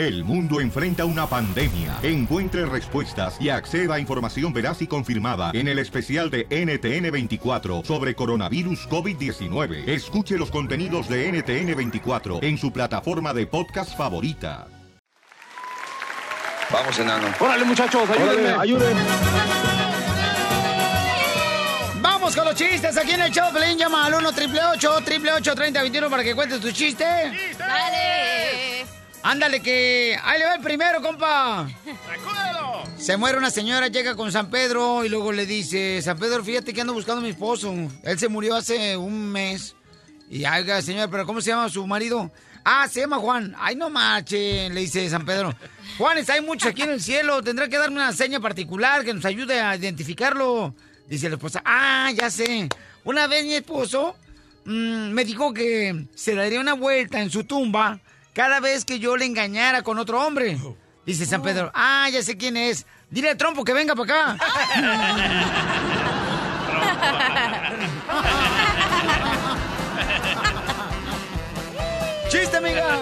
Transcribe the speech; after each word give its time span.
El 0.00 0.24
mundo 0.24 0.62
enfrenta 0.62 1.04
una 1.04 1.26
pandemia. 1.26 1.98
Encuentre 2.02 2.64
respuestas 2.64 3.36
y 3.38 3.50
acceda 3.50 3.96
a 3.96 4.00
información 4.00 4.50
veraz 4.50 4.80
y 4.80 4.86
confirmada 4.86 5.50
en 5.52 5.68
el 5.68 5.78
especial 5.78 6.30
de 6.30 6.48
NTN24 6.48 7.84
sobre 7.84 8.14
coronavirus 8.14 8.88
COVID-19. 8.88 9.86
Escuche 9.86 10.38
los 10.38 10.50
contenidos 10.50 11.06
de 11.06 11.30
NTN24 11.30 12.42
en 12.42 12.56
su 12.56 12.72
plataforma 12.72 13.34
de 13.34 13.46
podcast 13.46 13.94
favorita. 13.94 14.68
Vamos, 16.70 16.98
enano. 16.98 17.26
Órale, 17.38 17.66
muchachos, 17.66 18.08
ayúdenme. 18.08 18.48
ayúdenme. 18.58 19.00
Vamos 22.00 22.34
con 22.34 22.46
los 22.46 22.54
chistes 22.54 22.96
aquí 22.96 23.10
en 23.10 23.20
el 23.20 23.30
show. 23.30 23.52
Pelín 23.52 23.76
llama 23.76 24.06
al 24.06 24.14
1 24.14 24.28
888 24.30 25.54
3021 25.54 26.08
para 26.08 26.24
que 26.24 26.34
cuentes 26.34 26.58
tu 26.58 26.72
chiste. 26.72 27.04
Dale. 27.58 28.19
Ándale, 29.22 29.60
que 29.60 30.18
ahí 30.22 30.38
le 30.38 30.46
va 30.46 30.54
el 30.54 30.62
primero, 30.62 31.02
compa. 31.02 31.68
Se 32.96 33.16
muere 33.16 33.38
una 33.38 33.50
señora, 33.50 33.88
llega 33.88 34.14
con 34.14 34.32
San 34.32 34.50
Pedro 34.50 35.04
y 35.04 35.08
luego 35.08 35.32
le 35.32 35.46
dice, 35.46 36.00
San 36.02 36.18
Pedro, 36.18 36.42
fíjate 36.42 36.72
que 36.72 36.80
ando 36.80 36.94
buscando 36.94 37.20
a 37.20 37.24
mi 37.24 37.30
esposo. 37.30 37.74
Él 38.02 38.18
se 38.18 38.28
murió 38.28 38.56
hace 38.56 38.96
un 38.96 39.30
mes. 39.30 39.74
Y 40.30 40.44
oiga, 40.46 40.80
señor, 40.80 41.10
pero 41.10 41.26
¿cómo 41.26 41.40
se 41.40 41.50
llama 41.50 41.68
su 41.68 41.86
marido? 41.86 42.30
Ah, 42.64 42.88
se 42.88 43.00
llama 43.00 43.18
Juan. 43.18 43.54
Ay, 43.58 43.74
no 43.74 43.90
marche, 43.90 44.70
le 44.70 44.80
dice 44.80 45.08
San 45.10 45.26
Pedro. 45.26 45.54
Juanes, 45.98 46.30
hay 46.30 46.40
muchos 46.40 46.70
aquí 46.70 46.82
en 46.82 46.90
el 46.90 47.02
cielo. 47.02 47.42
Tendrá 47.42 47.68
que 47.68 47.78
darme 47.78 47.96
una 47.96 48.12
seña 48.12 48.40
particular 48.40 49.04
que 49.04 49.12
nos 49.12 49.24
ayude 49.24 49.60
a 49.60 49.76
identificarlo. 49.76 50.74
Dice 51.08 51.28
la 51.28 51.34
esposa, 51.34 51.62
ah, 51.64 52.10
ya 52.14 52.30
sé. 52.30 52.68
Una 53.04 53.26
vez 53.26 53.44
mi 53.44 53.54
esposo 53.54 54.16
mm, 54.64 55.10
me 55.10 55.24
dijo 55.24 55.52
que 55.52 56.06
se 56.14 56.34
daría 56.34 56.60
una 56.60 56.74
vuelta 56.74 57.20
en 57.20 57.30
su 57.30 57.44
tumba 57.44 58.00
cada 58.40 58.58
vez 58.58 58.86
que 58.86 58.98
yo 58.98 59.18
le 59.18 59.26
engañara 59.26 59.82
con 59.82 59.98
otro 59.98 60.26
hombre. 60.26 60.58
Dice 61.04 61.26
San 61.26 61.42
Pedro, 61.42 61.70
ah, 61.74 62.08
ya 62.10 62.22
sé 62.22 62.38
quién 62.38 62.56
es. 62.56 62.86
Dile 63.10 63.28
a 63.28 63.36
Trompo 63.36 63.64
que 63.64 63.74
venga 63.74 63.94
para 63.94 64.34
acá. 64.34 64.38
¡Chiste, 72.30 72.56
amiga! 72.56 72.96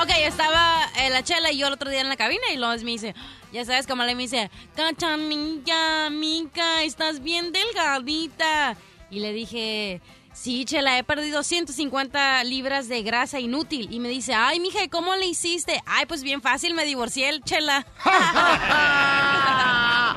Ok, 0.00 0.08
estaba 0.20 0.88
eh, 0.98 1.10
la 1.10 1.22
chela 1.22 1.52
y 1.52 1.58
yo 1.58 1.66
el 1.66 1.74
otro 1.74 1.90
día 1.90 2.00
en 2.00 2.08
la 2.08 2.16
cabina 2.16 2.44
y 2.50 2.56
luego 2.56 2.72
me 2.84 2.92
dice, 2.92 3.14
ya 3.52 3.66
sabes 3.66 3.86
cómo 3.86 4.02
le 4.04 4.14
me 4.14 4.22
dice, 4.22 4.50
cachanilla, 4.74 6.08
mica, 6.08 6.84
estás 6.84 7.22
bien 7.22 7.52
delgadita. 7.52 8.78
Y 9.10 9.20
le 9.20 9.34
dije, 9.34 10.00
sí, 10.40 10.64
chela, 10.64 10.98
he 10.98 11.04
perdido 11.04 11.42
150 11.42 12.44
libras 12.44 12.88
de 12.88 13.02
grasa 13.02 13.40
inútil. 13.40 13.88
Y 13.90 14.00
me 14.00 14.08
dice, 14.08 14.34
ay, 14.34 14.60
mija, 14.60 14.82
¿y 14.82 14.88
cómo 14.88 15.14
le 15.16 15.26
hiciste? 15.26 15.82
Ay, 15.86 16.06
pues 16.06 16.22
bien 16.22 16.40
fácil, 16.40 16.74
me 16.74 16.84
divorcié 16.84 17.28
el 17.28 17.42
chela. 17.42 17.86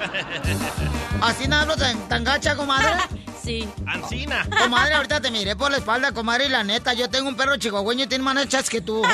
¿Así 1.21 1.47
no 1.47 1.57
hablo 1.57 1.75
tan, 1.75 2.07
tan 2.07 2.23
gacha, 2.23 2.55
comadre? 2.55 2.89
sí. 3.43 3.67
Ancina. 3.85 4.47
Comadre, 4.61 4.95
ahorita 4.95 5.21
te 5.21 5.31
miré 5.31 5.55
por 5.55 5.71
la 5.71 5.77
espalda, 5.77 6.11
comadre, 6.11 6.45
y 6.45 6.49
la 6.49 6.63
neta, 6.63 6.93
yo 6.93 7.09
tengo 7.09 7.29
un 7.29 7.35
perro 7.35 7.57
chihuahueño 7.57 8.05
y 8.05 8.07
tiene 8.07 8.23
más 8.23 8.43
hechas 8.43 8.69
que 8.69 8.81
tú. 8.81 9.01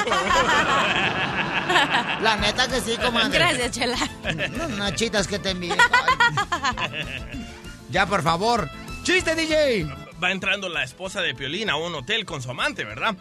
La 2.21 2.37
neta 2.37 2.67
que 2.67 2.79
sí, 2.79 2.97
comadre. 2.97 3.37
Gracias, 3.37 3.71
chela. 3.71 3.97
No, 4.57 4.69
Nachitas 4.69 5.27
que 5.27 5.37
te 5.37 5.51
envíe. 5.51 5.73
Ya, 7.89 8.05
por 8.05 8.23
favor. 8.23 8.69
¡Chiste, 9.03 9.35
DJ! 9.35 10.06
Va 10.21 10.31
entrando 10.31 10.69
la 10.69 10.83
esposa 10.83 11.21
de 11.21 11.35
Piolín 11.35 11.69
a 11.69 11.75
un 11.75 11.93
hotel 11.95 12.25
con 12.25 12.41
su 12.41 12.49
amante, 12.49 12.83
¿verdad? 12.83 13.15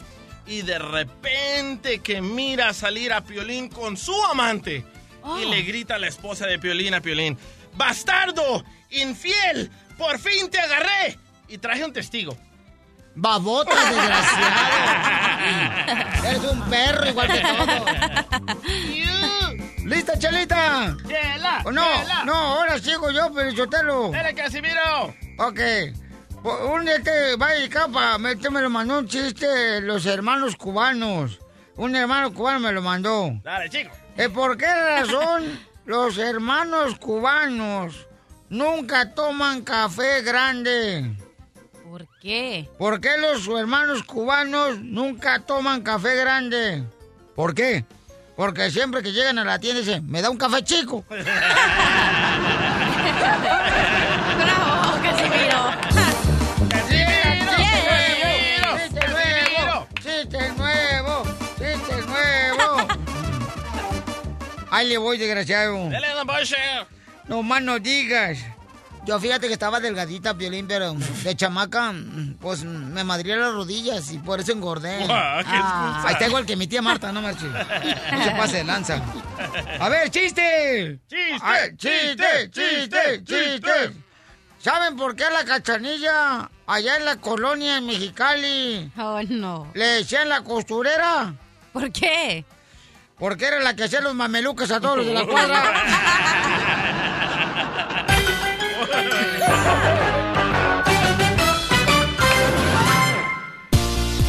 Y 0.47 0.63
de 0.63 0.79
repente 0.79 2.01
que 2.01 2.23
mira 2.23 2.73
salir 2.73 3.13
a 3.13 3.23
Piolín 3.23 3.69
con 3.69 3.97
su 3.97 4.15
amante. 4.25 4.85
Oh. 5.23 5.39
Y 5.39 5.45
le 5.47 5.63
grita 5.63 5.97
a 5.97 5.99
la 5.99 6.07
esposa 6.07 6.47
de 6.47 6.59
Piolín 6.59 6.95
a 6.95 7.01
Piolín, 7.01 7.37
¡Bastardo! 7.77 8.65
¡Infiel! 8.91 9.71
¡Por 9.99 10.19
fin 10.19 10.49
te 10.51 10.59
agarré! 10.59 11.19
Y 11.49 11.59
traje 11.59 11.85
un 11.85 11.93
testigo. 11.93 12.37
Babota, 13.15 13.75
desgraciado. 13.91 14.55
Eres 16.29 16.45
un 16.45 16.63
perro 16.71 17.09
igual 17.09 17.29
que 17.33 17.41
todo. 17.41 17.67
¿Lista, 19.85 20.19
Chelita? 20.19 20.97
¡Chela! 21.07 21.63
Oh, 21.65 21.71
no, 21.71 21.85
chela! 21.97 22.25
no, 22.25 22.35
ahora 22.35 22.79
sigo 22.79 23.11
yo, 23.11 23.33
pero 23.33 23.53
Chotelo. 23.55 24.11
¡Dale, 24.11 24.35
Casimiro! 24.35 25.15
Ok. 25.39 25.61
Un 26.47 26.85
día 26.85 27.03
que 27.03 27.35
va 27.35 27.59
y 27.59 27.69
capa, 27.69 28.19
me, 28.19 28.31
este 28.31 28.51
me 28.51 28.61
lo 28.61 28.71
mandó 28.71 29.01
un 29.01 29.09
chiste 29.09 29.81
los 29.81 30.07
hermanos 30.07 30.55
cubanos. 30.55 31.41
Un 31.75 31.97
hermano 31.97 32.33
cubano 32.33 32.61
me 32.61 32.71
lo 32.71 32.83
mandó. 32.83 33.33
Dale, 33.43 33.69
chico. 33.69 33.91
Eh, 34.17 34.29
¿Por 34.29 34.57
qué 34.57 34.67
razón 34.67 35.59
los 35.87 36.19
hermanos 36.19 37.01
cubanos 37.01 38.07
nunca 38.49 39.13
toman 39.13 39.63
café 39.63 40.23
grande? 40.23 41.17
¿Por 41.83 42.07
qué? 42.21 42.71
¿Por 42.79 43.01
qué 43.01 43.19
los 43.19 43.49
hermanos 43.49 44.05
cubanos 44.05 44.79
nunca 44.79 45.41
toman 45.41 45.83
café 45.83 46.15
grande? 46.15 46.85
¿Por 47.35 47.57
qué? 47.57 47.85
Porque 48.37 48.71
siempre 48.71 49.03
que 49.03 49.11
llegan 49.11 49.41
a 49.41 49.45
la 49.45 49.59
tienda 49.59 49.81
dicen, 49.81 50.09
me 50.09 50.23
da 50.23 50.31
un 50.31 50.37
café 50.37 50.63
chico. 50.63 51.05
Ahí 64.77 64.89
le 64.91 64.99
voy, 64.99 65.17
desgraciado. 65.17 65.89
¡Dale, 65.89 66.11
don 66.11 66.27
Poncho! 66.27 66.55
No 67.29 67.43
más 67.43 67.63
no 67.63 67.79
digas. 67.79 68.39
Yo 69.07 69.19
fíjate 69.19 69.47
que 69.47 69.55
estaba 69.55 69.81
delgadita, 69.81 70.37
Piolín, 70.37 70.67
pero 70.67 70.93
de 71.23 71.35
chamaca, 71.35 71.95
pues 72.41 72.63
me 72.65 73.03
madría 73.05 73.37
las 73.37 73.55
rodillas 73.55 74.11
y 74.13 74.19
por 74.19 74.41
eso 74.41 74.53
engordé. 74.53 74.99
Guau, 75.07 75.45
qué 75.45 75.57
excusa. 75.57 76.03
Ahí 76.09 76.13
está 76.13 76.27
igual 76.27 76.45
que 76.45 76.57
mi 76.57 76.67
tía 76.67 76.83
Marta, 76.83 77.11
no 77.13 77.23
marche. 77.23 77.47
No 77.47 78.25
se 78.25 78.31
pase 78.33 78.57
de 78.59 78.65
lanza. 78.65 79.01
A 79.81 79.89
ver, 79.89 80.11
chiste. 80.11 80.99
¡Chiste! 81.09 81.39
Ay, 81.41 81.71
chiste, 81.77 82.51
chiste, 82.51 83.25
chiste. 83.25 83.93
¿Saben 84.59 84.97
por 84.97 85.17
qué 85.17 85.25
la 85.33 85.45
cachanilla 85.45 86.51
allá 86.67 86.97
en 86.97 87.05
la 87.07 87.17
colonia 87.17 87.79
en 87.79 87.87
Mexicali 87.87 88.91
Oh, 88.99 89.21
no. 89.29 89.71
le 89.73 89.87
decían 89.87 90.29
la 90.29 90.43
costurera? 90.43 91.33
¿Por 91.73 91.91
qué? 91.93 92.45
Porque 93.19 93.47
era 93.47 93.61
la 93.61 93.75
que 93.75 93.85
hacía 93.85 94.01
los 94.01 94.15
mamelucos 94.15 94.71
a 94.71 94.81
todos 94.81 94.99
los 94.99 95.07
de 95.07 95.15
la 95.15 95.27
cuadra. 95.27 95.73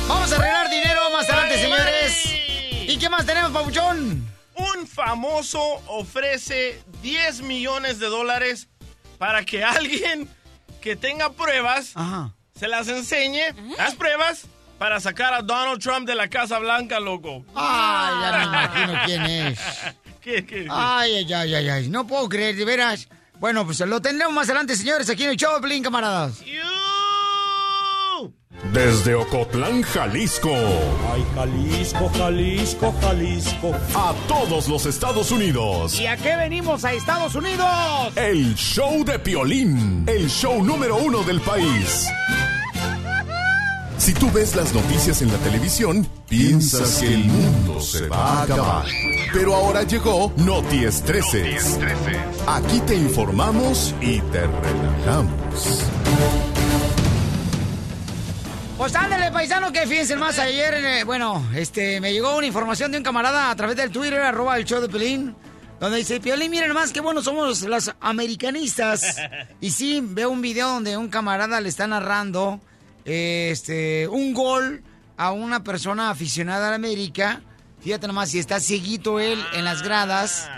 Vamos 0.08 0.32
a 0.32 0.36
arreglar 0.36 0.70
dinero 0.70 1.10
más 1.12 1.30
adelante, 1.30 1.60
señores. 1.62 2.26
¿Y 2.90 2.98
qué 2.98 3.10
más 3.10 3.26
tenemos, 3.26 3.52
Pabuchón? 3.52 4.26
Un 4.56 4.88
famoso 4.88 5.62
ofrece 5.88 6.82
10 7.02 7.42
millones 7.42 8.00
de 8.00 8.08
dólares 8.08 8.68
para 9.18 9.44
que 9.46 9.64
alguien 9.64 10.30
que 10.82 10.96
tenga 10.96 11.32
pruebas 11.32 11.92
Ajá. 11.96 12.34
se 12.58 12.68
las 12.68 12.88
enseñe, 12.88 13.54
las 13.78 13.96
pruebas, 13.96 14.46
para 14.78 15.00
sacar 15.00 15.34
a 15.34 15.42
Donald 15.42 15.82
Trump 15.82 16.08
de 16.08 16.16
la 16.16 16.28
Casa 16.28 16.60
Blanca, 16.60 17.00
loco. 17.00 17.44
Ay, 17.56 18.16
ya 18.22 18.38
me 18.38 18.44
imagino 18.44 18.94
quién 19.06 19.22
es. 19.24 19.60
¿Qué, 20.22 20.46
qué? 20.46 20.68
Ay, 20.70 21.16
ay, 21.16 21.34
ay, 21.34 21.56
ay, 21.56 21.70
ay. 21.70 21.90
No 21.90 22.06
puedo 22.06 22.28
creer, 22.28 22.56
de 22.56 22.66
veras. 22.66 23.08
Bueno, 23.40 23.66
pues 23.66 23.80
lo 23.82 24.02
tendremos 24.02 24.34
más 24.34 24.46
adelante, 24.48 24.76
señores, 24.76 25.10
aquí 25.10 25.24
en 25.24 25.30
el 25.32 25.38
show, 25.38 25.62
camaradas. 25.84 26.42
Desde 28.74 29.14
Ocotlán, 29.14 29.84
Jalisco. 29.84 30.52
Ay, 31.14 31.24
Jalisco, 31.36 32.12
Jalisco, 32.18 32.96
Jalisco. 33.00 33.76
A 33.96 34.14
todos 34.28 34.68
los 34.68 34.86
Estados 34.88 35.32
Unidos. 35.32 36.00
¿Y 36.00 36.08
a 36.08 36.18
qué 36.18 36.36
venimos 36.36 36.84
a 36.84 36.92
Estados 36.94 37.36
Unidos? 37.36 37.68
El 38.16 38.56
show 38.56 39.06
de 39.06 39.20
Piolín. 39.20 40.04
El 40.08 40.28
show 40.30 40.64
número 40.64 40.98
uno 40.98 41.24
del 41.24 41.40
país. 41.42 42.08
Si 43.98 44.14
tú 44.14 44.32
ves 44.32 44.56
las 44.56 44.74
noticias 44.74 45.22
en 45.22 45.32
la 45.32 45.38
televisión, 45.40 46.08
piensas 46.30 47.00
que 47.00 47.14
el 47.14 47.26
mundo 47.26 47.82
se 47.82 48.08
va 48.08 48.18
a 48.18 48.44
acabar. 48.44 48.86
Pero 49.34 49.56
ahora 49.56 49.84
llegó 49.84 50.32
Noti 50.38 50.86
Estreses. 50.86 51.80
Aquí 52.48 52.80
te 52.82 52.96
informamos 52.96 53.94
y 54.02 54.22
te 54.22 54.42
relajamos. 54.48 55.84
Pues 58.78 58.96
ándale, 58.96 59.32
paisano, 59.32 59.72
que 59.72 59.88
fíjense 59.88 60.16
más 60.16 60.38
ayer, 60.38 60.74
eh, 60.76 61.04
bueno, 61.04 61.44
este, 61.56 62.00
me 62.00 62.14
llegó 62.14 62.38
una 62.38 62.46
información 62.46 62.92
de 62.92 63.00
un 63.00 63.04
camarada 63.04 63.50
a 63.50 63.56
través 63.56 63.76
del 63.76 63.90
Twitter, 63.90 64.22
arroba 64.22 64.56
el 64.56 64.66
show 64.66 64.80
de 64.80 64.88
Pelín, 64.88 65.36
donde 65.80 65.98
dice, 65.98 66.20
Piolín, 66.20 66.52
miren 66.52 66.74
más 66.74 66.94
qué 66.94 67.02
bueno 67.02 67.24
somos 67.24 67.64
las 67.64 67.94
americanistas. 68.00 69.18
Y 69.60 69.72
sí, 69.72 70.00
veo 70.04 70.30
un 70.30 70.42
video 70.44 70.70
donde 70.70 70.96
un 70.96 71.08
camarada 71.10 71.60
le 71.60 71.70
está 71.70 71.88
narrando, 71.88 72.62
este, 73.08 74.08
un 74.10 74.34
gol 74.34 74.84
a 75.16 75.32
una 75.32 75.64
persona 75.64 76.10
aficionada 76.10 76.68
a 76.68 76.70
la 76.72 76.76
América. 76.76 77.42
Fíjate 77.80 78.06
nomás, 78.06 78.30
si 78.30 78.40
está 78.40 78.60
cieguito 78.60 79.20
él 79.20 79.44
en 79.54 79.64
las 79.64 79.82
gradas. 79.82 80.50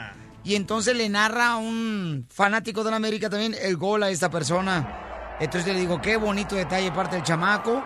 Y 0.43 0.55
entonces 0.55 0.95
le 0.95 1.07
narra 1.09 1.51
a 1.51 1.57
un 1.57 2.25
fanático 2.33 2.83
de 2.83 2.89
la 2.89 2.97
América 2.97 3.29
también 3.29 3.55
el 3.61 3.77
gol 3.77 4.01
a 4.03 4.09
esta 4.09 4.29
persona. 4.29 5.35
Entonces 5.39 5.73
le 5.73 5.79
digo, 5.79 6.01
qué 6.01 6.17
bonito 6.17 6.55
detalle 6.55 6.91
parte 6.91 7.17
del 7.17 7.23
chamaco. 7.23 7.83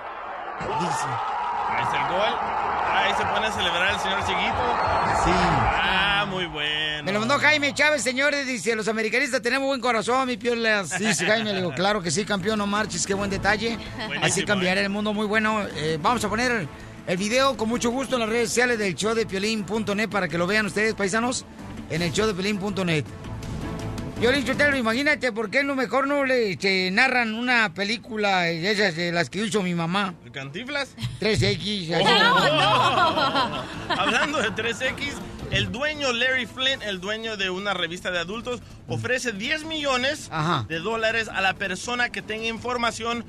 Dice. 0.80 1.06
Ahí 1.70 1.84
está 1.84 2.08
el 2.08 2.14
gol. 2.14 2.34
Ahí 2.94 3.14
se 3.18 3.26
pone 3.26 3.48
a 3.48 3.52
celebrar 3.52 3.94
el 3.94 4.00
señor 4.00 4.20
Chiquito. 4.22 4.64
Sí. 5.26 5.32
Ah, 5.34 6.26
muy 6.30 6.46
bueno. 6.46 7.04
Me 7.04 7.12
lo 7.12 7.12
mandó 7.26 7.40
Jaime 7.40 7.74
Chávez, 7.74 8.04
señores. 8.04 8.46
Dice, 8.46 8.76
los 8.76 8.90
americanistas 8.90 9.42
tenemos 9.42 9.68
buen 9.68 9.80
corazón, 9.80 10.28
mi 10.28 10.36
piolas. 10.36 11.00
Dice 11.00 11.26
Jaime, 11.26 11.54
le 11.54 11.60
digo, 11.60 11.74
claro 11.74 12.02
que 12.02 12.12
sí, 12.12 12.26
campeón, 12.26 12.58
no 12.58 12.68
marches, 12.68 13.08
qué 13.08 13.14
buen 13.14 13.30
detalle. 13.30 13.78
Buenísimo, 13.96 14.26
Así 14.26 14.44
cambiará 14.44 14.82
el 14.82 14.90
mundo, 14.90 15.14
muy 15.14 15.26
bueno. 15.26 15.66
Eh, 15.78 15.98
vamos 16.02 16.22
a 16.26 16.28
poner 16.28 16.68
el 17.08 17.18
video 17.18 17.56
con 17.56 17.70
mucho 17.70 17.92
gusto 17.92 18.16
en 18.16 18.22
las 18.22 18.30
redes 18.30 18.50
sociales 18.50 18.78
del 18.78 18.94
show 18.96 19.16
de 19.16 19.26
piolín.net 19.26 20.10
para 20.10 20.28
que 20.28 20.38
lo 20.38 20.48
vean 20.48 20.66
ustedes, 20.66 20.96
paisanos, 20.96 21.46
en 21.90 22.02
el 22.02 22.12
show 22.12 22.28
de 22.28 22.34
piolín.net. 22.34 23.06
Piolín 24.20 24.46
Chotelo, 24.46 24.76
imagínate, 24.76 25.32
¿por 25.32 25.50
qué 25.50 25.64
no 25.64 25.76
mejor 25.76 26.08
no 26.08 26.26
le 26.26 26.52
este, 26.52 26.92
narran 26.92 27.34
una 27.34 27.74
película 27.74 28.42
de 28.42 28.70
esas 28.70 28.98
de 28.98 29.14
las 29.14 29.30
que 29.30 29.46
hizo 29.46 29.64
mi 29.64 29.74
mamá? 29.74 30.14
¿El 30.26 30.32
Cantiflas? 30.34 30.96
3X. 31.22 31.94
así. 31.94 32.04
Hablando 33.90 34.40
de 34.40 34.50
3X, 34.50 35.14
el 35.54 35.72
dueño 35.72 36.12
Larry 36.12 36.46
Flynn, 36.46 36.82
el 36.82 37.00
dueño 37.00 37.38
de 37.38 37.50
una 37.50 37.74
revista 37.74 38.12
de 38.12 38.20
adultos, 38.20 38.62
ofrece 38.88 39.32
10 39.32 39.66
millones 39.66 40.28
Ajá. 40.32 40.66
de 40.68 40.80
dólares 40.80 41.30
a 41.30 41.42
la 41.42 41.54
persona 41.54 42.10
que 42.10 42.22
tenga 42.22 42.48
información 42.48 43.24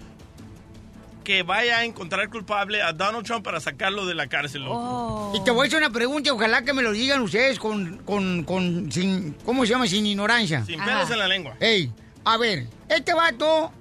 que 1.22 1.42
vaya 1.42 1.78
a 1.78 1.84
encontrar 1.84 2.28
culpable 2.28 2.82
a 2.82 2.92
Donald 2.92 3.24
Trump 3.24 3.44
para 3.44 3.58
sacarlo 3.58 4.04
de 4.04 4.14
la 4.14 4.26
cárcel. 4.26 4.62
loco. 4.64 5.32
Y 5.34 5.42
te 5.42 5.50
voy 5.50 5.64
a 5.64 5.68
hacer 5.68 5.78
una 5.78 5.90
pregunta, 5.90 6.32
ojalá 6.32 6.62
que 6.62 6.74
me 6.74 6.82
lo 6.82 6.92
digan 6.92 7.22
ustedes 7.22 7.58
con, 7.58 7.98
con, 8.04 8.44
con, 8.44 8.92
sin, 8.92 9.32
¿cómo 9.44 9.64
se 9.64 9.72
llama? 9.72 9.86
Sin 9.86 10.04
ignorancia. 10.06 10.64
Sin 10.66 10.84
pelos 10.84 11.10
en 11.10 11.18
la 11.18 11.26
lengua. 11.28 11.56
Ey, 11.60 11.90
a 12.24 12.36
ver, 12.36 12.66
este 12.90 13.14
vato 13.14 13.72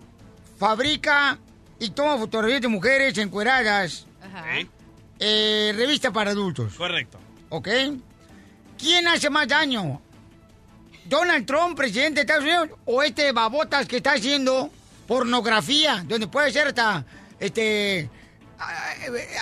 fabrica 0.57 1.37
y 1.79 1.89
toma 1.89 2.17
fotografías 2.17 2.61
de 2.61 2.67
mujeres 2.69 3.17
encueradas, 3.17 4.05
Ok, 4.23 4.67
eh, 5.19 5.73
revista 5.75 6.11
para 6.11 6.31
adultos, 6.31 6.73
Correcto. 6.75 7.19
¿ok? 7.49 7.67
¿Quién 8.83 9.07
hace 9.07 9.29
más 9.29 9.47
daño? 9.47 10.01
¿Donald 11.05 11.45
Trump, 11.45 11.77
presidente 11.77 12.15
de 12.15 12.21
Estados 12.21 12.43
Unidos, 12.43 12.69
o 12.83 13.01
este 13.01 13.31
babotas 13.31 13.87
que 13.87 13.95
está 13.97 14.11
haciendo 14.11 14.69
pornografía, 15.07 16.03
donde 16.05 16.27
puede 16.27 16.51
ser 16.51 16.67
hasta, 16.67 17.05
este, 17.39 18.09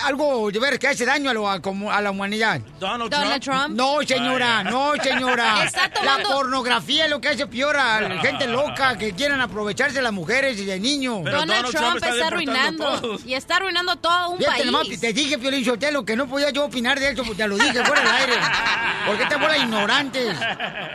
algo 0.04 0.50
de 0.50 0.58
ver 0.58 0.78
que 0.78 0.88
hace 0.88 1.04
daño 1.04 1.30
a, 1.30 1.34
lo- 1.34 1.48
a 1.48 1.60
como- 1.60 1.90
a 1.90 2.00
la 2.00 2.10
humanidad? 2.10 2.60
Donald, 2.78 3.10
Donald 3.10 3.42
Trump. 3.42 3.60
Trump. 3.64 3.76
No, 3.76 4.00
señora, 4.06 4.64
no, 4.64 4.92
señora. 5.02 5.64
Está 5.66 5.88
tomando- 5.90 6.28
La 6.28 6.34
pornografía 6.34 7.04
es 7.04 7.10
lo 7.10 7.20
que 7.20 7.28
hace 7.28 7.46
peor 7.46 7.76
a 7.76 8.00
la 8.00 8.20
gente 8.20 8.46
loca 8.46 8.96
que 8.98 9.12
quieran 9.12 9.40
aprovecharse 9.40 9.96
de 9.96 10.02
las 10.02 10.12
mujeres 10.12 10.58
y 10.58 10.64
de 10.64 10.78
niños. 10.80 11.20
Pero 11.24 11.38
Donald, 11.38 11.64
Donald 11.66 11.70
Trump, 11.76 11.84
Trump 11.84 11.96
está 11.96 12.08
está 12.10 12.26
arruinando. 12.26 13.18
Y 13.26 13.34
está 13.34 13.56
arruinando 13.56 13.96
todo 13.96 14.30
un 14.30 14.38
Fíjate 14.38 14.64
nomás, 14.64 14.86
país. 14.86 15.00
te 15.00 15.12
dije, 15.12 15.38
Piolín 15.38 15.64
Sotelo, 15.64 16.04
que 16.04 16.16
no 16.16 16.26
podía 16.26 16.50
yo 16.50 16.64
opinar 16.64 16.98
de 16.98 17.10
eso, 17.10 17.22
porque 17.24 17.42
te 17.42 17.48
lo 17.48 17.56
dije 17.56 17.84
fuera 17.84 18.02
del 18.02 18.10
aire. 18.12 18.32
Porque 19.06 19.26
te 19.26 19.36
bola 19.36 19.56
ignorantes. 19.58 20.36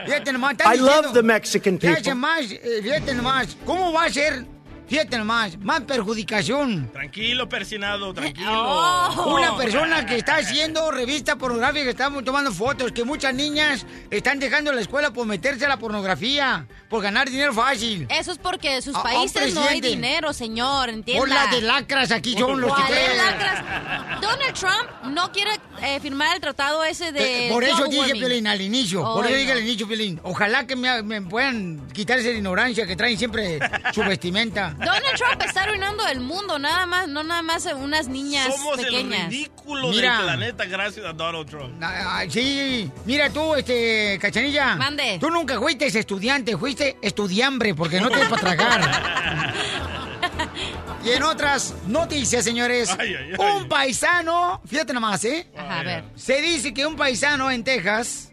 Fíjate 0.06 0.34
nomás, 0.34 0.54
I 0.54 0.78
love 0.78 0.88
diciendo 0.88 1.12
the 1.14 1.24
Mexican 1.24 1.78
people. 1.78 2.14
más, 2.16 2.42
eh, 2.52 2.80
fíjate 2.84 3.14
nomás, 3.14 3.56
¿cómo 3.66 3.92
va 3.94 4.06
a 4.06 4.10
ser, 4.10 4.46
fíjate 4.88 5.18
nomás, 5.18 5.58
más 5.60 5.82
perjudicación? 5.82 6.90
Tranquilo, 6.92 7.48
persinado, 7.50 8.14
tranquilo. 8.14 8.48
Oh. 9.20 9.36
Una 9.36 9.56
persona 9.58 10.06
que 10.06 10.18
está 10.18 10.36
haciendo 10.38 10.92
revista 10.92 11.36
pornográfica, 11.38 11.84
que 11.86 11.90
está 11.92 12.10
tomando 12.24 12.52
fotos, 12.52 12.92
que 12.92 13.04
muchas 13.04 13.34
niñas 13.34 13.86
están 14.12 14.40
dejando 14.40 14.72
la 14.74 14.82
escuela 14.82 15.12
por 15.12 15.26
meterse 15.26 15.66
a 15.66 15.70
la 15.70 15.78
pornografía, 15.78 16.68
por 16.90 17.02
ganar 17.02 17.30
dinero 17.30 17.54
fácil. 17.54 18.06
Eso 18.10 18.32
es 18.32 18.38
porque 18.38 18.76
en 18.76 18.82
sus 18.82 18.96
A- 18.96 19.00
a 19.00 19.02
un 19.04 19.10
países 19.32 19.54
no 19.54 19.64
hay 19.64 19.82
dinero, 19.82 20.34
señor, 20.34 20.90
entienda. 20.90 21.20
Por 21.20 21.30
las 21.30 21.52
de 21.52 21.62
lacras 21.62 22.12
aquí 22.12 22.34
son 22.38 22.62
los 22.62 22.74
que 22.76 22.82
¿Cuáles 22.82 23.00
creen. 23.00 23.18
lacras? 23.18 24.22
Donald 24.22 24.54
Trump 24.54 25.14
no 25.16 25.32
quiere 25.32 25.52
eh, 25.82 26.00
firmar 26.00 26.36
el 26.36 26.42
tratado 26.42 26.84
ese 26.84 27.12
de 27.12 27.48
Eh, 27.48 27.52
Por 27.52 27.64
eso 27.64 27.86
dije. 27.86 28.14
Piolín, 28.14 28.48
al 28.48 28.62
inicio. 28.62 29.04
por 29.04 29.26
eso 29.26 29.34
Ay, 29.36 29.42
dije 29.42 29.54
no. 29.54 29.60
al 29.60 29.64
inicio, 29.66 29.88
Piolín. 29.88 30.20
Ojalá 30.24 30.66
que 30.68 30.76
me, 30.76 31.02
me 31.04 31.22
puedan 31.22 31.88
quitar 31.94 32.20
esa 32.20 32.30
ignorancia 32.30 32.86
que 32.86 32.96
traen 32.96 33.18
siempre 33.18 33.60
su 33.94 34.02
vestimenta. 34.02 34.76
Donald 34.78 35.16
Trump 35.18 35.42
está 35.44 35.64
arruinando 35.64 36.08
el 36.08 36.20
mundo, 36.20 36.60
nada 36.60 36.86
más, 36.86 37.08
no 37.08 37.24
nada 37.24 37.42
más 37.42 37.66
unas 37.66 38.08
niñas 38.08 38.56
Somos 38.56 38.78
pequeñas. 38.78 39.26
el 39.26 39.30
ridículo 39.32 39.90
Mira. 39.90 40.18
del 40.18 40.24
planeta 40.26 40.66
gracias 40.66 41.06
a 41.06 41.14
Donald 41.14 41.50
Trump. 41.50 41.74
Ah, 41.82 42.24
sí, 42.30 42.92
mira 43.06 43.30
tú, 43.30 43.56
este, 43.56 44.20
Cachanilla. 44.22 44.76
Mande. 44.76 45.18
Tú 45.20 45.30
nunca 45.32 45.58
fuiste 45.60 45.88
estudiante, 45.88 46.56
fuiste 46.58 46.98
estudiambre 47.02 47.74
porque 47.74 48.00
no 48.00 48.10
tienes 48.10 48.30
para 48.30 48.42
tragar. 48.42 49.54
y 51.04 51.10
en 51.10 51.24
otras 51.24 51.74
noticias, 51.88 52.44
señores, 52.44 52.90
Ay, 53.00 53.16
ay, 53.16 53.32
ay. 53.40 53.46
un 53.56 53.68
paisano, 53.68 54.62
fíjate 54.66 54.94
nomás, 54.94 55.24
¿eh? 55.26 55.48
Ajá, 55.58 55.80
a 55.80 55.84
ver. 55.84 56.04
Se 56.16 56.42
dice 56.42 56.74
que 56.74 56.86
un 56.86 56.96
paisano 56.96 57.50
en 57.50 57.64
Texas. 57.64 58.32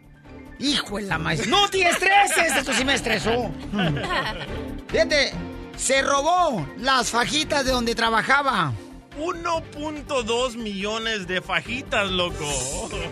Hijo 0.60 0.98
de 0.98 1.02
la 1.02 1.18
maíz. 1.18 1.46
¡No 1.48 1.68
te 1.68 1.82
estreses! 1.82 2.56
Esto 2.56 2.72
sí 2.72 2.84
me 2.84 2.94
estresó. 2.94 3.50
Fíjate, 4.88 5.32
se 5.76 6.02
robó 6.02 6.66
las 6.78 7.10
fajitas 7.10 7.64
de 7.64 7.72
donde 7.72 7.94
trabajaba. 7.94 8.72
1.2 9.18 10.56
millones 10.56 11.26
de 11.26 11.40
fajitas, 11.40 12.10
loco. 12.10 12.44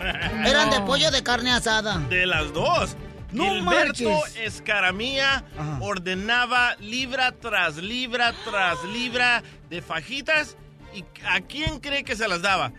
Eran 0.45 0.71
de 0.71 0.81
pollo 0.81 1.11
de 1.11 1.23
carne 1.23 1.53
asada. 1.53 1.99
De 2.09 2.27
las 2.27 2.53
dos. 2.53 2.97
No 3.31 3.45
Gilberto 3.45 4.11
marches. 4.11 4.37
Escaramilla 4.37 5.45
Ajá. 5.59 5.79
ordenaba 5.81 6.77
libra 6.81 7.33
tras 7.33 7.77
libra 7.77 8.35
tras 8.45 8.83
libra 8.85 9.43
de 9.71 9.81
fajitas. 9.81 10.57
¿Y 10.93 11.05
a 11.27 11.41
quién 11.41 11.81
cree 11.81 12.05
que 12.05 12.17
se 12.17 12.29
las 12.29 12.43
daba? 12.43 12.73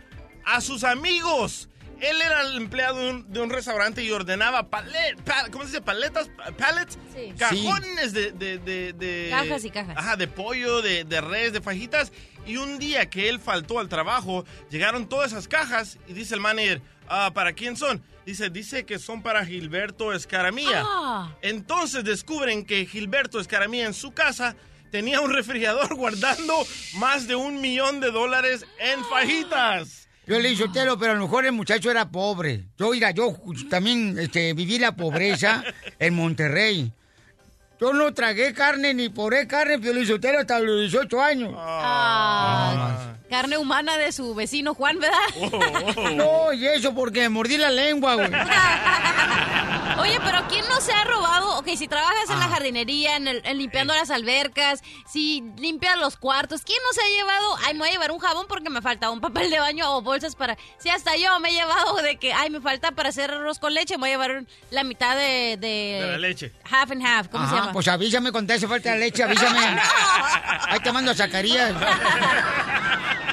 A 0.44 0.60
sus 0.60 0.84
amigos. 0.84 1.68
Él 2.10 2.20
era 2.22 2.42
el 2.42 2.56
empleado 2.56 2.98
de 2.98 3.10
un, 3.10 3.32
de 3.32 3.40
un 3.40 3.50
restaurante 3.50 4.02
y 4.02 4.10
ordenaba 4.10 4.68
palet, 4.68 5.20
pa- 5.24 5.48
¿cómo 5.50 5.64
se 5.64 5.70
dice? 5.70 5.80
Paletas, 5.82 6.28
pa- 6.28 6.50
pallets, 6.52 6.98
Sí. 7.14 7.32
cajones 7.38 8.12
de, 8.12 8.32
de, 8.32 8.58
de- 8.58 8.92
de- 8.92 9.28
Cajas 9.30 9.64
y 9.64 9.70
cajas. 9.70 9.96
Ajá, 9.96 10.16
de 10.16 10.28
pollo, 10.28 10.82
de, 10.82 11.04
de 11.04 11.20
res, 11.20 11.52
de 11.52 11.60
fajitas. 11.60 12.12
Y 12.46 12.58
un 12.58 12.78
día 12.78 13.08
que 13.08 13.28
él 13.30 13.40
faltó 13.40 13.78
al 13.78 13.88
trabajo, 13.88 14.44
llegaron 14.70 15.08
todas 15.08 15.32
esas 15.32 15.48
cajas 15.48 15.98
y 16.06 16.12
dice 16.12 16.34
el 16.34 16.40
manager, 16.40 16.82
ah, 17.08 17.30
¿para 17.32 17.52
quién 17.54 17.76
son? 17.76 18.02
Dice, 18.26 18.50
dice 18.50 18.84
que 18.84 18.98
son 18.98 19.22
para 19.22 19.44
Gilberto 19.46 20.12
Escaramilla. 20.12 20.82
Ah. 20.84 21.34
Entonces 21.42 22.04
descubren 22.04 22.64
que 22.66 22.84
Gilberto 22.86 23.40
Escaramilla 23.40 23.86
en 23.86 23.94
su 23.94 24.12
casa 24.12 24.56
tenía 24.90 25.20
un 25.20 25.32
refrigerador 25.32 25.94
guardando 25.96 26.54
más 26.96 27.26
de 27.26 27.34
un 27.34 27.60
millón 27.62 28.00
de 28.00 28.10
dólares 28.10 28.66
en 28.78 29.02
fajitas. 29.06 30.03
Yo 30.26 30.40
le 30.40 30.52
hice 30.52 30.68
telo, 30.68 30.98
pero 30.98 31.12
a 31.12 31.14
lo 31.14 31.22
mejor 31.22 31.44
el 31.44 31.52
muchacho 31.52 31.90
era 31.90 32.08
pobre. 32.08 32.64
Yo, 32.78 32.90
mira, 32.90 33.10
yo 33.10 33.36
también 33.68 34.18
este, 34.18 34.54
viví 34.54 34.78
la 34.78 34.96
pobreza 34.96 35.62
en 35.98 36.14
Monterrey. 36.14 36.90
Yo 37.80 37.92
no 37.92 38.14
tragué 38.14 38.54
carne 38.54 38.94
ni 38.94 39.10
poré 39.10 39.46
carne, 39.46 39.78
pero 39.78 39.92
le 39.92 40.00
hice 40.00 40.14
hasta 40.14 40.60
los 40.60 40.80
18 40.80 41.22
años. 41.22 41.52
Ah, 41.56 43.16
carne 43.34 43.58
humana 43.58 43.96
de 43.96 44.12
su 44.12 44.32
vecino 44.34 44.74
Juan, 44.74 44.98
¿verdad? 45.00 45.18
No, 46.14 46.52
y 46.52 46.66
eso 46.66 46.94
porque 46.94 47.28
mordí 47.28 47.56
la 47.58 47.70
lengua, 47.70 48.14
güey. 48.14 48.30
Oye, 49.98 50.18
pero 50.24 50.44
¿quién 50.48 50.64
no 50.68 50.80
se 50.80 50.92
ha 50.92 51.04
robado? 51.04 51.58
Ok, 51.58 51.68
si 51.76 51.86
trabajas 51.88 52.28
en 52.28 52.38
la 52.38 52.44
Ah. 52.46 52.48
jardinería, 52.48 53.16
en, 53.16 53.26
el- 53.28 53.42
en 53.44 53.58
limpiando 53.58 53.94
las 53.94 54.10
albercas, 54.10 54.82
si 55.10 55.42
limpias 55.56 55.96
los 55.98 56.16
cuartos, 56.16 56.62
¿quién 56.62 56.78
no 56.86 56.92
se 56.92 57.00
ha 57.00 57.08
llevado? 57.16 57.56
Ay, 57.64 57.74
me 57.74 57.80
voy 57.80 57.88
a 57.88 57.92
llevar 57.92 58.10
un 58.12 58.18
jabón 58.18 58.46
porque 58.48 58.70
me 58.70 58.82
falta 58.82 59.10
un 59.10 59.20
papel 59.20 59.50
de 59.50 59.58
baño 59.60 59.96
o 59.96 60.02
bolsas 60.02 60.34
para... 60.36 60.56
Si 60.78 60.90
hasta 60.90 61.16
yo 61.16 61.38
me 61.40 61.48
he 61.50 61.52
llevado 61.52 61.96
de 62.02 62.16
que, 62.16 62.32
ay, 62.32 62.50
me 62.50 62.60
falta 62.60 62.90
para 62.92 63.08
hacer 63.08 63.30
arroz 63.30 63.58
con 63.58 63.72
leche, 63.72 63.94
me 63.94 64.00
voy 64.00 64.08
a 64.10 64.12
llevar 64.12 64.44
la 64.70 64.84
mitad 64.84 65.16
de... 65.16 65.56
De, 65.60 66.00
De 66.02 66.08
la 66.12 66.18
leche. 66.18 66.52
Half 66.70 66.90
and 66.90 67.06
half, 67.06 67.28
¿cómo 67.28 67.48
se 67.48 67.54
llama? 67.54 67.72
pues 67.72 67.88
avísame 67.88 68.30
cuando 68.32 68.48
te 68.48 68.54
hace 68.54 68.68
falta 68.68 68.94
leche, 68.96 69.22
avísame. 69.22 69.60
Ahí 70.68 70.80
te 70.80 70.92
mando 70.92 71.12
a 71.12 71.14
Zacarías. 71.14 71.72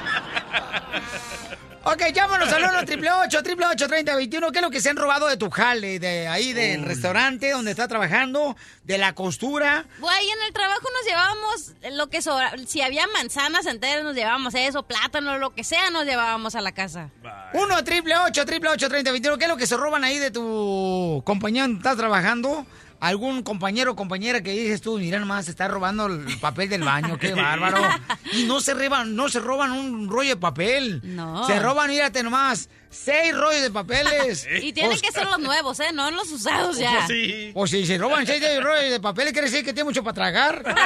Ok, 1.84 2.00
llámanos 2.14 2.52
al 2.52 2.62
1 2.62 2.78
888 2.82 3.88
3021 3.88 4.52
¿Qué 4.52 4.58
es 4.58 4.62
lo 4.62 4.70
que 4.70 4.80
se 4.80 4.90
han 4.90 4.96
robado 4.96 5.26
de 5.26 5.36
tu 5.36 5.50
jale? 5.50 5.98
De 5.98 6.28
ahí 6.28 6.52
del 6.52 6.84
restaurante 6.84 7.50
donde 7.50 7.72
está 7.72 7.88
trabajando, 7.88 8.56
de 8.84 8.98
la 8.98 9.14
costura. 9.14 9.86
Güey, 9.98 10.30
en 10.30 10.42
el 10.46 10.52
trabajo 10.52 10.82
nos 10.82 11.04
llevábamos 11.04 11.72
lo 11.96 12.08
que 12.08 12.22
sobra. 12.22 12.52
Si 12.68 12.82
había 12.82 13.08
manzanas 13.08 13.66
enteras, 13.66 14.04
nos 14.04 14.14
llevábamos 14.14 14.54
eso, 14.54 14.84
plátano, 14.84 15.38
lo 15.38 15.54
que 15.54 15.64
sea, 15.64 15.90
nos 15.90 16.04
llevábamos 16.04 16.54
a 16.54 16.60
la 16.60 16.70
casa. 16.70 17.10
1 17.52 17.74
888 17.74 18.88
3021 18.88 19.38
¿Qué 19.38 19.44
es 19.44 19.50
lo 19.50 19.56
que 19.56 19.66
se 19.66 19.76
roban 19.76 20.04
ahí 20.04 20.18
de 20.18 20.30
tu 20.30 21.20
compañía 21.26 21.62
donde 21.62 21.78
estás 21.78 21.96
trabajando? 21.96 22.64
Algún 23.02 23.42
compañero 23.42 23.92
o 23.92 23.96
compañera 23.96 24.42
que 24.42 24.52
dices 24.52 24.80
tú, 24.80 24.96
mira 24.96 25.18
nomás, 25.18 25.48
está 25.48 25.66
robando 25.66 26.06
el 26.06 26.38
papel 26.38 26.68
del 26.68 26.84
baño, 26.84 27.18
qué 27.18 27.34
bárbaro. 27.34 27.82
Y 28.32 28.44
no 28.44 28.60
se 28.60 28.72
roban, 28.74 29.16
no 29.16 29.28
se 29.28 29.40
roban 29.40 29.72
un 29.72 30.08
rollo 30.08 30.30
de 30.30 30.36
papel. 30.36 31.00
No. 31.02 31.44
Se 31.46 31.58
roban, 31.58 31.90
mírate 31.90 32.22
nomás, 32.22 32.68
seis 32.90 33.36
rollos 33.36 33.62
de 33.62 33.70
papeles. 33.70 34.46
Y 34.62 34.72
tienen 34.72 34.98
que 35.00 35.10
ser 35.10 35.26
los 35.26 35.40
nuevos, 35.40 35.80
¿eh? 35.80 35.92
No 35.92 36.10
los 36.12 36.30
usados 36.30 36.78
ya. 36.78 37.06
O 37.54 37.66
si 37.66 37.84
se 37.84 37.98
roban 37.98 38.24
seis 38.24 38.40
rollos 38.62 38.92
de 38.92 39.00
papeles, 39.00 39.32
quiere 39.32 39.50
decir 39.50 39.64
que 39.64 39.72
tiene 39.72 39.84
mucho 39.84 40.04
para 40.04 40.14
tragar. 40.14 40.62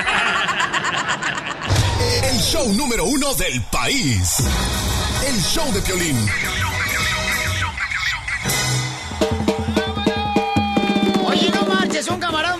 El 2.22 2.40
show 2.40 2.72
número 2.72 3.04
uno 3.04 3.34
del 3.34 3.62
país. 3.70 4.38
El 5.28 5.42
show 5.42 5.70
de 5.72 5.82
Piolín. 5.82 6.16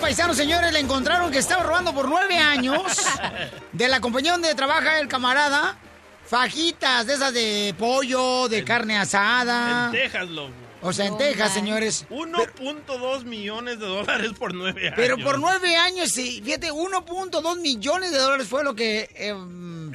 Un 0.06 0.14
camarada, 0.14 0.30
un 0.30 0.34
paisano, 0.34 0.34
señores, 0.34 0.72
le 0.72 0.80
encontraron 0.80 1.30
que 1.30 1.38
estaba 1.38 1.62
robando 1.62 1.92
por 1.92 2.08
nueve 2.08 2.38
años 2.38 2.82
de 3.72 3.88
la 3.88 4.00
compañía 4.00 4.32
donde 4.32 4.54
trabaja 4.54 5.00
el 5.00 5.08
camarada. 5.08 5.76
Fajitas 6.26 7.06
de 7.06 7.14
esas 7.14 7.32
de 7.32 7.75
pollo, 7.78 8.48
de 8.48 8.64
carne 8.64 8.98
asada. 8.98 9.86
En 9.86 9.92
Texas, 9.92 10.28
loco. 10.28 10.65
O 10.83 10.92
sea, 10.92 11.06
en 11.06 11.16
Texas, 11.16 11.52
señores. 11.54 12.06
1.2 12.11 13.25
millones 13.25 13.80
de 13.80 13.87
dólares 13.87 14.33
por 14.38 14.54
nueve 14.54 14.83
años. 14.83 14.95
Pero 14.97 15.16
por 15.18 15.38
nueve 15.38 15.76
años, 15.76 16.11
sí, 16.11 16.42
fíjate, 16.45 16.71
1.2 16.71 17.61
millones 17.61 18.12
de 18.12 18.18
dólares 18.18 18.47
fue 18.47 18.62
lo 18.62 18.75
que 18.75 19.09
eh, 19.14 19.35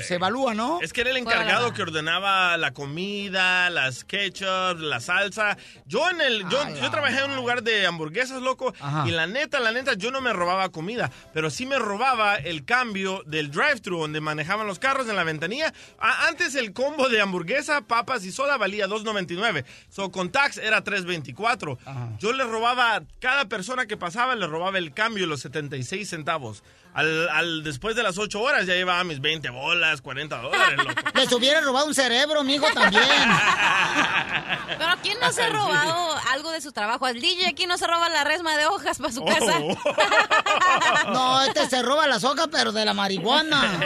se 0.04 0.16
evalúa, 0.16 0.54
¿no? 0.54 0.80
Es 0.82 0.92
que 0.92 1.02
era 1.02 1.12
el 1.12 1.18
encargado 1.18 1.74
que 1.74 1.84
ordenaba 1.84 2.58
la 2.58 2.72
comida, 2.72 3.70
las 3.70 4.04
ketchup, 4.04 4.80
la 4.80 5.00
salsa. 5.00 5.58
Yo 5.86 6.10
en 6.10 6.22
el, 6.22 6.50
yo, 6.50 6.60
yo 6.82 6.90
trabajé 6.92 7.20
en 7.20 7.32
un 7.32 7.36
lugar 7.36 7.64
de 7.64 7.86
hamburguesas, 7.86 8.42
loco, 8.42 8.74
Ajá. 8.80 9.08
y 9.08 9.12
la 9.12 9.28
neta, 9.28 9.60
la 9.60 9.72
neta, 9.72 9.94
yo 9.94 10.12
no 10.12 10.20
me 10.22 10.34
robaba 10.34 10.70
comida, 10.70 11.12
pero 11.34 11.50
sí 11.50 11.66
me 11.66 11.78
robaba 11.78 12.36
el 12.36 12.66
cambio 12.66 13.24
del 13.26 13.52
drive-thru 13.52 14.00
donde 14.00 14.20
manejaban 14.22 14.68
los 14.68 14.80
carros 14.80 15.08
en 15.08 15.16
la 15.16 15.24
ventanilla. 15.24 15.74
Antes 16.00 16.56
el 16.56 16.74
combo 16.74 17.08
de 17.10 17.22
hamburguesa, 17.22 17.82
papas 17.82 18.26
y 18.26 18.32
soda 18.32 18.58
valía 18.58 18.88
2.99. 18.88 19.66
So 19.90 20.12
con 20.12 20.32
tax 20.32 20.58
era 20.58 20.71
3.24. 20.80 21.78
Yo 22.20 22.34
le 22.34 22.44
robaba 22.44 22.96
a 22.96 23.04
cada 23.20 23.46
persona 23.46 23.86
que 23.86 23.98
pasaba 23.98 24.36
le 24.36 24.48
robaba 24.48 24.78
el 24.78 24.94
cambio 24.94 25.28
los 25.28 25.42
76 25.42 26.10
centavos. 26.10 26.64
Al, 26.94 27.30
al- 27.30 27.64
después 27.64 27.96
de 27.96 28.04
las 28.04 28.18
8 28.18 28.42
horas 28.42 28.66
ya 28.66 28.74
llevaba 28.74 29.04
mis 29.06 29.22
20 29.22 29.50
bolas, 29.50 30.02
40 30.02 30.38
dólares, 30.42 30.78
loco. 30.78 30.94
Les 31.16 31.32
hubiera 31.32 31.62
robado 31.62 31.86
un 31.86 31.96
cerebro, 31.96 32.42
amigo, 32.42 32.68
también. 32.74 33.04
Pero 34.78 34.92
¿quién 35.02 35.18
no 35.22 35.32
se 35.32 35.44
ha 35.44 35.50
robado 35.50 36.16
algo 36.32 36.52
de 36.52 36.60
su 36.62 36.72
trabajo? 36.72 37.08
El 37.08 37.22
DJ 37.22 37.48
aquí 37.48 37.66
no 37.66 37.78
se 37.78 37.88
roba 37.88 38.10
la 38.10 38.24
resma 38.24 38.58
de 38.58 38.66
hojas 38.66 38.98
para 38.98 39.12
su 39.14 39.24
casa. 39.24 39.60
No, 41.12 41.42
este 41.44 41.68
se 41.70 41.82
roba 41.82 42.08
las 42.08 42.24
hojas, 42.24 42.48
pero 42.52 42.72
de 42.72 42.86
la 42.86 42.94
marihuana. 42.94 43.80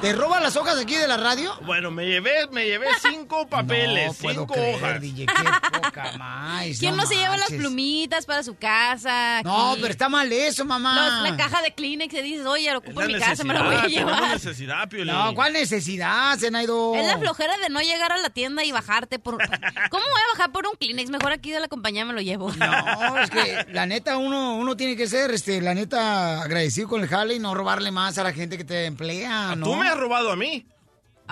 ¿Te 0.00 0.12
roba 0.12 0.40
las 0.40 0.56
hojas 0.56 0.76
de 0.76 0.82
aquí 0.82 0.96
de 0.96 1.06
la 1.06 1.16
radio? 1.16 1.54
Bueno, 1.62 1.90
me 1.90 2.06
llevé, 2.06 2.48
me 2.50 2.64
llevé 2.66 2.88
cinco 3.00 3.46
papeles, 3.46 4.08
No 4.08 4.14
puedo 4.14 4.40
cinco 4.40 4.54
creer, 4.54 4.76
hojas. 4.76 5.00
DJ, 5.00 5.26
qué 5.26 5.78
poca 5.80 6.12
más. 6.18 6.64
¿Quién 6.78 6.96
no, 6.96 7.06
se 7.06 7.14
lleva 7.16 7.36
las 7.36 7.50
plumitas 7.50 8.26
para 8.26 8.42
su 8.42 8.56
casa? 8.56 9.42
No, 9.42 9.74
pero 9.80 9.88
está 9.88 10.08
mal 10.08 10.30
eso, 10.32 10.64
mamá. 10.64 11.20
Los- 11.22 11.30
la 11.30 11.36
caja 11.36 11.62
de 11.62 11.71
Kleenex 11.74 12.12
que 12.12 12.22
dices, 12.22 12.46
oye, 12.46 12.70
lo 12.72 12.78
ocupo 12.78 13.02
en 13.02 13.08
mi 13.08 13.18
casa, 13.18 13.44
me 13.44 13.54
la 13.54 13.62
voy 13.62 13.74
a 13.74 13.86
llevar. 13.86 14.32
necesidad, 14.32 14.88
Piolín. 14.88 15.14
No, 15.14 15.34
¿cuál 15.34 15.52
necesidad, 15.52 16.38
Zenaido? 16.38 16.94
Es 16.94 17.06
la 17.06 17.18
flojera 17.18 17.56
de 17.58 17.68
no 17.68 17.80
llegar 17.80 18.12
a 18.12 18.18
la 18.18 18.30
tienda 18.30 18.64
y 18.64 18.72
bajarte 18.72 19.18
por... 19.18 19.36
¿Cómo 19.38 20.04
voy 20.04 20.20
a 20.20 20.36
bajar 20.36 20.52
por 20.52 20.66
un 20.66 20.74
Kleenex? 20.76 21.10
Mejor 21.10 21.32
aquí 21.32 21.50
de 21.50 21.60
la 21.60 21.68
compañía 21.68 22.04
me 22.04 22.12
lo 22.12 22.20
llevo. 22.20 22.52
No, 22.52 23.18
es 23.18 23.30
que 23.30 23.66
la 23.72 23.86
neta 23.86 24.16
uno, 24.16 24.54
uno 24.54 24.76
tiene 24.76 24.96
que 24.96 25.06
ser, 25.06 25.30
este, 25.32 25.60
la 25.60 25.74
neta, 25.74 26.42
agradecido 26.42 26.88
con 26.88 27.02
el 27.02 27.08
jale 27.08 27.34
y 27.34 27.38
no 27.38 27.54
robarle 27.54 27.90
más 27.90 28.18
a 28.18 28.24
la 28.24 28.32
gente 28.32 28.56
que 28.56 28.64
te 28.64 28.86
emplea, 28.86 29.56
¿no? 29.56 29.66
Tú 29.66 29.74
me 29.76 29.88
has 29.88 29.96
robado 29.96 30.30
a 30.30 30.36
mí. 30.36 30.66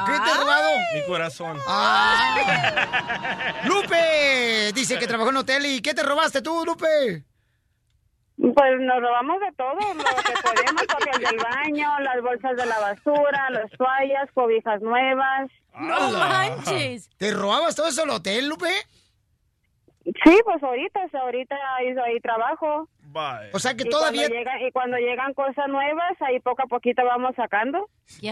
¿Qué 0.06 0.12
te 0.12 0.30
he 0.30 0.34
robado? 0.34 0.70
Mi 0.94 1.06
corazón. 1.06 1.58
Ah. 1.66 3.60
Lupe 3.64 4.72
dice 4.72 4.98
que 4.98 5.06
trabajó 5.06 5.30
en 5.30 5.36
hotel 5.36 5.66
y 5.66 5.80
¿qué 5.82 5.94
te 5.94 6.02
robaste 6.02 6.40
tú, 6.42 6.64
Lupe? 6.64 7.24
Pues 8.54 8.80
nos 8.80 9.00
robamos 9.00 9.40
de 9.40 9.52
todo, 9.56 9.74
lo 9.74 10.04
que 10.04 10.32
podemos, 10.42 10.86
papel 10.86 11.22
del 11.24 11.38
baño, 11.38 12.00
las 12.00 12.22
bolsas 12.22 12.56
de 12.56 12.66
la 12.66 12.78
basura, 12.78 13.50
las 13.50 13.70
toallas, 13.72 14.28
cobijas 14.34 14.80
nuevas. 14.80 15.50
No 15.74 16.10
manches. 16.12 17.08
¿Te 17.16 17.32
robabas 17.32 17.76
todo 17.76 17.88
eso 17.88 18.04
el 18.04 18.10
hotel, 18.10 18.48
Lupe? 18.48 18.70
Sí, 20.04 20.40
pues 20.44 20.62
ahorita, 20.62 21.00
ahorita 21.12 21.56
ahí, 21.76 21.88
ahí 22.06 22.20
trabajo. 22.20 22.88
O 23.52 23.58
sea 23.58 23.74
que 23.74 23.84
Y 23.84 23.90
todavía... 23.90 24.22
Cuando 24.22 24.38
llegan, 24.38 24.60
y 24.60 24.70
cuando 24.72 24.96
llegan 24.96 25.34
cosas 25.34 25.68
nuevas, 25.68 26.12
ahí 26.20 26.40
poco 26.40 26.62
a 26.62 26.66
poquito 26.66 27.04
vamos 27.04 27.34
sacando. 27.36 27.88
¿Y 28.20 28.30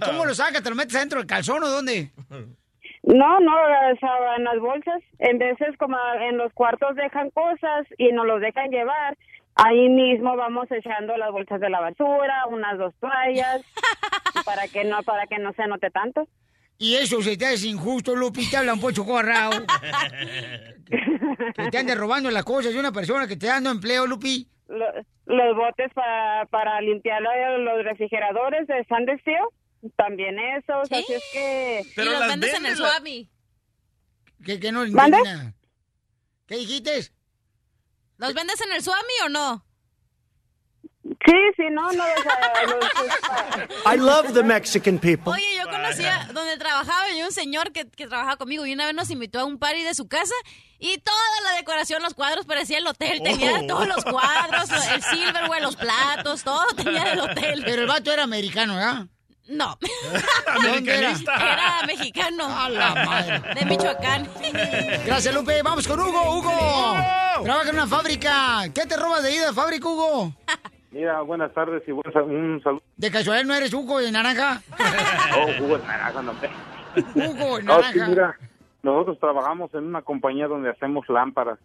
cómo 0.00 0.24
lo 0.24 0.34
sacas? 0.34 0.62
¿Te 0.62 0.70
lo 0.70 0.76
metes 0.76 0.94
adentro 0.96 1.18
del 1.18 1.26
calzón 1.26 1.62
o 1.62 1.68
dónde? 1.68 2.10
No, 3.04 3.40
no, 3.40 3.52
o 3.56 3.96
sea, 3.98 4.36
en 4.36 4.44
las 4.44 4.60
bolsas, 4.60 5.02
en 5.18 5.38
veces 5.38 5.76
como 5.78 5.96
en 6.20 6.36
los 6.36 6.52
cuartos 6.52 6.94
dejan 6.94 7.30
cosas 7.30 7.86
y 7.98 8.12
nos 8.12 8.26
los 8.26 8.40
dejan 8.40 8.70
llevar, 8.70 9.16
ahí 9.56 9.88
mismo 9.88 10.36
vamos 10.36 10.70
echando 10.70 11.16
las 11.16 11.32
bolsas 11.32 11.60
de 11.60 11.68
la 11.68 11.80
basura, 11.80 12.46
unas 12.48 12.78
dos 12.78 12.94
toallas, 13.00 13.60
para 14.44 14.68
que 14.68 14.84
no, 14.84 15.02
para 15.02 15.26
que 15.26 15.38
no 15.38 15.52
se 15.54 15.66
note 15.66 15.90
tanto. 15.90 16.28
Y 16.78 16.94
eso 16.96 17.20
se 17.22 17.36
te 17.36 17.46
hace 17.46 17.68
injusto, 17.68 18.14
te 18.50 18.56
hablan 18.56 18.80
pocho 18.80 19.04
corrao. 19.04 19.50
que 21.56 21.70
te 21.70 21.78
ande 21.78 21.94
robando 21.94 22.30
las 22.30 22.44
cosas 22.44 22.72
de 22.72 22.80
una 22.80 22.92
persona 22.92 23.26
que 23.26 23.36
te 23.36 23.46
dando 23.46 23.70
empleo, 23.70 24.06
Lupi. 24.06 24.46
Lo- 24.68 24.92
los 25.26 25.56
botes 25.56 25.92
para, 25.94 26.46
para 26.46 26.80
limpiar 26.80 27.22
lo- 27.22 27.58
los 27.58 27.84
refrigeradores 27.84 28.66
de 28.66 28.84
San 28.84 29.06
también 29.96 30.38
esos, 30.38 30.90
así 30.90 31.12
es 31.12 31.22
que... 31.32 31.84
y 31.96 32.04
los 32.04 32.20
vendes 32.26 32.54
en 32.54 32.66
el 32.66 32.76
Swami. 32.76 33.28
¿Qué, 34.44 34.58
qué 34.60 34.72
no 34.72 34.84
¿Mande? 34.86 35.20
nada. 35.22 35.54
¿Qué 36.46 36.56
dijiste? 36.56 37.10
¿Los 38.18 38.34
vendes 38.34 38.60
en 38.60 38.72
el 38.72 38.82
Swami 38.82 39.14
o 39.24 39.28
no? 39.28 39.64
Sí, 41.04 41.34
sí, 41.56 41.64
no, 41.72 41.90
no, 41.92 42.04
I 43.92 43.96
love 43.96 44.32
the 44.34 44.42
Mexican 44.44 44.98
people. 45.00 45.32
Oye, 45.32 45.56
yo 45.56 45.68
conocía 45.68 46.28
donde 46.32 46.56
trabajaba 46.58 47.10
y 47.10 47.22
un 47.22 47.32
señor 47.32 47.72
que, 47.72 47.88
que 47.90 48.06
trabajaba 48.06 48.36
conmigo 48.36 48.64
y 48.66 48.72
una 48.72 48.86
vez 48.86 48.94
nos 48.94 49.10
invitó 49.10 49.40
a 49.40 49.44
un 49.44 49.58
party 49.58 49.82
de 49.82 49.94
su 49.94 50.06
casa 50.08 50.34
y 50.78 50.98
toda 50.98 51.18
la 51.44 51.56
decoración, 51.56 52.02
los 52.02 52.14
cuadros 52.14 52.46
parecía 52.46 52.78
el 52.78 52.86
hotel. 52.86 53.20
Tenía 53.22 53.52
Oh. 53.62 53.66
todos 53.66 53.88
los 53.88 54.04
cuadros, 54.04 54.70
el 54.94 55.02
silverware, 55.02 55.62
los 55.62 55.76
platos, 55.76 56.44
todo 56.44 56.64
tenía 56.76 57.04
del 57.04 57.20
hotel. 57.20 57.62
Pero 57.64 57.82
el 57.82 57.88
vato 57.88 58.12
era 58.12 58.22
americano, 58.22 58.76
¿verdad? 58.76 59.06
No. 59.48 59.76
¿Dónde 60.62 60.98
era? 60.98 61.10
Era 61.10 61.86
mexicano. 61.86 62.44
A 62.46 62.68
la 62.68 62.94
madre. 62.94 63.54
De 63.54 63.64
Michoacán. 63.66 64.28
Gracias, 65.06 65.34
Lupe. 65.34 65.62
Vamos 65.62 65.86
con 65.86 65.98
Hugo. 66.00 66.38
Hugo. 66.38 66.50
Trabaja 67.44 67.68
en 67.68 67.74
una 67.74 67.86
fábrica. 67.86 68.60
¿Qué 68.74 68.86
te 68.86 68.96
robas 68.96 69.22
de 69.22 69.36
la 69.40 69.52
fábrica, 69.52 69.88
Hugo? 69.88 70.32
Mira, 70.92 71.22
buenas 71.22 71.52
tardes 71.54 71.82
y 71.88 71.92
buen 71.92 72.06
un 72.30 72.62
saludo. 72.62 72.82
¿De 72.96 73.10
casualidad 73.10 73.46
no 73.46 73.54
eres 73.54 73.72
Hugo 73.72 73.98
de 73.98 74.12
naranja? 74.12 74.60
Oh, 75.38 75.46
jugo 75.58 75.78
de 75.78 75.86
naranja, 75.86 76.22
no. 76.22 76.32
Hugo 77.14 77.56
de 77.56 77.62
No, 77.62 77.76
sí, 77.82 77.98
naranja. 77.98 78.06
mira, 78.08 78.38
nosotros 78.82 79.18
trabajamos 79.18 79.72
en 79.74 79.84
una 79.84 80.02
compañía 80.02 80.46
donde 80.48 80.68
hacemos 80.68 81.08
lámparas 81.08 81.58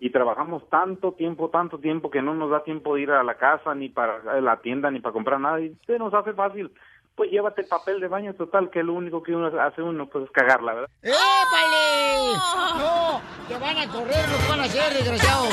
y 0.00 0.10
trabajamos 0.10 0.68
tanto 0.70 1.12
tiempo, 1.12 1.50
tanto 1.50 1.78
tiempo 1.78 2.10
que 2.10 2.20
no 2.20 2.34
nos 2.34 2.50
da 2.50 2.64
tiempo 2.64 2.96
de 2.96 3.02
ir 3.02 3.10
a 3.12 3.22
la 3.22 3.36
casa, 3.36 3.76
ni 3.76 3.88
para 3.90 4.40
la 4.40 4.56
tienda, 4.56 4.90
ni 4.90 4.98
para 4.98 5.12
comprar 5.12 5.38
nada 5.38 5.60
y 5.60 5.72
se 5.86 5.96
nos 5.98 6.12
hace 6.12 6.32
fácil. 6.32 6.72
Pues 7.16 7.30
llévate 7.30 7.60
el 7.62 7.68
papel 7.68 8.00
de 8.00 8.08
baño 8.08 8.34
total, 8.34 8.70
que 8.70 8.82
lo 8.82 8.92
único 8.94 9.22
que 9.22 9.32
uno 9.34 9.46
hace 9.60 9.82
uno 9.82 10.08
pues 10.08 10.24
es 10.24 10.30
cagarla, 10.32 10.74
¿verdad? 10.74 10.90
¡Épale! 11.02 12.32
¡No! 12.78 13.20
¡Te 13.46 13.56
van 13.58 13.78
a 13.78 13.86
correr, 13.88 14.28
lo 14.28 14.36
que 14.38 14.48
van 14.48 14.60
a 14.60 14.64
hacer, 14.64 14.92
desgraciado! 14.94 15.44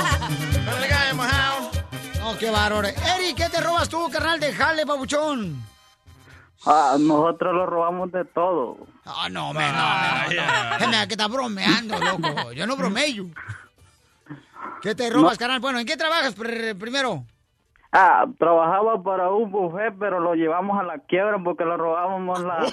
No, 2.20 2.38
qué 2.38 2.50
bárbaro. 2.51 2.88
Eric, 2.88 3.36
¿qué 3.38 3.50
te 3.50 3.62
robas 3.62 3.89
tú, 3.89 4.10
carnal 4.12 4.39
de 4.39 4.53
jale, 4.53 4.86
babuchón? 4.86 5.56
Ah, 6.65 6.96
nosotros 7.00 7.53
lo 7.53 7.65
robamos 7.65 8.12
de 8.12 8.24
todo. 8.25 8.77
Ah, 9.06 9.27
no, 9.30 9.51
me, 9.53 9.60
no, 9.62 9.72
me, 10.30 10.36
no, 10.36 10.80
no. 10.80 10.88
Me- 10.88 11.08
que 11.08 11.13
está 11.15 11.27
bromeando, 11.27 11.98
loco. 12.00 12.51
Yo 12.53 12.68
no 12.68 12.75
bromeo. 12.77 13.25
¿Qué 14.82 14.94
te 14.96 15.10
robas, 15.10 15.34
No. 15.34 15.38
carnal? 15.39 15.60
Bueno, 15.60 15.80
¿en 15.80 15.86
qué 15.88 15.98
trabajas 15.98 16.36
pr- 16.38 16.77
primero? 16.77 17.24
Ah, 17.94 18.26
trabajaba 18.40 19.04
para 19.04 19.30
un 19.32 19.52
buffet, 19.52 19.94
pero 20.00 20.22
lo 20.22 20.34
llevamos 20.34 20.80
a 20.80 20.84
la 20.84 21.00
quiebra 21.00 21.38
porque 21.44 21.66
lo 21.66 21.76
robábamos 21.76 22.42
la... 22.42 22.60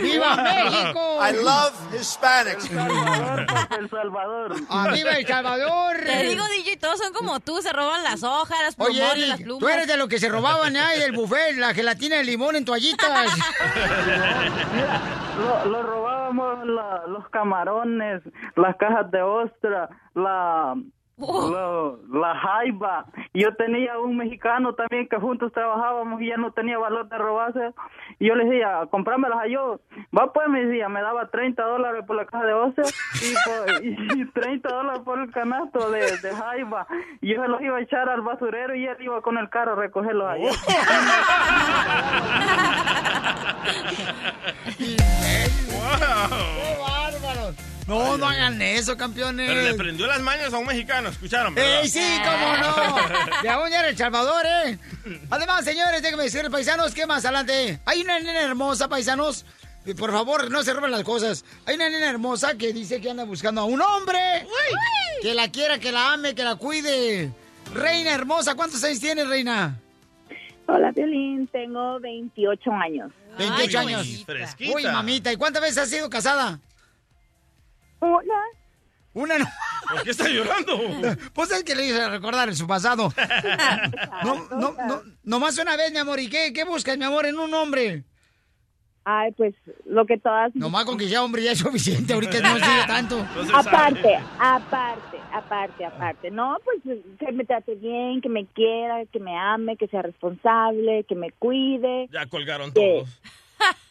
¡Viva 0.00 0.36
México! 0.42 1.18
I 1.26 1.32
love 1.42 1.72
Hispanics. 1.94 2.70
El 3.78 3.90
Salvador. 3.90 4.54
¡Ah, 4.68 4.88
viva 4.92 5.10
El 5.12 5.26
Salvador! 5.26 5.96
Te 6.04 6.22
digo, 6.24 6.44
DJ, 6.48 6.76
todos 6.76 6.98
son 6.98 7.12
como 7.12 7.40
tú, 7.40 7.60
se 7.62 7.72
roban 7.72 8.02
las 8.04 8.22
hojas, 8.22 8.58
las 8.62 8.74
Oye, 8.78 8.98
plumones, 9.00 9.28
las 9.28 9.36
Eric, 9.38 9.44
plumas. 9.46 9.60
tú 9.60 9.68
eres 9.68 9.86
de 9.86 9.96
los 9.96 10.08
que 10.08 10.18
se 10.18 10.28
robaban 10.28 10.76
ahí 10.76 11.00
del 11.00 11.12
buffet 11.12 11.56
la 11.56 11.74
gelatina 11.74 12.16
de 12.16 12.24
limón 12.24 12.56
en 12.56 12.64
toallitas. 12.64 13.08
Lo, 15.40 15.64
lo 15.70 15.82
robábamos 15.82 16.66
la- 16.66 17.02
los 17.08 17.28
camarones, 17.30 18.22
las 18.56 18.76
cajas 18.76 19.10
de 19.10 19.22
ostra, 19.22 19.88
la, 20.14 20.74
lo- 21.20 21.98
la 22.20 22.34
jaiba. 22.34 23.04
Yo 23.34 23.54
tenía 23.54 23.98
un 23.98 24.16
mexicano 24.16 24.74
también 24.74 25.06
que 25.08 25.16
juntos 25.18 25.52
trabajábamos 25.52 26.20
y 26.22 26.28
ya 26.28 26.36
no 26.36 26.52
tenía 26.52 26.78
valor 26.78 27.08
de 27.08 27.18
robarse. 27.18 27.72
Y 28.18 28.26
yo 28.28 28.34
le 28.34 28.44
decía, 28.46 28.86
comprámelas 28.90 29.38
a 29.40 29.46
yo. 29.46 29.80
Va 30.16 30.32
pues, 30.32 30.48
me 30.48 30.64
decía, 30.64 30.88
me 30.88 31.00
daba 31.02 31.28
30 31.30 31.62
dólares 31.62 32.04
por 32.06 32.16
la 32.16 32.26
caja 32.26 32.44
de 32.46 32.52
ostra 32.54 32.84
y, 33.22 33.34
por- 33.46 34.16
y 34.16 34.24
30 34.32 34.68
dólares 34.68 35.02
por 35.04 35.18
el 35.20 35.30
canasto 35.30 35.90
de, 35.90 36.00
de 36.18 36.30
jaiba. 36.34 36.86
Y 37.20 37.34
yo 37.34 37.42
se 37.42 37.48
los 37.48 37.60
iba 37.62 37.76
a 37.76 37.80
echar 37.80 38.08
al 38.08 38.22
basurero 38.22 38.74
y 38.74 38.86
él 38.86 38.96
iba 39.00 39.20
con 39.22 39.38
el 39.38 39.48
carro 39.50 39.72
a 39.72 39.76
recogerlos 39.76 40.28
allá. 40.28 40.50
¡Qué 44.78 46.76
bárbaros! 46.78 47.56
No, 47.90 48.16
no 48.16 48.28
hagan 48.28 48.62
eso, 48.62 48.96
campeones. 48.96 49.48
Pero 49.48 49.62
le 49.62 49.74
prendió 49.74 50.06
las 50.06 50.20
mañas 50.20 50.52
a 50.52 50.58
un 50.58 50.66
mexicano, 50.66 51.08
¿escucharon? 51.08 51.54
verdad? 51.54 51.80
¡Ey, 51.82 51.88
sí, 51.88 52.20
cómo 52.24 52.56
no! 52.56 53.42
De 53.42 53.48
aún 53.50 53.68
ya 53.68 53.80
era 53.80 53.88
El 53.88 53.96
Salvador, 53.96 54.46
¿eh? 54.46 54.78
Además, 55.28 55.64
señores, 55.64 56.00
déjenme 56.00 56.22
decirles, 56.22 56.52
paisanos, 56.52 56.94
que 56.94 57.04
más 57.06 57.24
adelante 57.24 57.80
hay 57.84 58.02
una 58.02 58.20
nena 58.20 58.42
hermosa, 58.42 58.88
paisanos. 58.88 59.44
Por 59.98 60.12
favor, 60.12 60.50
no 60.52 60.62
se 60.62 60.72
roben 60.72 60.92
las 60.92 61.02
cosas. 61.02 61.44
Hay 61.66 61.74
una 61.74 61.88
nena 61.88 62.08
hermosa 62.08 62.56
que 62.56 62.72
dice 62.72 63.00
que 63.00 63.10
anda 63.10 63.24
buscando 63.24 63.62
a 63.62 63.64
un 63.64 63.80
hombre 63.80 64.20
que 65.20 65.34
la 65.34 65.50
quiera, 65.50 65.80
que 65.80 65.90
la 65.90 66.12
ame, 66.12 66.34
que 66.36 66.44
la 66.44 66.54
cuide. 66.54 67.32
Reina 67.74 68.12
hermosa, 68.12 68.54
¿cuántos 68.54 68.84
años 68.84 69.00
tienes, 69.00 69.26
reina? 69.26 69.76
Hola, 70.68 70.92
Violín. 70.92 71.48
Tengo 71.48 71.98
28 71.98 72.70
años. 72.72 73.10
28 73.36 73.78
Ay, 73.80 73.86
años. 73.86 74.24
fresquita. 74.24 74.76
Uy, 74.76 74.84
mamita, 74.84 75.32
¿y 75.32 75.36
cuántas 75.36 75.62
veces 75.62 75.78
has 75.78 75.90
sido 75.90 76.08
casada? 76.08 76.60
Una. 78.00 78.34
Una 79.12 79.38
no. 79.38 79.44
¿Por 79.90 80.02
qué 80.04 80.10
está 80.10 80.28
llorando? 80.28 80.78
Pues 81.32 81.50
es 81.50 81.64
que 81.64 81.74
le 81.74 81.86
hice 81.86 82.08
recordar 82.08 82.48
en 82.48 82.54
su 82.56 82.66
pasado. 82.66 83.12
No, 84.24 84.46
no, 84.50 84.74
no, 84.86 85.02
nomás 85.24 85.58
una 85.58 85.76
vez, 85.76 85.90
mi 85.92 85.98
amor. 85.98 86.20
¿Y 86.20 86.28
qué, 86.28 86.52
qué 86.52 86.64
buscas, 86.64 86.96
mi 86.96 87.04
amor, 87.04 87.26
en 87.26 87.38
un 87.38 87.52
hombre? 87.54 88.04
Ay, 89.04 89.32
pues 89.32 89.54
lo 89.86 90.04
que 90.06 90.18
todas. 90.18 90.54
Nomás 90.54 90.84
con 90.84 90.96
que 90.98 91.08
sea 91.08 91.24
hombre 91.24 91.42
ya 91.42 91.52
es 91.52 91.58
suficiente. 91.58 92.12
Ahorita 92.12 92.38
no 92.40 92.54
sirve 92.56 92.86
tanto. 92.86 93.26
Aparte, 93.54 94.16
aparte, 94.38 95.16
aparte, 95.32 95.84
aparte. 95.86 96.30
No, 96.30 96.56
pues 96.64 96.96
que 97.18 97.32
me 97.32 97.44
trate 97.44 97.74
bien, 97.76 98.20
que 98.20 98.28
me 98.28 98.46
quiera, 98.46 99.04
que 99.06 99.18
me 99.18 99.36
ame, 99.36 99.76
que 99.76 99.88
sea 99.88 100.02
responsable, 100.02 101.04
que 101.08 101.14
me 101.16 101.32
cuide. 101.32 102.08
Ya 102.12 102.26
colgaron 102.26 102.72
Que- 102.72 103.02
todos. 103.04 103.20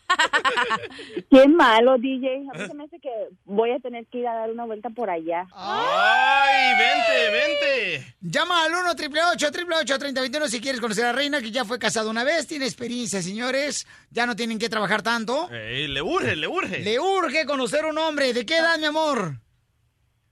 Qué 1.30 1.48
malo, 1.48 1.98
DJ. 1.98 2.44
A 2.54 2.58
mí 2.58 2.68
se 2.68 2.74
me 2.74 2.84
hace 2.86 3.00
que 3.00 3.10
voy 3.46 3.72
a 3.72 3.80
tener 3.80 4.06
que 4.08 4.20
ir 4.20 4.28
a 4.28 4.34
dar 4.36 4.52
una 4.52 4.66
vuelta 4.66 4.90
por 4.90 5.10
allá. 5.10 5.46
¡Ay, 5.54 6.74
vente, 6.78 7.32
vente! 7.32 8.16
Llama 8.22 8.66
al 8.66 8.72
1 8.74 8.92
888 8.92 9.52
3021 10.00 10.48
si 10.48 10.60
quieres 10.62 10.82
conocer 10.82 11.06
a 11.06 11.08
la 11.08 11.14
reina 11.18 11.42
que 11.42 11.52
ya 11.52 11.66
fue 11.66 11.80
casada 11.80 12.10
una 12.10 12.24
vez, 12.24 12.48
tiene 12.48 12.66
experiencia, 12.66 13.22
señores. 13.22 13.88
Ya 14.12 14.26
no 14.26 14.36
tienen 14.36 14.60
que 14.60 14.70
trabajar 14.70 15.02
tanto. 15.02 15.50
Ey, 15.52 15.88
le 15.88 16.02
urge, 16.02 16.36
le 16.36 16.48
urge. 16.48 16.80
Le 16.80 17.00
urge 17.00 17.46
conocer 17.46 17.86
un 17.86 17.98
hombre. 17.98 18.34
¿De 18.34 18.46
qué 18.46 18.58
edad, 18.58 18.78
mi 18.80 18.86
amor? 18.86 19.34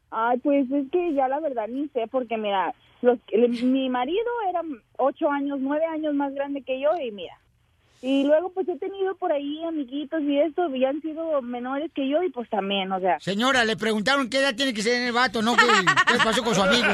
Ay, 0.09 0.37
pues 0.39 0.65
es 0.71 0.89
que 0.91 1.13
ya 1.13 1.27
la 1.27 1.39
verdad 1.39 1.67
ni 1.67 1.87
sé, 1.89 2.07
porque 2.09 2.37
mira, 2.37 2.73
los, 3.01 3.19
el- 3.29 3.49
mi 3.65 3.89
marido 3.89 4.25
era 4.49 4.61
ocho 4.97 5.29
años, 5.29 5.59
nueve 5.61 5.85
años 5.85 6.13
más 6.13 6.33
grande 6.33 6.61
que 6.63 6.79
yo 6.79 6.89
y 7.01 7.11
mira. 7.11 7.37
Y 8.01 8.23
luego 8.25 8.51
pues 8.51 8.67
he 8.69 8.77
tenido 8.77 9.15
por 9.15 9.31
ahí 9.31 9.63
amiguitos 9.65 10.21
y 10.21 10.39
esto, 10.39 10.73
y 10.75 10.85
han 10.85 11.01
sido 11.01 11.41
menores 11.41 11.91
que 11.95 12.07
yo 12.07 12.21
y 12.21 12.29
pues 12.29 12.47
también, 12.49 12.91
o 12.91 12.99
sea. 12.99 13.19
Señora, 13.19 13.65
le 13.65 13.75
preguntaron 13.75 14.29
qué 14.29 14.37
edad 14.37 14.55
tiene 14.55 14.73
que 14.73 14.83
ser 14.83 15.01
el 15.07 15.13
vato, 15.13 15.41
no 15.41 15.55
qué, 15.55 15.65
qué 15.65 16.17
pasó 16.23 16.43
con 16.43 16.53
su 16.53 16.61
amigo. 16.61 16.85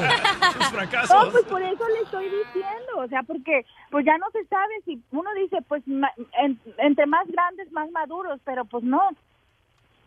No, 1.25 1.31
pues 1.31 1.43
por 1.45 1.61
eso 1.61 1.83
le 1.89 2.01
estoy 2.03 2.25
diciendo, 2.25 2.91
o 2.99 3.07
sea, 3.09 3.23
porque 3.23 3.65
pues 3.91 4.05
ya 4.05 4.17
no 4.17 4.27
se 4.31 4.45
sabe 4.45 4.73
si 4.85 5.01
uno 5.11 5.29
dice, 5.41 5.57
pues 5.67 5.83
ma- 5.87 6.11
en- 6.41 6.59
entre 6.77 7.05
más 7.05 7.27
grandes, 7.27 7.71
más 7.71 7.89
maduros, 7.91 8.39
pero 8.45 8.65
pues 8.65 8.83
no. 8.83 9.01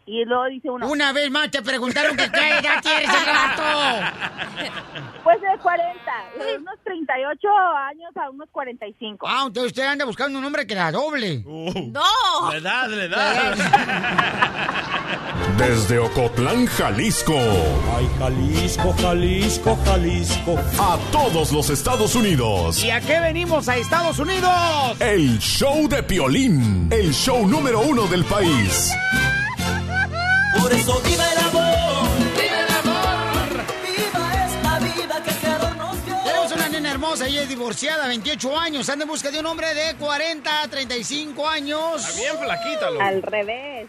Y 0.06 0.24
luego 0.24 0.44
dice 0.46 0.70
uno... 0.70 0.88
Una 0.88 1.12
vez 1.12 1.30
más 1.30 1.50
te 1.50 1.60
preguntaron 1.62 2.16
que 2.16 2.30
qué 2.30 2.48
edad 2.48 2.80
tienes 2.82 3.10
el 3.10 3.26
vato. 3.26 3.62
Pues 5.26 5.40
de 5.40 5.48
40, 5.60 5.98
de 6.38 6.56
unos 6.58 6.76
38 6.84 7.48
años 7.88 8.16
a 8.16 8.30
unos 8.30 8.48
45. 8.52 9.26
Ah, 9.28 9.42
entonces 9.48 9.72
usted 9.72 9.82
anda 9.82 10.04
buscando 10.04 10.38
un 10.38 10.44
hombre 10.44 10.68
que 10.68 10.76
la 10.76 10.92
doble. 10.92 11.42
¡No! 11.44 12.00
La 12.52 12.56
edad, 12.56 12.88
la 12.88 13.04
edad. 13.06 13.56
Desde 15.58 15.98
Ocotlán, 15.98 16.66
Jalisco. 16.66 17.34
Ay, 17.34 18.08
Jalisco, 18.20 18.94
Jalisco, 19.00 19.76
Jalisco. 19.84 20.56
A 20.78 20.96
todos 21.10 21.50
los 21.50 21.70
Estados 21.70 22.14
Unidos. 22.14 22.84
¿Y 22.84 22.90
a 22.90 23.00
qué 23.00 23.18
venimos 23.18 23.68
a 23.68 23.76
Estados 23.76 24.20
Unidos? 24.20 24.52
El 25.00 25.40
show 25.40 25.88
de 25.88 26.04
Piolín. 26.04 26.86
El 26.92 27.12
show 27.12 27.44
número 27.48 27.80
uno 27.80 28.06
del 28.06 28.24
país. 28.26 28.92
Por 30.60 30.72
eso 30.72 31.00
viva 31.02 31.24
el 31.32 31.38
amor. 31.38 32.08
¡Viva 32.34 32.60
el 32.60 32.72
amor! 32.80 33.64
Viva 33.82 34.44
esta 34.46 34.78
vida 34.78 35.22
que 35.22 35.76
nos 35.76 36.04
dio. 36.04 36.16
Tenemos 36.24 36.52
una 36.52 36.68
nena 36.68 36.90
hermosa, 36.90 37.26
ella 37.26 37.42
es 37.42 37.48
divorciada, 37.48 38.06
28 38.08 38.58
años, 38.58 38.88
anda 38.88 39.04
en 39.04 39.08
busca 39.10 39.30
de 39.30 39.40
un 39.40 39.46
hombre 39.46 39.74
de 39.74 39.94
40 39.96 40.62
a 40.62 40.68
35 40.68 41.48
años. 41.48 42.08
Está 42.08 42.20
bien 42.20 42.38
flaquita, 42.38 42.90
loco. 42.90 43.02
Al 43.02 43.22
revés. 43.22 43.88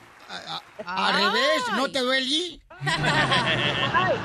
Al 0.85 1.13
revés, 1.13 1.63
¿no 1.75 1.89
te 1.89 1.99
duele? 1.99 2.59
Ay, 2.79 4.15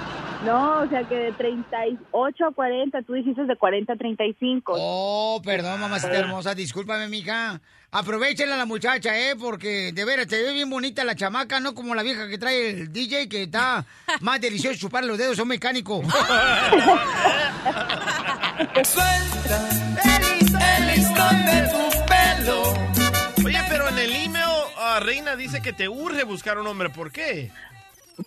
no, 0.45 0.81
o 0.81 0.89
sea 0.89 1.05
que 1.05 1.15
de 1.15 1.33
38 1.33 2.45
a 2.45 2.53
40, 2.53 3.03
tú 3.03 3.13
dijiste 3.15 3.45
de 3.45 3.57
40 3.57 3.93
a 3.93 3.97
35. 3.97 4.75
Oh, 4.77 5.41
perdón, 5.45 5.81
mamacita 5.81 6.15
hermosa, 6.15 6.55
discúlpame, 6.55 7.09
mija. 7.09 7.61
Aprovechenla 7.95 8.55
a 8.55 8.59
la 8.59 8.65
muchacha, 8.65 9.19
¿eh? 9.19 9.37
Porque 9.39 9.93
de 9.93 10.05
veras 10.07 10.27
te 10.27 10.43
ve 10.43 10.55
bien 10.55 10.71
bonita 10.71 11.05
la 11.05 11.15
chamaca, 11.15 11.61
no 11.61 11.75
como 11.75 11.95
la 11.95 12.03
vieja 12.03 12.27
que 12.27 12.39
trae 12.39 12.71
el 12.71 12.91
DJ 12.91 13.29
que 13.29 13.43
está 13.43 13.85
más 14.23 14.41
delicioso 14.41 14.79
chupar 14.79 15.05
los 15.05 15.19
dedos, 15.19 15.37
son 15.37 15.49
mecánico. 15.49 16.01
Suelta 18.83 19.69
el 20.79 20.87
listón 20.87 21.45
de 21.45 21.69
tu 21.69 21.91
pelo. 22.07 22.63
Oye, 23.45 23.61
pero 23.69 23.87
en 23.91 23.99
el 23.99 24.11
email, 24.25 24.65
ah, 24.79 24.99
Reina 25.03 25.37
dice 25.37 25.61
que 25.61 25.75
te 25.75 25.87
urge 25.87 26.25
buscar 26.25 26.59
un 26.59 26.67
hombre. 26.67 26.89
¿Por 26.89 27.13
qué? 27.13 27.51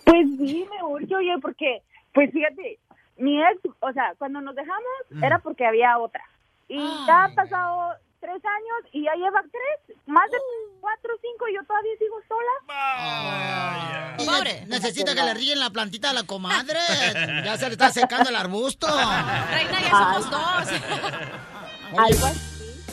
Pues 0.04 0.28
sí, 0.38 0.64
me 0.70 0.84
urge, 0.84 1.12
oye, 1.12 1.34
porque, 1.42 1.82
pues 2.14 2.30
fíjate, 2.30 2.78
mi 3.16 3.42
ex, 3.42 3.58
o 3.80 3.92
sea, 3.92 4.14
cuando 4.16 4.40
nos 4.40 4.54
dejamos 4.54 4.84
era 5.20 5.40
porque 5.40 5.66
había 5.66 5.98
otra. 5.98 6.22
Y 6.68 6.78
ya 7.08 7.24
han 7.24 7.34
pasado 7.34 7.96
tres 8.26 8.42
años 8.44 8.90
y 8.92 9.04
ya 9.04 9.12
lleva 9.14 9.40
tres, 9.42 9.96
más 10.06 10.28
de 10.30 10.38
cuatro 10.80 11.14
o 11.14 11.18
cinco 11.22 11.46
y 11.48 11.54
yo 11.54 11.62
todavía 11.64 11.92
sigo 11.98 12.16
sola. 12.26 12.54
Y 14.18 14.26
ne- 14.26 14.66
Necesita 14.66 15.14
que 15.14 15.22
le 15.22 15.34
ríen 15.34 15.60
la 15.60 15.70
plantita 15.70 16.10
a 16.10 16.12
la 16.12 16.24
comadre. 16.24 16.80
Ya 17.44 17.56
se 17.56 17.66
le 17.66 17.72
está 17.72 17.90
secando 17.92 18.30
el 18.30 18.36
arbusto. 18.36 18.86
Reina, 18.88 19.80
ya 19.80 19.90
somos 19.90 20.30
dos. 20.30 20.68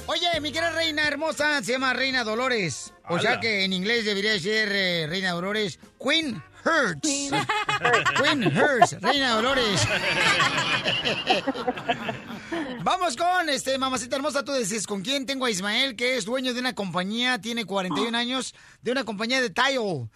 Oye, 0.06 0.40
mi 0.42 0.52
querida 0.52 0.70
reina 0.72 1.08
hermosa, 1.08 1.64
se 1.64 1.72
llama 1.72 1.94
Reina 1.94 2.24
Dolores. 2.24 2.94
O 3.10 3.18
sea 3.20 3.40
que 3.40 3.64
en 3.64 3.74
inglés 3.74 4.06
debería 4.06 4.38
ser 4.40 4.70
eh, 4.72 5.08
Reina 5.08 5.32
Dolores. 5.32 5.80
Queen 6.00 6.44
Hurts. 6.64 7.02
Queen 8.18 8.46
Hurts, 8.46 9.02
Reina 9.02 9.36
Dolores. 9.36 9.82
Vamos 12.84 13.16
con, 13.16 13.50
este, 13.50 13.78
mamacita 13.78 14.16
hermosa, 14.16 14.44
tú 14.44 14.52
decís, 14.52 14.86
¿con 14.86 15.02
quién 15.02 15.26
tengo 15.26 15.46
a 15.46 15.52
Ismael, 15.52 15.96
que 15.96 16.18
es 16.18 16.26
dueño 16.26 16.54
de 16.54 16.60
una 16.60 16.76
compañía, 16.76 17.40
tiene 17.40 17.66
41 17.66 18.18
años, 18.18 18.54
de 18.82 18.92
una 18.92 19.06
compañía 19.06 19.42
de 19.42 19.50
tile. 19.50 20.10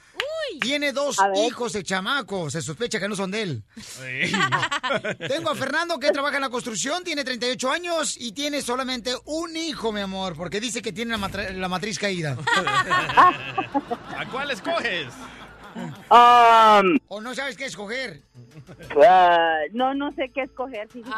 Tiene 0.61 0.93
dos 0.93 1.17
hijos 1.45 1.73
de 1.73 1.83
chamaco, 1.83 2.49
se 2.49 2.61
sospecha 2.61 2.99
que 2.99 3.07
no 3.07 3.15
son 3.15 3.31
de 3.31 3.41
él. 3.41 3.63
Tengo 5.27 5.51
a 5.51 5.55
Fernando 5.55 5.99
que 5.99 6.11
trabaja 6.11 6.37
en 6.37 6.41
la 6.41 6.49
construcción, 6.49 7.03
tiene 7.03 7.23
38 7.23 7.71
años 7.71 8.15
y 8.17 8.31
tiene 8.31 8.61
solamente 8.61 9.13
un 9.25 9.55
hijo, 9.57 9.91
mi 9.91 10.01
amor, 10.01 10.35
porque 10.35 10.59
dice 10.59 10.81
que 10.81 10.93
tiene 10.93 11.17
la 11.17 11.67
matriz 11.67 11.99
caída. 11.99 12.37
¿A 14.17 14.25
cuál 14.31 14.51
escoges? 14.51 15.07
¿O 17.07 17.21
no 17.21 17.33
sabes 17.35 17.57
qué 17.57 17.65
escoger? 17.65 18.21
Ah, 19.07 19.59
no, 19.71 19.93
no 19.93 20.11
sé 20.13 20.29
qué 20.33 20.41
escoger. 20.43 20.87
fíjate. 20.89 21.17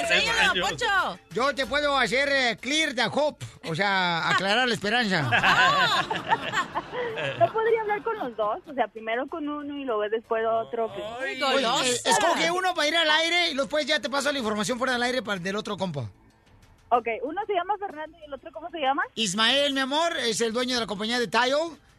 enséñalo, 0.00 0.66
Poncho. 0.66 1.18
Yo 1.30 1.54
te 1.54 1.66
puedo 1.66 1.96
hacer 1.96 2.28
eh, 2.30 2.56
clear 2.60 2.94
the 2.94 3.06
hope, 3.10 3.44
o 3.68 3.74
sea, 3.74 4.28
aclarar 4.30 4.68
la 4.68 4.74
esperanza. 4.74 5.22
No 7.38 7.52
podría 7.52 7.80
hablar 7.82 8.02
con 8.02 8.18
los 8.18 8.36
dos, 8.36 8.58
o 8.66 8.74
sea, 8.74 8.88
primero 8.88 9.26
con 9.28 9.48
uno 9.48 9.76
y 9.78 9.84
luego 9.84 10.02
después 10.08 10.44
otro. 10.46 10.88
pues. 10.88 11.42
Oye, 11.42 11.90
eh, 11.90 12.00
escoge 12.04 12.50
uno 12.50 12.74
para 12.74 12.88
ir 12.88 12.96
al 12.96 13.10
aire 13.10 13.50
y 13.50 13.56
después 13.56 13.86
ya 13.86 14.00
te 14.00 14.10
paso 14.10 14.32
la 14.32 14.38
información 14.38 14.78
fuera 14.78 14.94
del 14.94 15.02
aire 15.02 15.22
para 15.22 15.40
del 15.40 15.56
otro 15.56 15.76
compa. 15.76 16.10
Ok, 16.88 17.08
uno 17.24 17.40
se 17.46 17.54
llama 17.54 17.74
Fernando 17.78 18.16
y 18.20 18.24
el 18.24 18.32
otro, 18.32 18.50
¿cómo 18.52 18.70
se 18.70 18.78
llama? 18.78 19.02
Ismael, 19.16 19.72
mi 19.72 19.80
amor, 19.80 20.16
es 20.18 20.40
el 20.40 20.52
dueño 20.52 20.74
de 20.74 20.82
la 20.82 20.86
compañía 20.86 21.18
de 21.18 21.26
Tile. 21.26 21.56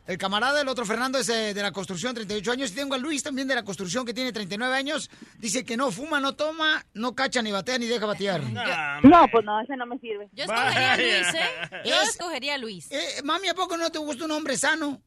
El 0.07 0.17
camarada, 0.17 0.61
el 0.61 0.67
otro 0.69 0.85
Fernando 0.85 1.19
es 1.19 1.27
eh, 1.29 1.53
de 1.53 1.61
la 1.61 1.71
construcción, 1.71 2.15
38 2.15 2.51
años. 2.51 2.71
Y 2.71 2.75
tengo 2.75 2.95
a 2.95 2.97
Luis 2.97 3.21
también 3.23 3.47
de 3.47 3.55
la 3.55 3.63
construcción, 3.63 4.05
que 4.05 4.13
tiene 4.13 4.31
39 4.31 4.73
años. 4.75 5.09
Dice 5.37 5.65
que 5.65 5.75
no 5.77 5.91
fuma, 5.91 6.19
no 6.21 6.33
toma, 6.35 6.85
no 6.93 7.13
cacha, 7.13 7.41
ni 7.41 7.51
batea, 7.51 7.77
ni 7.77 7.85
deja 7.87 8.05
batear. 8.05 8.41
No, 9.03 9.27
pues 9.31 9.45
no, 9.45 9.59
ese 9.61 9.75
no 9.77 9.85
me 9.85 9.99
sirve. 9.99 10.27
Yo 10.33 10.45
escogería 10.45 10.93
a 10.93 10.97
Luis, 10.97 11.33
¿eh? 11.33 11.81
Yo 11.85 11.95
Es- 12.01 12.09
escogería 12.09 12.55
a 12.55 12.57
Luis. 12.57 12.91
Eh, 12.91 13.21
mami, 13.23 13.47
¿a 13.49 13.53
poco 13.53 13.77
no 13.77 13.89
te 13.91 13.99
gusta 13.99 14.25
un 14.25 14.31
hombre 14.31 14.57
sano? 14.57 15.01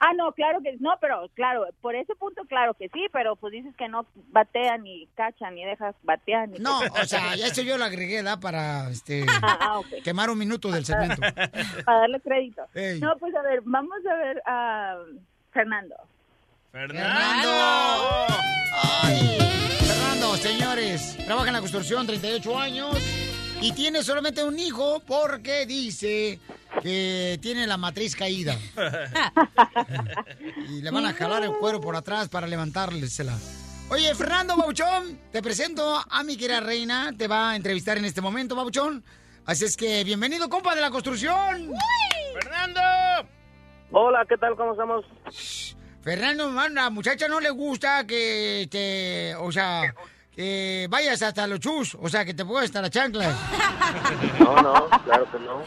Ah, 0.00 0.12
no, 0.16 0.32
claro 0.32 0.60
que 0.60 0.76
no, 0.80 0.96
pero 1.00 1.28
claro, 1.34 1.66
por 1.80 1.94
ese 1.94 2.14
punto, 2.14 2.42
claro 2.46 2.74
que 2.74 2.88
sí, 2.88 3.06
pero 3.12 3.36
pues 3.36 3.52
dices 3.52 3.74
que 3.76 3.88
no 3.88 4.06
batea 4.30 4.76
ni 4.78 5.06
cacha 5.14 5.50
ni 5.50 5.64
dejas 5.64 5.94
batear. 6.02 6.48
Ni 6.48 6.58
No, 6.58 6.80
o 6.80 7.04
sea, 7.04 7.34
ya 7.36 7.46
eso 7.46 7.62
yo 7.62 7.78
lo 7.78 7.84
agregué, 7.84 8.22
¿da? 8.22 8.38
Para 8.38 8.90
este, 8.90 9.24
Ah, 9.42 9.58
ah, 9.60 9.80
quemar 10.02 10.30
un 10.30 10.38
minuto 10.38 10.70
del 10.70 10.84
segmento. 10.84 11.20
Para 11.84 12.00
darle 12.00 12.20
crédito. 12.20 12.62
Ey. 12.74 13.00
No, 13.00 13.16
pues 13.18 13.34
a 13.34 13.42
ver, 13.42 13.60
vamos 13.64 13.98
a 14.10 14.14
ver 14.14 14.42
a 14.46 14.96
Fernando. 15.52 15.94
¡Fernando! 16.72 17.50
¡Ay! 19.02 19.38
Fernando, 19.78 20.36
señores, 20.36 21.16
trabaja 21.24 21.48
en 21.48 21.54
la 21.54 21.60
construcción, 21.60 22.06
38 22.06 22.58
años, 22.58 22.96
y 23.64 23.72
tiene 23.72 24.02
solamente 24.02 24.44
un 24.44 24.58
hijo 24.58 25.00
porque 25.06 25.64
dice 25.64 26.38
que 26.82 27.38
tiene 27.40 27.66
la 27.66 27.78
matriz 27.78 28.14
caída. 28.14 28.58
y 30.68 30.82
le 30.82 30.90
van 30.90 31.06
a 31.06 31.14
jalar 31.14 31.44
el 31.44 31.52
cuero 31.54 31.80
por 31.80 31.96
atrás 31.96 32.28
para 32.28 32.46
levantársela. 32.46 33.32
Oye, 33.88 34.14
Fernando 34.14 34.54
Bauchón, 34.54 35.18
te 35.32 35.40
presento 35.40 35.98
a 36.10 36.22
mi 36.24 36.36
querida 36.36 36.60
reina, 36.60 37.14
te 37.16 37.26
va 37.26 37.52
a 37.52 37.56
entrevistar 37.56 37.96
en 37.96 38.04
este 38.04 38.20
momento, 38.20 38.54
Bauchón. 38.54 39.02
Así 39.46 39.64
es 39.64 39.78
que 39.78 40.04
bienvenido, 40.04 40.50
compa 40.50 40.74
de 40.74 40.82
la 40.82 40.90
construcción. 40.90 41.70
¡Fernando! 42.34 42.80
Hola, 43.92 44.26
¿qué 44.28 44.36
tal? 44.36 44.56
¿Cómo 44.56 44.72
estamos? 44.72 45.06
Fernando, 46.02 46.50
man, 46.50 46.76
a 46.76 46.82
la 46.82 46.90
muchacha 46.90 47.28
no 47.28 47.40
le 47.40 47.48
gusta 47.48 48.06
que 48.06 48.68
te, 48.70 49.34
o 49.36 49.50
sea, 49.50 49.94
que 50.34 50.86
vayas 50.90 51.22
hasta 51.22 51.46
los 51.46 51.60
chus, 51.60 51.96
o 52.00 52.08
sea, 52.08 52.24
que 52.24 52.34
te 52.34 52.44
pongas 52.44 52.64
hasta 52.64 52.82
las 52.82 52.90
chanclas. 52.90 53.34
No, 54.40 54.56
no, 54.62 54.88
claro 55.04 55.30
que 55.30 55.38
no. 55.38 55.58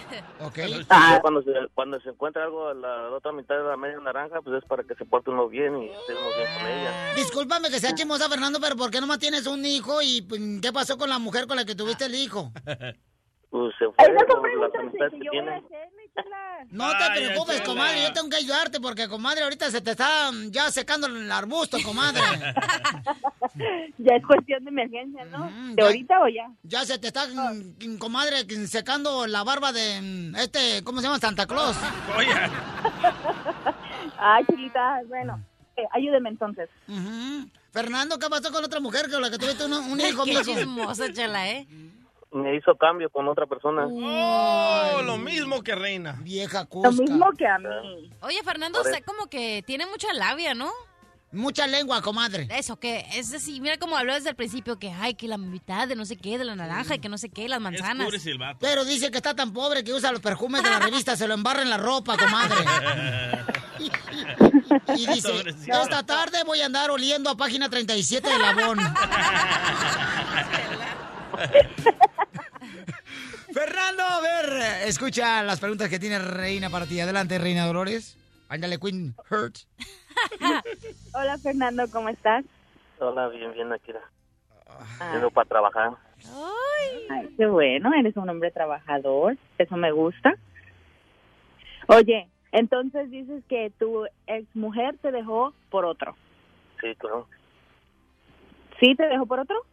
Ok. 0.45 0.57
Ya 0.89 1.21
Cuando 1.21 1.41
se, 1.41 1.51
cuando 1.73 1.99
se 2.01 2.09
encuentra 2.09 2.43
algo 2.43 2.69
a 2.69 2.73
la, 2.73 3.09
la 3.09 3.15
otra 3.15 3.31
mitad 3.31 3.55
de 3.55 3.63
la 3.63 3.77
media 3.77 3.99
naranja, 3.99 4.41
pues 4.41 4.61
es 4.61 4.67
para 4.67 4.83
que 4.83 4.95
se 4.95 5.05
porte 5.05 5.29
uno 5.29 5.47
bien 5.47 5.77
y 5.81 5.85
esté 5.89 6.13
uno 6.13 6.27
bien 6.35 6.57
con 6.57 6.67
ella. 6.67 7.13
Discúlpame 7.15 7.69
que 7.69 7.79
sea 7.79 7.95
chismosa, 7.95 8.29
Fernando, 8.29 8.59
pero 8.59 8.75
¿por 8.75 8.91
qué 8.91 8.99
nomás 8.99 9.19
tienes 9.19 9.47
un 9.47 9.65
hijo 9.65 10.01
y 10.01 10.21
pues, 10.21 10.41
qué 10.61 10.73
pasó 10.73 10.97
con 10.97 11.09
la 11.09 11.19
mujer 11.19 11.47
con 11.47 11.57
la 11.57 11.65
que 11.65 11.75
tuviste 11.75 12.05
el 12.05 12.15
hijo? 12.15 12.51
Pues 13.57 13.73
se 13.79 13.85
fue 13.85 14.25
por 14.27 14.59
la 14.59 14.79
amistad 14.79 15.09
que 15.11 15.29
tiene. 15.29 15.63
No 16.71 16.89
te 16.97 17.03
Ay, 17.03 17.27
preocupes, 17.27 17.61
comadre, 17.61 18.01
yo 18.01 18.11
tengo 18.11 18.27
que 18.29 18.37
ayudarte 18.37 18.79
porque, 18.79 19.07
comadre, 19.07 19.43
ahorita 19.43 19.69
se 19.69 19.81
te 19.81 19.91
está 19.91 20.31
mm, 20.31 20.49
ya 20.49 20.71
secando 20.71 21.05
el 21.05 21.31
arbusto, 21.31 21.77
comadre. 21.83 22.21
Ya 23.99 24.15
es 24.15 24.25
cuestión 24.25 24.63
de 24.63 24.69
emergencia, 24.69 25.25
¿no? 25.25 25.49
¿De 25.73 25.81
ahorita 25.81 26.19
o 26.21 26.27
ya? 26.27 26.49
Ya 26.63 26.85
se 26.85 26.97
te 26.97 27.07
está, 27.07 27.27
mm, 27.27 27.97
comadre, 27.97 28.45
secando 28.67 29.27
la 29.27 29.43
barba 29.43 29.71
de 29.71 30.31
este, 30.37 30.83
¿cómo 30.83 30.99
se 30.99 31.07
llama? 31.07 31.19
Santa 31.19 31.45
Claus. 31.45 31.77
Ay, 34.17 34.45
chiquita, 34.45 35.01
bueno, 35.07 35.39
eh, 35.75 35.83
ayúdeme 35.91 36.29
entonces. 36.29 36.69
Fernando, 37.71 38.17
¿qué 38.19 38.27
pasó 38.27 38.51
con 38.51 38.61
la 38.61 38.67
otra 38.67 38.79
mujer 38.79 39.09
con 39.09 39.21
la 39.21 39.29
que 39.29 39.37
tuviste 39.37 39.65
un, 39.65 39.73
un 39.73 40.01
hijo, 40.01 40.23
Qué 40.23 40.41
chismosa, 40.43 41.11
chela, 41.13 41.49
¿eh? 41.49 41.67
Me 42.41 42.55
hizo 42.55 42.75
cambio 42.75 43.09
con 43.09 43.27
otra 43.27 43.45
persona. 43.45 43.87
Oh, 43.89 45.01
lo 45.03 45.17
mismo 45.17 45.63
que 45.63 45.75
reina. 45.75 46.17
Vieja 46.21 46.67
Lo 46.71 46.91
mismo 46.91 47.31
que 47.37 47.47
a 47.47 47.57
mí. 47.57 48.11
Oye, 48.21 48.41
Fernando, 48.43 48.81
Por 48.81 48.91
está 48.91 49.03
como 49.03 49.27
que 49.27 49.63
tiene 49.65 49.85
mucha 49.85 50.13
labia, 50.13 50.53
¿no? 50.53 50.71
Mucha 51.31 51.67
lengua, 51.67 52.01
comadre. 52.01 52.47
Eso, 52.51 52.79
que 52.79 53.05
es 53.13 53.33
así, 53.33 53.59
mira 53.59 53.77
cómo 53.77 53.97
habló 53.97 54.13
desde 54.13 54.29
el 54.29 54.35
principio, 54.35 54.79
que 54.79 54.91
ay, 54.91 55.13
que 55.15 55.27
la 55.27 55.37
mitad 55.37 55.85
de 55.85 55.95
no 55.95 56.05
sé 56.05 56.15
qué, 56.15 56.37
de 56.37 56.45
la 56.45 56.55
naranja, 56.55 56.95
y 56.95 56.99
que 56.99 57.09
no 57.09 57.17
sé 57.17 57.27
qué, 57.29 57.49
las 57.49 57.59
manzanas. 57.59 58.07
Pero 58.61 58.85
dice 58.85 59.11
que 59.11 59.17
está 59.17 59.35
tan 59.35 59.51
pobre 59.51 59.83
que 59.83 59.91
usa 59.91 60.13
los 60.13 60.21
perfumes 60.21 60.63
de 60.63 60.69
la 60.69 60.79
revista, 60.79 61.17
se 61.17 61.27
lo 61.27 61.33
embarra 61.33 61.63
en 61.63 61.69
la 61.69 61.77
ropa, 61.77 62.15
comadre. 62.17 62.55
Y 64.95 65.05
dice, 65.05 65.43
esta 65.67 66.03
tarde 66.05 66.43
voy 66.45 66.61
a 66.61 66.65
andar 66.65 66.89
oliendo 66.91 67.29
a 67.29 67.35
página 67.35 67.69
37 67.69 68.27
de 68.27 68.39
Labón. 68.39 68.79
Fernando, 73.57 74.03
a 74.03 74.21
ver, 74.21 74.87
escucha 74.87 75.41
las 75.41 75.59
preguntas 75.59 75.89
que 75.89 75.97
tiene 75.97 76.19
Reina 76.19 76.69
para 76.69 76.85
ti. 76.85 76.99
Adelante, 76.99 77.39
Reina 77.39 77.65
Dolores. 77.65 78.15
Ándale, 78.49 78.77
Queen 78.77 79.15
Hurt. 79.31 79.55
Hola, 81.15 81.39
Fernando, 81.39 81.85
¿cómo 81.91 82.09
estás? 82.09 82.45
Hola, 82.99 83.29
bien, 83.29 83.51
bien, 83.53 83.73
aquí. 83.73 83.91
Ah. 84.67 85.09
Yendo 85.11 85.31
para 85.31 85.49
trabajar. 85.49 85.93
Ay, 87.09 87.33
qué 87.35 87.47
bueno, 87.47 87.91
eres 87.95 88.15
un 88.15 88.29
hombre 88.29 88.51
trabajador, 88.51 89.35
eso 89.57 89.75
me 89.75 89.91
gusta. 89.91 90.35
Oye, 91.87 92.29
entonces 92.51 93.09
dices 93.09 93.43
que 93.49 93.71
tu 93.79 94.05
ex 94.27 94.45
mujer 94.55 94.99
te 95.01 95.11
dejó 95.11 95.51
por 95.71 95.83
otro. 95.85 96.15
Sí, 96.79 96.93
claro. 96.99 97.27
¿Sí 98.79 98.93
te 98.93 99.07
dejó 99.07 99.25
por 99.25 99.39
otro? 99.39 99.65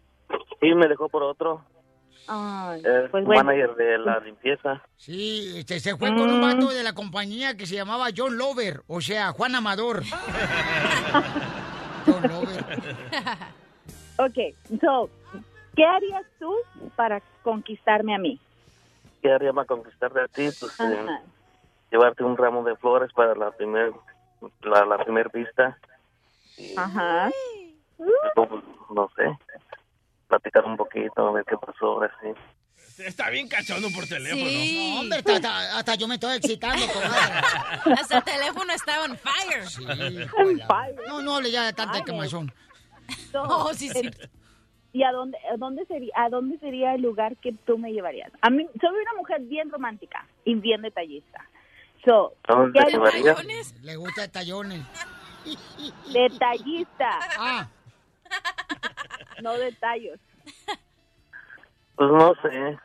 Sí, 0.62 0.74
me 0.74 0.88
dejó 0.88 1.10
por 1.10 1.22
otro. 1.22 1.62
Ay, 2.26 2.80
Es 2.84 3.10
pues 3.10 3.24
bueno. 3.24 3.44
manager 3.44 3.74
de 3.76 3.98
la 3.98 4.18
limpieza. 4.20 4.82
Sí, 4.96 5.58
este, 5.58 5.78
se 5.80 5.96
fue 5.96 6.14
con 6.14 6.30
un 6.30 6.40
vato 6.40 6.70
de 6.70 6.82
la 6.82 6.94
compañía 6.94 7.56
que 7.56 7.66
se 7.66 7.74
llamaba 7.74 8.06
John 8.16 8.38
Lover, 8.38 8.82
o 8.86 9.00
sea, 9.00 9.32
Juan 9.32 9.54
Amador. 9.54 10.02
John 12.06 12.22
Lover. 12.22 12.64
Ok, 14.16 14.54
so, 14.80 15.10
¿qué 15.76 15.84
harías 15.84 16.24
tú 16.38 16.54
para 16.96 17.20
conquistarme 17.42 18.14
a 18.14 18.18
mí? 18.18 18.40
¿Qué 19.22 19.32
haría 19.32 19.52
para 19.52 19.66
conquistarte 19.66 20.20
a 20.20 20.28
ti? 20.28 20.48
Pues 20.60 20.80
eh, 20.80 20.98
Ajá. 21.04 21.22
llevarte 21.90 22.24
un 22.24 22.36
ramo 22.36 22.62
de 22.64 22.76
flores 22.76 23.10
para 23.14 23.34
la 23.34 23.50
primer, 23.50 23.92
la, 24.62 24.84
la 24.84 24.98
primer 25.04 25.30
vista. 25.30 25.78
Ajá. 26.76 27.30
Luego, 27.98 28.62
no 28.94 29.10
sé, 29.16 29.24
platicar 30.28 30.64
un 30.64 30.76
poquito, 30.76 31.28
a 31.28 31.32
ver 31.32 31.44
qué 31.48 31.56
pasó, 31.56 32.02
así. 32.02 33.02
Está 33.02 33.28
bien 33.30 33.48
cachondo 33.48 33.88
por 33.90 34.06
teléfono. 34.06 34.44
No, 34.44 35.00
hombre, 35.00 35.18
hasta, 35.18 35.34
hasta- 35.34 35.78
hasta 35.78 35.94
yo 35.96 36.06
me 36.06 36.14
estoy 36.14 36.36
excitando, 36.36 36.86
comadre. 36.86 37.98
Hasta 38.00 38.18
el 38.18 38.24
teléfono 38.24 38.72
estaba 38.72 39.04
on 39.04 39.18
fire. 39.18 39.66
Sí. 39.68 39.84
No, 41.08 41.20
no 41.22 41.36
hable 41.36 41.50
ya 41.50 41.66
de 41.66 41.72
tanta 41.72 42.02
quemazón. 42.04 42.52
So, 43.32 43.42
Oh, 43.42 43.74
sí, 43.74 43.88
sí. 43.90 43.98
eh, 44.06 44.28
¿Y 44.92 45.02
a 45.02 45.10
dónde, 45.10 45.36
a 45.52 45.56
dónde 45.56 45.84
sería, 45.86 46.12
a 46.16 46.28
dónde 46.28 46.56
sería 46.58 46.94
el 46.94 47.02
lugar 47.02 47.36
que 47.38 47.52
tú 47.66 47.76
me 47.78 47.92
llevarías? 47.92 48.30
A 48.42 48.48
mí, 48.50 48.64
soy 48.80 48.90
una 48.90 49.14
mujer 49.18 49.40
bien 49.42 49.70
romántica 49.70 50.24
y 50.44 50.54
bien 50.54 50.82
detallista. 50.82 51.44
So, 52.04 52.34
¿A 52.46 52.54
dónde 52.54 52.78
¿qué 52.78 52.84
te 52.86 52.92
llevaría? 52.92 53.34
Le 53.82 53.96
gusta 53.96 54.28
tallones. 54.30 54.82
Detallista. 56.12 57.10
Ah. 57.38 57.68
No 59.42 59.56
detallos. 59.58 60.18
Pues 61.96 62.10
no 62.10 62.34
sé. 62.42 62.78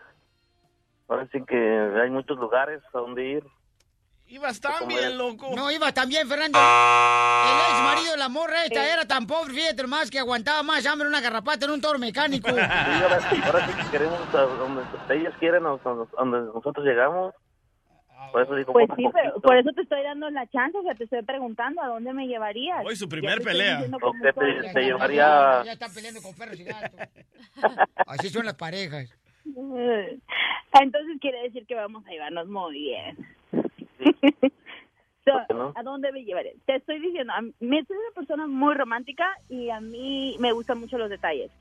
Sí 1.31 1.43
que 1.47 1.91
hay 2.01 2.09
muchos 2.09 2.37
lugares 2.37 2.81
a 2.93 2.99
donde 2.99 3.25
ir. 3.25 3.43
Ibas 4.27 4.61
tan 4.61 4.87
bien, 4.87 5.17
loco. 5.17 5.49
No, 5.55 5.71
iba 5.71 5.91
también, 5.91 6.27
Fernando. 6.27 6.59
El 6.59 7.71
ex 7.71 7.81
marido 7.81 8.11
de 8.11 8.17
la 8.17 8.29
morra 8.29 8.63
esta 8.63 8.85
era 8.93 9.03
tan 9.05 9.25
pobre, 9.25 9.55
fíjate 9.55 9.87
más, 9.87 10.11
que 10.11 10.19
aguantaba 10.19 10.61
más 10.61 10.85
hambre 10.85 11.07
una 11.07 11.19
garrapata 11.19 11.65
en 11.65 11.71
un 11.71 11.81
toro 11.81 11.97
mecánico. 11.97 12.47
Sí, 12.47 12.59
ahora, 12.59 13.19
ahora 13.45 13.67
sí 13.67 13.73
que 13.73 13.89
queremos 13.89 14.19
a 14.35 14.41
donde 14.41 14.83
ellos 15.09 15.33
quieren, 15.39 15.65
a 15.65 15.69
donde 15.69 16.41
nosotros 16.53 16.85
llegamos. 16.85 17.33
Por 18.31 18.43
eso 18.43 18.55
digo, 18.55 18.73
Pues 18.73 18.87
sí, 18.95 19.05
pero 19.13 19.39
por 19.41 19.57
eso 19.57 19.71
te 19.73 19.81
estoy 19.81 20.03
dando 20.03 20.29
la 20.29 20.45
chance, 20.47 20.77
o 20.77 20.83
sea, 20.83 20.93
te 20.95 21.05
estoy 21.05 21.21
preguntando 21.23 21.81
a 21.81 21.87
dónde 21.87 22.13
me 22.13 22.27
llevarías. 22.27 22.85
Hoy 22.85 22.95
su 22.95 23.07
primer 23.07 23.41
pelea. 23.41 23.75
diciendo 23.77 23.97
¿O 23.97 24.11
cómo 24.11 24.23
qué 24.23 24.33
soy. 24.33 24.61
te, 24.61 24.73
te 24.73 24.81
llevaría? 24.81 25.63
Ya 25.65 25.73
están 25.73 25.93
peleando 25.93 26.21
con 26.21 26.35
perros 26.35 26.59
y 26.59 26.63
gatos. 26.63 26.99
Así 28.07 28.29
son 28.29 28.45
las 28.45 28.55
parejas. 28.55 29.15
Entonces 29.45 31.17
quiere 31.19 31.41
decir 31.43 31.65
que 31.65 31.75
vamos 31.75 32.05
a 32.05 32.09
llevarnos 32.09 32.47
muy 32.47 32.73
bien. 32.73 33.17
So, 35.25 35.33
qué 35.47 35.53
no? 35.53 35.73
¿A 35.75 35.83
dónde 35.83 36.11
me 36.13 36.23
llevaré? 36.23 36.55
Te 36.65 36.77
estoy 36.77 36.99
diciendo, 36.99 37.33
a 37.33 37.41
mí, 37.41 37.53
soy 37.59 37.97
una 37.97 38.15
persona 38.15 38.47
muy 38.47 38.73
romántica 38.73 39.27
y 39.49 39.69
a 39.69 39.79
mí 39.79 40.37
me 40.39 40.53
gustan 40.53 40.79
mucho 40.79 40.97
los 40.97 41.09
detalles. 41.09 41.51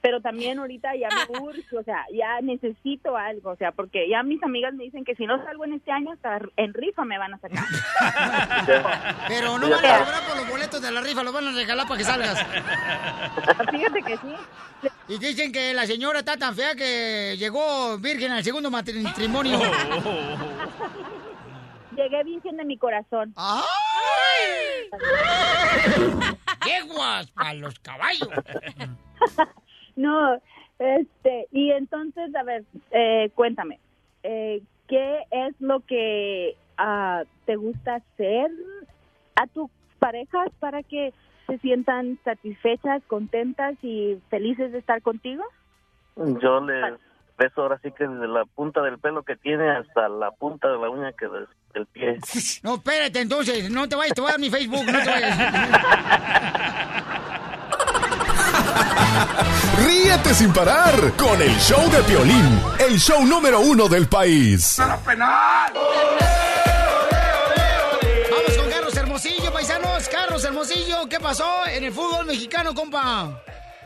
Pero 0.00 0.20
también 0.20 0.58
ahorita 0.58 0.94
ya 0.96 1.08
me 1.08 1.40
urge, 1.40 1.76
o 1.76 1.82
sea, 1.82 2.04
ya 2.12 2.40
necesito 2.40 3.16
algo, 3.16 3.50
o 3.50 3.56
sea, 3.56 3.72
porque 3.72 4.08
ya 4.08 4.22
mis 4.22 4.42
amigas 4.42 4.72
me 4.74 4.84
dicen 4.84 5.04
que 5.04 5.16
si 5.16 5.26
no 5.26 5.42
salgo 5.44 5.64
en 5.64 5.74
este 5.74 5.90
año, 5.90 6.12
hasta 6.12 6.40
en 6.56 6.72
rifa 6.72 7.04
me 7.04 7.18
van 7.18 7.34
a 7.34 7.38
sacar. 7.38 7.64
Pero 9.28 9.58
no 9.58 9.68
van 9.68 9.84
a 9.84 9.98
cobrar 9.98 10.26
por 10.28 10.36
los 10.36 10.48
boletos 10.48 10.80
de 10.80 10.92
la 10.92 11.00
rifa, 11.00 11.22
los 11.22 11.32
van 11.32 11.48
a 11.48 11.52
regalar 11.52 11.86
para 11.88 11.98
que 11.98 12.04
salgas. 12.04 12.38
Fíjate 13.70 14.02
que 14.02 14.16
sí. 14.16 14.34
Y 15.08 15.18
dicen 15.18 15.50
que 15.52 15.74
la 15.74 15.86
señora 15.86 16.20
está 16.20 16.36
tan 16.36 16.54
fea 16.54 16.74
que 16.74 17.36
llegó 17.38 17.98
virgen 17.98 18.30
al 18.32 18.44
segundo 18.44 18.70
matrimonio. 18.70 19.58
Llegué 21.96 22.22
virgen 22.22 22.56
de 22.56 22.64
mi 22.64 22.78
corazón. 22.78 23.34
¡Yeguas 26.64 27.30
para 27.32 27.54
los 27.54 27.76
caballos! 27.80 28.28
No, 29.98 30.38
este, 30.78 31.48
y 31.50 31.72
entonces, 31.72 32.32
a 32.36 32.44
ver, 32.44 32.62
eh, 32.92 33.30
cuéntame, 33.34 33.80
eh, 34.22 34.62
¿qué 34.86 35.24
es 35.30 35.60
lo 35.60 35.80
que 35.80 36.54
ah, 36.76 37.24
te 37.46 37.56
gusta 37.56 37.96
hacer 37.96 38.48
a 39.34 39.46
tus 39.48 39.68
parejas 39.98 40.50
para 40.60 40.84
que 40.84 41.12
se 41.48 41.58
sientan 41.58 42.16
satisfechas, 42.24 43.02
contentas 43.08 43.74
y 43.82 44.18
felices 44.30 44.70
de 44.70 44.78
estar 44.78 45.02
contigo? 45.02 45.42
Yo 46.40 46.60
les 46.60 46.94
beso 47.36 47.62
ahora 47.62 47.78
sí 47.82 47.90
que 47.90 48.06
desde 48.06 48.28
la 48.28 48.44
punta 48.44 48.80
del 48.82 48.98
pelo 48.98 49.22
que 49.24 49.34
tiene 49.36 49.68
hasta 49.70 50.08
la 50.08 50.30
punta 50.30 50.68
de 50.68 50.78
la 50.78 50.90
uña 50.90 51.12
que 51.12 51.26
des- 51.26 51.48
del 51.74 51.86
pie. 51.86 52.18
No, 52.62 52.74
espérate, 52.76 53.20
entonces, 53.20 53.68
no 53.70 53.88
te 53.88 53.96
vayas, 53.96 54.14
te 54.14 54.20
voy 54.20 54.28
a 54.28 54.32
dar 54.32 54.40
mi 54.40 54.50
Facebook, 54.50 54.84
no 54.86 54.98
te 55.02 55.10
vayas. 55.10 55.38
Sin 60.32 60.52
parar 60.52 60.94
con 61.16 61.40
el 61.42 61.50
show 61.56 61.90
de 61.90 62.00
Piolín, 62.02 62.60
el 62.78 62.96
show 62.98 63.24
número 63.26 63.58
uno 63.60 63.88
del 63.88 64.06
país. 64.06 64.76
Vamos 64.78 65.00
con 68.56 68.70
Carlos 68.70 68.96
Hermosillo, 68.96 69.52
paisanos. 69.52 70.08
Carlos 70.08 70.44
Hermosillo, 70.44 71.08
¿qué 71.08 71.18
pasó 71.18 71.66
en 71.66 71.82
el 71.82 71.92
fútbol 71.92 72.26
mexicano, 72.26 72.72
compa? 72.72 73.42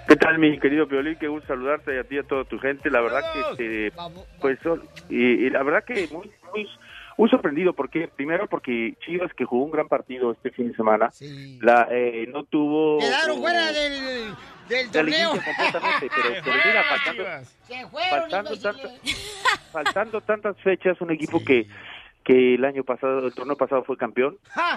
¿Qué 0.06 0.16
tal, 0.16 0.38
mi 0.38 0.58
querido 0.58 0.86
Piolín? 0.86 1.16
Qué 1.18 1.28
gusto 1.28 1.46
saludarte 1.46 1.94
y 1.94 1.98
a 1.98 2.04
ti 2.04 2.16
y 2.16 2.18
a 2.18 2.22
toda 2.24 2.44
tu 2.44 2.58
gente. 2.58 2.90
La 2.90 3.00
verdad 3.00 3.22
que, 3.32 3.40
este, 3.50 3.92
pues, 4.40 4.58
y 5.08 5.48
la 5.48 5.62
verdad 5.62 5.84
que 5.84 6.08
muy, 6.12 6.30
muy, 6.52 6.68
muy 7.16 7.30
sorprendido. 7.30 7.72
porque 7.72 8.08
Primero 8.14 8.46
porque 8.46 8.94
Chivas, 9.06 9.32
que 9.32 9.46
jugó 9.46 9.64
un 9.64 9.70
gran 9.70 9.88
partido 9.88 10.32
este 10.32 10.50
fin 10.50 10.68
de 10.68 10.76
semana, 10.76 11.08
la, 11.60 11.88
eh, 11.90 12.28
no 12.30 12.44
tuvo... 12.44 12.98
Quedaron 12.98 13.38
fuera 13.40 13.72
del, 13.72 14.34
del 14.68 14.90
torneo. 14.90 15.32
liguilla 15.34 15.44
completamente, 15.44 16.10
pero, 16.14 16.34
pero 16.44 16.56
mira, 16.64 16.84
faltando, 16.84 17.24
Se 17.66 17.86
fueron, 17.88 18.10
faltando, 18.20 18.54
imbéciles. 18.54 18.62
tantas, 18.62 19.70
faltando 19.72 20.20
tantas 20.20 20.56
fechas, 20.60 21.00
un 21.00 21.10
equipo 21.10 21.42
que 21.44 21.66
que 22.24 22.54
el 22.54 22.64
año 22.64 22.84
pasado, 22.84 23.26
el 23.26 23.34
torneo 23.34 23.56
pasado 23.56 23.82
fue 23.82 23.96
campeón, 23.96 24.36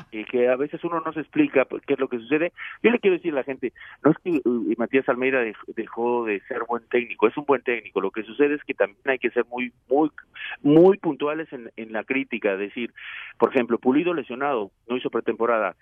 y 0.09 0.25
que 0.25 0.49
a 0.49 0.55
veces 0.55 0.83
uno 0.83 0.99
no 1.05 1.13
se 1.13 1.19
explica 1.19 1.67
qué 1.85 1.93
es 1.93 1.99
lo 1.99 2.07
que 2.07 2.17
sucede. 2.17 2.51
Yo 2.81 2.89
le 2.89 2.97
quiero 2.97 3.17
decir 3.17 3.33
a 3.33 3.35
la 3.35 3.43
gente, 3.43 3.71
no 4.03 4.09
es 4.09 4.17
que 4.23 4.41
uh, 4.49 4.73
Matías 4.79 5.07
Almeida 5.07 5.43
dej- 5.43 5.55
dejó 5.75 6.25
de 6.25 6.39
ser 6.47 6.63
buen 6.67 6.87
técnico, 6.87 7.27
es 7.27 7.37
un 7.37 7.45
buen 7.45 7.61
técnico. 7.61 8.01
Lo 8.01 8.09
que 8.09 8.23
sucede 8.23 8.55
es 8.55 8.63
que 8.63 8.73
también 8.73 8.97
hay 9.05 9.19
que 9.19 9.29
ser 9.29 9.45
muy, 9.45 9.71
muy, 9.87 10.09
muy 10.63 10.97
puntuales 10.97 11.47
en, 11.53 11.71
en 11.75 11.93
la 11.93 12.03
crítica. 12.03 12.53
Es 12.53 12.57
decir, 12.59 12.91
por 13.37 13.51
ejemplo, 13.51 13.77
Pulido 13.77 14.15
lesionado, 14.15 14.71
no 14.87 14.97
hizo 14.97 15.11
pretemporada. 15.11 15.75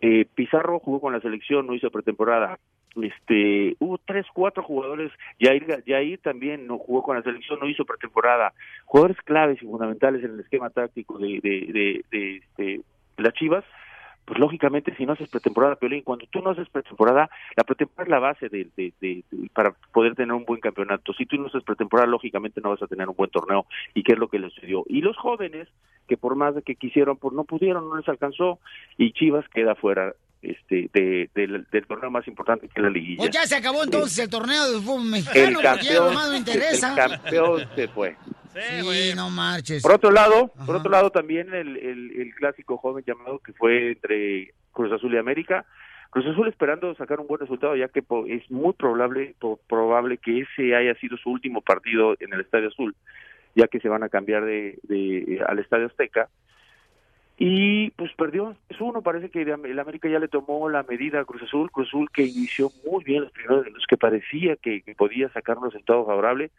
Eh, 0.00 0.26
Pizarro 0.34 0.80
jugó 0.80 1.00
con 1.00 1.12
la 1.12 1.20
selección, 1.20 1.64
no 1.68 1.76
hizo 1.76 1.92
pretemporada. 1.92 2.58
Este, 3.02 3.76
hubo 3.80 3.98
tres, 3.98 4.26
cuatro 4.32 4.62
jugadores. 4.62 5.10
Jair, 5.40 5.82
Jair 5.86 6.18
también 6.18 6.66
no 6.66 6.78
jugó 6.78 7.02
con 7.02 7.16
la 7.16 7.22
selección, 7.22 7.58
no 7.60 7.68
hizo 7.68 7.84
pretemporada. 7.84 8.52
Jugadores 8.84 9.16
claves 9.22 9.62
y 9.62 9.66
fundamentales 9.66 10.22
en 10.24 10.32
el 10.34 10.40
esquema 10.40 10.70
táctico 10.70 11.18
de, 11.18 11.40
de, 11.42 11.60
de, 11.72 12.04
de, 12.10 12.36
este, 12.36 12.80
las 13.16 13.32
Chivas. 13.34 13.64
Pues 14.26 14.38
lógicamente, 14.38 14.94
si 14.96 15.04
no 15.04 15.12
haces 15.12 15.28
pretemporada, 15.28 15.76
Piolín, 15.76 16.00
cuando 16.00 16.24
tú 16.30 16.40
no 16.40 16.48
haces 16.48 16.66
pretemporada, 16.70 17.28
la 17.56 17.64
pretemporada 17.64 18.04
es 18.04 18.08
la 18.08 18.18
base 18.20 18.48
de, 18.48 18.68
de- 18.74 18.94
de- 18.98 19.22
de- 19.30 19.50
para 19.50 19.72
poder 19.92 20.14
tener 20.14 20.32
un 20.32 20.46
buen 20.46 20.60
campeonato. 20.62 21.12
Si 21.12 21.26
tú 21.26 21.36
no 21.36 21.48
haces 21.48 21.62
pretemporada, 21.62 22.08
lógicamente 22.08 22.62
no 22.62 22.70
vas 22.70 22.82
a 22.82 22.86
tener 22.86 23.06
un 23.06 23.16
buen 23.16 23.28
torneo. 23.28 23.66
¿Y 23.92 24.02
qué 24.02 24.12
es 24.12 24.18
lo 24.18 24.28
que 24.28 24.38
le 24.38 24.48
sucedió? 24.48 24.84
Y 24.88 25.02
los 25.02 25.18
jóvenes, 25.18 25.68
que 26.08 26.16
por 26.16 26.36
más 26.36 26.54
de 26.54 26.62
que 26.62 26.74
quisieron, 26.74 27.18
pues 27.18 27.34
no 27.34 27.44
pudieron, 27.44 27.86
no 27.90 27.98
les 27.98 28.08
alcanzó, 28.08 28.60
y 28.96 29.12
Chivas 29.12 29.46
queda 29.50 29.74
fuera 29.74 30.14
este 30.50 30.90
de, 30.92 31.30
del- 31.34 31.66
del 31.70 31.86
torneo 31.86 32.10
más 32.10 32.26
importante 32.28 32.68
que 32.68 32.72
es 32.76 32.82
la 32.82 32.90
liguilla. 32.90 33.18
Pues 33.18 33.30
ya 33.30 33.44
se 33.46 33.56
acabó 33.56 33.82
entonces 33.84 34.18
el 34.18 34.30
torneo 34.30 34.70
del 34.70 34.82
fútbol 34.82 35.02
el 35.04 35.10
mexicano, 35.10 35.60
porque 35.62 35.62
ya 35.62 35.94
lo 35.94 35.98
campeón, 36.00 36.14
más 36.14 36.30
no 36.30 36.36
interesa. 36.36 36.90
el 36.90 36.96
campeón 37.10 37.68
se 37.74 37.88
fue. 37.88 38.16
Sí, 38.54 39.12
no 39.16 39.30
marches. 39.30 39.82
Por 39.82 39.92
otro 39.92 40.10
lado, 40.12 40.52
por 40.64 40.76
otro 40.76 40.90
lado 40.90 41.10
también 41.10 41.52
el, 41.52 41.76
el, 41.76 42.20
el 42.20 42.34
clásico 42.36 42.76
joven 42.76 43.04
llamado 43.06 43.40
que 43.40 43.52
fue 43.52 43.92
entre 43.92 44.52
Cruz 44.72 44.92
Azul 44.92 45.12
y 45.14 45.18
América. 45.18 45.64
Cruz 46.10 46.26
Azul 46.26 46.46
esperando 46.46 46.94
sacar 46.94 47.18
un 47.18 47.26
buen 47.26 47.40
resultado, 47.40 47.74
ya 47.74 47.88
que 47.88 48.00
po- 48.02 48.24
es 48.26 48.48
muy 48.52 48.72
probable 48.74 49.34
probable 49.68 50.18
que 50.18 50.42
ese 50.42 50.76
haya 50.76 50.94
sido 51.00 51.16
su 51.16 51.30
último 51.30 51.60
partido 51.62 52.14
en 52.20 52.32
el 52.32 52.42
Estadio 52.42 52.68
Azul, 52.68 52.94
ya 53.56 53.66
que 53.66 53.80
se 53.80 53.88
van 53.88 54.04
a 54.04 54.08
cambiar 54.08 54.44
de, 54.44 54.78
de 54.84 55.42
al 55.48 55.58
Estadio 55.58 55.86
Azteca. 55.86 56.28
Y 57.36 57.90
pues 57.90 58.12
perdió, 58.16 58.54
es 58.68 58.80
uno, 58.80 59.02
parece 59.02 59.28
que 59.28 59.42
el 59.42 59.78
América 59.80 60.08
ya 60.08 60.20
le 60.20 60.28
tomó 60.28 60.68
la 60.68 60.84
medida 60.84 61.20
a 61.20 61.24
Cruz 61.24 61.42
Azul, 61.42 61.70
Cruz 61.70 61.88
Azul 61.88 62.08
que 62.12 62.22
inició 62.22 62.70
muy 62.88 63.02
bien 63.02 63.22
los 63.22 63.32
primeros 63.32 63.64
de 63.64 63.70
los 63.72 63.84
que 63.88 63.96
parecía 63.96 64.56
que, 64.56 64.82
podía 64.96 65.28
sacar 65.30 65.58
un 65.58 65.64
resultado 65.64 66.06
favorable, 66.06 66.52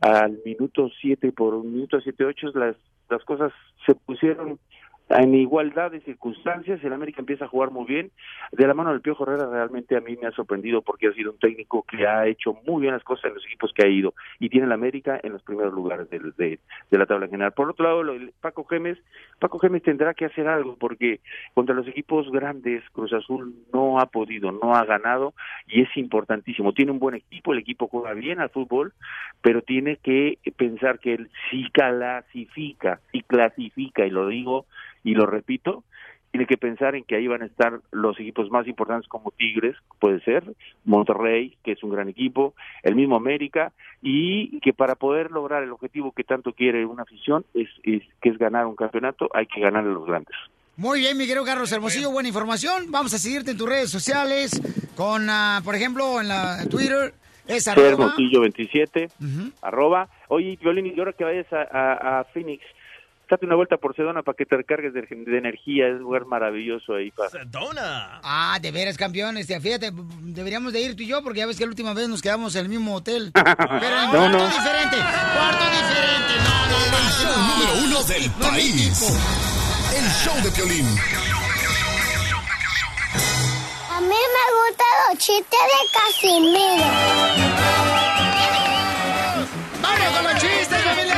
al 0.00 0.38
minuto 0.44 0.90
7 1.00 1.32
por 1.32 1.54
un 1.54 1.72
minuto 1.72 2.00
7 2.00 2.24
8 2.24 2.50
las 2.54 2.76
las 3.10 3.24
cosas 3.24 3.52
se 3.84 3.94
pusieron 3.94 4.58
en 5.10 5.34
igualdad 5.34 5.90
de 5.90 6.00
circunstancias, 6.00 6.82
el 6.84 6.92
América 6.92 7.20
empieza 7.20 7.44
a 7.44 7.48
jugar 7.48 7.72
muy 7.72 7.84
bien, 7.84 8.10
de 8.52 8.66
la 8.66 8.74
mano 8.74 8.92
del 8.92 9.00
Piojo 9.00 9.24
Herrera 9.24 9.50
realmente 9.50 9.96
a 9.96 10.00
mí 10.00 10.16
me 10.16 10.28
ha 10.28 10.32
sorprendido 10.32 10.82
porque 10.82 11.08
ha 11.08 11.12
sido 11.12 11.32
un 11.32 11.38
técnico 11.38 11.82
que 11.82 12.06
ha 12.06 12.26
hecho 12.26 12.56
muy 12.66 12.82
bien 12.82 12.94
las 12.94 13.02
cosas 13.02 13.26
en 13.26 13.34
los 13.34 13.44
equipos 13.44 13.72
que 13.74 13.84
ha 13.84 13.88
ido 13.88 14.14
y 14.38 14.48
tiene 14.48 14.66
el 14.66 14.72
América 14.72 15.18
en 15.22 15.32
los 15.32 15.42
primeros 15.42 15.74
lugares 15.74 16.08
de, 16.10 16.58
de 16.90 16.98
la 16.98 17.06
tabla 17.06 17.26
general. 17.26 17.52
Por 17.52 17.70
otro 17.70 17.84
lado, 17.84 18.12
Paco 18.40 18.64
Gémez, 18.64 18.98
Paco 19.38 19.58
Gémez 19.58 19.82
tendrá 19.82 20.14
que 20.14 20.26
hacer 20.26 20.46
algo 20.46 20.76
porque 20.78 21.20
contra 21.54 21.74
los 21.74 21.88
equipos 21.88 22.30
grandes 22.30 22.82
Cruz 22.90 23.12
Azul 23.12 23.54
no 23.72 23.98
ha 23.98 24.06
podido, 24.06 24.52
no 24.52 24.74
ha 24.74 24.84
ganado 24.84 25.34
y 25.66 25.82
es 25.82 25.96
importantísimo. 25.96 26.72
Tiene 26.72 26.92
un 26.92 27.00
buen 27.00 27.16
equipo, 27.16 27.52
el 27.52 27.58
equipo 27.58 27.88
juega 27.88 28.14
bien 28.14 28.40
al 28.40 28.50
fútbol, 28.50 28.92
pero 29.42 29.62
tiene 29.62 29.96
que 29.96 30.38
pensar 30.56 30.98
que 31.00 31.14
él 31.14 31.30
sí 31.50 31.68
clasifica, 31.72 33.00
y 33.12 33.22
clasifica, 33.22 34.06
y 34.06 34.10
lo 34.10 34.28
digo 34.28 34.66
y 35.04 35.14
lo 35.14 35.26
repito, 35.26 35.84
tiene 36.30 36.46
que 36.46 36.56
pensar 36.56 36.94
en 36.94 37.02
que 37.04 37.16
ahí 37.16 37.26
van 37.26 37.42
a 37.42 37.46
estar 37.46 37.80
los 37.90 38.18
equipos 38.20 38.50
más 38.50 38.66
importantes 38.68 39.08
como 39.08 39.32
Tigres, 39.32 39.74
puede 39.98 40.20
ser, 40.20 40.44
Monterrey, 40.84 41.56
que 41.64 41.72
es 41.72 41.82
un 41.82 41.90
gran 41.90 42.08
equipo, 42.08 42.54
el 42.82 42.94
mismo 42.94 43.16
América, 43.16 43.72
y 44.00 44.60
que 44.60 44.72
para 44.72 44.94
poder 44.94 45.30
lograr 45.32 45.62
el 45.64 45.72
objetivo 45.72 46.12
que 46.12 46.22
tanto 46.24 46.52
quiere 46.52 46.86
una 46.86 47.02
afición, 47.02 47.44
es, 47.54 47.68
es 47.82 48.02
que 48.22 48.28
es 48.28 48.38
ganar 48.38 48.66
un 48.66 48.76
campeonato, 48.76 49.28
hay 49.34 49.46
que 49.46 49.60
ganar 49.60 49.84
a 49.84 49.88
los 49.88 50.06
grandes. 50.06 50.36
Muy 50.76 51.00
bien, 51.00 51.18
mi 51.18 51.26
querido 51.26 51.44
Carlos 51.44 51.70
Hermosillo, 51.72 52.10
buena 52.10 52.28
información. 52.28 52.84
Vamos 52.90 53.12
a 53.12 53.18
seguirte 53.18 53.50
en 53.50 53.58
tus 53.58 53.68
redes 53.68 53.90
sociales 53.90 54.62
con, 54.96 55.28
ah, 55.28 55.60
por 55.64 55.74
ejemplo, 55.74 56.20
en 56.20 56.28
la 56.28 56.64
Twitter. 56.70 57.12
Es 57.46 57.66
arroba- 57.66 57.88
Hermosillo 57.88 58.40
27, 58.42 59.08
arroba. 59.62 60.08
Oye, 60.28 60.56
Violín, 60.62 60.86
y 60.86 60.98
ahora 60.98 61.12
que 61.12 61.24
vayas 61.24 61.52
a, 61.52 61.62
a, 61.62 62.20
a 62.20 62.24
Phoenix, 62.24 62.62
date 63.30 63.46
una 63.46 63.54
vuelta 63.54 63.76
por 63.76 63.94
Sedona 63.96 64.22
para 64.22 64.36
que 64.36 64.44
te 64.44 64.56
recargues 64.56 64.92
de, 64.92 65.02
de 65.02 65.38
energía, 65.38 65.86
es 65.88 65.94
un 65.94 66.00
lugar 66.02 66.26
maravilloso 66.26 66.94
ahí. 66.94 67.10
Para... 67.12 67.30
Sedona. 67.30 68.20
Ah, 68.22 68.58
de 68.60 68.70
veras, 68.72 68.96
campeón. 68.96 69.36
Este, 69.38 69.58
fíjate, 69.60 69.90
deberíamos 70.20 70.72
de 70.72 70.80
ir 70.80 70.96
tú 70.96 71.02
y 71.02 71.06
yo 71.06 71.22
porque 71.22 71.38
ya 71.40 71.46
ves 71.46 71.56
que 71.56 71.64
la 71.64 71.70
última 71.70 71.94
vez 71.94 72.08
nos 72.08 72.20
quedamos 72.22 72.54
en 72.56 72.62
el 72.62 72.68
mismo 72.68 72.94
hotel. 72.94 73.30
Pero 73.34 73.46
en 73.46 74.06
No, 74.06 74.10
cuarto 74.18 74.38
no. 74.38 74.46
diferente. 74.48 74.96
Cuarto 74.96 75.64
diferente. 75.70 76.34
No, 76.44 76.66
no, 76.66 76.78
no. 76.90 76.98
El 76.98 77.08
show 77.14 77.36
número 77.46 77.72
uno 77.86 78.02
del 78.04 78.30
país. 78.32 79.02
El 79.96 80.06
show 80.10 80.36
de 80.42 80.50
Piolín. 80.50 80.86
A 83.90 84.00
mí 84.00 84.08
me 84.08 84.44
gustan 84.56 84.92
los 85.08 85.18
chistes 85.18 85.60
de 85.70 85.80
Casimiro. 85.92 86.84
¡Vamos 89.82 90.08
con 90.16 90.24
los 90.24 90.34
chistes, 90.34 90.82
familia! 90.82 91.09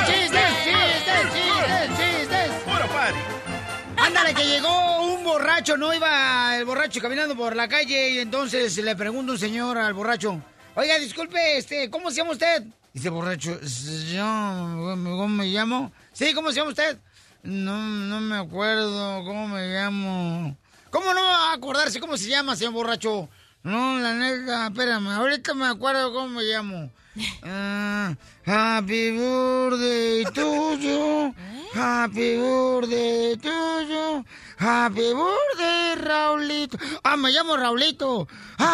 Que 4.36 4.44
llegó 4.46 5.02
un 5.14 5.24
borracho, 5.24 5.76
no 5.76 5.92
iba 5.92 6.56
el 6.56 6.64
borracho 6.64 7.00
caminando 7.00 7.36
por 7.36 7.54
la 7.54 7.68
calle 7.68 8.10
y 8.10 8.18
entonces 8.18 8.76
le 8.78 8.96
pregunta 8.96 9.32
un 9.32 9.38
señor 9.38 9.76
al 9.76 9.92
borracho, 9.92 10.40
oiga, 10.74 10.98
disculpe, 10.98 11.58
este, 11.58 11.90
¿cómo 11.90 12.10
se 12.10 12.18
llama 12.18 12.32
usted? 12.32 12.64
Dice 12.94 13.08
el 13.08 13.14
borracho, 13.14 13.60
yo, 13.60 14.24
¿cómo 14.24 15.28
me 15.28 15.46
llamo? 15.46 15.92
Sí, 16.12 16.32
¿cómo 16.32 16.50
se 16.50 16.56
llama 16.56 16.70
usted? 16.70 16.98
No, 17.42 17.76
no 17.76 18.20
me 18.20 18.36
acuerdo 18.36 19.22
cómo 19.24 19.48
me 19.48 19.68
llamo. 19.68 20.56
¿Cómo 20.90 21.12
no 21.12 21.22
va 21.22 21.50
a 21.50 21.54
acordarse 21.54 22.00
cómo 22.00 22.16
se 22.16 22.28
llama, 22.28 22.56
señor 22.56 22.72
borracho? 22.72 23.28
No, 23.62 23.98
la 23.98 24.14
neta, 24.14 24.66
espérame, 24.68 25.08
ahorita 25.08 25.52
me 25.54 25.66
acuerdo 25.66 26.12
cómo 26.12 26.28
me 26.28 26.42
llamo. 26.42 26.90
Ah, 27.44 28.14
happy 28.46 29.10
birthday 29.10 30.24
to 30.32 30.74
you. 30.76 31.34
Happy 31.72 32.36
birthday 32.36 33.34
to 33.36 33.48
you. 33.88 34.24
Happy 34.58 35.14
birthday, 35.14 35.94
Raulito. 35.96 36.78
Ah, 37.02 37.16
me 37.16 37.30
llamo 37.30 37.56
Raulito. 37.56 38.28
¿Se 38.58 38.64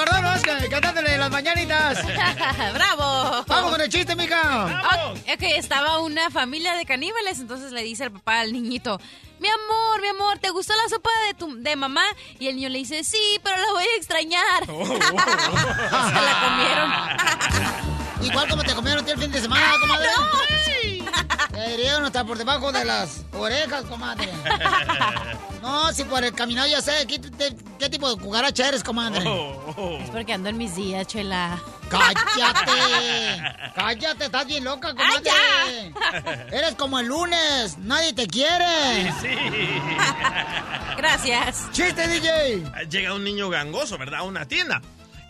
acordó, 0.03 0.21
no? 0.23 0.43
Que- 0.43 0.69
Cantándole 0.69 1.19
las 1.19 1.31
mañanitas. 1.31 1.99
¡Bravo! 2.75 3.45
Vamos 3.47 3.71
con 3.73 3.81
el 3.81 3.89
chiste, 3.89 4.15
mija. 4.17 4.83
Ok, 5.13 5.19
ok, 5.35 5.43
estaba 5.57 5.99
una 6.01 6.31
familia 6.31 6.75
de 6.75 6.85
caníbales, 6.85 7.39
entonces 7.41 7.73
le 7.73 7.83
dice 7.83 8.05
el 8.05 8.13
papá 8.13 8.41
al 8.41 8.53
niñito, 8.53 9.01
mi 9.39 9.49
amor, 9.49 10.01
mi 10.03 10.09
amor, 10.09 10.39
¿te 10.39 10.51
gustó 10.51 10.75
la 10.77 10.89
sopa 10.89 11.11
de 11.27 11.35
tu 11.35 11.57
de 11.63 11.77
mamá? 11.77 12.03
Y 12.39 12.49
el 12.49 12.57
niño 12.57 12.69
le 12.69 12.79
dice, 12.79 13.03
sí, 13.05 13.41
pero 13.43 13.57
la 13.57 13.73
voy 13.73 13.85
a 13.85 13.97
extrañar. 13.97 14.65
Se 14.67 16.21
la 16.21 16.41
comieron. 16.45 16.93
Igual 18.31 18.49
como 18.49 18.63
te 18.63 18.75
comieron 18.75 19.03
a 19.03 19.07
ti 19.07 19.13
el 19.13 19.19
fin 19.19 19.31
de 19.33 19.41
semana, 19.41 19.65
comadre. 19.81 20.09
Te 21.67 21.77
dieron 21.77 22.05
hasta 22.05 22.25
por 22.25 22.39
debajo 22.39 22.73
de 22.73 22.85
las 22.85 23.23
orejas, 23.33 23.85
comadre. 23.85 24.29
No, 25.61 25.93
si 25.93 26.05
por 26.05 26.25
el 26.25 26.33
caminar 26.33 26.67
ya 26.71 26.81
sé 26.81 27.07
qué, 27.07 27.19
te- 27.19 27.55
qué 27.79 27.91
tipo 27.91 28.09
de 28.09 28.19
cucaracha 28.23 28.67
eres, 28.69 28.83
comadre. 28.83 29.19
Es 30.03 30.09
porque 30.09 30.33
ando 30.33 30.49
en 30.49 30.57
mis 30.57 30.75
días, 30.75 31.07
chela. 31.07 31.61
¡Cállate! 31.91 33.43
¡Cállate! 33.75 34.25
Estás 34.25 34.47
bien 34.47 34.65
loca, 34.65 34.95
comadre. 34.95 35.93
Eres 36.57 36.75
como 36.77 36.99
el 36.99 37.09
lunes. 37.09 37.77
Nadie 37.77 38.15
te 38.15 38.27
quiere. 38.27 39.13
Gracias. 40.97 41.69
¡Chiste, 41.73 42.09
DJ! 42.09 42.65
Llega 42.89 43.13
un 43.15 43.25
niño 43.25 43.51
gangoso, 43.51 43.99
¿verdad? 43.99 44.21
A 44.21 44.23
una 44.23 44.47
tienda. 44.47 44.81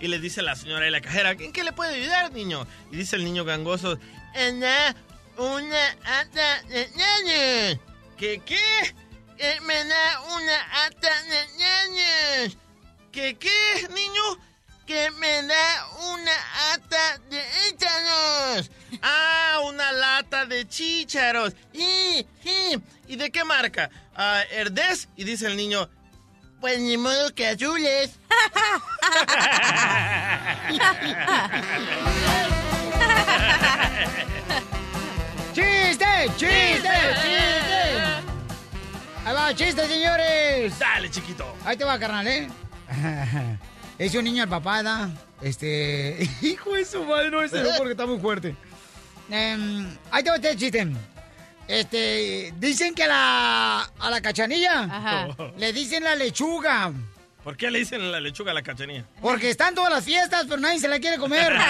Y 0.00 0.06
le 0.06 0.20
dice 0.20 0.42
la 0.42 0.54
señora 0.54 0.86
y 0.86 0.90
la 0.90 1.00
cajera, 1.00 1.32
¿en 1.32 1.52
qué 1.52 1.64
le 1.64 1.72
puede 1.72 1.96
ayudar, 1.96 2.32
niño? 2.32 2.68
Y 2.92 2.96
dice 2.98 3.16
el 3.16 3.24
niño 3.24 3.44
gangoso, 3.44 3.98
"Ana, 4.34 4.94
una 5.40 5.96
ata 6.04 6.62
de 6.68 6.90
ñaña". 6.96 7.80
¿Qué 8.18 8.42
qué? 8.44 8.94
Eh, 9.38 9.58
me 9.62 9.84
da 9.84 10.20
una 10.36 10.84
ata 10.84 11.22
de 11.22 11.46
ñaña. 11.56 12.52
¿Qué 13.10 13.38
qué, 13.38 13.88
niño? 13.94 14.22
Que 14.86 15.10
me 15.12 15.42
da 15.44 15.88
una 16.12 16.32
ata 16.74 17.18
de 17.30 17.42
chícharos. 17.70 18.70
Ah, 19.00 19.60
una 19.64 19.92
lata 19.92 20.44
de 20.44 20.68
chícharos. 20.68 21.54
¿Y, 21.72 22.26
y, 22.44 22.78
¿y 23.06 23.16
de 23.16 23.30
qué 23.30 23.42
marca? 23.44 23.88
Ah, 24.14 24.42
Herdez. 24.50 25.08
Y 25.16 25.24
dice 25.24 25.46
el 25.46 25.56
niño, 25.56 25.88
pues 26.60 26.78
ni 26.80 26.98
modo 26.98 27.34
que 27.34 27.48
azules. 27.48 28.10
¡Chiste! 35.52 36.06
¡Chiste! 36.36 36.88
¡Chiste! 37.22 37.80
Ahí 39.24 39.34
va, 39.34 39.54
chiste, 39.54 39.86
señores. 39.86 40.78
Dale, 40.78 41.10
chiquito. 41.10 41.54
Ahí 41.64 41.76
te 41.76 41.84
va, 41.84 41.98
carnal, 41.98 42.26
¿eh? 42.26 42.48
Es 43.98 44.14
un 44.14 44.24
niño 44.24 44.42
al 44.44 44.48
papá, 44.48 44.82
¿da? 44.82 45.10
Este. 45.42 46.26
Hijo 46.40 46.72
de 46.72 46.84
su 46.84 47.04
madre, 47.04 47.30
no 47.30 47.42
ese 47.42 47.62
no, 47.62 47.68
porque 47.76 47.92
está 47.92 48.06
muy 48.06 48.18
fuerte. 48.18 48.56
Em, 49.30 49.86
ahí 50.10 50.22
te 50.22 50.30
va 50.30 50.36
este 50.36 50.56
chiste. 50.56 50.88
Este. 51.68 52.54
Dicen 52.56 52.94
que 52.94 53.02
a 53.04 53.08
la. 53.08 53.90
A 53.98 54.10
la 54.10 54.20
cachanilla. 54.22 54.84
Ajá. 54.84 55.28
Le 55.58 55.72
dicen 55.74 56.02
la 56.02 56.14
lechuga. 56.14 56.92
¿Por 57.44 57.56
qué 57.56 57.70
le 57.70 57.80
dicen 57.80 58.10
la 58.10 58.20
lechuga 58.20 58.52
a 58.52 58.54
la 58.54 58.62
cachanilla? 58.62 59.04
Porque 59.20 59.50
están 59.50 59.74
todas 59.74 59.92
las 59.92 60.04
fiestas, 60.04 60.46
pero 60.48 60.60
nadie 60.60 60.78
se 60.78 60.88
la 60.88 60.98
quiere 60.98 61.18
comer. 61.18 61.52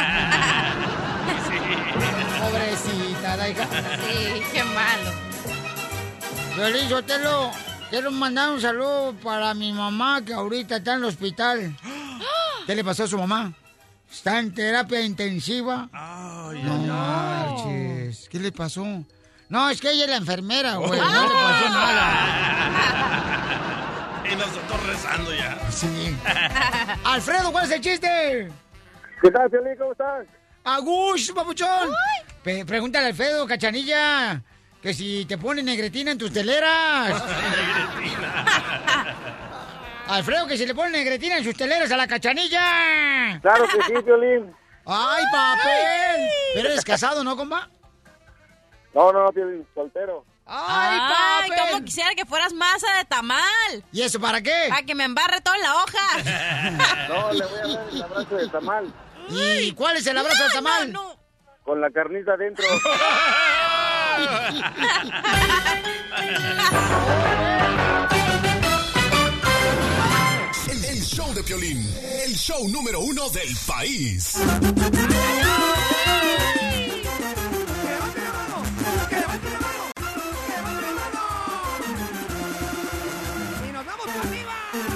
Pobrecita, 2.40 3.09
hija. 3.48 3.68
Sí, 4.10 4.42
qué 4.52 4.64
malo. 4.64 5.10
Feliz, 6.56 6.88
yo 6.88 7.02
te 7.02 7.18
lo. 7.18 7.50
Quiero 7.90 8.10
mandar 8.10 8.50
un 8.50 8.60
saludo 8.60 9.14
para 9.22 9.52
mi 9.54 9.72
mamá 9.72 10.22
que 10.24 10.32
ahorita 10.32 10.76
está 10.76 10.92
en 10.92 10.98
el 10.98 11.04
hospital. 11.06 11.76
¿Qué 12.66 12.74
le 12.74 12.84
pasó 12.84 13.04
a 13.04 13.06
su 13.08 13.18
mamá? 13.18 13.52
Está 14.10 14.38
en 14.38 14.52
terapia 14.54 15.00
intensiva. 15.02 15.88
no 15.92 16.78
marches. 16.78 18.28
¿Qué 18.30 18.38
le 18.38 18.52
pasó? 18.52 18.84
No, 19.48 19.70
es 19.70 19.80
que 19.80 19.90
ella 19.90 20.04
es 20.04 20.10
la 20.10 20.16
enfermera, 20.16 20.76
güey. 20.76 21.00
No 21.00 21.22
le 21.28 21.34
pasó 21.34 21.68
nada. 21.68 23.26
Y 24.30 24.36
nosotros 24.36 24.86
rezando 24.86 25.34
ya. 25.34 25.58
Sí. 25.72 26.16
Alfredo, 27.04 27.50
¿cuál 27.50 27.64
es 27.64 27.72
el 27.72 27.80
chiste? 27.80 28.52
¿Qué 29.20 29.28
tal, 29.28 29.50
Piolín? 29.50 29.74
¿Cómo 29.76 29.90
estás? 29.90 30.24
Agush, 30.62 31.32
papuchón. 31.34 31.90
Pe- 32.42 32.64
pregúntale 32.64 33.06
a 33.06 33.08
Alfredo, 33.10 33.46
cachanilla, 33.46 34.42
que 34.82 34.94
si 34.94 35.24
te 35.26 35.36
pone 35.38 35.62
negretina 35.62 36.10
en 36.12 36.18
tus 36.18 36.32
teleras. 36.32 37.22
Alfredo, 40.08 40.46
que 40.46 40.56
si 40.56 40.66
le 40.66 40.74
pone 40.74 40.90
negretina 40.90 41.36
en 41.36 41.44
sus 41.44 41.54
teleras 41.56 41.90
a 41.92 41.96
la 41.96 42.06
cachanilla. 42.08 43.38
Claro 43.42 43.64
que 43.64 43.82
sí, 43.84 44.02
Piolín. 44.04 44.52
¡Ay, 44.86 45.24
papel! 45.30 46.28
Pero 46.54 46.68
eres 46.70 46.84
casado, 46.84 47.22
¿no, 47.22 47.36
compa? 47.36 47.68
No, 48.94 49.12
no, 49.12 49.28
Piolín, 49.32 49.64
soltero. 49.74 50.24
¡Ay, 50.46 50.98
Ay, 51.00 51.50
papel! 51.50 51.70
como 51.70 51.84
quisiera 51.84 52.12
que 52.16 52.24
fueras 52.26 52.52
masa 52.54 52.92
de 52.98 53.04
tamal. 53.04 53.84
¿Y 53.92 54.02
eso 54.02 54.18
para 54.18 54.40
qué? 54.42 54.66
Para 54.68 54.82
que 54.82 54.96
me 54.96 55.04
embarre 55.04 55.40
todo 55.42 55.54
en 55.54 55.62
la 55.62 55.74
hoja. 55.76 56.08
No, 57.08 57.32
le 57.32 57.44
voy 57.46 57.58
a 57.60 57.66
dar 57.68 57.88
el 57.92 58.02
abrazo 58.02 58.34
de 58.36 58.48
tamal. 58.48 58.92
¿Y 59.28 59.72
cuál 59.72 59.96
es 59.98 60.06
el 60.08 60.18
abrazo 60.18 60.42
del 60.42 60.52
tamal? 60.52 60.92
Con 61.70 61.80
la 61.80 61.90
carnita 61.92 62.32
adentro. 62.32 62.64
El, 70.68 70.84
el 70.84 71.00
show 71.04 71.32
de 71.32 71.44
Piolín, 71.44 71.78
el 72.24 72.34
show 72.34 72.68
número 72.68 72.98
uno 72.98 73.30
del 73.30 73.56
país. 73.68 74.36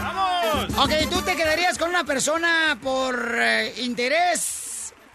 ¡Vamos! 0.01 0.75
Ok, 0.77 0.91
¿tú 1.09 1.23
te 1.23 1.37
quedarías 1.37 1.79
con 1.79 1.91
una 1.91 2.03
persona 2.03 2.77
por 2.83 3.37
eh, 3.39 3.75
interés? 3.77 4.64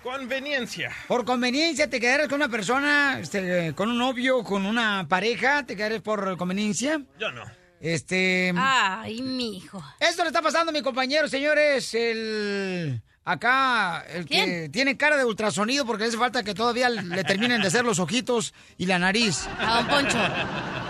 Conveniencia. 0.03 0.91
Por 1.07 1.25
conveniencia, 1.25 1.89
¿te 1.89 1.99
quedarías 1.99 2.27
con 2.29 2.37
una 2.37 2.49
persona, 2.49 3.19
este, 3.19 3.73
con 3.75 3.89
un 3.89 3.97
novio, 3.97 4.43
con 4.43 4.65
una 4.65 5.05
pareja? 5.09 5.65
¿Te 5.65 5.75
quedarías 5.75 6.01
por 6.01 6.37
conveniencia? 6.37 7.01
Yo 7.19 7.31
no. 7.31 7.43
Este. 7.81 8.53
Ay, 8.57 9.21
mi 9.21 9.57
hijo. 9.57 9.83
Esto 9.99 10.23
le 10.23 10.29
está 10.29 10.41
pasando 10.41 10.69
a 10.69 10.73
mi 10.73 10.81
compañero, 10.81 11.27
señores. 11.27 11.93
El. 11.93 13.01
Acá, 13.25 14.05
el 14.09 14.25
que 14.25 14.69
tiene 14.69 14.97
cara 14.97 15.15
de 15.15 15.23
ultrasonido 15.23 15.85
porque 15.85 16.03
le 16.03 16.09
hace 16.09 16.17
falta 16.17 16.41
que 16.41 16.55
todavía 16.55 16.89
le 16.89 17.23
terminen 17.23 17.61
de 17.61 17.67
hacer 17.67 17.85
los 17.85 17.99
ojitos 17.99 18.55
y 18.77 18.87
la 18.87 18.97
nariz. 18.97 19.47
A 19.59 19.75
don 19.75 19.87
Poncho. 19.87 20.17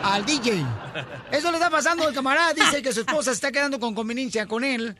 Al 0.03 0.25
DJ. 0.25 0.65
Eso 1.31 1.51
le 1.51 1.57
está 1.57 1.69
pasando 1.69 2.07
al 2.07 2.13
camarada. 2.13 2.53
Dice 2.53 2.81
que 2.81 2.93
su 2.93 3.01
esposa 3.01 3.31
se 3.31 3.35
está 3.35 3.51
quedando 3.51 3.77
con 3.77 3.93
conveniencia 3.93 4.45
con 4.45 4.63
él. 4.63 4.95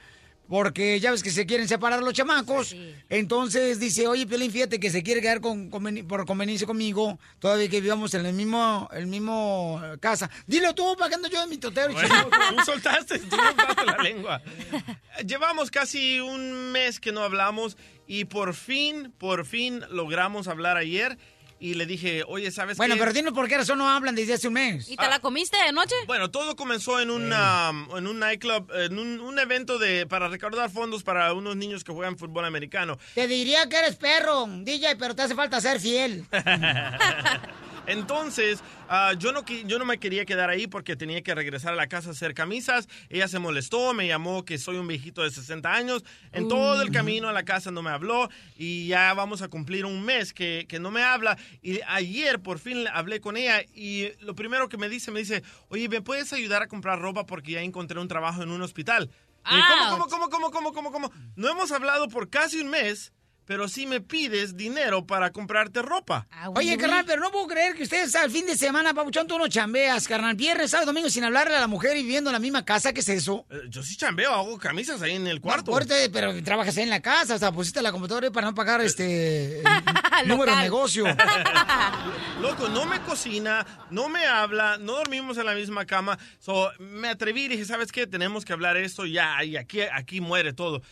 Porque 0.49 0.99
ya 0.99 1.11
ves 1.11 1.21
que 1.21 1.29
se 1.29 1.45
quieren 1.45 1.67
separar 1.67 2.01
los 2.01 2.11
chamacos. 2.13 2.75
Entonces 3.07 3.79
dice, 3.79 4.07
oye, 4.07 4.25
Piolín, 4.25 4.51
fíjate 4.51 4.79
que 4.79 4.89
se 4.89 5.03
quiere 5.03 5.21
quedar 5.21 5.41
con, 5.41 5.69
conveni- 5.69 6.05
por 6.05 6.25
conveniencia 6.25 6.65
conmigo. 6.65 7.19
Todavía 7.37 7.69
que 7.69 7.79
vivamos 7.81 8.13
en 8.15 8.25
el 8.25 8.33
mismo, 8.33 8.89
el 8.91 9.05
mismo 9.05 9.79
eh, 9.83 9.97
casa. 9.99 10.29
Dilo 10.47 10.73
tú, 10.73 10.95
para 10.97 11.09
que 11.09 11.15
ando 11.15 11.29
yo 11.29 11.39
de 11.41 11.47
mi 11.47 11.57
totero. 11.57 11.93
Bueno, 11.93 12.09
tú 12.57 12.65
soltaste, 12.65 13.19
tú 13.19 13.35
soltaste 13.35 13.85
la 13.85 13.97
lengua. 14.03 14.41
Llevamos 15.25 15.69
casi 15.69 16.19
un 16.19 16.71
mes 16.71 16.99
que 16.99 17.11
no 17.11 17.21
hablamos 17.21 17.77
y 18.07 18.25
por 18.25 18.55
fin, 18.55 19.13
por 19.17 19.45
fin 19.45 19.83
logramos 19.91 20.47
hablar 20.47 20.77
ayer. 20.77 21.17
Y 21.61 21.73
le 21.73 21.85
dije, 21.85 22.23
oye, 22.27 22.51
¿sabes 22.51 22.77
Bueno, 22.77 22.95
qué? 22.95 22.99
pero 22.99 23.11
dinos 23.13 23.33
por 23.33 23.47
qué 23.49 23.57
razón 23.57 23.79
no 23.79 23.89
hablan 23.89 24.15
desde 24.15 24.33
hace 24.35 24.47
un 24.47 24.53
mes. 24.53 24.89
¿Y 24.89 24.95
te 24.95 25.07
la 25.09 25.19
comiste 25.19 25.57
de 25.65 25.73
noche? 25.73 25.93
Bueno, 26.07 26.31
todo 26.31 26.55
comenzó 26.55 26.99
en 27.01 27.09
un, 27.11 27.33
um, 27.33 27.97
en 27.97 28.07
un 28.07 28.19
nightclub, 28.19 28.71
en 28.73 28.97
un, 28.97 29.19
un 29.19 29.39
evento 29.39 29.77
de 29.77 30.05
para 30.07 30.29
recaudar 30.29 30.69
fondos 30.71 31.03
para 31.03 31.33
unos 31.33 31.55
niños 31.57 31.83
que 31.83 31.91
juegan 31.91 32.17
fútbol 32.17 32.45
americano. 32.45 32.97
Te 33.13 33.27
diría 33.27 33.67
que 33.67 33.77
eres 33.77 33.95
perro, 33.97 34.45
DJ, 34.47 34.95
pero 34.95 35.15
te 35.15 35.23
hace 35.23 35.35
falta 35.35 35.59
ser 35.59 35.79
fiel. 35.81 36.25
Entonces, 37.87 38.59
ah, 38.87 39.13
yo, 39.17 39.31
no, 39.31 39.43
qui- 39.43 39.65
yo 39.65 39.79
no 39.79 39.85
me 39.85 39.97
quería 39.99 40.25
quedar 40.25 40.49
ahí 40.49 40.67
porque 40.67 40.95
tenía 40.95 41.21
que 41.21 41.33
regresar 41.33 41.73
a 41.73 41.75
la 41.75 41.87
casa 41.87 42.09
a 42.09 42.11
hacer 42.11 42.33
camisas. 42.33 42.87
Ella 43.09 43.27
se 43.27 43.39
molestó, 43.39 43.93
me 43.93 44.07
llamó 44.07 44.45
que 44.45 44.57
soy 44.57 44.77
un 44.77 44.87
viejito 44.87 45.23
de 45.23 45.31
60 45.31 45.73
años. 45.73 46.03
En 46.31 46.47
todo 46.47 46.81
el 46.81 46.91
camino 46.91 47.27
a 47.29 47.33
la 47.33 47.43
casa 47.43 47.71
no 47.71 47.81
me 47.81 47.89
habló 47.89 48.29
y 48.55 48.87
ya 48.87 49.13
vamos 49.13 49.41
a 49.41 49.47
cumplir 49.47 49.85
un 49.85 50.03
mes 50.03 50.33
que, 50.33 50.65
que 50.69 50.79
no 50.79 50.91
me 50.91 51.03
habla. 51.03 51.37
Y 51.61 51.79
ayer 51.87 52.39
por 52.39 52.59
fin 52.59 52.87
hablé 52.93 53.19
con 53.21 53.37
ella 53.37 53.61
y 53.73 54.09
lo 54.21 54.35
primero 54.35 54.69
que 54.69 54.77
me 54.77 54.89
dice, 54.89 55.11
me 55.11 55.19
dice, 55.19 55.43
oye, 55.69 55.89
¿me 55.89 56.01
puedes 56.01 56.31
ayudar 56.33 56.61
a 56.61 56.67
comprar 56.67 56.99
ropa 56.99 57.25
porque 57.25 57.53
ya 57.53 57.61
encontré 57.61 57.99
un 57.99 58.07
trabajo 58.07 58.43
en 58.43 58.51
un 58.51 58.61
hospital? 58.61 59.09
Y 59.49 59.55
¿Cómo, 59.89 60.07
cómo, 60.07 60.29
cómo, 60.29 60.51
cómo, 60.51 60.51
cómo, 60.51 60.73
cómo, 60.73 60.91
cómo? 60.91 61.11
No 61.35 61.49
hemos 61.49 61.71
hablado 61.71 62.07
por 62.09 62.29
casi 62.29 62.59
un 62.59 62.69
mes, 62.69 63.13
pero 63.49 63.67
sí 63.67 63.87
me 63.87 63.99
pides 63.99 64.55
dinero 64.55 65.07
para 65.07 65.31
comprarte 65.31 65.81
ropa. 65.81 66.27
Oye, 66.53 66.77
carnal, 66.77 67.03
pero 67.03 67.19
no 67.19 67.31
puedo 67.31 67.47
creer 67.47 67.73
que 67.73 67.81
ustedes 67.81 68.13
al 68.15 68.29
fin 68.29 68.45
de 68.45 68.55
semana, 68.55 68.93
papuchón, 68.93 69.25
tú 69.25 69.39
no 69.39 69.47
chambeas, 69.47 70.07
carnal. 70.07 70.35
Viernes, 70.35 70.69
sábado, 70.69 70.91
domingo 70.91 71.09
sin 71.09 71.23
hablarle 71.23 71.55
a 71.55 71.59
la 71.59 71.65
mujer 71.65 71.97
y 71.97 72.03
viviendo 72.03 72.29
en 72.29 72.33
la 72.33 72.39
misma 72.39 72.63
casa. 72.63 72.93
¿Qué 72.93 72.99
es 72.99 73.09
eso? 73.09 73.47
Eh, 73.49 73.61
Yo 73.67 73.81
sí 73.81 73.97
chambeo, 73.97 74.31
hago 74.31 74.59
camisas 74.59 75.01
ahí 75.01 75.15
en 75.15 75.25
el 75.25 75.41
cuarto. 75.41 75.73
Ahorita, 75.73 75.95
pero 76.13 76.43
trabajas 76.43 76.77
ahí 76.77 76.83
en 76.83 76.91
la 76.91 77.01
casa, 77.01 77.33
o 77.33 77.39
sea, 77.39 77.51
pusiste 77.51 77.81
la 77.81 77.91
computadora 77.91 78.29
para 78.29 78.45
no 78.45 78.53
pagar 78.53 78.81
este 78.81 79.63
el 80.21 80.27
número 80.27 80.55
de 80.55 80.61
negocio. 80.61 81.05
Loco, 82.41 82.69
no 82.69 82.85
me 82.85 83.01
cocina, 83.01 83.65
no 83.89 84.09
me 84.09 84.27
habla, 84.27 84.77
no 84.77 84.91
dormimos 84.91 85.39
en 85.39 85.47
la 85.47 85.55
misma 85.55 85.87
cama. 85.87 86.19
So, 86.37 86.69
me 86.77 87.07
atreví 87.07 87.45
y 87.45 87.47
dije, 87.47 87.65
¿sabes 87.65 87.91
qué? 87.91 88.05
Tenemos 88.05 88.45
que 88.45 88.53
hablar 88.53 88.77
esto 88.77 89.07
ya, 89.07 89.43
y 89.43 89.57
aquí, 89.57 89.81
aquí 89.81 90.21
muere 90.21 90.53
todo. 90.53 90.83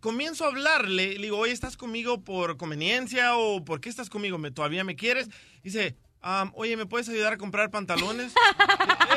Comienzo 0.00 0.44
a 0.44 0.48
hablarle, 0.48 1.14
le 1.14 1.22
digo, 1.22 1.38
oye, 1.38 1.52
¿estás 1.52 1.76
conmigo 1.76 2.22
por 2.22 2.56
conveniencia 2.56 3.36
o 3.36 3.64
por 3.64 3.80
qué 3.80 3.88
estás 3.88 4.10
conmigo? 4.10 4.38
¿Me, 4.38 4.50
¿Todavía 4.50 4.84
me 4.84 4.96
quieres? 4.96 5.28
Dice, 5.62 5.96
"Am, 6.22 6.52
oye, 6.54 6.76
¿me 6.76 6.86
puedes 6.86 7.08
ayudar 7.08 7.34
a 7.34 7.36
comprar 7.36 7.70
pantalones? 7.70 8.32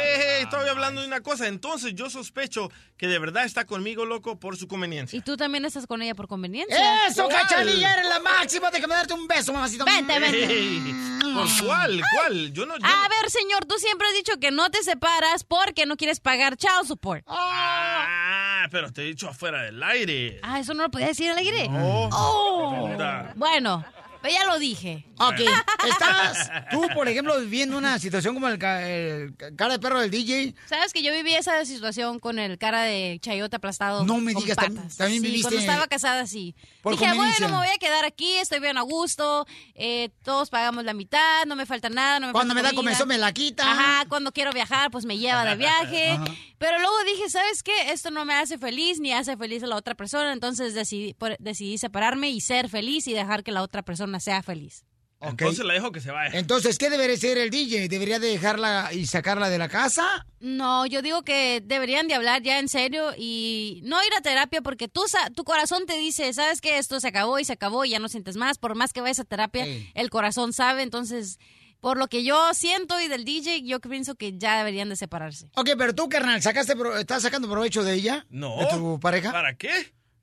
Eh, 0.05 0.41
estoy 0.41 0.67
hablando 0.67 1.01
de 1.01 1.07
una 1.07 1.21
cosa. 1.21 1.47
Entonces 1.47 1.95
yo 1.95 2.09
sospecho 2.09 2.69
que 2.97 3.07
de 3.07 3.17
verdad 3.17 3.45
está 3.45 3.65
conmigo, 3.65 4.05
loco, 4.05 4.39
por 4.39 4.57
su 4.57 4.67
conveniencia. 4.67 5.17
Y 5.17 5.21
tú 5.21 5.37
también 5.37 5.65
estás 5.65 5.87
con 5.87 6.01
ella 6.01 6.13
por 6.13 6.27
conveniencia. 6.27 7.07
¡Eso, 7.07 7.27
cachanilla! 7.27 7.93
¡Eres 7.93 8.09
la 8.09 8.19
máxima! 8.19 8.69
Déjame 8.69 8.93
darte 8.93 9.13
un 9.13 9.25
beso, 9.25 9.53
mamacito. 9.53 9.85
Vente, 9.85 10.19
vente. 10.19 10.43
Ey, 10.45 10.95
¿Por 11.33 11.65
cuál? 11.65 12.01
¿Cuál? 12.13 12.53
Yo 12.53 12.65
no... 12.65 12.77
yo 12.77 12.85
A 12.85 13.07
ver, 13.07 13.29
señor, 13.29 13.65
tú 13.65 13.75
siempre 13.77 14.07
has 14.07 14.13
dicho 14.13 14.39
que 14.39 14.51
no 14.51 14.69
te 14.69 14.83
separas 14.83 15.43
porque 15.43 15.85
no 15.85 15.97
quieres 15.97 16.19
pagar 16.19 16.57
child 16.57 16.85
support. 16.87 17.23
Ah, 17.27 18.67
pero 18.69 18.91
te 18.91 19.01
he 19.01 19.05
dicho 19.05 19.29
afuera 19.29 19.63
del 19.63 19.81
aire. 19.81 20.39
Ah, 20.43 20.59
¿eso 20.59 20.73
no 20.73 20.83
lo 20.83 20.91
podías 20.91 21.09
decir 21.09 21.31
al 21.31 21.37
aire? 21.37 21.67
No. 21.69 22.09
Oh. 22.11 22.89
Bueno, 23.35 23.83
pues 24.25 24.33
ya 24.33 24.45
lo 24.45 24.57
dije. 24.59 25.05
Ok, 25.19 25.39
estás 25.87 26.49
tú, 26.71 26.81
por 26.93 27.07
ejemplo, 27.07 27.39
viviendo 27.39 27.77
una 27.77 27.99
situación 27.99 28.33
como 28.33 28.47
el, 28.47 28.57
ca- 28.57 28.87
el 28.87 29.35
cara 29.55 29.73
de 29.73 29.79
perro 29.79 29.99
del 30.01 30.11
DJ. 30.11 30.55
¿Sabes 30.67 30.93
que 30.93 31.03
yo 31.03 31.11
viví 31.13 31.33
esa 31.35 31.63
situación 31.65 32.19
con 32.19 32.39
el 32.39 32.57
cara 32.57 32.81
de 32.83 33.17
chayote 33.21 33.55
aplastado? 33.55 34.03
No 34.03 34.17
me 34.19 34.33
con 34.33 34.43
digas, 34.43 34.57
patas? 34.57 34.97
también 34.97 35.21
Sí, 35.21 35.27
viviste- 35.29 35.43
Cuando 35.43 35.59
estaba 35.59 35.87
casada, 35.87 36.25
sí. 36.27 36.55
Dije, 36.83 37.13
bueno, 37.13 37.49
me 37.49 37.55
voy 37.57 37.67
a 37.67 37.77
quedar 37.79 38.05
aquí, 38.05 38.33
estoy 38.37 38.59
bien 38.59 38.77
a 38.77 38.81
gusto, 38.81 39.45
eh, 39.75 40.09
todos 40.23 40.49
pagamos 40.49 40.83
la 40.83 40.93
mitad, 40.93 41.45
no 41.45 41.55
me 41.55 41.65
falta 41.65 41.89
nada, 41.89 42.19
no 42.19 42.27
me 42.27 42.33
Cuando 42.33 42.53
me 42.53 42.61
da 42.61 42.73
comezón 42.73 43.07
me 43.07 43.17
la 43.17 43.31
quita. 43.31 43.69
Ajá, 43.71 44.05
cuando 44.09 44.31
quiero 44.31 44.51
viajar, 44.51 44.91
pues 44.91 45.05
me 45.05 45.17
lleva 45.17 45.45
de 45.45 45.55
viaje. 45.55 46.11
Ajá. 46.11 46.25
Pero 46.57 46.79
luego 46.79 46.95
dije, 47.05 47.29
¿sabes 47.29 47.63
qué? 47.63 47.91
Esto 47.91 48.11
no 48.11 48.23
me 48.25 48.33
hace 48.33 48.57
feliz 48.57 48.99
ni 48.99 49.11
hace 49.13 49.35
feliz 49.37 49.61
a 49.63 49.67
la 49.67 49.75
otra 49.75 49.93
persona, 49.95 50.31
entonces 50.33 50.73
decidí, 50.73 51.13
por- 51.13 51.37
decidí 51.37 51.77
separarme 51.77 52.29
y 52.29 52.41
ser 52.41 52.69
feliz 52.69 53.07
y 53.07 53.13
dejar 53.13 53.43
que 53.43 53.51
la 53.51 53.61
otra 53.61 53.81
persona 53.83 54.14
sea 54.19 54.41
feliz. 54.43 54.83
Entonces 55.21 55.65
la 55.65 55.73
dejo 55.73 55.91
que 55.91 56.01
se 56.01 56.11
vaya. 56.11 56.37
Entonces, 56.37 56.77
¿qué 56.77 56.89
debería 56.89 57.17
ser 57.17 57.37
el 57.39 57.49
DJ? 57.49 57.87
¿Debería 57.87 58.19
de 58.19 58.27
dejarla 58.27 58.89
y 58.93 59.07
sacarla 59.07 59.49
de 59.49 59.57
la 59.57 59.69
casa? 59.69 60.27
No, 60.39 60.85
yo 60.85 61.01
digo 61.01 61.23
que 61.23 61.63
deberían 61.65 62.07
de 62.07 62.13
hablar 62.13 62.43
ya 62.43 62.59
en 62.59 62.67
serio 62.69 63.11
y 63.17 63.81
no 63.85 64.03
ir 64.03 64.13
a 64.15 64.21
terapia 64.21 64.61
porque 64.61 64.87
tú, 64.87 65.01
sa- 65.07 65.31
tu 65.31 65.43
corazón 65.43 65.85
te 65.87 65.97
dice, 65.97 66.31
sabes 66.33 66.61
que 66.61 66.77
esto 66.77 66.99
se 66.99 67.07
acabó 67.07 67.39
y 67.39 67.45
se 67.45 67.53
acabó 67.53 67.85
y 67.85 67.89
ya 67.91 67.99
no 67.99 68.07
sientes 68.09 68.35
más. 68.37 68.59
Por 68.59 68.75
más 68.75 68.93
que 68.93 69.01
vayas 69.01 69.19
a 69.19 69.23
terapia, 69.23 69.65
el 69.95 70.09
corazón 70.11 70.53
sabe. 70.53 70.83
Entonces, 70.83 71.39
por 71.79 71.97
lo 71.97 72.07
que 72.07 72.23
yo 72.23 72.53
siento 72.53 72.99
y 73.01 73.07
del 73.07 73.25
DJ, 73.25 73.63
yo 73.63 73.79
pienso 73.79 74.15
que 74.15 74.37
ya 74.37 74.57
deberían 74.59 74.89
de 74.89 74.95
separarse. 74.95 75.49
Ok, 75.55 75.69
pero 75.77 75.95
tú, 75.95 76.07
carnal, 76.07 76.41
¿sacaste 76.43 76.75
pro- 76.75 76.99
¿estás 76.99 77.23
sacando 77.23 77.49
provecho 77.49 77.83
de 77.83 77.93
ella? 77.95 78.27
No. 78.29 78.57
¿De 78.59 78.67
tu 78.67 78.99
pareja? 78.99 79.31
¿Para 79.31 79.55
qué? 79.55 79.71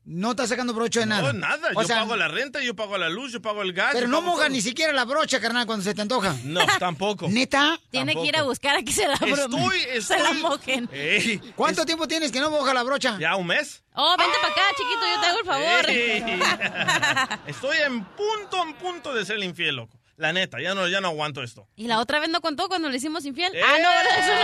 No 0.05 0.33
estás 0.33 0.49
sacando 0.49 0.75
provecho 0.75 0.99
de 0.99 1.07
nada. 1.07 1.33
No, 1.33 1.39
nada. 1.39 1.69
O 1.77 1.83
yo 1.83 1.87
sea, 1.87 2.01
pago 2.01 2.17
la 2.17 2.27
renta, 2.27 2.61
yo 2.61 2.75
pago 2.75 2.99
la 2.99 3.09
luz, 3.09 3.33
yo 3.33 3.41
pago 3.41 3.63
el 3.63 3.73
gas. 3.73 3.91
Pero 3.93 4.09
no 4.09 4.21
todo. 4.21 4.49
ni 4.49 4.61
siquiera 4.61 4.93
la 4.93 5.05
brocha, 5.05 5.41
carnal, 5.41 5.65
cuando 5.65 5.85
se 5.85 5.95
te 5.95 6.03
antoja. 6.03 6.35
No, 6.43 6.61
tampoco. 6.81 7.29
¿Neta? 7.29 7.79
Tiene 7.91 8.15
que 8.15 8.27
ir 8.27 8.37
a 8.37 8.43
buscar 8.43 8.75
a 8.77 8.83
que 8.83 8.91
se 8.93 9.07
la, 9.07 9.15
Estoy, 9.15 9.79
se 10.03 10.19
la 10.19 10.31
estoy- 10.31 10.43
mojen. 10.43 10.89
Ey, 10.93 11.39
¿Cuánto 11.57 11.87
tiempo 11.87 12.09
tienes 12.09 12.33
que 12.33 12.41
no 12.41 12.51
moja 12.51 12.75
la 12.75 12.83
brocha? 12.83 13.17
¿Ya 13.21 13.37
un 13.37 13.47
mes? 13.47 13.85
Oh, 13.95 14.17
vente 14.19 14.37
para 14.41 14.53
acá, 14.53 14.63
chiquito, 14.77 15.01
yo 15.15 15.21
te 15.21 15.27
hago 15.27 15.39
el 15.39 15.47
favor. 15.47 17.41
Estoy 17.47 17.77
en 17.87 18.05
punto, 18.05 18.63
en 18.67 18.75
punto 18.75 19.15
de 19.15 19.25
ser 19.25 19.39
infiel, 19.43 19.77
loco. 19.77 19.97
La 20.17 20.33
neta, 20.33 20.61
ya 20.61 20.75
no, 20.75 20.87
ya 20.89 21.01
no 21.01 21.09
aguanto 21.09 21.43
esto. 21.43 21.67
Y 21.75 21.87
la 21.89 21.99
otra 21.99 22.21
vez 22.21 22.29
no 22.29 22.41
contó 22.41 22.69
cuando 22.69 22.89
le 22.91 22.99
hicimos 22.99 23.25
infiel. 23.25 23.51
Ah, 23.65 23.77
no. 23.81 23.91
Eso 24.21 24.35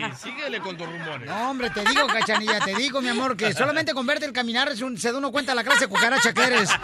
no. 0.00 0.06
Ey, 0.06 0.12
Síguele 0.22 0.58
con 0.60 0.76
tus 0.76 0.86
rumores. 0.86 1.28
No, 1.28 1.50
hombre, 1.50 1.70
te 1.70 1.84
digo, 1.84 2.06
cachanilla, 2.06 2.60
te 2.60 2.74
digo, 2.74 3.00
mi 3.02 3.08
amor, 3.08 3.36
que 3.36 3.52
solamente 3.52 3.92
con 3.92 4.06
verte 4.06 4.24
el 4.26 4.32
caminar 4.32 4.68
es 4.70 4.80
un- 4.80 4.98
se 4.98 5.12
da 5.12 5.18
uno 5.18 5.30
cuenta 5.30 5.54
la 5.54 5.62
clase 5.64 5.80
de 5.80 5.88
cucaracha 5.88 6.32
que 6.32 6.42
eres. 6.44 6.70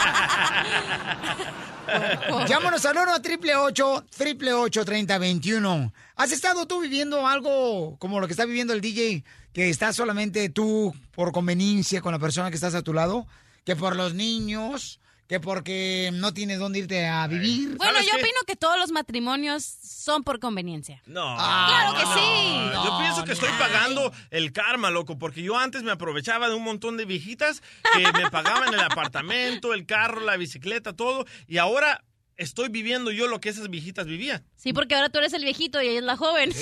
Llámanos 2.48 2.84
al 2.84 2.96
1 2.98 3.20
triple 3.22 3.56
8 3.56 4.04
triple 4.16 4.52
8 4.52 4.84
30 4.84 5.18
21. 5.18 5.92
¿Has 6.16 6.32
estado 6.32 6.66
tú 6.66 6.80
viviendo 6.80 7.26
algo 7.26 7.96
como 7.98 8.20
lo 8.20 8.26
que 8.26 8.32
está 8.32 8.44
viviendo 8.44 8.72
el 8.72 8.80
DJ, 8.80 9.24
que 9.52 9.70
estás 9.70 9.96
solamente 9.96 10.48
tú 10.50 10.94
por 11.12 11.32
conveniencia 11.32 12.00
con 12.00 12.12
la 12.12 12.18
persona 12.18 12.50
que 12.50 12.56
estás 12.56 12.74
a 12.74 12.82
tu 12.82 12.92
lado? 12.92 13.26
Que 13.64 13.74
por 13.74 13.96
los 13.96 14.14
niños, 14.14 14.99
que 15.30 15.38
porque 15.38 16.10
no 16.12 16.34
tienes 16.34 16.58
dónde 16.58 16.80
irte 16.80 17.06
a 17.06 17.24
vivir. 17.28 17.76
Bueno, 17.76 18.00
yo 18.00 18.16
opino 18.16 18.40
que 18.48 18.56
todos 18.56 18.76
los 18.80 18.90
matrimonios 18.90 19.62
son 19.64 20.24
por 20.24 20.40
conveniencia. 20.40 21.04
No. 21.06 21.36
Claro 21.36 21.94
que 21.94 22.00
sí. 22.00 22.70
no. 22.72 22.84
Yo 22.84 22.98
pienso 22.98 23.24
que 23.24 23.30
estoy 23.34 23.50
pagando 23.56 24.12
el 24.30 24.52
karma, 24.52 24.90
loco, 24.90 25.20
porque 25.20 25.44
yo 25.44 25.56
antes 25.56 25.84
me 25.84 25.92
aprovechaba 25.92 26.48
de 26.48 26.56
un 26.56 26.64
montón 26.64 26.96
de 26.96 27.04
viejitas 27.04 27.62
que 27.94 28.12
me 28.12 28.28
pagaban 28.28 28.74
el 28.74 28.80
apartamento, 28.80 29.72
el 29.72 29.86
carro, 29.86 30.22
la 30.22 30.36
bicicleta, 30.36 30.94
todo, 30.94 31.26
y 31.46 31.58
ahora 31.58 32.02
estoy 32.36 32.68
viviendo 32.68 33.12
yo 33.12 33.28
lo 33.28 33.40
que 33.40 33.50
esas 33.50 33.70
viejitas 33.70 34.06
vivían. 34.06 34.44
Sí, 34.56 34.72
porque 34.72 34.96
ahora 34.96 35.10
tú 35.10 35.20
eres 35.20 35.32
el 35.32 35.44
viejito 35.44 35.80
y 35.80 35.90
ella 35.90 36.00
es 36.00 36.04
la 36.06 36.16
joven. 36.16 36.50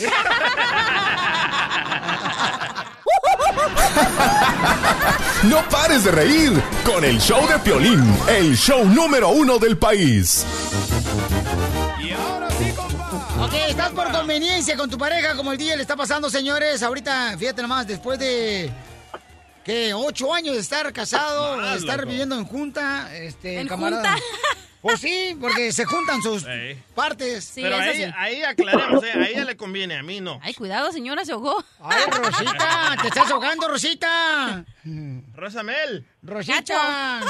No 5.45 5.63
pares 5.69 6.05
de 6.05 6.11
reír 6.11 6.53
con 6.85 7.05
el 7.05 7.19
show 7.21 7.47
de 7.49 7.59
Piolín, 7.61 8.05
el 8.29 8.57
show 8.57 8.85
número 8.85 9.29
uno 9.31 9.59
del 9.59 9.77
país. 9.79 10.45
Ok, 13.41 13.55
estás 13.69 13.91
por 13.91 14.11
conveniencia 14.11 14.77
con 14.77 14.91
tu 14.91 14.99
pareja, 14.99 15.37
como 15.37 15.53
el 15.53 15.59
día 15.59 15.77
le 15.77 15.83
está 15.83 15.97
pasando, 15.97 16.29
señores. 16.29 16.83
Ahorita, 16.83 17.37
fíjate 17.39 17.63
nomás, 17.63 17.87
después 17.87 18.19
de 18.19 18.71
que 19.65 19.95
ocho 19.95 20.35
años 20.35 20.55
de 20.57 20.61
estar 20.61 20.93
casado, 20.93 21.61
de 21.61 21.77
estar 21.77 22.05
viviendo 22.07 22.35
en 22.37 22.45
junta, 22.45 23.15
este, 23.15 23.61
¿En 23.61 23.69
camarada. 23.69 24.13
junta? 24.15 24.25
Pues 24.81 25.01
sí, 25.01 25.37
porque 25.41 25.73
se 25.73 25.85
juntan 25.85 26.23
sus 26.23 26.47
partes. 26.95 27.45
Sí, 27.45 27.63
Pero 27.63 27.77
ahí, 27.77 27.97
sí. 27.97 28.13
ahí 28.17 28.43
aclaremos, 28.45 29.03
¿eh? 29.03 29.11
a 29.13 29.27
ella 29.29 29.45
le 29.45 29.57
conviene, 29.57 29.97
a 29.99 30.03
mí 30.05 30.21
no. 30.21 30.39
Ay, 30.43 30.55
cuidado, 30.55 30.93
señora, 30.93 31.25
se 31.25 31.33
ahogó. 31.33 31.65
Ay, 31.83 32.05
Rosita, 32.11 32.97
te 33.03 33.09
estás 33.09 33.31
ahogando, 33.31 33.67
Rosita. 33.69 34.65
Rosamel. 35.35 36.07
Rosita, 36.23 37.21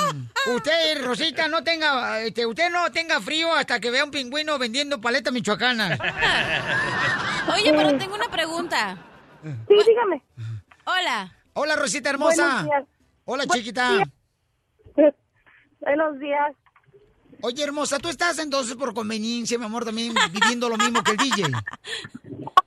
usted, 0.55 1.05
Rosita, 1.05 1.49
no 1.49 1.64
tenga, 1.64 2.20
este, 2.20 2.44
usted 2.44 2.70
no 2.70 2.90
tenga 2.92 3.20
frío 3.20 3.53
hasta 3.55 3.80
que 3.80 3.90
vea 3.90 4.05
un 4.05 4.11
pingüino 4.11 4.59
vendiendo 4.59 5.01
paleta 5.01 5.30
michoacana. 5.30 5.99
Oye, 7.55 7.72
pero 7.72 7.96
tengo 7.96 8.14
una 8.14 8.28
pregunta. 8.28 8.96
Sí, 9.42 9.74
dígame. 9.86 10.22
Hola. 10.84 11.32
Hola, 11.55 11.76
Rosita 11.76 12.11
hermosa. 12.11 12.42
Buenos 12.44 12.64
días. 12.64 12.82
Hola, 13.24 13.44
Buenos 13.46 13.57
chiquita. 13.57 13.90
días. 13.92 14.09
Buenos 15.80 16.18
días. 16.20 16.53
Oye, 17.43 17.62
hermosa, 17.62 17.99
tú 17.99 18.09
estás 18.09 18.39
entonces 18.39 18.74
por 18.76 18.95
conveniencia, 18.95 19.59
mi 19.59 19.64
amor, 19.64 19.84
también 19.84 20.12
viviendo 20.32 20.68
lo 20.68 20.76
mismo 20.76 21.03
que 21.03 21.12
el 21.12 21.16
DJ. 21.18 21.45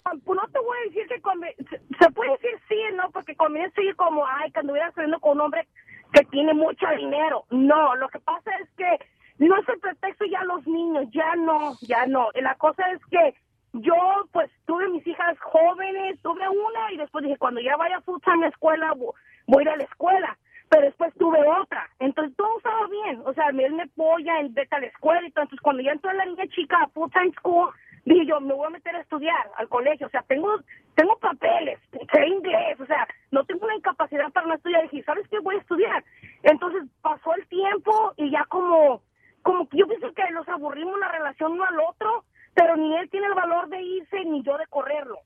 Ah, 0.05 0.13
Pues 0.23 0.39
no 0.41 0.47
te 0.51 0.59
voy 0.59 0.77
a 0.77 0.89
decir 0.89 1.07
que 1.07 1.21
conve- 1.21 1.55
se, 1.99 2.11
puede 2.11 2.31
decir 2.31 2.51
sí, 2.69 2.75
¿no? 2.95 3.09
Porque 3.11 3.35
conviene 3.35 3.69
seguir 3.71 3.95
como, 3.95 4.25
ay, 4.25 4.51
que 4.51 4.59
anduviera 4.61 4.91
saliendo 4.93 5.19
con 5.19 5.33
un 5.33 5.41
hombre 5.41 5.67
que 6.13 6.23
tiene 6.25 6.53
mucho 6.53 6.85
dinero. 6.97 7.45
No, 7.49 7.95
lo 7.95 8.07
que 8.09 8.19
pasa 8.19 8.51
es 8.61 8.69
que 8.77 9.05
no 9.45 9.57
es 9.57 9.67
el 9.69 9.79
pretexto 9.79 10.25
ya 10.25 10.43
los 10.45 10.65
niños, 10.67 11.05
ya 11.11 11.35
no, 11.35 11.75
ya 11.81 12.05
no. 12.05 12.29
Y 12.33 12.41
La 12.41 12.55
cosa 12.55 12.83
es 12.91 13.01
que 13.09 13.33
yo, 13.73 13.95
pues, 14.31 14.49
tuve 14.65 14.87
mis 14.89 15.05
hijas 15.07 15.37
jóvenes, 15.39 16.19
tuve 16.21 16.47
una 16.47 16.91
y 16.93 16.97
después 16.97 17.23
dije, 17.23 17.37
cuando 17.37 17.59
ya 17.61 17.75
vaya 17.77 18.01
full 18.01 18.19
time 18.23 18.37
a 18.37 18.39
la 18.41 18.47
escuela, 18.49 18.93
vo- 18.93 19.13
voy 19.47 19.59
a 19.59 19.61
ir 19.63 19.69
a 19.69 19.77
la 19.77 19.83
escuela. 19.83 20.37
Pero 20.71 20.85
después 20.85 21.13
tuve 21.15 21.37
otra. 21.45 21.89
Entonces 21.99 22.33
todo 22.37 22.55
estaba 22.55 22.87
bien. 22.87 23.21
O 23.25 23.33
sea, 23.33 23.49
él 23.49 23.73
me 23.73 23.83
apoya, 23.83 24.39
él 24.39 24.49
vete 24.51 24.73
a 24.73 24.79
la 24.79 24.87
escuela 24.87 25.21
y. 25.21 25.25
Entonces 25.25 25.59
cuando 25.59 25.83
ya 25.83 25.91
entró 25.91 26.13
la 26.13 26.25
niña 26.25 26.47
chica 26.47 26.77
a 26.81 26.87
full 26.87 27.11
time 27.11 27.33
school, 27.33 27.69
dije 28.05 28.25
yo, 28.25 28.39
me 28.39 28.53
voy 28.53 28.67
a 28.67 28.69
meter 28.69 28.95
a 28.95 29.01
estudiar 29.01 29.51
al 29.57 29.67
colegio. 29.67 30.07
O 30.07 30.09
sea, 30.09 30.21
tengo 30.29 30.47
tengo 30.95 31.17
papeles, 31.17 31.77
sé 31.91 32.25
inglés, 32.25 32.79
o 32.79 32.85
sea, 32.85 33.05
no 33.31 33.43
tengo 33.43 33.65
una 33.65 33.75
incapacidad 33.75 34.31
para 34.31 34.47
no 34.47 34.53
estudiar. 34.53 34.83
Dije, 34.83 35.03
¿sabes 35.03 35.27
qué? 35.27 35.39
Voy 35.39 35.55
a 35.55 35.59
estudiar. 35.59 36.05
Entonces 36.43 36.83
pasó 37.01 37.33
el 37.35 37.45
tiempo 37.47 38.13
y 38.15 38.31
ya 38.31 38.45
como, 38.45 39.01
como 39.41 39.67
yo 39.73 39.87
pienso 39.87 40.13
que 40.13 40.31
nos 40.31 40.47
aburrimos 40.47 40.97
la 41.01 41.09
relación 41.09 41.51
uno 41.51 41.65
al 41.65 41.79
otro, 41.81 42.23
pero 42.53 42.77
ni 42.77 42.95
él 42.95 43.09
tiene 43.09 43.27
el 43.27 43.33
valor 43.33 43.67
de 43.67 43.81
irse 43.81 44.23
ni 44.23 44.41
yo 44.43 44.57
de 44.57 44.67
correrlo. 44.67 45.17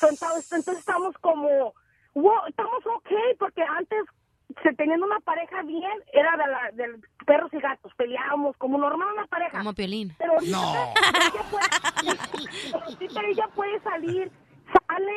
Entonces, 0.00 0.52
entonces 0.52 0.78
estamos 0.78 1.14
como, 1.18 1.74
wow, 2.14 2.46
estamos 2.48 2.86
ok, 2.86 3.10
porque 3.38 3.62
antes 3.62 4.06
se 4.62 4.72
teniendo 4.74 5.06
una 5.06 5.20
pareja 5.20 5.62
bien, 5.62 5.92
era 6.12 6.32
de, 6.32 6.46
la, 6.46 6.70
de 6.72 7.00
perros 7.26 7.52
y 7.52 7.58
gatos, 7.58 7.92
peleábamos 7.94 8.56
como 8.56 8.78
normal 8.78 9.08
una 9.14 9.26
pareja. 9.26 9.58
Como 9.58 9.74
Piolín. 9.74 10.14
Pero 10.18 10.32
ahorita 10.32 10.58
ella 11.20 11.44
puede, 11.50 12.84
ahorita 12.84 13.20
ella 13.26 13.48
puede 13.54 13.80
salir, 13.80 14.32
sale 14.88 15.12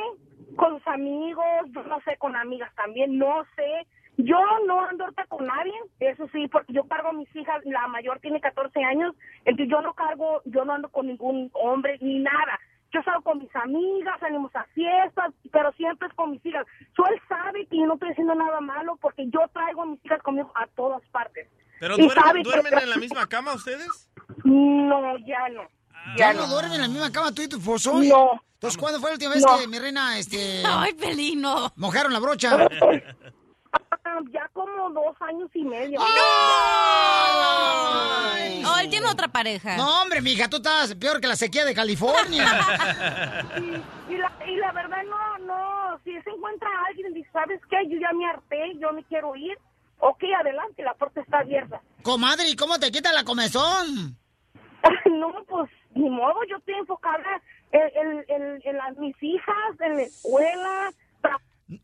con 0.56 0.78
sus 0.78 0.88
amigos, 0.88 1.46
yo 1.72 1.84
no 1.84 2.02
sé, 2.02 2.18
con 2.18 2.36
amigas 2.36 2.74
también, 2.76 3.18
no 3.18 3.44
sé. 3.56 3.88
Yo 4.18 4.38
no 4.68 4.82
ando 4.82 5.06
ahorita 5.06 5.26
con 5.28 5.46
nadie, 5.48 5.74
eso 6.02 6.28
sí, 6.34 6.50
porque 6.50 6.74
yo 6.74 6.84
cargo 6.86 7.10
a 7.10 7.14
mis 7.14 7.34
hijas, 7.34 7.64
la 7.64 7.88
mayor 7.88 8.20
tiene 8.20 8.42
14 8.42 8.84
años, 8.84 9.16
entonces 9.46 9.70
yo 9.70 9.82
no 9.82 9.94
cargo, 9.94 10.42
yo 10.44 10.66
no 10.66 10.74
ando 10.74 10.90
con 10.90 11.08
ningún 11.08 11.50
hombre 11.54 11.98
ni 12.02 12.20
nada. 12.20 12.60
Yo 12.92 13.04
salgo 13.04 13.22
con 13.22 13.38
mis 13.40 13.56
amigas, 13.56 14.20
salimos 14.20 14.56
a 14.56 14.64
fiestas, 14.74 15.32
pero 15.52 15.72
siempre 15.74 16.08
es 16.08 16.14
con 16.16 16.32
mis 16.32 16.44
hijas. 16.46 16.66
So, 16.96 17.06
él 17.08 17.20
sabe 17.28 17.68
que 17.68 17.78
yo 17.78 17.86
no 17.86 17.94
estoy 17.96 18.10
haciendo 18.12 18.34
nada 18.36 18.60
malo 18.62 18.98
porque 19.02 19.26
yo 19.30 19.42
traigo 19.54 19.84
a 19.84 19.86
mis 19.86 20.04
hijas 20.06 20.22
conmigo 20.24 20.52
a 20.56 20.66
todas 20.76 21.02
partes. 21.12 21.48
¿Pero 21.80 21.96
Y 21.96 22.02
duermen, 22.08 22.24
sabe 22.24 22.40
que- 22.42 22.50
duermen 22.50 22.80
en 22.80 22.90
la 22.90 22.98
misma 23.06 23.28
cama 23.28 23.54
ustedes? 23.54 24.10
No, 24.44 25.18
ya 25.20 25.50
no. 25.50 25.62
¿Ya 26.18 26.34
no 26.34 26.48
duermen 26.48 26.74
en 26.74 26.82
la 26.82 26.88
misma 26.88 27.12
cama 27.12 27.32
tú 27.32 27.42
y 27.44 27.48
tu 27.48 27.58
esposo? 27.58 28.02
No. 28.02 28.42
Entonces, 28.54 28.78
¿cuándo 28.80 29.00
fue 29.00 29.10
la 29.12 29.14
última 29.14 29.32
vez 29.36 29.46
No. 29.46 29.58
que 29.60 29.68
mi 29.68 29.80
reina, 29.80 30.18
este... 30.18 30.64
Ay, 30.66 30.94
Pelino. 30.94 31.72
Mojaron 31.76 32.12
la 32.12 32.20
brocha. 32.20 32.68
Ya 34.32 34.50
como 34.54 34.90
dos 34.90 35.16
años 35.22 35.50
y 35.54 35.64
medio. 35.64 36.00
Oh, 38.66 38.78
él 38.82 38.90
tiene 38.90 39.08
otra 39.08 39.28
pareja. 39.28 39.78
No, 39.78 40.02
hombre, 40.02 40.22
mija, 40.22 40.50
tú 40.50 40.58
estás 40.58 40.94
peor 40.96 41.22
que 41.22 41.28
la 41.28 41.36
sequía 41.36 41.66
de 41.66 41.74
California. 41.74 42.46
Y 44.10 44.18
la, 44.18 44.32
y 44.48 44.56
la 44.56 44.72
verdad, 44.72 45.04
no, 45.04 45.38
no, 45.46 46.00
si 46.04 46.20
se 46.22 46.30
encuentra 46.32 46.68
alguien 46.88 47.12
y 47.12 47.16
dice, 47.20 47.30
¿sabes 47.32 47.62
qué? 47.70 47.78
Yo 47.88 48.00
ya 48.00 48.12
me 48.12 48.26
harté, 48.28 48.74
yo 48.80 48.92
me 48.92 49.04
quiero 49.04 49.36
ir. 49.36 49.56
Ok, 50.00 50.24
adelante, 50.40 50.82
la 50.82 50.96
puerta 50.96 51.22
está 51.22 51.40
abierta. 51.40 51.80
Comadre, 52.02 52.50
¿y 52.50 52.56
cómo 52.56 52.80
te 52.80 52.92
quita 52.92 53.14
la 53.14 53.24
comezón? 53.24 54.18
no, 55.06 55.46
pues, 55.48 55.70
ni 55.94 56.10
modo, 56.10 56.44
yo 56.50 56.58
estoy 56.58 56.74
enfocada 56.76 57.42
en, 57.72 57.82
en, 57.96 58.26
en, 58.30 58.62
en 58.64 58.78
las, 58.78 58.98
mis 58.98 59.16
hijas, 59.22 59.80
en 59.82 59.98
la 59.98 60.02
escuela, 60.02 60.92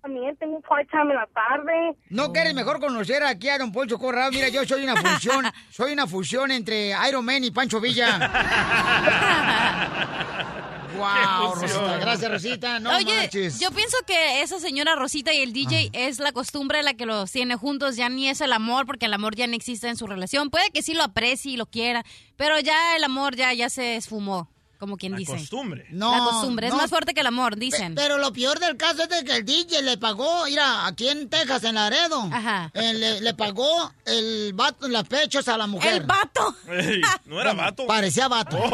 también 0.02 0.36
tengo 0.38 0.58
un 0.58 0.62
part-time 0.64 1.12
en 1.12 1.16
la 1.16 1.28
tarde. 1.28 1.96
¿No 2.10 2.32
quieres 2.34 2.54
mejor 2.54 2.80
conocer 2.80 3.24
aquí 3.24 3.50
a 3.50 3.58
Don 3.58 3.72
Poncho 3.72 3.98
Corrado? 4.00 4.32
Mira, 4.32 4.50
yo 4.50 4.66
soy 4.66 4.84
una 4.84 4.96
fusión, 4.96 5.46
soy 5.70 5.94
una 5.94 6.08
fusión 6.08 6.52
entre 6.52 6.94
Iron 7.08 7.24
Man 7.26 7.44
y 7.44 7.52
Pancho 7.52 7.80
Villa. 7.80 8.18
wow, 10.98 11.56
Rosita, 11.56 11.98
gracias 11.98 12.32
Rosita, 12.32 12.80
no 12.80 12.96
Oye, 12.96 13.16
manches. 13.18 13.60
yo 13.60 13.70
pienso 13.72 13.98
que 14.08 14.42
esa 14.42 14.60
señora 14.60 14.96
Rosita 14.96 15.34
y 15.34 15.42
el 15.42 15.52
DJ 15.54 15.90
Ah. 15.94 15.98
es 16.08 16.20
la 16.20 16.32
costumbre 16.32 16.82
la 16.84 16.94
que 16.94 17.06
los 17.06 17.32
tiene 17.32 17.56
juntos, 17.56 17.96
ya 17.98 18.08
ni 18.10 18.30
es 18.30 18.40
el 18.42 18.54
amor, 18.54 18.86
porque 18.86 19.06
el 19.08 19.14
amor 19.14 19.36
ya 19.36 19.48
no 19.48 19.56
existe 19.56 19.88
en 19.90 19.98
su 19.98 20.08
relación. 20.08 20.50
Puede 20.50 20.72
que 20.72 20.82
sí 20.82 20.94
lo 20.94 21.04
aprecie 21.04 21.52
y 21.52 21.58
lo 21.58 21.66
quiera, 21.66 22.04
pero 22.38 22.60
ya 22.60 22.96
el 22.96 23.04
amor 23.04 23.36
ya, 23.36 23.52
ya 23.54 23.70
se 23.70 23.96
esfumó, 23.98 24.50
como 24.86 24.98
quien 24.98 25.16
dice. 25.16 25.32
costumbre. 25.34 25.88
No, 25.90 26.12
la 26.16 26.24
costumbre, 26.24 26.68
no. 26.70 26.76
es 26.76 26.82
más 26.82 26.90
fuerte 26.92 27.14
que 27.16 27.22
el 27.22 27.28
amor, 27.28 27.56
dicen. 27.58 27.96
Pero 27.96 28.18
lo 28.20 28.32
peor 28.32 28.60
del 28.60 28.78
caso 28.78 29.02
es 29.04 29.10
de 29.10 29.24
que 29.24 29.38
el 29.38 29.46
DJ 29.46 29.82
le 29.82 29.98
pagó, 29.98 30.46
mira, 30.46 30.86
aquí 30.86 31.08
en 31.10 31.28
Texas, 31.28 31.64
en 31.64 31.76
Laredo, 31.76 32.30
Ajá. 32.32 32.70
eh, 32.76 32.94
le, 32.94 33.22
le 33.22 33.34
pagó 33.34 33.92
el 34.06 34.54
vato 34.54 34.86
en 34.86 34.94
los 34.94 35.08
pechos 35.08 35.48
a 35.48 35.58
la 35.58 35.66
mujer. 35.68 35.94
¡El 35.96 36.04
vato! 36.06 36.56
Ey, 36.70 37.02
no 37.26 37.42
era 37.42 37.54
vato. 37.54 37.88
Parecía 37.88 38.28
vato. 38.28 38.58
Oh. 38.58 38.70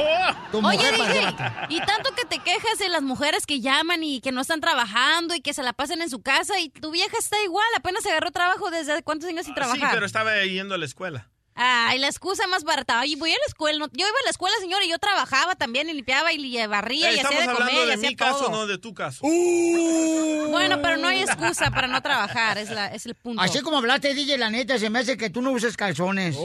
Tu 0.51 0.57
Oye, 0.57 0.78
mujer 0.78 0.97
parecía 0.97 1.22
DJ, 1.32 1.32
vato. 1.32 1.74
y 1.74 1.80
tanto 1.82 2.14
que 2.16 2.26
te 2.26 2.39
quejas 2.39 2.78
de 2.80 2.89
las 2.89 3.01
mujeres 3.01 3.45
que 3.45 3.62
llaman 3.62 4.03
y 4.03 4.20
que 4.20 4.32
no 4.34 4.41
están 4.41 4.59
trabajando 4.59 5.34
y 5.34 5.41
que 5.41 5.53
se 5.53 5.64
la 5.64 5.72
pasan 5.74 6.01
en 6.01 6.09
su 6.09 6.22
casa 6.22 6.59
y 6.59 6.70
tu 6.70 6.91
vieja 6.91 7.16
está 7.18 7.41
igual, 7.43 7.66
apenas 7.78 8.05
agarró 8.05 8.32
trabajo 8.32 8.70
desde 8.70 9.01
cuántos 9.03 9.30
años 9.30 9.45
sin 9.45 9.53
Ah, 9.53 9.55
Sí, 9.55 9.62
trabajar. 9.62 9.93
pero 9.93 10.05
estaba 10.05 10.43
yendo 10.43 10.76
a 10.76 10.78
la 10.78 10.86
escuela. 10.86 11.30
Ay, 11.54 11.99
la 11.99 12.08
excusa 12.08 12.47
más 12.47 12.64
barata. 12.64 12.99
Ay, 12.99 13.16
voy 13.16 13.32
a 13.32 13.36
la 13.36 13.45
escuela. 13.47 13.86
Yo 13.91 14.08
iba 14.08 14.08
a 14.08 14.24
la 14.24 14.30
escuela, 14.30 14.56
señor, 14.60 14.82
y 14.84 14.89
yo 14.89 14.97
trabajaba 14.99 15.56
también 15.56 15.89
y 15.89 15.93
limpiaba 15.93 16.32
y 16.34 16.66
barría 16.68 17.12
Eh, 17.12 17.16
y 17.16 17.20
hacía 17.20 17.41
de 17.41 17.54
comer 17.54 17.74
y 17.84 17.88
de 17.88 17.93
hacía 17.93 18.10
mi 18.10 18.16
caso, 18.16 18.39
todo. 18.45 18.49
no 18.52 18.68
de 18.68 18.78
tu 18.78 18.93
caso. 18.93 19.20
Uh. 19.22 20.47
Bueno, 20.49 20.82
pero 20.82 20.97
no 20.97 21.08
hay 21.10 21.22
excusa 21.22 21.70
para 21.72 21.88
no 21.88 22.02
trabajar, 22.02 22.58
es, 22.58 22.70
la, 22.70 22.88
es 22.88 23.06
el 23.06 23.16
punto. 23.16 23.41
Así 23.41 23.60
como 23.62 23.78
hablaste, 23.78 24.14
DJ, 24.14 24.38
la 24.38 24.49
neta, 24.49 24.80
se 24.80 24.89
me 24.89 24.99
hace 24.99 25.18
que 25.18 25.30
tú 25.30 25.41
no 25.41 25.52
uses 25.52 25.76
calzones. 25.78 26.36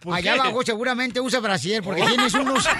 ¿por 0.00 0.14
Allá 0.14 0.34
qué? 0.34 0.40
abajo 0.40 0.62
seguramente 0.64 1.20
usa 1.20 1.40
brasier, 1.40 1.82
porque 1.82 2.02
Oh. 2.02 2.06
tienes 2.06 2.34
unos... 2.34 2.68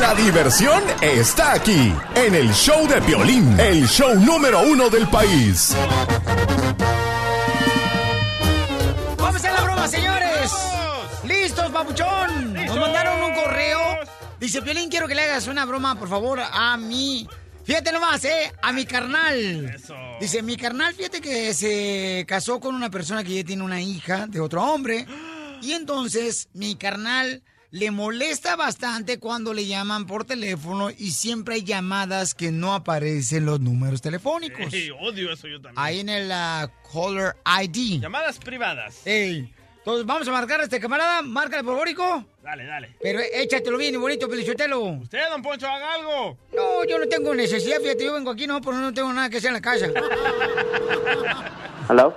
La 0.00 0.14
diversión 0.14 0.82
está 1.02 1.52
aquí, 1.52 1.92
en 2.14 2.34
el 2.34 2.52
show 2.54 2.86
de 2.86 3.02
Piolín, 3.02 3.58
el 3.58 3.86
show 3.88 4.14
número 4.14 4.60
uno 4.62 4.88
del 4.88 5.06
país. 5.08 5.74
¡Vamos 9.80 9.94
a 9.94 9.96
hacer 9.96 10.04
la 10.04 10.14
broma, 10.14 10.28
señores! 10.28 11.24
¡Listos, 11.24 11.70
papuchón! 11.70 12.52
Nos 12.52 12.76
mandaron 12.76 13.22
un 13.22 13.34
correo. 13.34 13.78
Dice, 14.38 14.60
Piolín, 14.60 14.90
quiero 14.90 15.08
que 15.08 15.14
le 15.14 15.22
hagas 15.22 15.46
una 15.46 15.64
broma, 15.64 15.98
por 15.98 16.06
favor, 16.06 16.38
a 16.38 16.76
mi... 16.76 17.26
Fíjate 17.64 17.90
nomás, 17.90 18.22
¿eh? 18.26 18.52
A 18.60 18.72
mi 18.72 18.84
carnal. 18.84 19.74
Dice, 20.20 20.42
mi 20.42 20.58
carnal, 20.58 20.92
fíjate 20.94 21.22
que 21.22 21.54
se 21.54 22.26
casó 22.28 22.60
con 22.60 22.74
una 22.74 22.90
persona 22.90 23.24
que 23.24 23.36
ya 23.36 23.42
tiene 23.44 23.62
una 23.62 23.80
hija 23.80 24.26
de 24.26 24.40
otro 24.40 24.62
hombre. 24.62 25.06
Y 25.62 25.72
entonces, 25.72 26.50
mi 26.52 26.74
carnal 26.74 27.42
le 27.70 27.90
molesta 27.90 28.56
bastante 28.56 29.18
cuando 29.18 29.54
le 29.54 29.66
llaman 29.66 30.06
por 30.06 30.26
teléfono 30.26 30.90
y 30.90 31.12
siempre 31.12 31.54
hay 31.54 31.64
llamadas 31.64 32.34
que 32.34 32.50
no 32.50 32.74
aparecen 32.74 33.46
los 33.46 33.60
números 33.60 34.02
telefónicos. 34.02 34.74
Ey, 34.74 34.90
odio 34.90 35.32
eso 35.32 35.48
yo 35.48 35.58
también. 35.58 35.82
Ahí 35.82 36.00
en 36.00 36.10
el 36.10 36.30
ah, 36.32 36.70
caller 36.92 37.36
ID. 37.62 38.02
Llamadas 38.02 38.38
privadas. 38.38 39.06
Ey. 39.06 39.54
Entonces, 39.80 40.04
vamos 40.04 40.28
a 40.28 40.32
marcar 40.32 40.60
a 40.60 40.64
este 40.64 40.78
camarada. 40.78 41.22
Márcale 41.22 41.64
por 41.64 41.72
favorico. 41.72 42.24
Dale, 42.42 42.66
dale. 42.66 42.96
Pero 43.00 43.20
échatelo 43.20 43.78
bien 43.78 43.94
y 43.94 43.96
bonito, 43.96 44.28
Pelichotelo. 44.28 44.80
Usted, 44.82 45.28
don 45.30 45.42
Poncho, 45.42 45.66
haga 45.66 45.94
algo. 45.94 46.36
No, 46.54 46.84
yo 46.84 46.98
no 46.98 47.06
tengo 47.06 47.34
necesidad, 47.34 47.78
fíjate, 47.80 48.04
yo 48.04 48.12
vengo 48.12 48.30
aquí 48.30 48.46
no, 48.46 48.60
porque 48.60 48.78
no 48.78 48.92
tengo 48.92 49.10
nada 49.12 49.30
que 49.30 49.38
hacer 49.38 49.48
en 49.48 49.54
la 49.54 49.60
casa. 49.62 49.86
¿Aló? 51.88 52.14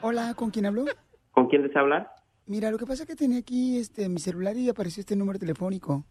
Hola, 0.00 0.34
¿con 0.34 0.50
quién 0.50 0.66
hablo? 0.66 0.84
¿Con 1.32 1.48
quién 1.48 1.62
desea 1.62 1.80
hablar? 1.80 2.10
Mira, 2.46 2.70
lo 2.70 2.78
que 2.78 2.86
pasa 2.86 3.02
es 3.02 3.08
que 3.08 3.16
tenía 3.16 3.38
aquí 3.38 3.78
este 3.78 4.08
mi 4.08 4.20
celular 4.20 4.56
y 4.56 4.68
apareció 4.68 5.00
este 5.00 5.16
número 5.16 5.38
telefónico. 5.38 6.04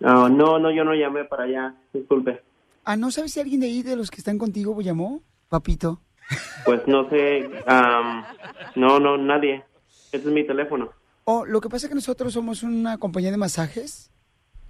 No, 0.00 0.28
no, 0.28 0.58
no, 0.58 0.70
yo 0.70 0.84
no 0.84 0.94
llamé 0.94 1.24
para 1.24 1.44
allá. 1.44 1.74
Disculpe. 1.92 2.42
Ah, 2.84 2.96
¿no 2.96 3.10
sabes 3.10 3.32
si 3.32 3.40
alguien 3.40 3.60
de 3.60 3.66
ahí 3.66 3.82
de 3.82 3.96
los 3.96 4.10
que 4.10 4.18
están 4.18 4.38
contigo 4.38 4.80
llamó? 4.80 5.22
Papito. 5.48 6.00
Pues 6.64 6.86
no 6.86 7.08
sé. 7.10 7.48
am, 7.66 8.24
no, 8.76 9.00
no, 9.00 9.16
nadie. 9.16 9.64
Este 10.12 10.28
es 10.28 10.34
mi 10.34 10.46
teléfono. 10.46 10.90
Oh, 11.24 11.44
lo 11.44 11.60
que 11.60 11.68
pasa 11.68 11.86
es 11.86 11.88
que 11.90 11.94
nosotros 11.94 12.32
somos 12.32 12.62
una 12.62 12.98
compañía 12.98 13.30
de 13.30 13.36
masajes 13.36 14.10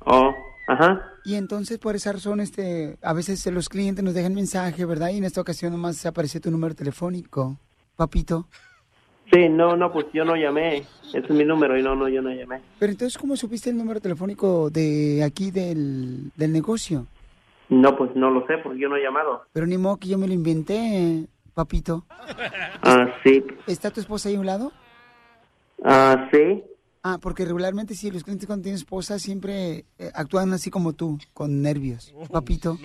Oh, 0.05 0.34
ajá. 0.68 1.03
y 1.24 1.34
entonces 1.34 1.78
por 1.78 1.95
esa 1.97 2.12
razón 2.12 2.41
este 2.41 2.97
a 3.03 3.12
veces 3.12 3.45
los 3.47 3.68
clientes 3.68 4.05
nos 4.05 4.14
dejan 4.14 4.34
mensaje, 4.34 4.84
¿verdad? 4.84 5.11
Y 5.11 5.18
en 5.18 5.24
esta 5.24 5.41
ocasión 5.41 5.72
nomás 5.72 6.05
apareció 6.07 6.41
tu 6.41 6.51
número 6.51 6.74
telefónico. 6.74 7.57
Papito. 7.97 8.49
Sí, 9.32 9.49
no, 9.49 9.76
no, 9.76 9.93
pues 9.93 10.07
yo 10.14 10.24
no 10.24 10.34
llamé. 10.36 10.78
Ese 11.09 11.18
es 11.18 11.30
mi 11.30 11.45
número 11.45 11.76
y 11.78 11.82
no, 11.82 11.95
no, 11.95 12.09
yo 12.09 12.22
no 12.22 12.30
llamé. 12.30 12.61
Pero 12.78 12.93
entonces, 12.93 13.18
¿cómo 13.18 13.36
supiste 13.36 13.68
el 13.70 13.76
número 13.76 14.01
telefónico 14.01 14.70
de 14.70 15.22
aquí 15.22 15.51
del, 15.51 16.32
del 16.34 16.53
negocio? 16.53 17.07
No, 17.68 17.95
pues 17.97 18.11
no 18.14 18.30
lo 18.30 18.47
sé 18.47 18.57
porque 18.59 18.78
yo 18.80 18.89
no 18.89 18.97
he 18.97 19.03
llamado. 19.03 19.43
Pero 19.53 19.66
ni 19.66 19.76
modo 19.76 19.99
que 19.99 20.09
yo 20.09 20.16
me 20.16 20.26
lo 20.26 20.32
inventé, 20.32 21.26
papito. 21.53 22.07
Ah, 22.82 23.07
sí. 23.22 23.45
¿Está 23.66 23.91
tu 23.91 24.01
esposa 24.01 24.28
ahí 24.30 24.36
a 24.36 24.41
un 24.41 24.47
lado? 24.47 24.72
Ah, 25.85 26.29
sí. 26.33 26.62
Ah, 27.03 27.18
porque 27.20 27.45
regularmente 27.45 27.95
sí, 27.95 28.11
los 28.11 28.24
clientes 28.24 28.47
cuando 28.47 28.64
tienen 28.64 28.76
esposa 28.79 29.18
siempre 29.18 29.85
eh, 29.99 30.11
actúan 30.14 30.53
así 30.53 30.70
como 30.70 30.93
tú, 30.93 31.18
con 31.33 31.62
nervios. 31.62 32.12
Papito. 32.31 32.76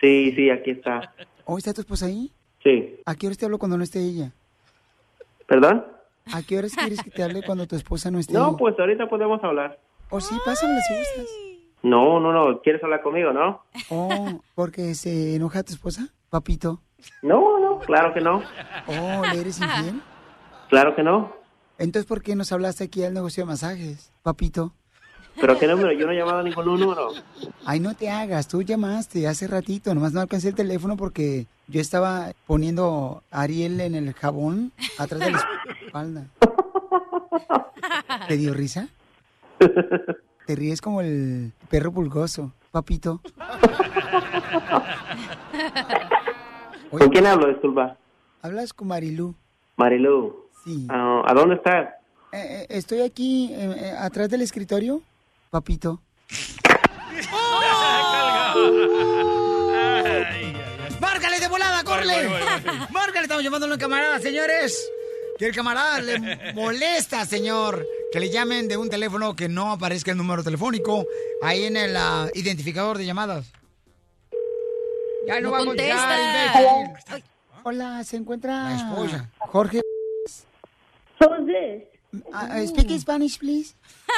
Sí, 0.00 0.32
sí, 0.34 0.50
aquí 0.50 0.70
está. 0.70 1.14
¿Hoy 1.44 1.58
está 1.58 1.72
tu 1.74 1.82
esposa 1.82 2.06
ahí? 2.06 2.32
Sí. 2.62 2.96
¿A 3.04 3.14
qué 3.14 3.26
horas 3.26 3.38
te 3.38 3.44
hablo 3.44 3.58
cuando 3.58 3.76
no 3.76 3.84
esté 3.84 4.00
ella? 4.00 4.32
¿Perdón? 5.46 5.84
¿A 6.32 6.42
qué 6.42 6.58
horas 6.58 6.72
quieres 6.74 7.02
que 7.02 7.10
te 7.10 7.22
hable 7.22 7.42
cuando 7.42 7.66
tu 7.66 7.76
esposa 7.76 8.10
no 8.10 8.18
esté 8.18 8.32
No, 8.34 8.48
ahí? 8.50 8.54
pues 8.58 8.78
ahorita 8.78 9.08
podemos 9.08 9.42
hablar. 9.44 9.78
Oh, 10.10 10.20
sí, 10.20 10.34
pásamela 10.44 10.80
si 10.80 10.94
gustas. 10.96 11.26
No, 11.82 12.20
no, 12.20 12.32
no. 12.32 12.60
¿Quieres 12.62 12.82
hablar 12.82 13.02
conmigo, 13.02 13.32
no? 13.32 13.62
Oh, 13.90 14.40
porque 14.54 14.94
se 14.94 15.36
enoja 15.36 15.62
tu 15.62 15.72
esposa, 15.72 16.08
papito. 16.28 16.82
No, 17.22 17.58
no. 17.58 17.70
no, 17.74 17.78
claro 17.80 18.12
que 18.12 18.20
no, 18.20 18.42
Oh, 18.86 19.22
¿le 19.32 19.40
eres 19.40 19.60
infiel? 19.60 20.00
claro 20.68 20.94
que 20.94 21.02
no. 21.02 21.32
Entonces, 21.80 22.06
¿por 22.06 22.20
qué 22.20 22.36
nos 22.36 22.52
hablaste 22.52 22.84
aquí 22.84 23.02
al 23.04 23.14
negocio 23.14 23.42
de 23.42 23.46
masajes, 23.46 24.12
papito? 24.22 24.74
¿Pero 25.40 25.58
qué 25.58 25.66
número? 25.66 25.90
Yo 25.92 26.04
no 26.04 26.12
he 26.12 26.16
llamado 26.16 26.40
a 26.40 26.42
ningún 26.42 26.66
número. 26.66 27.08
Ay, 27.64 27.80
no 27.80 27.94
te 27.94 28.10
hagas, 28.10 28.48
tú 28.48 28.60
llamaste 28.60 29.26
hace 29.26 29.46
ratito, 29.46 29.94
nomás 29.94 30.12
no 30.12 30.20
alcancé 30.20 30.48
el 30.48 30.54
teléfono 30.54 30.98
porque 30.98 31.46
yo 31.68 31.80
estaba 31.80 32.32
poniendo 32.46 33.22
a 33.30 33.40
Ariel 33.40 33.80
en 33.80 33.94
el 33.94 34.12
jabón 34.12 34.72
atrás 34.98 35.20
de 35.20 35.30
la 35.30 35.40
espalda. 35.86 36.26
¿Te 38.28 38.36
dio 38.36 38.52
risa? 38.52 38.88
Te 40.46 40.56
ríes 40.56 40.82
como 40.82 41.00
el 41.00 41.52
perro 41.70 41.92
pulgoso, 41.92 42.52
papito. 42.72 43.22
¿Con 46.90 47.08
quién 47.08 47.26
hablo, 47.26 47.48
disculpa? 47.48 47.96
Hablas 48.42 48.74
con 48.74 48.88
Marilú. 48.88 49.34
Marilu. 49.78 50.49
Sí. 50.64 50.86
Ah, 50.88 51.22
¿A 51.26 51.34
dónde 51.34 51.56
estás? 51.56 51.88
Eh, 52.32 52.38
eh, 52.62 52.66
estoy 52.68 53.00
aquí 53.00 53.52
eh, 53.52 53.74
eh, 53.76 53.94
atrás 53.98 54.28
del 54.28 54.42
escritorio, 54.42 55.02
papito. 55.50 56.00
¡Márcale 61.00 61.40
de 61.40 61.48
volada, 61.48 61.82
córrele! 61.82 62.28
¡Márcale! 62.90 63.22
Estamos 63.22 63.42
llamándolo 63.42 63.72
a 63.72 63.76
un 63.76 63.80
camarada, 63.80 64.18
señores. 64.20 64.90
Que 65.38 65.46
el 65.46 65.54
camarada 65.54 66.00
le 66.00 66.52
molesta, 66.52 67.24
señor, 67.24 67.86
que 68.12 68.20
le 68.20 68.28
llamen 68.28 68.68
de 68.68 68.76
un 68.76 68.90
teléfono 68.90 69.34
que 69.34 69.48
no 69.48 69.72
aparezca 69.72 70.10
el 70.10 70.18
número 70.18 70.44
telefónico 70.44 71.06
ahí 71.42 71.64
en 71.64 71.78
el 71.78 71.96
ah, 71.96 72.28
identificador 72.34 72.98
de 72.98 73.06
llamadas. 73.06 73.50
Ya 75.26 75.40
no, 75.40 75.48
No 75.48 75.50
va 75.52 75.58
a 75.60 75.64
contestar. 75.64 77.22
Hola, 77.62 78.04
¿se 78.04 78.16
encuentra 78.16 78.70
La 78.70 78.76
esposa. 78.76 79.30
Jorge? 79.38 79.80
Who's 81.20 81.46
this? 81.46 81.82
Uh, 82.34 82.66
speak 82.66 82.90
Spanish, 82.98 83.38
please. 83.38 83.76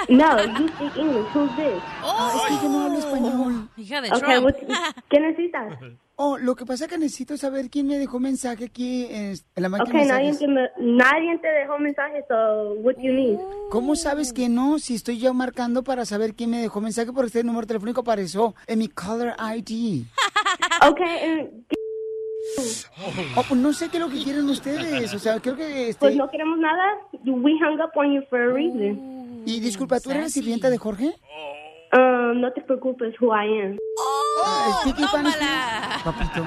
No, 0.09 0.39
you 0.41 0.69
speak 0.69 0.97
English. 0.97 1.27
Who's 1.35 1.55
this? 1.57 1.83
Ah, 2.03 2.33
es 2.37 2.43
que 2.49 2.63
yo 2.63 2.69
no 2.71 2.85
hablo 2.87 2.99
español. 2.99 3.69
Hija 3.77 4.01
de 4.01 4.09
Okay, 4.09 4.21
Trump. 4.21 4.45
what- 4.47 4.95
¿qué 5.11 5.21
necesitas? 5.21 5.79
Oh, 6.17 6.39
lo 6.39 6.55
que 6.55 6.65
pasa 6.65 6.85
es 6.85 6.91
que 6.91 6.99
necesito 6.99 7.37
saber 7.37 7.69
quién 7.69 7.87
me 7.89 7.99
dejó 7.99 8.19
mensaje 8.21 8.67
aquí 8.67 9.07
en, 9.11 9.35
la 9.57 9.69
máquina 9.69 10.01
de 10.01 10.07
nadie 10.07 10.25
mensajes. 10.33 10.39
te, 10.39 10.47
me- 10.49 10.71
nadie 10.97 11.39
te 11.39 11.49
dejó 11.49 11.79
mensaje, 11.79 12.25
so 12.29 12.75
what 12.83 12.95
you 12.99 13.13
need? 13.13 13.39
¿Cómo 13.71 13.97
sabes 13.97 14.33
que 14.33 14.49
no? 14.49 14.79
Si 14.79 14.95
estoy 14.95 15.19
yo 15.19 15.35
marcando 15.35 15.83
para 15.83 16.05
saber 16.07 16.35
quién 16.35 16.51
me 16.51 16.63
dejó 16.63 16.81
mensaje 16.81 17.13
porque 17.13 17.27
este 17.27 17.45
número 17.45 17.67
telefónico 17.67 18.01
apareció 18.03 18.55
en 18.67 18.79
mi 18.79 18.89
caller 18.89 19.35
ID. 19.39 20.05
Okay, 20.89 21.19
and- 21.41 21.65
Oh, 23.37 23.43
pues 23.49 23.61
no 23.61 23.73
sé 23.73 23.89
qué 23.89 23.97
es 23.97 24.03
lo 24.03 24.11
que 24.11 24.23
quieren 24.23 24.49
ustedes. 24.49 25.13
O 25.15 25.19
sea, 25.19 25.41
creo 25.41 25.57
que... 25.57 25.89
Este... 25.89 26.01
pues 26.01 26.15
no 26.17 26.29
queremos 26.29 26.59
nada. 26.59 26.99
We 27.25 27.53
hung 27.53 27.81
up 27.81 27.93
on 27.97 28.13
you 28.13 28.23
for 28.29 28.41
a 28.41 28.53
reason. 28.53 29.43
Y 29.47 29.61
disculpa, 29.61 30.01
¿tú 30.01 30.11
eres 30.11 30.23
la 30.23 30.29
sirvienta 30.29 30.69
de 30.71 30.79
Jorge? 30.79 31.15
Um, 31.93 32.41
no 32.41 32.53
te 32.53 32.63
preocupes, 32.63 33.15
who 33.21 33.35
I 33.35 33.63
am. 33.63 33.79
Ah, 34.45 34.81
Spanish, 34.83 35.11
please. 35.11 35.39
Papito. 36.05 36.43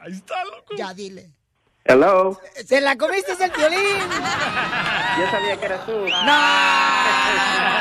Ahí 0.00 0.12
está, 0.12 0.44
loco. 0.44 0.76
Ya, 0.76 0.94
dile. 0.94 1.30
Hello. 1.90 2.38
¡Se 2.66 2.82
la 2.82 2.96
comiste 2.96 3.32
el 3.32 3.50
violín! 3.50 3.80
Yo 5.18 5.26
sabía 5.30 5.56
que 5.58 5.64
eras 5.64 5.86
tú. 5.86 5.92
¡No! 5.92 6.36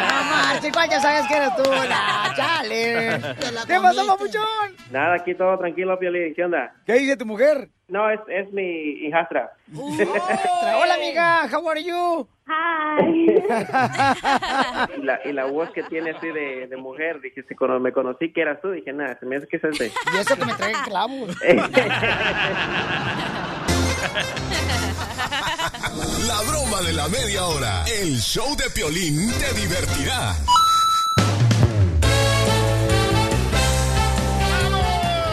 ¡No 0.07 0.23
marches! 0.31 0.71
¿Cuál 0.71 0.89
ya 0.89 1.01
sabes 1.01 1.27
que 1.27 1.35
eres 1.35 1.53
tú? 1.57 1.63
¡No, 1.63 2.35
chale! 2.37 3.19
¿Qué 3.67 3.79
pasó, 3.81 4.07
papuchón? 4.07 4.77
Nada, 4.91 5.15
aquí 5.15 5.35
todo 5.35 5.57
tranquilo, 5.59 5.99
Piolín. 5.99 6.33
¿Qué 6.33 6.45
onda? 6.45 6.73
¿Qué 6.85 6.93
dice 6.93 7.17
tu 7.17 7.25
mujer? 7.25 7.67
No, 7.89 8.09
es, 8.09 8.21
es 8.29 8.49
mi 8.53 8.63
hijastra. 9.07 9.51
Hola, 9.75 10.93
amiga. 10.95 11.49
How 11.51 11.69
are 11.69 11.83
you? 11.83 12.25
Hi. 12.47 13.35
y, 14.97 15.01
la, 15.03 15.19
y 15.25 15.33
la 15.33 15.45
voz 15.45 15.69
que 15.71 15.83
tiene 15.83 16.11
así 16.11 16.27
de, 16.27 16.67
de 16.67 16.77
mujer, 16.77 17.19
dije, 17.19 17.43
si 17.45 17.55
cono- 17.55 17.77
me 17.81 17.91
conocí 17.91 18.31
que 18.31 18.41
eras 18.41 18.61
tú, 18.61 18.71
dije, 18.71 18.93
nada, 18.93 19.17
se 19.19 19.25
me 19.25 19.35
hace 19.35 19.47
que 19.47 19.57
es 19.57 19.63
este. 19.65 19.91
Y 20.13 20.17
eso 20.17 20.37
que 20.37 20.45
me 20.45 20.53
trae 20.53 20.71
clavos. 20.85 21.35
La 26.27 26.41
broma 26.41 26.81
de 26.81 26.93
la 26.93 27.07
media 27.07 27.45
hora. 27.45 27.83
El 27.85 28.19
show 28.19 28.55
de 28.55 28.69
Piolín 28.69 29.31
te 29.33 29.53
divertirá. 29.53 30.35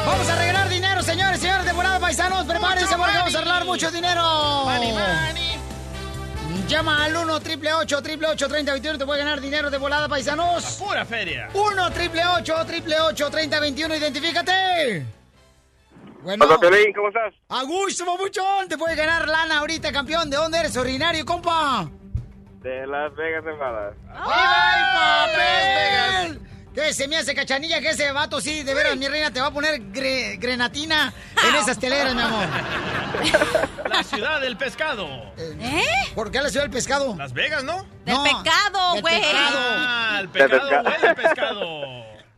Vamos 0.06 0.28
a 0.28 0.36
regalar 0.36 0.68
dinero, 0.68 1.02
señores, 1.02 1.40
señores 1.40 1.66
de 1.66 1.72
volada, 1.72 1.98
paisanos. 2.00 2.44
Prepárense 2.46 2.96
porque 2.96 3.16
vamos 3.16 3.34
a 3.34 3.38
arreglar 3.38 3.64
mucho 3.64 3.90
dinero. 3.90 4.22
Money, 4.64 4.92
money. 4.92 5.60
Llama 6.68 7.04
al 7.04 7.16
1 7.16 7.40
triple 7.40 7.74
8 7.74 8.02
triple 8.02 8.28
8 8.28 8.48
30 8.48 8.72
21 8.72 8.98
te 8.98 9.06
puede 9.06 9.18
ganar 9.20 9.40
dinero 9.40 9.70
de 9.70 9.78
volada, 9.78 10.08
paisanos. 10.08 10.64
Pura 10.78 11.04
feria. 11.04 11.48
1 11.52 11.90
triple 11.92 12.22
8 12.26 12.64
triple 12.66 13.00
8 13.00 13.30
30 13.30 13.60
21 13.60 13.96
identifícate. 13.96 15.23
Bueno. 16.24 16.44
Hola, 16.46 16.58
Piolín, 16.58 16.92
¿cómo 16.94 17.08
estás? 17.08 17.34
A 17.50 17.62
gusto, 17.64 18.04
mamuchón. 18.06 18.66
Te 18.68 18.78
puede 18.78 18.96
ganar 18.96 19.28
lana 19.28 19.58
ahorita, 19.58 19.92
campeón. 19.92 20.30
¿De 20.30 20.36
dónde 20.36 20.58
eres, 20.58 20.76
originario, 20.76 21.24
compa? 21.26 21.88
De 22.62 22.86
Las 22.86 23.14
Vegas, 23.14 23.44
Nevada. 23.44 23.92
¡Ay, 24.10 25.28
papel! 25.36 26.40
¿Qué 26.74 26.92
se 26.94 27.06
me 27.06 27.16
hace 27.18 27.34
cachanilla 27.34 27.80
que 27.80 27.90
ese 27.90 28.10
vato 28.10 28.40
sí, 28.40 28.62
de 28.64 28.74
veras, 28.74 28.96
mi 28.96 29.06
reina, 29.06 29.30
te 29.30 29.40
va 29.40 29.48
a 29.48 29.50
poner 29.52 29.80
gre- 29.92 30.38
grenatina 30.40 31.12
en 31.48 31.54
esas 31.54 31.78
teleras, 31.78 32.14
mi 32.14 32.22
amor? 32.22 32.46
La 33.88 34.02
ciudad 34.02 34.40
del 34.40 34.56
pescado. 34.56 35.06
¿Eh? 35.36 35.82
¿Por 36.16 36.32
qué 36.32 36.40
la 36.40 36.48
ciudad 36.48 36.64
del 36.64 36.72
pescado? 36.72 37.14
Las 37.16 37.32
Vegas, 37.32 37.62
¿no? 37.62 37.84
Del 38.04 38.16
pecado, 38.24 39.00
güey. 39.00 39.20
pecado. 39.20 39.58
Ah, 39.60 40.18
el 40.20 40.28
pecado 40.30 40.82
huele 40.82 41.08
a 41.08 41.14
pescado. 41.14 41.80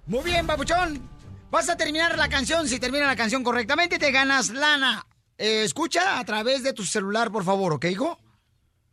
Muy 0.07 0.23
bien, 0.25 0.47
babuchón. 0.47 1.09
Vas 1.51 1.69
a 1.69 1.77
terminar 1.77 2.19
la 2.19 2.29
canción. 2.29 2.67
Si 2.69 2.79
termina 2.79 3.07
la 3.07 3.17
canción 3.17 3.43
correctamente, 3.45 3.99
te 3.99 4.11
ganas 4.11 4.51
lana. 4.51 5.07
Eh, 5.39 5.63
escucha 5.65 6.19
a 6.19 6.25
través 6.25 6.63
de 6.63 6.73
tu 6.73 6.83
celular, 6.85 7.31
por 7.31 7.45
favor, 7.45 7.73
¿ok, 7.75 7.85
hijo? 7.87 8.19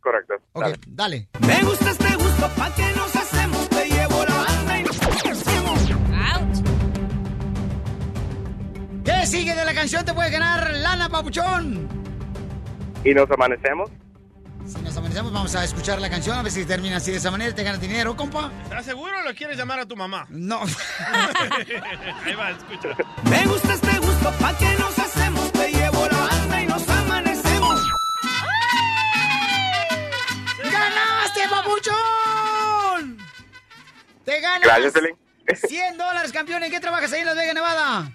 Correcto. 0.00 0.34
Ok, 0.52 0.66
dale. 0.86 1.28
Me 1.40 1.62
gusta 1.62 1.90
este 1.90 2.14
gusto, 2.16 2.48
pa' 2.56 2.74
que 2.74 2.92
nos 2.94 3.16
hacemos, 3.16 3.68
te 3.70 3.88
llevo 3.88 4.24
la 4.24 4.34
banda 4.34 4.80
y. 4.80 4.84
¿Qué 9.04 9.26
sigue 9.26 9.54
de 9.54 9.64
la 9.64 9.74
canción? 9.74 10.04
Te 10.04 10.12
puedes 10.12 10.30
ganar 10.30 10.70
lana, 10.74 11.08
papuchón. 11.08 11.88
¿Y 13.04 13.14
nos 13.14 13.30
amanecemos? 13.30 13.90
Si 14.66 14.80
nos 14.80 14.96
amanecemos, 14.96 15.32
vamos 15.32 15.54
a 15.54 15.64
escuchar 15.64 16.00
la 16.00 16.08
canción. 16.08 16.38
A 16.38 16.42
ver 16.42 16.50
si 16.50 16.64
termina 16.64 16.96
así 16.96 17.10
de 17.10 17.18
esa 17.18 17.30
manera. 17.30 17.54
Te 17.54 17.62
ganas 17.62 17.80
dinero, 17.80 18.16
compa. 18.16 18.50
¿Estás 18.62 18.86
seguro 18.86 19.12
o 19.18 19.22
lo 19.22 19.34
quieres 19.34 19.58
llamar 19.58 19.78
a 19.80 19.86
tu 19.86 19.94
mamá? 19.94 20.26
No. 20.30 20.60
Ahí 22.24 22.34
va, 22.34 22.50
escucha. 22.50 22.96
Me 23.30 23.44
gusta 23.46 23.74
este 23.74 23.98
gusto, 23.98 24.32
pa' 24.40 24.56
que 24.56 24.74
nos 24.78 24.98
hacemos, 24.98 25.52
te 25.52 25.70
llevo 25.70 26.06
la 26.10 26.16
banda 26.18 26.62
y 26.62 26.66
nos 26.66 26.88
amanecemos. 26.88 27.82
¡Ganaste, 30.62 31.40
papuchón! 31.50 33.18
Te 34.24 34.40
ganas 34.40 34.62
Gracias, 34.62 34.92
Piolín. 34.94 35.16
100 35.68 35.98
dólares, 35.98 36.32
campeón. 36.32 36.62
¿En 36.64 36.70
qué 36.70 36.80
trabajas 36.80 37.12
ahí 37.12 37.20
en 37.20 37.26
Las 37.26 37.36
Vegas, 37.36 37.54
Nevada? 37.54 38.10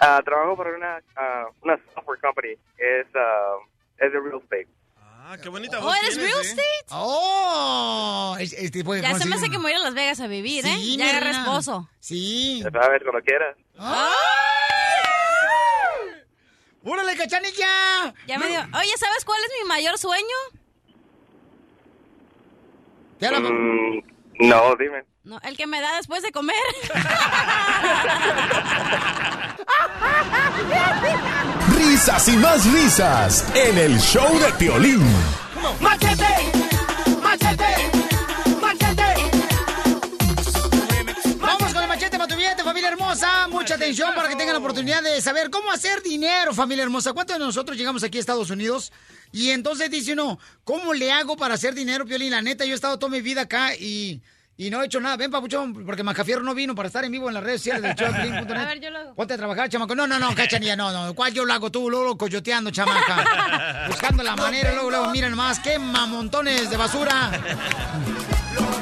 Ah, 0.00 0.20
trabajo 0.22 0.54
para 0.54 0.76
una, 0.76 1.00
ah, 1.16 1.46
una 1.62 1.78
software 1.94 2.20
company. 2.20 2.52
Es, 2.76 3.06
ah, 3.14 3.56
es 3.98 4.12
de 4.12 4.20
real 4.20 4.38
estate. 4.42 4.68
Ah, 5.24 5.36
qué 5.40 5.48
bonita 5.48 5.78
¿Oh, 5.78 5.82
voz 5.82 5.96
eres 5.98 6.14
tienes, 6.16 6.32
real 6.32 6.44
¿eh? 6.44 6.48
estate? 6.48 6.86
¡Oh! 6.90 8.36
Es- 8.40 8.52
es 8.54 8.72
tipo 8.72 8.92
de 8.92 9.02
Ya 9.02 9.16
se 9.16 9.24
me 9.26 9.36
hace 9.36 9.48
que 9.50 9.56
me 9.58 9.62
voy 9.62 9.72
a 9.72 9.76
a 9.76 9.80
Las 9.80 9.94
Vegas 9.94 10.18
a 10.20 10.26
vivir, 10.26 10.66
¿eh? 10.66 10.74
Sí, 10.76 10.96
ya 10.96 11.04
mi 11.04 11.10
agarré 11.10 11.30
esposo. 11.30 11.88
Sí. 12.00 12.60
Ya 12.62 12.70
sabes, 12.72 13.02
cuando 13.04 13.22
quieras. 13.22 13.56
¡Órale, 16.84 17.16
cachanilla! 17.16 18.12
Ya 18.26 18.38
me 18.40 18.48
dio. 18.48 18.60
Oye, 18.76 18.90
¿sabes 18.98 19.24
cuál 19.24 19.38
es 19.44 19.50
mi 19.62 19.68
mayor 19.68 19.96
sueño? 19.96 20.26
¿Te 23.20 23.26
habla, 23.28 23.38
papá? 23.38 23.50
Mm, 23.54 24.02
no, 24.48 24.74
dime. 24.76 25.04
No, 25.22 25.38
el 25.44 25.56
que 25.56 25.68
me 25.68 25.80
da 25.80 25.94
después 25.98 26.24
de 26.24 26.32
comer. 26.32 26.56
Risas 31.84 32.28
y 32.28 32.36
más 32.36 32.64
risas 32.72 33.44
en 33.54 33.76
el 33.76 33.98
show 33.98 34.38
de 34.38 34.52
Piolín. 34.52 35.02
¡Machete! 35.80 36.24
¡Machete! 37.20 37.90
¡Machete! 38.60 39.02
Vamos 41.40 41.74
con 41.74 41.82
el 41.82 41.88
machete 41.88 42.16
para 42.16 42.28
tu 42.28 42.36
billete, 42.36 42.62
familia 42.62 42.88
hermosa. 42.88 43.48
Mucha 43.48 43.74
atención 43.74 44.14
para 44.14 44.28
que 44.28 44.36
tengan 44.36 44.54
la 44.54 44.60
oportunidad 44.60 45.02
de 45.02 45.20
saber 45.20 45.50
cómo 45.50 45.72
hacer 45.72 46.02
dinero, 46.02 46.54
familia 46.54 46.84
hermosa. 46.84 47.12
¿Cuántos 47.12 47.38
de 47.38 47.44
nosotros 47.44 47.76
llegamos 47.76 48.04
aquí 48.04 48.18
a 48.18 48.20
Estados 48.20 48.50
Unidos? 48.50 48.92
Y 49.32 49.50
entonces 49.50 49.90
dice 49.90 50.12
uno, 50.12 50.38
¿cómo 50.64 50.94
le 50.94 51.10
hago 51.10 51.36
para 51.36 51.54
hacer 51.54 51.74
dinero, 51.74 52.06
Piolín? 52.06 52.30
La 52.30 52.42
neta, 52.42 52.64
yo 52.64 52.72
he 52.72 52.74
estado 52.76 52.98
toda 52.98 53.10
mi 53.10 53.20
vida 53.22 53.42
acá 53.42 53.74
y 53.74 54.22
Y 54.56 54.70
no 54.70 54.82
he 54.82 54.86
hecho 54.86 55.00
nada. 55.00 55.16
Ven, 55.16 55.30
papuchón, 55.30 55.84
porque 55.84 56.02
Macafierro 56.02 56.42
no 56.42 56.54
vino 56.54 56.74
para 56.74 56.86
estar 56.88 57.04
en 57.04 57.12
vivo 57.12 57.28
en 57.28 57.34
las 57.34 57.42
redes 57.42 57.62
sociales 57.62 57.82
del 57.82 57.94
show. 57.94 58.14
A 58.14 58.64
ver, 58.66 58.80
yo 58.80 58.90
lo 58.90 58.98
hago. 58.98 59.14
Ponte 59.14 59.34
a 59.34 59.36
trabajar, 59.36 59.68
chamaco. 59.68 59.94
No, 59.94 60.06
no, 60.06 60.18
no, 60.18 60.34
cachanilla, 60.34 60.76
no, 60.76 60.92
no. 60.92 61.14
¿Cuál 61.14 61.32
yo 61.32 61.44
lo 61.44 61.52
hago 61.52 61.70
tú, 61.70 61.88
luego 61.90 62.16
coyoteando, 62.18 62.70
chamaca? 62.70 63.86
Buscando 63.88 64.22
la 64.22 64.36
manera, 64.36 64.72
luego, 64.72 64.90
luego, 64.90 65.10
miren 65.10 65.34
más, 65.34 65.58
qué 65.60 65.78
mamontones 65.78 66.68
de 66.70 66.76
basura. 66.76 67.30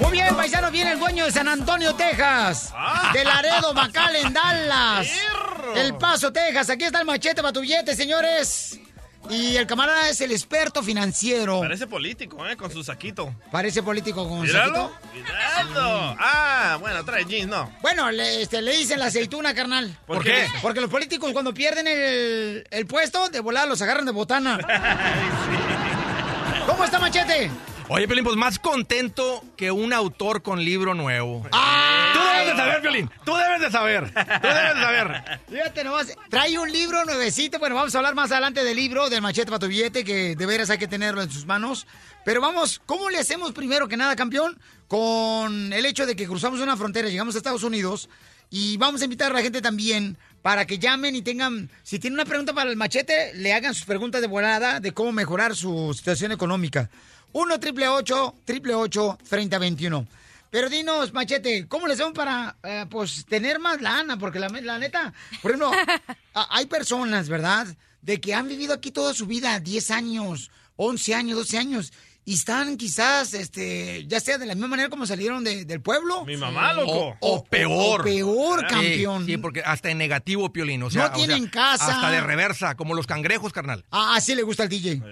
Muy 0.01 0.13
bien, 0.13 0.35
paisano, 0.35 0.71
viene 0.71 0.93
el 0.93 0.99
dueño 0.99 1.25
de 1.27 1.33
San 1.33 1.47
Antonio, 1.47 1.95
Texas. 1.95 2.75
De 3.13 3.25
Laredo, 3.25 3.73
McAllen, 3.73 4.33
Dallas. 4.33 5.09
El 5.77 5.95
Paso, 5.97 6.33
Texas. 6.33 6.71
Aquí 6.71 6.85
está 6.85 7.01
el 7.01 7.07
machete 7.07 7.43
para 7.43 7.53
tu 7.53 7.61
billete, 7.61 7.95
señores. 7.95 8.81
Y 9.29 9.57
el 9.57 9.67
camarada 9.67 10.09
es 10.09 10.21
el 10.23 10.33
experto 10.33 10.83
financiero. 10.83 11.61
Parece 11.61 11.87
político, 11.87 12.47
¿eh? 12.49 12.57
Con 12.57 12.73
su 12.73 12.83
saquito. 12.83 13.33
Parece 13.53 13.83
político 13.83 14.29
con 14.29 14.41
Míralo. 14.43 14.91
saquito. 14.91 15.09
Míralo. 15.15 16.17
Ah, 16.19 16.79
bueno, 16.81 17.05
trae 17.05 17.25
jeans, 17.27 17.49
no. 17.49 17.71
Bueno, 17.83 18.11
le, 18.11 18.43
este, 18.43 18.63
le 18.63 18.77
dicen 18.77 18.99
la 18.99 19.07
aceituna, 19.07 19.55
carnal. 19.55 19.97
¿Por 20.07 20.25
qué? 20.25 20.47
Porque 20.63 20.81
los 20.81 20.91
políticos 20.91 21.33
cuando 21.33 21.53
pierden 21.53 21.87
el, 21.87 22.65
el 22.71 22.87
puesto, 22.87 23.29
de 23.29 23.41
volada 23.41 23.67
los 23.67 23.81
agarran 23.83 24.07
de 24.07 24.13
botana. 24.13 24.59
¿Cómo 26.67 26.85
está, 26.85 26.99
Machete? 26.99 27.51
Oye, 27.89 28.07
Piolín, 28.07 28.25
pues 28.25 28.37
más 28.37 28.59
contento 28.61 29.43
que 29.57 29.71
un 29.73 29.93
autor 29.93 30.43
con 30.43 30.65
libro 30.65 30.95
nuevo. 30.95 31.45
¡Ah! 31.53 32.10
Debes 32.41 32.57
de 32.57 32.63
saber, 32.63 32.81
Piolín. 32.81 33.11
Tú 33.25 33.35
debes 33.35 33.61
de 33.61 33.71
saber. 33.71 34.11
Tú 34.13 34.49
debes 34.49 34.75
de 34.75 34.81
saber. 34.81 35.41
Fíjate 35.49 35.85
nomás, 35.85 36.15
trae 36.29 36.59
un 36.59 36.71
libro 36.71 37.05
nuevecito. 37.05 37.59
Bueno, 37.59 37.75
vamos 37.75 37.95
a 37.95 37.99
hablar 37.99 38.15
más 38.15 38.33
adelante 38.33 38.65
del 38.65 38.77
libro, 38.77 39.11
del 39.11 39.23
machete 39.23 39.47
para 39.47 39.59
tu 39.59 39.67
billete, 39.67 40.05
que 40.05 40.35
de 40.37 40.47
veras 40.47 40.71
hay 40.71 40.79
que 40.79 40.89
tenerlo 40.89 41.23
en 41.23 41.31
sus 41.31 41.47
manos. 41.47 41.87
Pero 42.25 42.41
vamos, 42.41 42.81
¿cómo 42.87 43.11
le 43.11 43.19
hacemos 43.19 43.53
primero 43.53 43.89
que 43.89 43.97
nada, 43.97 44.17
campeón? 44.17 44.59
Con 44.89 45.73
el 45.73 45.87
hecho 45.87 46.07
de 46.07 46.17
que 46.17 46.27
cruzamos 46.27 46.61
una 46.61 46.77
frontera, 46.77 47.09
llegamos 47.09 47.35
a 47.35 47.39
Estados 47.39 47.63
Unidos 47.63 48.09
y 48.51 48.77
vamos 48.79 49.01
a 49.01 49.05
invitar 49.05 49.31
a 49.31 49.35
la 49.35 49.43
gente 49.43 49.63
también 49.63 50.17
para 50.43 50.67
que 50.67 50.79
llamen 50.79 51.15
y 51.15 51.23
tengan, 51.23 51.71
si 51.83 51.99
tienen 51.99 52.19
una 52.19 52.25
pregunta 52.25 52.53
para 52.53 52.71
el 52.71 52.77
machete, 52.77 53.35
le 53.35 53.53
hagan 53.53 53.75
sus 53.75 53.85
preguntas 53.85 54.21
de 54.21 54.27
volada 54.27 54.81
de 54.81 54.93
cómo 54.93 55.13
mejorar 55.13 55.55
su 55.55 55.93
situación 55.95 56.33
económica. 56.33 56.91
1 57.33 57.61
triple 57.61 57.89
888 57.89 59.19
3021 59.29 60.20
Pero 60.51 60.69
dinos, 60.69 61.13
Machete, 61.13 61.69
¿cómo 61.69 61.87
le 61.87 61.95
hacemos 61.95 62.13
para, 62.13 62.57
eh, 62.65 62.85
pues, 62.91 63.25
tener 63.27 63.59
más 63.61 63.81
lana? 63.81 64.19
Porque 64.19 64.41
la, 64.41 64.49
la 64.49 64.79
neta, 64.79 65.13
por 65.43 65.53
ejemplo, 65.53 65.71
a- 66.35 66.57
hay 66.57 66.67
personas, 66.67 67.29
¿verdad? 67.29 67.69
De 68.03 68.21
que 68.21 68.35
han 68.35 68.49
vivido 68.49 68.75
aquí 68.75 68.91
toda 68.91 69.15
su 69.15 69.27
vida, 69.27 69.61
10 69.61 69.91
años, 69.93 70.51
11 70.77 71.15
años, 71.15 71.39
12 71.39 71.59
años, 71.59 71.93
y 72.25 72.35
están 72.35 72.77
quizás, 72.77 73.35
este, 73.35 74.07
ya 74.07 74.21
sea 74.21 74.39
de 74.39 74.47
la 74.47 74.55
misma 74.55 74.69
manera 74.69 74.89
como 74.89 75.07
salieron 75.07 75.43
de- 75.43 75.65
del 75.65 75.81
pueblo. 75.81 76.25
Mi 76.27 76.37
mamá, 76.37 76.73
loco. 76.75 77.17
O, 77.21 77.37
o 77.37 77.45
peor. 77.45 78.03
o 78.03 78.05
peor, 78.05 78.67
campeón. 78.69 79.27
Sí, 79.27 79.37
porque 79.39 79.63
hasta 79.65 79.91
en 79.91 79.99
negativo, 79.99 80.53
Piolín. 80.53 80.83
O 80.83 80.91
sea, 80.91 81.09
No 81.09 81.15
o 81.15 81.17
sea, 81.17 81.27
tienen 81.27 81.49
casa. 81.49 81.87
Hasta 81.95 82.11
de 82.11 82.21
reversa, 82.21 82.77
como 82.77 82.95
los 82.95 83.07
cangrejos, 83.07 83.53
carnal. 83.53 83.85
Ah, 83.91 84.15
así 84.17 84.35
le 84.35 84.43
gusta 84.43 84.63
al 84.65 84.69
DJ. 84.69 85.03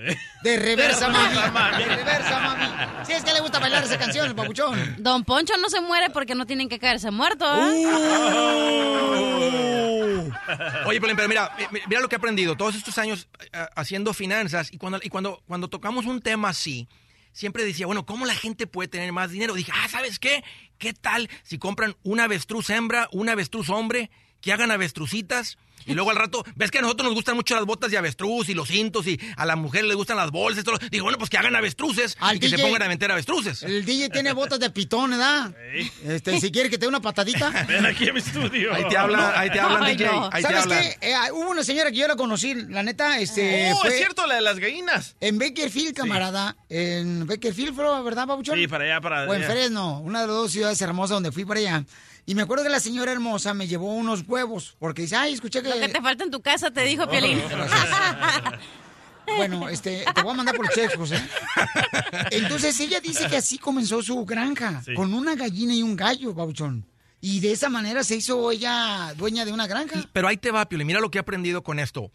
De 0.42 0.56
reversa, 0.58 1.06
De 1.08 1.12
mami. 1.50 1.84
De 1.84 1.96
reversa, 1.96 2.38
mami. 2.40 3.04
Sí, 3.06 3.12
es 3.12 3.24
que 3.24 3.32
le 3.32 3.40
gusta 3.40 3.58
bailar 3.58 3.82
esa 3.84 3.98
canción, 3.98 4.26
el 4.26 4.34
papuchón. 4.34 4.96
Don 4.98 5.24
Poncho 5.24 5.54
no 5.60 5.68
se 5.70 5.80
muere 5.80 6.10
porque 6.10 6.34
no 6.34 6.46
tienen 6.46 6.68
que 6.68 6.78
caerse 6.78 7.10
muerto, 7.10 7.44
¿eh? 7.56 7.84
Oye, 10.86 11.00
Piolín, 11.00 11.16
pero 11.16 11.28
mira, 11.28 11.50
mi- 11.72 11.80
mira 11.88 12.00
lo 12.00 12.08
que 12.08 12.16
he 12.16 12.18
aprendido. 12.18 12.56
Todos 12.56 12.74
estos 12.74 12.96
años 12.98 13.28
eh, 13.52 13.66
haciendo 13.76 14.12
finanzas 14.14 14.72
y 14.72 14.78
cuando, 14.78 14.98
y 15.02 15.08
cuando, 15.08 15.42
cuando 15.46 15.68
tocamos 15.68 16.06
un 16.06 16.20
tema 16.20 16.50
así, 16.50 16.88
siempre 17.32 17.64
decía, 17.64 17.86
bueno, 17.86 18.06
¿cómo 18.06 18.26
la 18.26 18.34
gente 18.34 18.66
puede 18.66 18.88
tener 18.88 19.12
más 19.12 19.30
dinero? 19.30 19.54
Dije, 19.54 19.72
ah, 19.74 19.88
¿sabes 19.88 20.18
qué? 20.18 20.44
¿Qué 20.78 20.92
tal 20.92 21.28
si 21.42 21.58
compran 21.58 21.96
una 22.02 22.24
avestruz 22.24 22.70
hembra, 22.70 23.08
una 23.12 23.32
avestruz 23.32 23.68
hombre, 23.70 24.10
que 24.40 24.52
hagan 24.52 24.70
avestrucitas? 24.70 25.58
Y 25.86 25.94
luego 25.94 26.10
al 26.10 26.16
rato, 26.16 26.44
ves 26.54 26.70
que 26.70 26.78
a 26.78 26.82
nosotros 26.82 27.06
nos 27.06 27.14
gustan 27.14 27.34
mucho 27.34 27.54
las 27.54 27.64
botas 27.64 27.90
de 27.90 27.96
avestruz 27.96 28.50
y 28.50 28.54
los 28.54 28.68
cintos 28.68 29.06
y 29.06 29.18
a 29.38 29.46
la 29.46 29.56
mujer 29.56 29.86
le 29.86 29.94
gustan 29.94 30.18
las 30.18 30.30
bolsas. 30.30 30.60
y 30.60 30.64
Todo. 30.64 30.76
Digo, 30.90 31.04
bueno, 31.04 31.16
pues 31.16 31.30
que 31.30 31.38
hagan 31.38 31.56
avestruces 31.56 32.14
Al 32.20 32.36
y 32.36 32.40
que 32.40 32.50
se 32.50 32.56
DJ. 32.56 32.66
pongan 32.66 32.82
a 32.82 32.88
vender 32.88 33.10
avestruces. 33.10 33.62
El 33.62 33.86
DJ 33.86 34.10
tiene 34.10 34.34
botas 34.34 34.60
de 34.60 34.68
pitón, 34.68 35.12
¿verdad? 35.12 35.54
Este, 36.04 36.38
si 36.40 36.50
quiere 36.52 36.68
que 36.68 36.76
te 36.76 36.82
dé 36.84 36.88
una 36.88 37.00
patadita. 37.00 37.50
Ven 37.68 37.86
aquí 37.86 38.06
a 38.06 38.12
mi 38.12 38.18
estudio. 38.18 38.74
Ahí 38.74 38.84
te 38.90 38.98
hablan, 38.98 39.32
ahí 39.34 39.48
te 39.50 39.60
hablan, 39.60 39.82
Ay, 39.84 39.96
DJ. 39.96 40.06
no. 40.12 40.24
Ahí 40.30 40.42
te 40.42 40.48
¿Sabes 40.48 40.62
hablan. 40.64 40.78
qué? 40.82 40.98
Eh, 41.10 41.14
hubo 41.32 41.50
una 41.50 41.64
señora 41.64 41.90
que 41.90 41.96
yo 41.96 42.08
la 42.08 42.16
conocí, 42.16 42.54
la 42.54 42.82
neta, 42.82 43.18
este. 43.20 43.72
Oh, 43.72 43.76
fue 43.80 43.88
es 43.90 43.96
cierto, 43.96 44.26
la 44.26 44.34
de 44.34 44.40
las 44.42 44.58
gallinas. 44.58 45.16
En 45.20 45.38
Bakerfield, 45.38 45.94
camarada. 45.94 46.54
En 46.68 47.26
Bakerfield, 47.26 47.74
¿verdad, 48.04 48.26
Pabuchón? 48.26 48.58
Sí, 48.58 48.66
para 48.68 48.84
allá, 48.84 49.00
para 49.00 49.22
O 49.26 49.32
en 49.32 49.42
allá. 49.42 49.50
Fresno, 49.52 50.00
una 50.00 50.20
de 50.20 50.26
las 50.26 50.36
dos 50.36 50.52
ciudades 50.52 50.82
hermosas 50.82 51.14
donde 51.14 51.32
fui 51.32 51.46
para 51.46 51.60
allá. 51.60 51.84
Y 52.28 52.34
me 52.34 52.42
acuerdo 52.42 52.62
que 52.62 52.68
la 52.68 52.78
señora 52.78 53.10
hermosa 53.10 53.54
me 53.54 53.66
llevó 53.66 53.94
unos 53.94 54.22
huevos, 54.28 54.76
porque 54.78 55.00
dice, 55.00 55.16
ay, 55.16 55.32
escuché 55.32 55.62
que... 55.62 55.70
Lo 55.70 55.80
que 55.80 55.88
te 55.88 56.02
falta 56.02 56.24
en 56.24 56.30
tu 56.30 56.42
casa, 56.42 56.70
te 56.70 56.82
dijo 56.82 57.08
Piolín. 57.08 57.40
Bueno, 59.36 59.68
este, 59.68 60.06
te 60.14 60.22
voy 60.22 60.32
a 60.32 60.36
mandar 60.36 60.56
por 60.56 60.66
chef, 60.70 60.96
José. 60.96 61.22
Entonces 62.30 62.80
ella 62.80 62.98
dice 62.98 63.26
que 63.28 63.36
así 63.36 63.58
comenzó 63.58 64.02
su 64.02 64.24
granja, 64.24 64.82
Sí. 64.82 64.94
con 64.94 65.12
una 65.12 65.34
gallina 65.34 65.74
y 65.74 65.82
un 65.82 65.94
gallo, 65.96 66.34
Pabuchón. 66.34 66.82
Y 67.20 67.40
de 67.40 67.52
esa 67.52 67.68
manera 67.68 68.04
se 68.04 68.14
hizo 68.16 68.50
ella 68.52 69.12
dueña 69.16 69.44
de 69.44 69.52
una 69.52 69.66
granja. 69.66 70.08
Pero 70.12 70.28
ahí 70.28 70.36
te 70.36 70.50
va, 70.52 70.68
Pioli. 70.68 70.84
Mira 70.84 71.00
lo 71.00 71.10
que 71.10 71.18
he 71.18 71.20
aprendido 71.20 71.62
con 71.64 71.78
esto. 71.80 72.12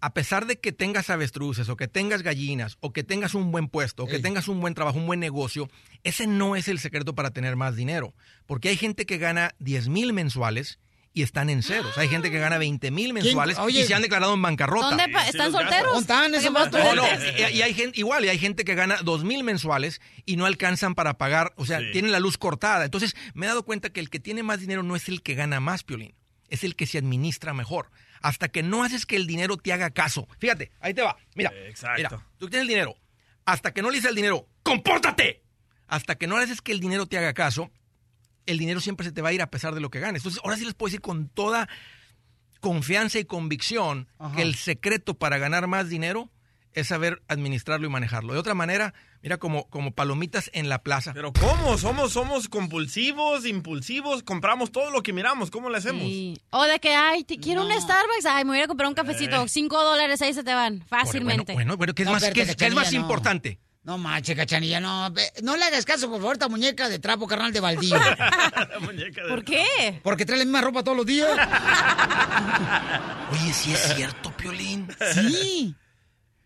A 0.00 0.14
pesar 0.14 0.46
de 0.46 0.60
que 0.60 0.70
tengas 0.72 1.10
avestruces 1.10 1.68
o 1.68 1.76
que 1.76 1.88
tengas 1.88 2.22
gallinas 2.22 2.76
o 2.80 2.92
que 2.92 3.02
tengas 3.02 3.34
un 3.34 3.50
buen 3.50 3.68
puesto 3.68 4.04
o 4.04 4.06
que 4.06 4.16
Ey. 4.16 4.22
tengas 4.22 4.46
un 4.46 4.60
buen 4.60 4.74
trabajo, 4.74 4.98
un 4.98 5.06
buen 5.06 5.20
negocio, 5.20 5.68
ese 6.04 6.26
no 6.26 6.54
es 6.54 6.68
el 6.68 6.78
secreto 6.78 7.14
para 7.14 7.30
tener 7.32 7.56
más 7.56 7.74
dinero. 7.74 8.14
Porque 8.46 8.68
hay 8.68 8.76
gente 8.76 9.06
que 9.06 9.18
gana 9.18 9.54
10 9.58 9.88
mil 9.88 10.12
mensuales 10.12 10.78
y 11.16 11.22
están 11.22 11.48
en 11.48 11.62
ceros. 11.62 11.96
Hay 11.96 12.08
gente 12.08 12.30
que 12.30 12.38
gana 12.40 12.58
20 12.58 12.90
mil 12.90 13.12
mensuales 13.14 13.56
Oye. 13.60 13.82
y 13.82 13.84
se 13.84 13.94
han 13.94 14.02
declarado 14.02 14.34
en 14.34 14.42
bancarrota. 14.42 14.88
¿Dónde 14.88 15.08
pa- 15.08 15.26
están 15.28 15.52
solteros? 15.52 15.86
¿Dónde 15.86 16.00
están 16.00 16.34
esos? 16.34 16.52
No, 16.52 16.94
no, 16.96 17.04
y, 17.38 17.56
y 17.56 17.62
hay 17.62 17.72
gente, 17.72 17.98
igual, 18.00 18.24
y 18.24 18.28
hay 18.28 18.38
gente 18.38 18.64
que 18.64 18.74
gana 18.74 18.96
dos 19.02 19.22
mil 19.24 19.44
mensuales 19.44 20.00
y 20.26 20.36
no 20.36 20.44
alcanzan 20.44 20.96
para 20.96 21.16
pagar, 21.16 21.52
o 21.56 21.64
sea, 21.64 21.78
Sí. 21.78 21.86
tienen 21.92 22.10
la 22.10 22.18
luz 22.18 22.36
cortada. 22.36 22.84
Entonces, 22.84 23.14
me 23.32 23.46
he 23.46 23.48
dado 23.48 23.62
cuenta 23.64 23.90
que 23.90 24.00
el 24.00 24.10
que 24.10 24.18
tiene 24.18 24.42
más 24.42 24.58
dinero 24.58 24.82
no 24.82 24.96
es 24.96 25.08
el 25.08 25.22
que 25.22 25.34
gana 25.36 25.60
más, 25.60 25.84
Piolín, 25.84 26.16
es 26.48 26.64
el 26.64 26.74
que 26.74 26.86
se 26.86 26.98
administra 26.98 27.54
mejor. 27.54 27.90
Hasta 28.20 28.48
que 28.48 28.62
no 28.64 28.82
haces 28.82 29.06
que 29.06 29.14
el 29.14 29.28
dinero 29.28 29.56
te 29.56 29.72
haga 29.72 29.90
caso. 29.90 30.26
Fíjate, 30.40 30.72
ahí 30.80 30.94
te 30.94 31.02
va. 31.02 31.16
Mira, 31.36 31.52
Exacto. 31.68 31.96
mira, 31.96 32.26
tú 32.38 32.48
tienes 32.48 32.62
el 32.62 32.68
dinero. 32.68 32.96
Hasta 33.44 33.72
que 33.72 33.82
no 33.82 33.90
le 33.90 33.96
dices 33.96 34.08
al 34.08 34.16
dinero, 34.16 34.48
¡compórtate! 34.64 35.42
Hasta 35.86 36.16
que 36.16 36.26
no 36.26 36.38
haces 36.38 36.60
que 36.60 36.72
el 36.72 36.80
dinero 36.80 37.06
te 37.06 37.18
haga 37.18 37.34
caso, 37.34 37.70
el 38.46 38.58
dinero 38.58 38.80
siempre 38.80 39.06
se 39.06 39.12
te 39.12 39.22
va 39.22 39.30
a 39.30 39.32
ir 39.32 39.42
a 39.42 39.50
pesar 39.50 39.74
de 39.74 39.80
lo 39.80 39.90
que 39.90 40.00
ganes. 40.00 40.20
Entonces, 40.20 40.40
ahora 40.44 40.56
sí 40.56 40.64
les 40.64 40.74
puedo 40.74 40.88
decir 40.88 41.00
con 41.00 41.28
toda 41.28 41.68
confianza 42.60 43.18
y 43.18 43.24
convicción 43.24 44.08
Ajá. 44.18 44.36
que 44.36 44.42
el 44.42 44.54
secreto 44.54 45.14
para 45.14 45.38
ganar 45.38 45.66
más 45.66 45.88
dinero 45.88 46.30
es 46.72 46.88
saber 46.88 47.22
administrarlo 47.28 47.86
y 47.86 47.90
manejarlo. 47.90 48.32
De 48.32 48.38
otra 48.40 48.54
manera, 48.54 48.94
mira 49.22 49.36
como, 49.36 49.68
como 49.70 49.92
palomitas 49.92 50.50
en 50.54 50.68
la 50.68 50.82
plaza. 50.82 51.12
Pero 51.12 51.32
¿cómo? 51.32 51.78
Somos, 51.78 52.12
somos 52.12 52.48
compulsivos, 52.48 53.46
impulsivos, 53.46 54.24
compramos 54.24 54.72
todo 54.72 54.90
lo 54.90 55.02
que 55.04 55.12
miramos. 55.12 55.52
¿Cómo 55.52 55.70
le 55.70 55.78
hacemos? 55.78 56.02
Sí. 56.02 56.36
O 56.50 56.64
de 56.64 56.80
que, 56.80 56.94
ay, 56.94 57.22
te 57.22 57.38
quiero 57.38 57.64
un 57.64 57.70
Starbucks. 57.70 58.26
Ay, 58.26 58.44
me 58.44 58.50
voy 58.50 58.60
a 58.60 58.66
comprar 58.66 58.88
un 58.88 58.94
cafecito. 58.94 59.46
Cinco 59.46 59.80
dólares, 59.84 60.20
ahí 60.22 60.34
se 60.34 60.42
te 60.42 60.52
van. 60.52 60.82
Fácilmente. 60.88 61.52
Bueno, 61.52 61.78
pero 61.78 61.94
¿qué 61.94 62.02
es 62.02 62.06
No, 62.06 62.12
más, 62.14 62.24
qué 62.30 62.42
es- 62.42 62.56
qué 62.56 62.66
es 62.66 62.74
más 62.74 62.92
no. 62.92 62.98
importante? 63.00 63.60
No 63.84 63.98
manche, 63.98 64.34
cachanilla, 64.34 64.80
no. 64.80 65.10
No 65.42 65.56
le 65.56 65.64
hagas 65.64 65.84
caso, 65.84 66.08
por 66.08 66.18
favor, 66.18 66.34
esta 66.34 66.48
muñeca 66.48 66.88
de 66.88 66.98
trapo 66.98 67.26
carnal 67.26 67.52
de 67.52 67.60
baldío. 67.60 67.96
La 67.98 68.78
muñeca 68.80 69.22
de- 69.22 69.28
¿Por 69.28 69.44
qué? 69.44 70.00
Porque 70.02 70.24
trae 70.24 70.38
la 70.38 70.44
misma 70.44 70.62
ropa 70.62 70.82
todos 70.82 70.96
los 70.96 71.06
días. 71.06 71.28
Oye, 73.32 73.52
sí 73.52 73.72
es 73.72 73.94
cierto, 73.94 74.32
Piolín. 74.36 74.88
Sí. 75.12 75.74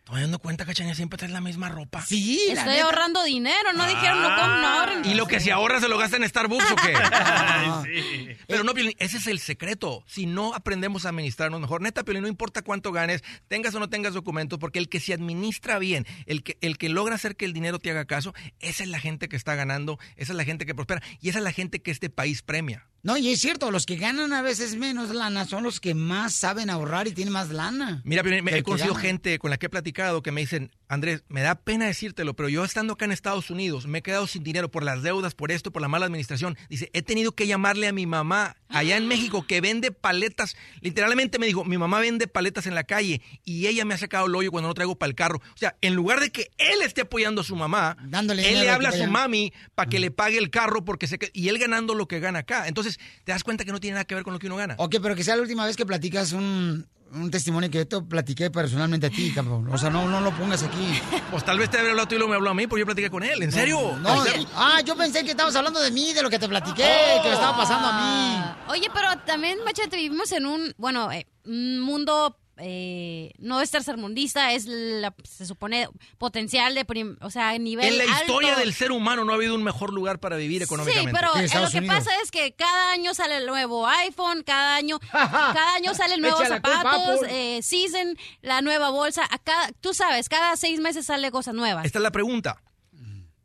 Estoy 0.09 0.23
dando 0.23 0.39
cuenta, 0.39 0.65
Cachanilla, 0.65 0.95
siempre 0.95 1.19
traes 1.19 1.35
la 1.35 1.43
misma 1.43 1.69
ropa. 1.69 2.01
Sí, 2.01 2.41
la 2.49 2.55
Estoy 2.55 2.73
neta. 2.77 2.85
ahorrando 2.87 3.23
dinero. 3.25 3.75
No 3.75 3.87
dijeron, 3.87 4.23
no, 4.23 4.29
com- 4.29 4.37
no 4.63 4.67
ahorren. 4.69 5.05
¿Y 5.05 5.13
lo 5.13 5.27
que 5.27 5.39
se 5.39 5.53
ahorra 5.53 5.81
se 5.81 5.89
lo 5.89 5.99
gasta 5.99 6.17
en 6.17 6.27
Starbucks 6.27 6.71
o 6.73 6.77
qué? 6.77 6.95
Ay, 7.13 7.71
sí. 7.85 8.29
Pero 8.49 8.65
no, 8.65 8.73
Piolín, 8.73 8.95
ese 8.99 9.19
es 9.19 9.27
el 9.27 9.39
secreto. 9.39 10.03
Si 10.07 10.25
no 10.25 10.55
aprendemos 10.55 11.05
a 11.05 11.11
administrarnos 11.11 11.61
mejor, 11.61 11.83
neta, 11.83 12.05
Piolín, 12.05 12.23
no 12.23 12.29
importa 12.29 12.63
cuánto 12.63 12.91
ganes, 12.91 13.23
tengas 13.49 13.75
o 13.75 13.81
no 13.81 13.91
tengas 13.91 14.15
documentos, 14.15 14.59
porque 14.59 14.79
el 14.79 14.89
que 14.89 14.99
se 14.99 15.13
administra 15.13 15.79
bien, 15.79 16.07
el 16.25 16.43
que, 16.43 16.57
el 16.63 16.79
que 16.79 16.89
logra 16.89 17.15
hacer 17.17 17.37
que 17.37 17.45
el 17.45 17.53
dinero 17.53 17.79
te 17.79 17.91
haga 17.91 18.07
caso, 18.07 18.33
esa 18.61 18.85
es 18.85 18.89
la 18.89 19.01
gente 19.01 19.29
que 19.29 19.37
está 19.37 19.57
ganando, 19.57 19.99
esa 20.17 20.33
es 20.33 20.37
la 20.39 20.45
gente 20.45 20.65
que 20.65 20.75
prospera 20.75 21.03
y 21.21 21.29
esa 21.29 21.39
es 21.41 21.45
la 21.45 21.53
gente 21.53 21.83
que 21.83 21.91
este 21.91 22.09
país 22.09 22.41
premia. 22.41 22.87
No, 23.03 23.17
y 23.17 23.31
es 23.31 23.41
cierto, 23.41 23.71
los 23.71 23.87
que 23.87 23.97
ganan 23.97 24.33
a 24.33 24.43
veces 24.43 24.75
menos 24.77 25.11
lana 25.11 25.45
son 25.45 25.63
los 25.63 25.81
que 25.81 25.95
más 25.95 26.35
saben 26.35 26.69
ahorrar 26.69 27.07
y 27.07 27.13
tienen 27.13 27.33
más 27.33 27.51
lana. 27.51 28.01
Mira, 28.05 28.23
me- 28.23 28.39
he 28.57 28.63
conocido 28.63 28.95
gente 28.95 29.39
con 29.39 29.51
la 29.51 29.57
que 29.57 29.67
he 29.67 29.71
platicado 29.71 30.23
que 30.23 30.33
me 30.33 30.41
dicen, 30.41 30.73
Andrés, 30.89 31.23
me 31.29 31.43
da 31.43 31.55
pena 31.55 31.87
decírtelo, 31.87 32.35
pero 32.35 32.49
yo 32.49 32.65
estando 32.65 32.95
acá 32.95 33.05
en 33.05 33.13
Estados 33.13 33.51
Unidos 33.51 33.87
me 33.87 33.99
he 33.99 34.03
quedado 34.03 34.27
sin 34.27 34.43
dinero 34.43 34.71
por 34.71 34.83
las 34.83 35.03
deudas, 35.03 35.35
por 35.35 35.53
esto, 35.53 35.71
por 35.71 35.83
la 35.83 35.89
mala 35.89 36.07
administración. 36.07 36.57
Dice, 36.71 36.91
he 36.95 37.03
tenido 37.03 37.33
que 37.33 37.47
llamarle 37.47 37.89
a 37.89 37.93
mi 37.93 38.07
mamá 38.07 38.57
allá 38.71 38.97
en 38.97 39.07
México 39.07 39.47
que 39.47 39.61
vende 39.61 39.93
paletas. 39.93 40.57
Literalmente 40.81 41.39
me 41.39 41.47
dijo, 41.47 41.65
mi 41.65 41.77
mamá 41.77 42.01
vende 42.01 42.27
paletas 42.27 42.67
en 42.67 42.75
la 42.75 42.85
calle 42.85 43.21
y 43.45 43.67
ella 43.67 43.85
me 43.85 43.95
ha 43.95 43.99
sacado 43.99 44.27
el 44.27 44.35
hoyo 44.35 44.51
cuando 44.51 44.69
no 44.69 44.75
traigo 44.75 44.97
para 44.97 45.11
el 45.11 45.15
carro. 45.15 45.41
O 45.55 45.59
sea, 45.59 45.77
en 45.83 45.95
lugar 45.95 46.21
de 46.21 46.31
que 46.31 46.51
él 46.57 46.81
esté 46.83 47.03
apoyando 47.03 47.43
a 47.43 47.45
su 47.45 47.55
mamá, 47.55 47.97
Dándole 48.05 48.51
él 48.51 48.61
le 48.61 48.71
habla 48.71 48.89
a 48.89 48.93
su 48.93 49.07
mami 49.07 49.53
para 49.75 49.91
que 49.91 49.99
le 49.99 50.11
pague 50.11 50.39
el 50.39 50.51
carro 50.51 50.85
porque 50.85 51.07
se 51.07 51.19
y 51.35 51.49
él 51.49 51.59
ganando 51.59 51.95
lo 51.95 52.09
que 52.09 52.21
gana 52.21 52.41
acá. 52.41 52.67
Entonces, 52.67 52.99
te 53.25 53.33
das 53.33 53.45
cuenta 53.45 53.65
que 53.65 53.73
no 53.73 53.81
tiene 53.81 53.95
nada 53.95 54.05
que 54.07 54.15
ver 54.15 54.25
con 54.25 54.33
lo 54.33 54.39
que 54.39 54.47
uno 54.47 54.57
gana. 54.57 54.75
Ok, 54.79 54.97
pero 55.03 55.15
que 55.15 55.25
sea 55.25 55.37
la 55.37 55.43
última 55.43 55.67
vez 55.67 55.77
que 55.77 55.85
platicas 55.85 56.33
un, 56.33 56.87
un 57.13 57.31
testimonio 57.31 57.71
que 57.71 57.79
yo 57.79 57.89
te 57.89 58.01
platiqué 58.03 58.51
personalmente 58.51 59.07
a 59.07 59.11
ti, 59.11 59.33
cabrón. 59.33 59.69
O 59.73 59.79
sea, 59.79 59.91
no, 59.91 60.09
no 60.09 60.21
lo 60.21 60.31
pongas 60.33 60.63
aquí. 60.63 61.01
Pues 61.31 61.45
tal 61.45 61.59
vez 61.59 61.71
te 61.71 61.77
habría 61.77 61.91
hablado 61.91 62.09
tú 62.09 62.15
y 62.15 62.19
luego 62.19 62.31
me 62.31 62.37
habló 62.37 62.51
a 62.51 62.55
mí, 62.55 62.67
porque 62.67 62.81
yo 62.81 62.87
platiqué 62.87 63.11
con 63.11 63.23
él. 63.23 63.43
¿En 63.43 63.53
serio? 63.53 63.97
No, 63.99 64.25
ah, 64.55 64.81
yo 64.85 64.97
pensé 64.97 65.25
que 65.25 65.31
estabas 65.31 65.55
hablando 65.57 65.81
de 65.81 65.91
mí, 65.91 66.13
de 66.13 66.23
lo 66.23 66.31
que 66.31 66.39
te 66.39 66.49
platiqué, 66.49 66.85
que 67.23 67.29
me 67.29 67.35
estaba 67.35 67.57
pasando 67.57 67.89
a 67.89 67.93
mí. 68.01 68.73
Oye, 68.73 68.89
pero 68.93 69.09
también, 69.25 69.59
Machete, 69.65 69.97
vivimos 69.97 70.33
en 70.33 70.47
un, 70.47 70.75
bueno, 70.79 71.11
eh, 71.13 71.27
un 71.45 71.81
mundo 71.81 72.37
eh, 72.59 73.33
no 73.39 73.61
es 73.61 73.71
tercermundista, 73.71 74.53
es, 74.53 74.67
la, 74.67 75.15
se 75.25 75.47
supone, 75.47 75.89
potencial 76.19 76.75
de, 76.75 76.85
prim- 76.85 77.17
o 77.21 77.31
sea, 77.31 77.57
nivel 77.59 77.87
En 77.87 77.99
la 77.99 78.05
historia 78.05 78.51
alto. 78.51 78.61
del 78.61 78.75
ser 78.75 78.93
humano 78.93 79.25
no 79.25 79.33
ha 79.33 79.37
habido 79.37 79.55
un 79.55 79.63
mejor 79.63 79.93
lugar 79.93 80.19
para 80.21 80.37
vivir 80.37 80.59
Sí, 80.61 80.65
económicamente. 80.65 81.13
pero 81.13 81.35
eh, 81.37 81.49
lo 81.61 81.71
que 81.71 81.83
pasa 81.83 82.11
es 82.23 82.31
que 82.31 82.53
cada 82.55 82.93
año 82.93 83.15
sale 83.15 83.37
el 83.39 83.47
nuevo 83.47 83.87
iPhone, 83.87 84.43
cada 84.45 84.77
año, 84.77 84.99
cada 85.13 85.75
año 85.75 85.95
salen 85.95 86.21
nuevos 86.21 86.41
culpa, 86.41 86.55
zapatos, 86.73 87.21
eh, 87.29 87.61
season, 87.63 88.17
la 88.43 88.61
nueva 88.63 88.91
bolsa. 88.91 89.25
A 89.31 89.39
cada- 89.39 89.71
tú 89.81 89.95
sabes, 89.95 90.29
cada 90.29 90.57
seis 90.57 90.81
meses 90.81 91.07
sale 91.07 91.31
cosas 91.31 91.55
nuevas. 91.55 91.85
Esta 91.87 91.99
es 91.99 92.03
la 92.03 92.11
pregunta. 92.13 92.63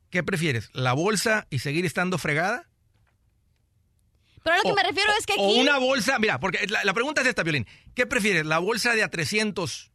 ¿Qué 0.10 0.22
prefieres? 0.24 0.70
¿La 0.74 0.94
bolsa 0.94 1.48
y 1.50 1.60
seguir 1.60 1.86
estando 1.88 2.18
fregada? 2.20 2.70
Pero 4.44 4.58
lo 4.58 4.64
que 4.64 4.72
O- 4.72 4.76
me 4.76 4.84
refiero 4.84 5.12
es 5.18 5.26
que 5.26 5.34
O 5.38 5.50
aquí... 5.50 5.60
una 5.62 5.78
bolsa, 5.78 6.20
mira, 6.20 6.40
porque 6.40 6.66
la, 6.68 6.84
la 6.84 6.94
pregunta 6.94 7.22
es 7.22 7.28
esta, 7.28 7.44
Violín. 7.44 7.66
¿Qué 7.96 8.06
prefieres? 8.06 8.46
¿La 8.46 8.60
bolsa 8.60 8.94
de 8.94 9.04
a 9.04 9.10
300 9.10 9.92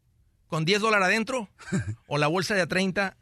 con 0.47 0.65
10 0.65 0.81
dólares 0.81 1.07
adentro 1.07 1.49
o 2.07 2.19
la 2.19 2.27
bolsa 2.27 2.55
de 2.55 2.63
a 2.63 2.67
30 2.67 3.17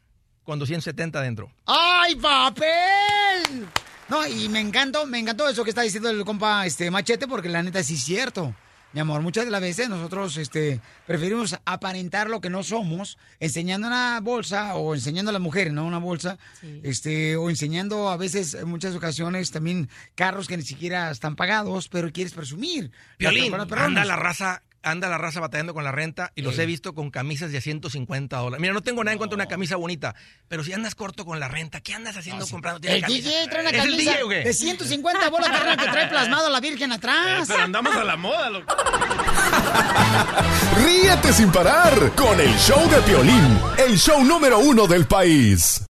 con 0.44 0.58
270 0.58 1.18
adentro? 1.18 1.50
¡Ay, 1.66 2.14
papel! 2.16 3.66
No, 4.08 4.24
y 4.26 4.48
me 4.48 4.60
encantó, 4.60 5.04
me 5.06 5.18
encantó 5.18 5.48
eso 5.48 5.64
que 5.64 5.70
está 5.70 5.82
diciendo 5.82 6.08
el 6.10 6.24
compa 6.24 6.64
este 6.64 6.90
Machete, 6.92 7.26
porque 7.26 7.48
la 7.48 7.62
neta 7.62 7.82
sí 7.82 7.94
es 7.94 8.04
cierto. 8.04 8.54
Mi 8.92 9.00
amor, 9.00 9.20
muchas 9.20 9.44
de 9.44 9.50
las 9.50 9.60
veces 9.60 9.88
nosotros 9.88 10.36
este, 10.38 10.80
preferimos 11.06 11.58
aparentar 11.66 12.30
lo 12.30 12.40
que 12.40 12.48
no 12.48 12.62
somos, 12.62 13.18
enseñando 13.40 13.88
una 13.88 14.20
bolsa 14.20 14.74
o 14.74 14.94
enseñando 14.94 15.30
a 15.30 15.32
las 15.32 15.42
mujeres, 15.42 15.72
¿no? 15.72 15.84
Una 15.84 15.98
bolsa, 15.98 16.38
este, 16.82 17.36
o 17.36 17.50
enseñando 17.50 18.08
a 18.08 18.16
veces, 18.16 18.54
en 18.54 18.68
muchas 18.68 18.94
ocasiones, 18.94 19.50
también 19.50 19.90
carros 20.14 20.46
que 20.46 20.56
ni 20.56 20.62
siquiera 20.62 21.10
están 21.10 21.36
pagados, 21.36 21.88
pero 21.88 22.10
quieres 22.10 22.32
presumir. 22.32 22.90
Violín, 23.18 23.52
anda 23.54 24.04
la 24.04 24.16
raza, 24.16 24.62
anda 24.86 25.08
la 25.08 25.18
raza 25.18 25.40
batallando 25.40 25.74
con 25.74 25.82
la 25.82 25.90
renta 25.90 26.30
y 26.36 26.42
los 26.42 26.56
he 26.58 26.64
visto 26.64 26.94
con 26.94 27.10
camisas 27.10 27.50
de 27.50 27.58
a 27.58 27.60
150 27.60 28.36
dólares. 28.36 28.60
Mira, 28.60 28.72
no 28.72 28.82
tengo 28.82 29.02
nada 29.02 29.12
en 29.12 29.18
contra 29.18 29.36
de 29.36 29.42
una 29.42 29.48
camisa 29.48 29.74
bonita, 29.76 30.14
pero 30.48 30.62
si 30.62 30.72
andas 30.72 30.94
corto 30.94 31.24
con 31.24 31.40
la 31.40 31.48
renta, 31.48 31.80
¿qué 31.80 31.94
andas 31.94 32.16
haciendo 32.16 32.46
comprando? 32.46 32.86
El 32.88 33.02
DJ 33.02 33.48
trae 33.48 33.62
una 33.62 33.70
¿Es 33.70 33.84
el 33.84 33.90
camisa 33.90 34.16
DJ 34.18 34.44
de 34.44 34.52
150 34.52 35.28
bolas 35.28 35.50
carnal, 35.50 35.76
que 35.76 35.90
trae 35.90 36.06
plasmado 36.08 36.46
a 36.46 36.50
la 36.50 36.60
Virgen 36.60 36.92
atrás. 36.92 37.48
Pero 37.48 37.64
andamos 37.64 37.96
a 37.96 38.04
la 38.04 38.16
moda, 38.16 38.50
loco. 38.50 38.74
Ríete 40.84 41.32
sin 41.32 41.50
parar 41.50 42.12
con 42.14 42.40
el 42.40 42.54
show 42.56 42.88
de 42.88 43.00
Piolín, 43.02 43.58
el 43.78 43.98
show 43.98 44.22
número 44.24 44.60
uno 44.60 44.86
del 44.86 45.06
país. 45.06 45.82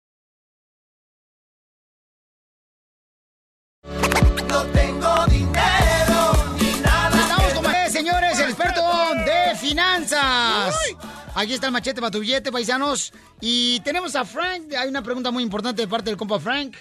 No 4.49 4.63
tengo 4.73 4.94
finanzas. 9.75 10.95
Aquí 11.35 11.55
está 11.55 11.67
el 11.67 11.73
machete 11.73 12.01
para 12.01 12.13
tu 12.13 12.21
billete, 12.21 12.53
paisanos. 12.53 13.13
Y 13.41 13.81
tenemos 13.81 14.15
a 14.15 14.25
Frank. 14.25 14.73
Hay 14.79 14.89
una 14.89 15.03
pregunta 15.03 15.33
muy 15.33 15.43
importante 15.43 15.83
de 15.83 15.89
parte 15.89 16.11
del 16.11 16.17
compa 16.17 16.39
Frank. 16.39 16.77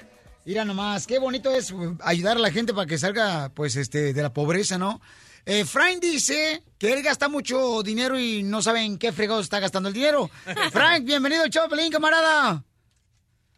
Mira 0.46 0.64
nomás, 0.64 1.08
qué 1.08 1.18
bonito 1.18 1.50
es 1.50 1.72
uh, 1.72 1.98
ayudar 2.04 2.38
a 2.38 2.40
la 2.40 2.52
gente 2.52 2.72
para 2.72 2.86
que 2.86 3.00
salga, 3.00 3.50
pues, 3.56 3.78
este, 3.78 4.14
de 4.14 4.22
la 4.22 4.32
pobreza, 4.32 4.78
¿no? 4.78 5.02
Eh, 5.46 5.66
Frank 5.66 6.02
dice 6.02 6.62
que 6.78 6.94
él 6.94 7.02
gasta 7.02 7.30
mucho 7.30 7.82
dinero 7.82 8.20
y 8.20 8.44
no 8.44 8.62
sabe 8.62 8.84
en 8.84 9.00
qué 9.00 9.12
fregados 9.12 9.46
está 9.46 9.60
gastando 9.60 9.90
el 9.90 9.96
dinero. 9.96 10.30
Frank, 10.72 11.04
bienvenido 11.04 11.44
al 11.44 11.50
show, 11.50 11.68
Pelín, 11.68 11.92
camarada. 11.92 12.64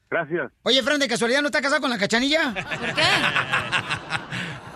Gracias. 0.10 0.50
Oye, 0.64 0.82
Frank, 0.82 1.00
¿de 1.00 1.10
casualidad 1.10 1.42
no 1.42 1.48
está 1.48 1.62
casado 1.62 1.82
con 1.82 1.90
la 1.90 1.98
cachanilla? 1.98 2.54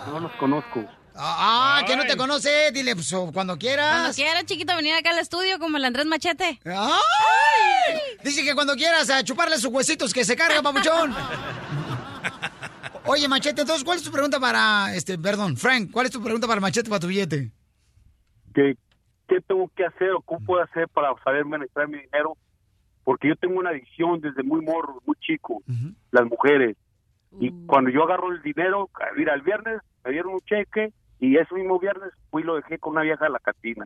No 0.08 0.20
los 0.20 0.32
conozco. 0.34 0.99
Ah, 1.22 1.84
que 1.86 1.98
no 1.98 2.06
te 2.06 2.16
conoce, 2.16 2.72
dile 2.72 2.96
pues, 2.96 3.14
cuando 3.34 3.58
quieras. 3.58 3.92
Cuando 3.92 4.14
quiera, 4.14 4.44
chiquito, 4.46 4.74
venir 4.76 4.94
acá 4.94 5.10
al 5.10 5.20
estudio 5.20 5.60
como 5.60 5.76
el 5.76 5.84
Andrés 5.84 6.06
Machete. 6.06 6.60
¡Ay! 6.64 8.00
Dice 8.24 8.44
que 8.44 8.56
cuando 8.56 8.76
quieras 8.76 9.10
a 9.10 9.22
chuparle 9.24 9.58
sus 9.58 9.72
huesitos 9.72 10.14
que 10.14 10.24
se 10.24 10.38
carga, 10.38 10.62
papuchón. 10.62 11.14
Oye, 13.06 13.28
Machete, 13.28 13.62
entonces, 13.62 13.84
¿cuál 13.84 13.98
es 13.98 14.04
tu 14.04 14.12
pregunta 14.12 14.40
para, 14.40 14.96
este, 14.96 15.18
perdón, 15.18 15.58
Frank, 15.58 15.92
¿cuál 15.92 16.06
es 16.06 16.12
tu 16.12 16.24
pregunta 16.24 16.48
para 16.48 16.62
Machete 16.62 16.90
para 16.90 17.02
tu 17.02 17.08
billete? 17.08 17.52
¿Qué, 18.54 18.78
¿Qué 19.28 19.42
tengo 19.42 19.70
que 19.76 19.86
hacer 19.86 20.12
o 20.12 20.22
cómo 20.22 20.46
puedo 20.46 20.64
hacer 20.64 20.88
para 20.88 21.14
saber 21.24 21.42
administrar 21.42 21.90
mi 21.90 22.00
dinero? 22.00 22.38
Porque 23.04 23.28
yo 23.28 23.36
tengo 23.36 23.60
una 23.60 23.72
adicción 23.72 24.22
desde 24.22 24.44
muy 24.44 24.62
morro, 24.62 25.02
muy 25.06 25.18
chico, 25.20 25.64
las 26.12 26.26
mujeres. 26.26 26.78
Y 27.40 27.52
cuando 27.66 27.90
yo 27.90 28.04
agarro 28.04 28.32
el 28.32 28.42
dinero, 28.42 28.90
mira, 29.18 29.34
el 29.34 29.42
viernes 29.42 29.82
me 30.06 30.12
dieron 30.12 30.34
un 30.34 30.40
cheque 30.42 30.94
y 31.20 31.38
ese 31.38 31.54
mismo 31.54 31.80
viernes 31.80 32.12
fui 32.32 32.42
y 32.42 32.46
lo 32.46 32.56
dejé 32.56 32.80
con 32.80 32.94
una 32.94 33.02
vieja 33.02 33.26
de 33.26 33.32
la 33.32 33.40
cantina. 33.40 33.86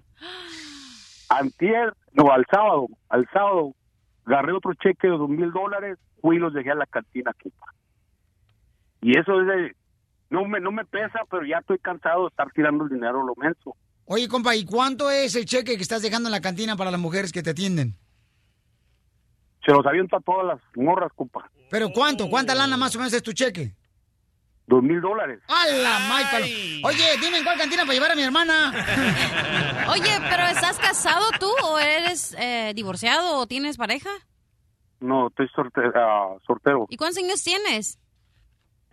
Antier, 1.29 1.93
no, 2.13 2.31
al 2.31 2.45
sábado, 2.49 2.87
al 3.09 3.27
sábado, 3.33 3.73
agarré 4.25 4.53
otro 4.53 4.73
cheque 4.75 5.07
de 5.07 5.17
dos 5.17 5.29
mil 5.29 5.51
dólares, 5.51 5.97
fui 6.21 6.35
y 6.35 6.39
los 6.39 6.53
dejé 6.53 6.71
a 6.71 6.75
la 6.75 6.85
cantina, 6.85 7.33
compa. 7.33 7.73
Y 9.01 9.17
eso 9.17 9.41
es 9.41 9.47
de, 9.47 9.75
no 10.29 10.45
me, 10.45 10.59
no 10.59 10.71
me 10.71 10.85
pesa, 10.85 11.21
pero 11.29 11.45
ya 11.45 11.57
estoy 11.57 11.79
cansado 11.79 12.21
de 12.21 12.27
estar 12.27 12.51
tirando 12.51 12.83
el 12.83 12.89
dinero 12.91 13.21
a 13.21 13.25
lo 13.25 13.33
menso. 13.35 13.75
Oye, 14.05 14.27
compa, 14.27 14.55
¿y 14.55 14.65
cuánto 14.65 15.09
es 15.09 15.35
el 15.35 15.45
cheque 15.45 15.75
que 15.75 15.81
estás 15.81 16.01
dejando 16.01 16.27
en 16.29 16.33
la 16.33 16.41
cantina 16.41 16.75
para 16.75 16.91
las 16.91 16.99
mujeres 16.99 17.31
que 17.31 17.41
te 17.41 17.51
atienden? 17.51 17.95
Se 19.65 19.71
los 19.71 19.85
aviento 19.85 20.17
a 20.17 20.19
todas 20.19 20.45
las 20.45 20.59
morras, 20.75 21.11
compa. 21.15 21.49
¿Pero 21.71 21.89
cuánto? 21.89 22.29
¿Cuánta 22.29 22.53
lana 22.53 22.77
más 22.77 22.95
o 22.95 22.99
menos 22.99 23.13
es 23.13 23.23
tu 23.23 23.31
cheque? 23.31 23.73
Dos 24.65 24.81
mil 24.81 25.01
dólares. 25.01 25.39
¡A 25.47 25.67
la 25.67 25.99
may, 26.07 26.23
palo! 26.31 26.45
Oye, 26.87 27.17
dime 27.21 27.37
en 27.39 27.43
cuál 27.43 27.57
cantina 27.57 27.83
para 27.83 27.93
llevar 27.93 28.11
a 28.11 28.15
mi 28.15 28.23
hermana. 28.23 28.71
Oye, 29.89 30.11
pero 30.29 30.43
¿estás 30.47 30.79
casado 30.79 31.25
tú 31.39 31.49
o 31.65 31.77
eres 31.79 32.33
eh, 32.39 32.71
divorciado 32.75 33.37
o 33.39 33.45
tienes 33.47 33.75
pareja? 33.77 34.09
No, 35.01 35.27
estoy 35.27 35.47
sorte- 35.49 35.81
ah, 35.95 36.35
sortero. 36.47 36.85
¿Y 36.89 36.95
cuántos 36.97 37.21
años 37.21 37.43
tienes? 37.43 37.99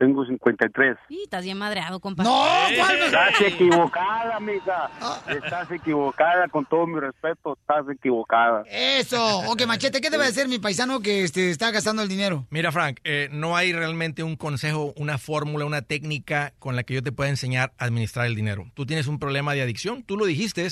Tengo 0.01 0.25
53. 0.25 0.97
Y 1.11 1.25
estás 1.25 1.45
bien 1.45 1.59
madreado, 1.59 2.01
compa. 2.01 2.23
No, 2.23 2.47
Estás 2.71 3.39
equivocada, 3.43 4.37
amiga. 4.37 4.91
Estás 5.29 5.71
equivocada, 5.71 6.49
con 6.49 6.65
todo 6.65 6.87
mi 6.87 6.99
respeto, 6.99 7.59
estás 7.61 7.85
equivocada. 7.95 8.63
Eso. 8.71 9.41
Ok, 9.41 9.67
Machete, 9.67 10.01
¿qué 10.01 10.09
debe 10.09 10.25
hacer 10.25 10.49
mi 10.49 10.59
paisano 10.59 11.01
que 11.01 11.23
este, 11.25 11.51
está 11.51 11.71
gastando 11.71 12.01
el 12.01 12.09
dinero? 12.09 12.47
Mira, 12.49 12.73
Frank, 12.73 13.01
eh, 13.05 13.29
no 13.31 13.59
hay 13.59 13.75
realmente 13.75 14.23
un 14.23 14.37
consejo, 14.37 14.95
una 14.97 15.19
fórmula, 15.19 15.67
una 15.67 15.83
técnica 15.83 16.55
con 16.59 16.77
la 16.77 16.83
que 16.83 16.95
yo 16.95 17.03
te 17.03 17.13
pueda 17.13 17.29
enseñar 17.29 17.75
a 17.77 17.85
administrar 17.85 18.25
el 18.25 18.35
dinero. 18.35 18.71
Tú 18.73 18.87
tienes 18.87 19.07
un 19.07 19.19
problema 19.19 19.53
de 19.53 19.61
adicción, 19.61 20.03
tú 20.03 20.17
lo 20.17 20.25
dijiste, 20.25 20.67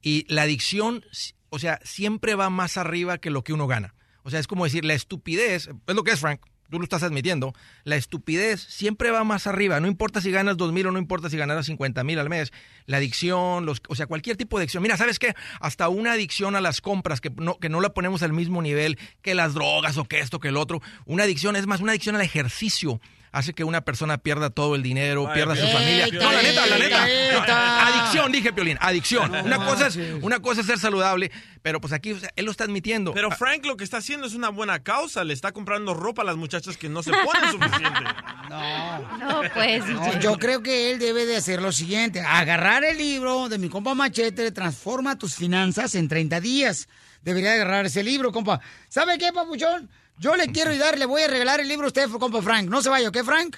y 0.00 0.24
la 0.32 0.42
adicción, 0.42 1.04
o 1.50 1.58
sea, 1.58 1.78
siempre 1.82 2.36
va 2.36 2.48
más 2.48 2.78
arriba 2.78 3.18
que 3.18 3.28
lo 3.28 3.44
que 3.44 3.52
uno 3.52 3.66
gana. 3.66 3.94
O 4.22 4.30
sea, 4.30 4.40
es 4.40 4.46
como 4.46 4.64
decir, 4.64 4.86
la 4.86 4.94
estupidez, 4.94 5.68
es 5.86 5.94
lo 5.94 6.04
que 6.04 6.12
es, 6.12 6.20
Frank, 6.20 6.40
tú 6.72 6.78
lo 6.78 6.84
estás 6.84 7.02
admitiendo, 7.02 7.54
la 7.84 7.96
estupidez 7.96 8.60
siempre 8.60 9.10
va 9.10 9.24
más 9.24 9.46
arriba, 9.46 9.78
no 9.78 9.88
importa 9.88 10.22
si 10.22 10.30
ganas 10.30 10.56
dos 10.56 10.72
mil 10.72 10.86
o 10.86 10.90
no 10.90 10.98
importa 10.98 11.28
si 11.28 11.36
ganas 11.36 11.66
50 11.66 12.02
mil 12.02 12.18
al 12.18 12.30
mes, 12.30 12.50
la 12.86 12.96
adicción, 12.96 13.66
los, 13.66 13.82
o 13.88 13.94
sea, 13.94 14.06
cualquier 14.06 14.36
tipo 14.36 14.56
de 14.56 14.62
adicción. 14.62 14.82
Mira, 14.82 14.96
¿sabes 14.96 15.18
qué? 15.18 15.34
Hasta 15.60 15.88
una 15.90 16.12
adicción 16.12 16.56
a 16.56 16.60
las 16.60 16.80
compras, 16.80 17.20
que 17.20 17.30
no, 17.30 17.58
que 17.58 17.68
no 17.68 17.80
la 17.80 17.90
ponemos 17.90 18.22
al 18.22 18.32
mismo 18.32 18.62
nivel 18.62 18.98
que 19.20 19.34
las 19.34 19.52
drogas 19.52 19.98
o 19.98 20.04
que 20.04 20.20
esto, 20.20 20.40
que 20.40 20.48
el 20.48 20.56
otro, 20.56 20.80
una 21.04 21.24
adicción, 21.24 21.56
es 21.56 21.66
más, 21.66 21.80
una 21.80 21.92
adicción 21.92 22.16
al 22.16 22.22
ejercicio 22.22 23.00
hace 23.32 23.54
que 23.54 23.64
una 23.64 23.80
persona 23.80 24.18
pierda 24.18 24.50
todo 24.50 24.74
el 24.74 24.82
dinero, 24.82 25.26
Ay, 25.26 25.34
pierda 25.34 25.56
su 25.56 25.66
familia. 25.66 26.06
No, 26.12 26.30
la 26.30 26.42
neta, 26.42 26.66
la 26.66 26.78
neta. 26.78 27.88
adicción 27.88 28.30
dije 28.30 28.52
Piolín, 28.52 28.78
adicción. 28.80 29.32
No 29.32 29.42
Una 29.42 29.56
cosa, 29.56 29.86
es, 29.88 29.98
una 30.20 30.40
cosa 30.40 30.60
es 30.60 30.66
ser 30.66 30.78
saludable, 30.78 31.32
pero 31.62 31.80
pues 31.80 31.92
aquí 31.92 32.12
o 32.12 32.20
sea, 32.20 32.30
él 32.36 32.44
lo 32.44 32.50
está 32.50 32.64
admitiendo. 32.64 33.12
Pero 33.14 33.30
Frank 33.30 33.64
lo 33.64 33.76
que 33.76 33.84
está 33.84 33.96
haciendo 33.96 34.26
es 34.26 34.34
una 34.34 34.50
buena 34.50 34.82
causa. 34.82 35.24
Le 35.24 35.32
está 35.32 35.52
comprando 35.52 35.94
ropa 35.94 36.22
a 36.22 36.24
las 36.24 36.36
muchachas 36.36 36.76
que 36.76 36.88
no 36.88 37.02
se 37.02 37.10
ponen 37.10 37.50
suficiente. 37.50 38.00
No. 38.52 39.18
No, 39.18 39.42
pues. 39.54 39.86
No, 39.86 40.20
yo 40.20 40.36
creo 40.36 40.62
que 40.62 40.90
él 40.90 40.98
debe 40.98 41.24
de 41.24 41.36
hacer 41.36 41.62
lo 41.62 41.72
siguiente, 41.72 42.20
agarrar 42.20 42.84
el 42.84 42.98
libro 42.98 43.48
de 43.48 43.56
mi 43.56 43.70
compa 43.70 43.94
Machete, 43.94 44.52
Transforma 44.52 45.16
tus 45.16 45.36
finanzas 45.36 45.94
en 45.94 46.06
30 46.06 46.38
días. 46.40 46.86
Debería 47.22 47.50
de 47.50 47.62
agarrar 47.62 47.86
ese 47.86 48.02
libro, 48.02 48.30
compa. 48.30 48.60
¿Sabe 48.88 49.16
qué, 49.16 49.32
papuchón? 49.32 49.88
Yo 50.18 50.36
le 50.36 50.46
quiero 50.48 50.70
ayudar, 50.70 50.98
le 50.98 51.06
voy 51.06 51.22
a 51.22 51.28
regalar 51.28 51.60
el 51.60 51.68
libro 51.68 51.86
a 51.86 51.88
usted, 51.88 52.08
compa 52.10 52.42
Frank. 52.42 52.68
No 52.68 52.82
se 52.82 52.88
vaya, 52.88 53.08
¿ok, 53.08 53.18
Frank? 53.24 53.56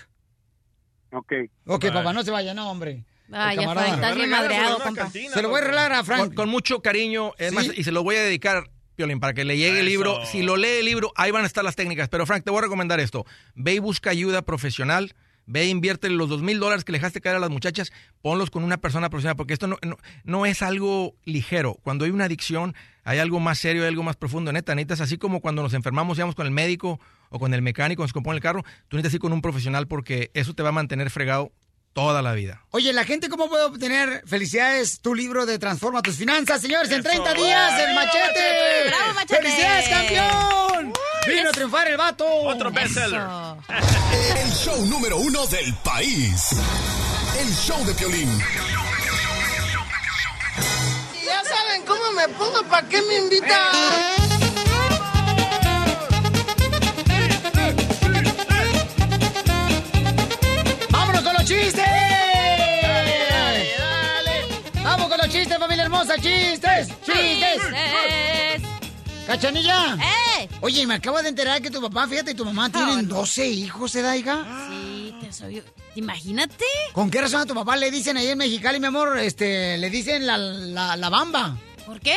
Ok. 1.13 1.33
Ok, 1.67 1.87
papá, 1.93 2.13
no 2.13 2.23
se 2.23 2.31
vaya, 2.31 2.55
no, 2.55 2.71
hombre. 2.71 3.05
Ay, 3.33 3.57
ya. 3.57 3.73
Frank, 3.73 3.95
estás 3.95 4.15
bien 4.17 4.31
madreado, 4.31 4.79
compa. 4.81 5.11
Se 5.11 5.43
lo 5.43 5.49
voy 5.49 5.61
a 5.61 5.65
regalar 5.65 5.93
a 5.93 6.05
Frank. 6.05 6.27
Con, 6.27 6.35
con 6.35 6.49
mucho 6.49 6.81
cariño, 6.81 7.33
es 7.39 7.51
¿Sí? 7.51 7.55
más, 7.55 7.67
y 7.75 7.85
se 7.85 7.93
lo 7.93 8.03
voy 8.03 8.17
a 8.17 8.23
dedicar, 8.23 8.71
Piolín, 8.97 9.21
para 9.21 9.35
que 9.35 9.45
le 9.45 9.57
llegue 9.57 9.81
el 9.81 9.87
libro. 9.87 10.25
Si 10.27 10.43
lo 10.43 10.57
lee 10.57 10.79
el 10.79 10.85
libro, 10.87 11.13
ahí 11.17 11.31
van 11.31 11.45
a 11.45 11.47
estar 11.47 11.65
las 11.65 11.77
técnicas. 11.77 12.09
Pero 12.09 12.27
Frank, 12.27 12.45
te 12.45 12.51
voy 12.51 12.59
a 12.59 12.63
recomendar 12.63 13.01
esto. 13.01 13.27
Ve 13.55 13.75
y 13.75 13.79
busca 13.79 14.11
ayuda 14.11 14.43
profesional. 14.43 15.15
Ve 15.47 15.63
e 15.63 15.69
invierte 15.69 16.09
los 16.09 16.29
dos 16.29 16.43
mil 16.43 16.59
dólares 16.59 16.85
que 16.85 16.93
le 16.93 16.99
dejaste 16.99 17.21
caer 17.21 17.37
a 17.37 17.39
las 17.39 17.51
muchachas, 17.51 17.93
ponlos 18.23 18.51
con 18.51 18.65
una 18.65 18.79
persona 18.79 19.11
profesional, 19.11 19.37
porque 19.37 19.53
esto 19.53 19.67
no, 19.67 19.79
no, 20.25 20.47
es 20.47 20.63
algo 20.63 21.15
ligero. 21.25 21.75
Cuando 21.83 22.05
hay 22.05 22.11
una 22.11 22.25
adicción, 22.25 22.75
hay 23.03 23.19
algo 23.19 23.41
más 23.41 23.59
serio, 23.59 23.83
hay 23.83 23.89
algo 23.89 24.03
más 24.03 24.17
profundo. 24.17 24.53
Neta, 24.53 24.75
necesitas 24.75 25.03
así 25.03 25.19
como 25.19 25.41
cuando 25.41 25.63
nos 25.63 25.75
enfermamos, 25.75 26.19
íbamos 26.19 26.35
con 26.35 26.47
el 26.47 26.53
médico 26.53 27.01
o 27.31 27.39
con 27.39 27.53
el 27.53 27.63
mecánico, 27.63 28.03
nos 28.03 28.13
compone 28.13 28.37
el 28.37 28.43
carro, 28.43 28.63
tú 28.89 28.97
necesitas 28.97 29.15
ir 29.15 29.21
con 29.21 29.33
un 29.33 29.43
profesional 29.43 29.87
porque 29.87 30.31
eso 30.35 30.55
te 30.55 30.63
va 30.63 30.71
a 30.71 30.73
mantener 30.73 31.11
fregado 31.11 31.53
toda 31.95 32.21
la 32.21 32.33
vida. 32.33 32.61
Oye, 32.73 32.93
la 32.93 33.05
gente, 33.05 33.29
¿cómo 33.31 33.49
puede 33.49 33.65
obtener 33.65 34.23
felicidades 34.27 35.01
tu 35.01 35.15
libro 35.15 35.47
de 35.47 35.59
Transforma 35.59 36.03
tus 36.03 36.17
finanzas, 36.17 36.61
señores? 36.61 36.91
En 36.91 37.03
30 37.03 37.33
días, 37.35 37.81
el 37.81 37.87
¡Viva 37.89 38.01
machete. 38.03 38.25
Machete! 38.25 38.89
¡Bravo, 38.89 39.15
Machete! 39.15 39.37
¡Felicidades, 39.37 39.89
campeón! 39.89 40.93
Vino 41.27 41.49
a 41.49 41.53
triunfar 41.53 41.89
el 41.89 41.97
vato. 41.97 42.27
Otro 42.27 42.71
bestseller. 42.71 43.23
El 44.43 44.53
show 44.53 44.85
número 44.87 45.17
uno 45.17 45.47
del 45.47 45.73
país. 45.77 46.51
El 47.41 47.55
show 47.55 47.83
de 47.87 47.95
Piolín. 47.95 48.39
Ya 51.25 51.43
saben 51.45 51.83
cómo 51.87 52.13
me 52.13 52.29
pongo, 52.29 52.63
¿para 52.65 52.87
qué 52.89 53.01
me 53.03 53.17
invitan? 53.19 54.34
Chistes, 66.21 66.89
familia 67.05 67.55
hermosa! 67.55 67.69
¡Chistes! 67.69 67.73
¡Chistes! 68.57 68.71
¡Cachanilla! 69.27 69.97
¡Eh! 70.39 70.49
Oye, 70.61 70.87
me 70.87 70.95
acabo 70.95 71.23
de 71.23 71.31
enterar 71.31 71.63
que 71.63 71.71
tu 71.71 71.81
papá, 71.81 72.07
fíjate, 72.07 72.33
y 72.33 72.35
tu 72.35 72.45
mamá 72.45 72.69
tienen 72.71 73.09
12 73.09 73.47
hijos, 73.47 73.95
¿eh, 73.95 74.03
Daiga? 74.03 74.45
Sí, 74.69 75.15
te 75.21 75.33
soy... 75.33 75.63
Imagínate. 75.97 76.65
¿Con 76.93 77.11
qué 77.11 77.21
razón 77.21 77.41
a 77.41 77.47
tu 77.47 77.55
papá 77.55 77.77
le 77.77 77.91
dicen 77.91 78.17
ahí 78.17 78.29
en 78.29 78.37
Mexicali, 78.39 78.81
mi 78.81 78.87
amor, 78.87 79.17
este, 79.19 79.79
le 79.79 79.89
dicen 79.91 80.27
la, 80.27 80.37
la, 80.37 80.97
la 80.97 81.09
bamba? 81.09 81.57
¿Por 81.87 82.01
qué? 82.01 82.17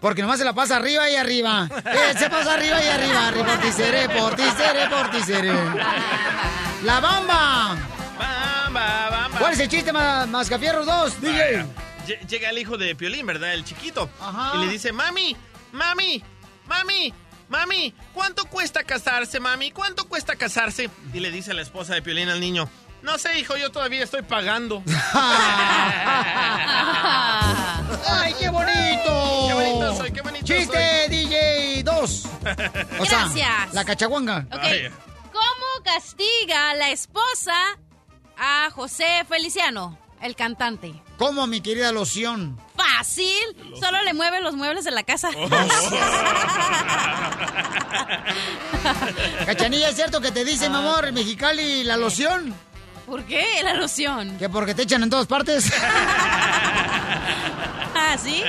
Porque 0.00 0.20
nomás 0.20 0.38
se 0.40 0.44
la 0.44 0.52
pasa 0.52 0.76
arriba 0.76 1.08
y 1.08 1.14
arriba. 1.14 1.68
Eh, 1.86 2.14
se 2.18 2.28
pasa 2.28 2.54
arriba 2.54 2.82
y 2.84 2.88
arriba. 2.88 3.30
Reporticere, 3.30 4.08
porticere, 4.08 4.88
porticere. 4.90 5.52
¡La 6.84 6.98
bamba! 7.00 7.76
Bamba, 8.18 9.08
bamba. 9.10 9.38
¿Cuál 9.38 9.52
es 9.52 9.60
el 9.60 9.68
chiste, 9.68 9.92
ma- 9.92 10.26
Mascafierros 10.26 10.84
2, 10.84 11.20
DJ? 11.20 11.64
Llega 12.28 12.50
el 12.50 12.58
hijo 12.58 12.76
de 12.76 12.94
Piolín, 12.94 13.26
¿verdad? 13.26 13.54
El 13.54 13.64
chiquito. 13.64 14.08
Ajá. 14.20 14.52
Y 14.56 14.64
le 14.66 14.72
dice, 14.72 14.92
mami, 14.92 15.36
mami, 15.72 16.22
mami, 16.66 17.14
mami, 17.48 17.94
¿cuánto 18.12 18.44
cuesta 18.46 18.82
casarse, 18.84 19.40
mami? 19.40 19.70
¿Cuánto 19.70 20.08
cuesta 20.08 20.36
casarse? 20.36 20.90
Y 21.12 21.20
le 21.20 21.30
dice 21.30 21.54
la 21.54 21.62
esposa 21.62 21.94
de 21.94 22.02
Piolín 22.02 22.28
al 22.28 22.40
niño, 22.40 22.68
no 23.02 23.18
sé, 23.18 23.38
hijo, 23.38 23.56
yo 23.56 23.70
todavía 23.72 24.04
estoy 24.04 24.22
pagando. 24.22 24.82
¡Ay, 28.06 28.34
qué 28.38 28.48
bonito! 28.48 29.46
Qué 29.48 29.54
bonito 29.54 29.96
soy, 29.96 30.12
qué 30.12 30.22
bonito 30.22 30.44
¡Chiste, 30.46 31.08
DJ 31.08 31.82
2! 31.82 32.28
O 33.00 33.06
sea, 33.06 33.18
Gracias. 33.24 33.72
la 33.74 33.84
cachaguanga. 33.84 34.46
Ok. 34.52 34.92
¿Cómo 35.32 35.84
castiga 35.84 36.74
la 36.74 36.90
esposa 36.90 37.54
a 38.38 38.70
José 38.70 39.24
Feliciano, 39.28 39.98
el 40.22 40.36
cantante? 40.36 40.94
¿Cómo, 41.18 41.46
mi 41.46 41.60
querida 41.60 41.92
loción? 41.92 42.58
Fácil. 42.76 43.26
Solo 43.78 44.02
le 44.02 44.14
mueve 44.14 44.40
los 44.40 44.54
muebles 44.54 44.84
de 44.84 44.90
la 44.92 45.02
casa. 45.02 45.30
Cachanilla, 49.46 49.88
¿es 49.90 49.96
cierto 49.96 50.20
que 50.20 50.30
te 50.30 50.44
dice, 50.44 50.68
mi 50.68 50.76
amor, 50.76 51.06
en 51.06 51.14
Mexicali 51.14 51.84
la 51.84 51.96
loción? 51.96 52.54
¿Por 53.06 53.24
qué 53.24 53.60
la 53.62 53.74
loción? 53.74 54.38
Que 54.38 54.48
porque 54.48 54.74
te 54.74 54.82
echan 54.82 55.02
en 55.02 55.10
todas 55.10 55.26
partes. 55.26 55.72
¿Ah, 57.94 58.16
sí? 58.16 58.42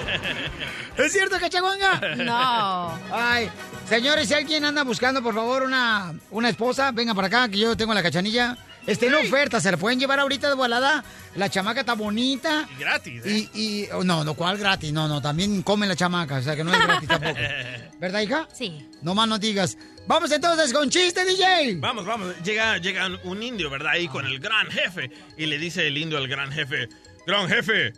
¿Es 0.98 1.12
cierto, 1.12 1.40
cachaguanga? 1.40 2.16
No. 2.18 2.92
Ay, 3.12 3.50
señores, 3.90 4.28
si 4.28 4.34
alguien 4.36 4.64
anda 4.66 4.84
buscando, 4.84 5.22
por 5.24 5.34
favor, 5.34 5.64
una, 5.64 6.14
una 6.32 6.50
esposa, 6.50 6.92
venga 6.92 7.14
para 7.14 7.28
acá, 7.28 7.50
que 7.50 7.58
yo 7.58 7.76
tengo 7.76 7.94
la 7.94 8.04
cachanilla. 8.04 8.58
Está 8.86 9.06
en 9.06 9.16
oferta, 9.16 9.62
se 9.62 9.72
la 9.72 9.78
pueden 9.78 10.00
llevar 10.00 10.20
ahorita 10.20 10.50
de 10.50 10.56
volada. 10.56 11.04
La 11.36 11.50
chamaca 11.50 11.80
está 11.82 11.94
bonita. 11.94 12.68
Y 12.76 12.80
gratis, 12.80 13.22
¿eh? 13.26 13.50
Y, 13.54 13.60
y 13.84 13.88
oh, 13.94 14.04
no, 14.04 14.24
no, 14.24 14.34
¿cuál 14.34 14.58
gratis? 14.58 14.92
No, 14.92 15.08
no, 15.08 15.22
también 15.22 15.62
come 15.64 15.88
la 15.88 15.96
chamaca, 15.96 16.36
o 16.38 16.42
sea 16.42 16.56
que 16.56 16.64
no 16.64 16.74
es 16.74 16.80
gratis 16.80 17.08
tampoco. 17.08 17.40
¿Verdad, 18.00 18.22
hija? 18.22 18.48
Sí. 18.54 18.90
No 19.02 19.16
más 19.16 19.28
no 19.28 19.40
digas. 19.40 19.78
Vamos 20.06 20.32
entonces 20.32 20.74
con 20.74 20.90
chiste, 20.90 21.24
DJ. 21.24 21.78
Vamos, 21.78 22.06
vamos. 22.06 22.36
Llega, 22.44 22.78
llega 22.78 23.08
un 23.24 23.42
indio, 23.42 23.70
¿verdad? 23.70 23.94
Ahí 23.94 24.08
con 24.10 24.26
el 24.26 24.40
gran 24.40 24.70
jefe. 24.70 25.10
Y 25.38 25.46
le 25.46 25.58
dice 25.58 25.88
el 25.88 25.98
indio 25.98 26.18
al 26.18 26.28
gran 26.28 26.52
jefe, 26.52 26.90
gran 27.26 27.48
jefe, 27.48 27.94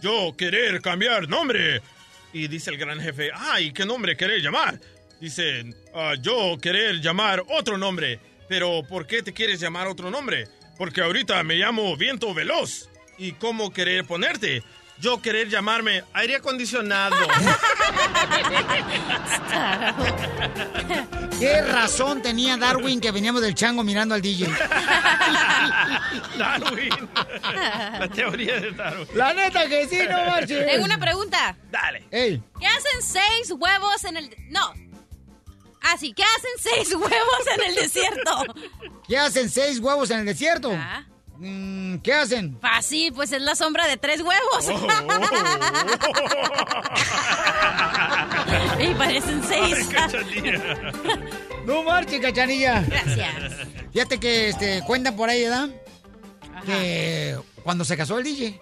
yo 0.00 0.34
querer 0.36 0.80
cambiar 0.80 1.28
nombre. 1.28 1.82
Y 2.32 2.48
dice 2.48 2.70
el 2.70 2.78
gran 2.78 2.98
jefe, 3.00 3.30
ay, 3.34 3.72
¿qué 3.72 3.84
nombre 3.84 4.16
querer 4.16 4.40
llamar? 4.40 4.80
Dice, 5.20 5.64
"Ah, 5.94 6.14
yo 6.18 6.56
querer 6.58 7.00
llamar 7.02 7.44
otro 7.48 7.76
nombre. 7.76 8.18
Pero 8.50 8.82
¿por 8.82 9.06
qué 9.06 9.22
te 9.22 9.32
quieres 9.32 9.58
llamar 9.60 9.86
otro 9.86 10.10
nombre? 10.10 10.48
Porque 10.76 11.02
ahorita 11.02 11.40
me 11.44 11.54
llamo 11.54 11.96
Viento 11.96 12.34
Veloz. 12.34 12.88
¿Y 13.16 13.34
cómo 13.34 13.72
querer 13.72 14.04
ponerte? 14.04 14.64
Yo 14.98 15.22
querer 15.22 15.48
llamarme 15.48 16.02
aire 16.14 16.34
acondicionado. 16.34 17.14
¿Qué 21.38 21.62
razón 21.62 22.22
tenía 22.22 22.56
Darwin 22.56 23.00
que 23.00 23.12
veníamos 23.12 23.40
del 23.40 23.54
chango 23.54 23.84
mirando 23.84 24.16
al 24.16 24.20
DJ? 24.20 24.48
Darwin. 26.36 27.08
La 28.00 28.08
teoría 28.12 28.58
de 28.58 28.72
Darwin. 28.72 29.06
La 29.14 29.32
neta 29.32 29.68
que 29.68 29.86
sí, 29.86 30.00
no 30.10 30.24
marches. 30.24 30.66
Tengo 30.66 30.86
una 30.86 30.98
pregunta. 30.98 31.56
Dale. 31.70 32.02
Ey, 32.10 32.42
¿Qué 32.58 32.66
hacen 32.66 33.00
seis 33.00 33.52
huevos 33.56 34.04
en 34.06 34.16
el... 34.16 34.34
No. 34.48 34.89
Ah, 35.82 35.96
sí. 35.98 36.12
¿Qué 36.12 36.22
hacen 36.22 36.50
seis 36.58 36.94
huevos 36.94 37.46
en 37.56 37.62
el 37.68 37.74
desierto? 37.74 38.44
¿qué 39.08 39.18
hacen 39.18 39.50
seis 39.50 39.80
huevos 39.80 40.10
en 40.10 40.20
el 40.20 40.26
desierto? 40.26 40.70
Ah. 40.72 41.04
Mm, 41.38 41.96
¿Qué 41.98 42.12
hacen? 42.12 42.58
Fácil, 42.60 43.12
pues 43.14 43.32
es 43.32 43.40
la 43.40 43.54
sombra 43.54 43.86
de 43.86 43.96
tres 43.96 44.20
huevos. 44.20 44.68
y 48.78 48.94
parecen 48.94 49.42
seis. 49.46 49.88
No 51.64 51.82
marches, 51.82 52.20
cachanilla. 52.20 52.80
Gracias. 52.80 53.52
Fíjate 53.92 54.18
que 54.18 54.48
este, 54.48 54.82
cuentan 54.86 55.14
por 55.14 55.28
ahí, 55.28 55.44
¿verdad? 55.44 55.68
Que 56.64 57.38
cuando 57.62 57.84
se 57.84 57.96
casó 57.96 58.18
el 58.18 58.24
DJ, 58.24 58.60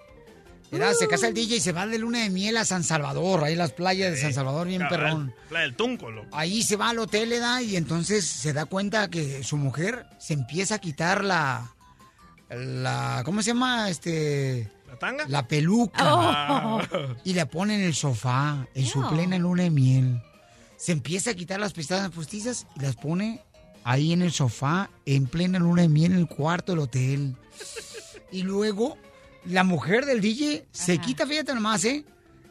Se 0.70 1.08
casa 1.08 1.28
el 1.28 1.34
DJ 1.34 1.56
y 1.56 1.60
se 1.60 1.72
va 1.72 1.86
de 1.86 1.98
luna 1.98 2.20
de 2.20 2.30
miel 2.30 2.56
a 2.58 2.64
San 2.64 2.84
Salvador, 2.84 3.44
ahí 3.44 3.54
las 3.54 3.72
playas 3.72 4.10
de 4.10 4.20
San 4.20 4.34
Salvador, 4.34 4.66
bien 4.66 4.86
perrón. 4.88 5.34
La 5.50 5.60
del 5.60 5.74
Tunco, 5.74 6.10
loco. 6.10 6.28
Ahí 6.32 6.62
se 6.62 6.76
va 6.76 6.90
al 6.90 6.98
hotel, 6.98 7.30
¿verdad? 7.30 7.60
Y 7.60 7.76
entonces 7.76 8.26
se 8.26 8.52
da 8.52 8.66
cuenta 8.66 9.08
que 9.08 9.42
su 9.44 9.56
mujer 9.56 10.06
se 10.18 10.34
empieza 10.34 10.76
a 10.76 10.78
quitar 10.78 11.24
la. 11.24 11.72
la 12.50 13.22
¿Cómo 13.24 13.42
se 13.42 13.48
llama? 13.48 13.88
Este. 13.88 14.70
¿La 14.86 14.98
tanga? 14.98 15.24
La 15.28 15.48
peluca. 15.48 16.14
Oh. 16.14 16.80
Y 17.24 17.32
la 17.32 17.46
pone 17.46 17.76
en 17.76 17.82
el 17.82 17.94
sofá, 17.94 18.66
en 18.74 18.86
su 18.86 19.06
plena 19.08 19.38
luna 19.38 19.64
de 19.64 19.70
miel. 19.70 20.22
Se 20.76 20.92
empieza 20.92 21.30
a 21.30 21.34
quitar 21.34 21.58
las 21.58 21.72
pestañas 21.72 22.10
postizas 22.10 22.66
y 22.76 22.80
las 22.80 22.94
pone 22.96 23.42
ahí 23.84 24.12
en 24.12 24.22
el 24.22 24.32
sofá, 24.32 24.90
en 25.06 25.26
plena 25.26 25.58
luna 25.58 25.82
de 25.82 25.88
miel, 25.88 26.12
en 26.12 26.18
el 26.18 26.28
cuarto 26.28 26.72
del 26.72 26.80
hotel. 26.80 27.36
Y 28.30 28.42
luego, 28.42 28.98
la 29.48 29.64
mujer 29.64 30.04
del 30.06 30.20
DJ 30.20 30.66
se 30.72 30.98
quita, 30.98 31.26
fíjate 31.26 31.54
nomás, 31.54 31.84
¿eh? 31.84 32.04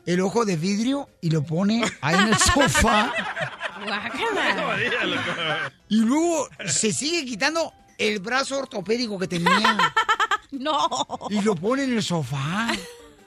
El 0.06 0.22
ojo 0.22 0.46
de 0.46 0.56
vidrio 0.56 1.10
y 1.22 1.30
lo 1.30 1.44
pone 1.44 1.84
ahí 2.02 2.16
en 2.16 2.28
el 2.30 2.38
sofá. 2.38 3.14
Y 5.90 5.98
luego 6.02 6.48
se 6.66 6.92
sigue 6.94 7.26
quitando 7.26 7.74
el 7.98 8.20
brazo 8.20 8.60
ortopédico 8.60 9.18
que 9.20 9.28
tenía 9.28 9.94
No. 10.52 10.88
y 11.30 11.42
lo 11.42 11.56
pone 11.56 11.84
en 11.84 11.94
el 11.94 12.04
sofá. 12.04 12.70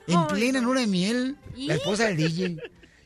en 0.07 0.27
plena 0.27 0.61
luna 0.61 0.81
de 0.81 0.87
miel, 0.87 1.37
la 1.57 1.75
esposa 1.75 2.07
del 2.07 2.17
DJ. 2.17 2.57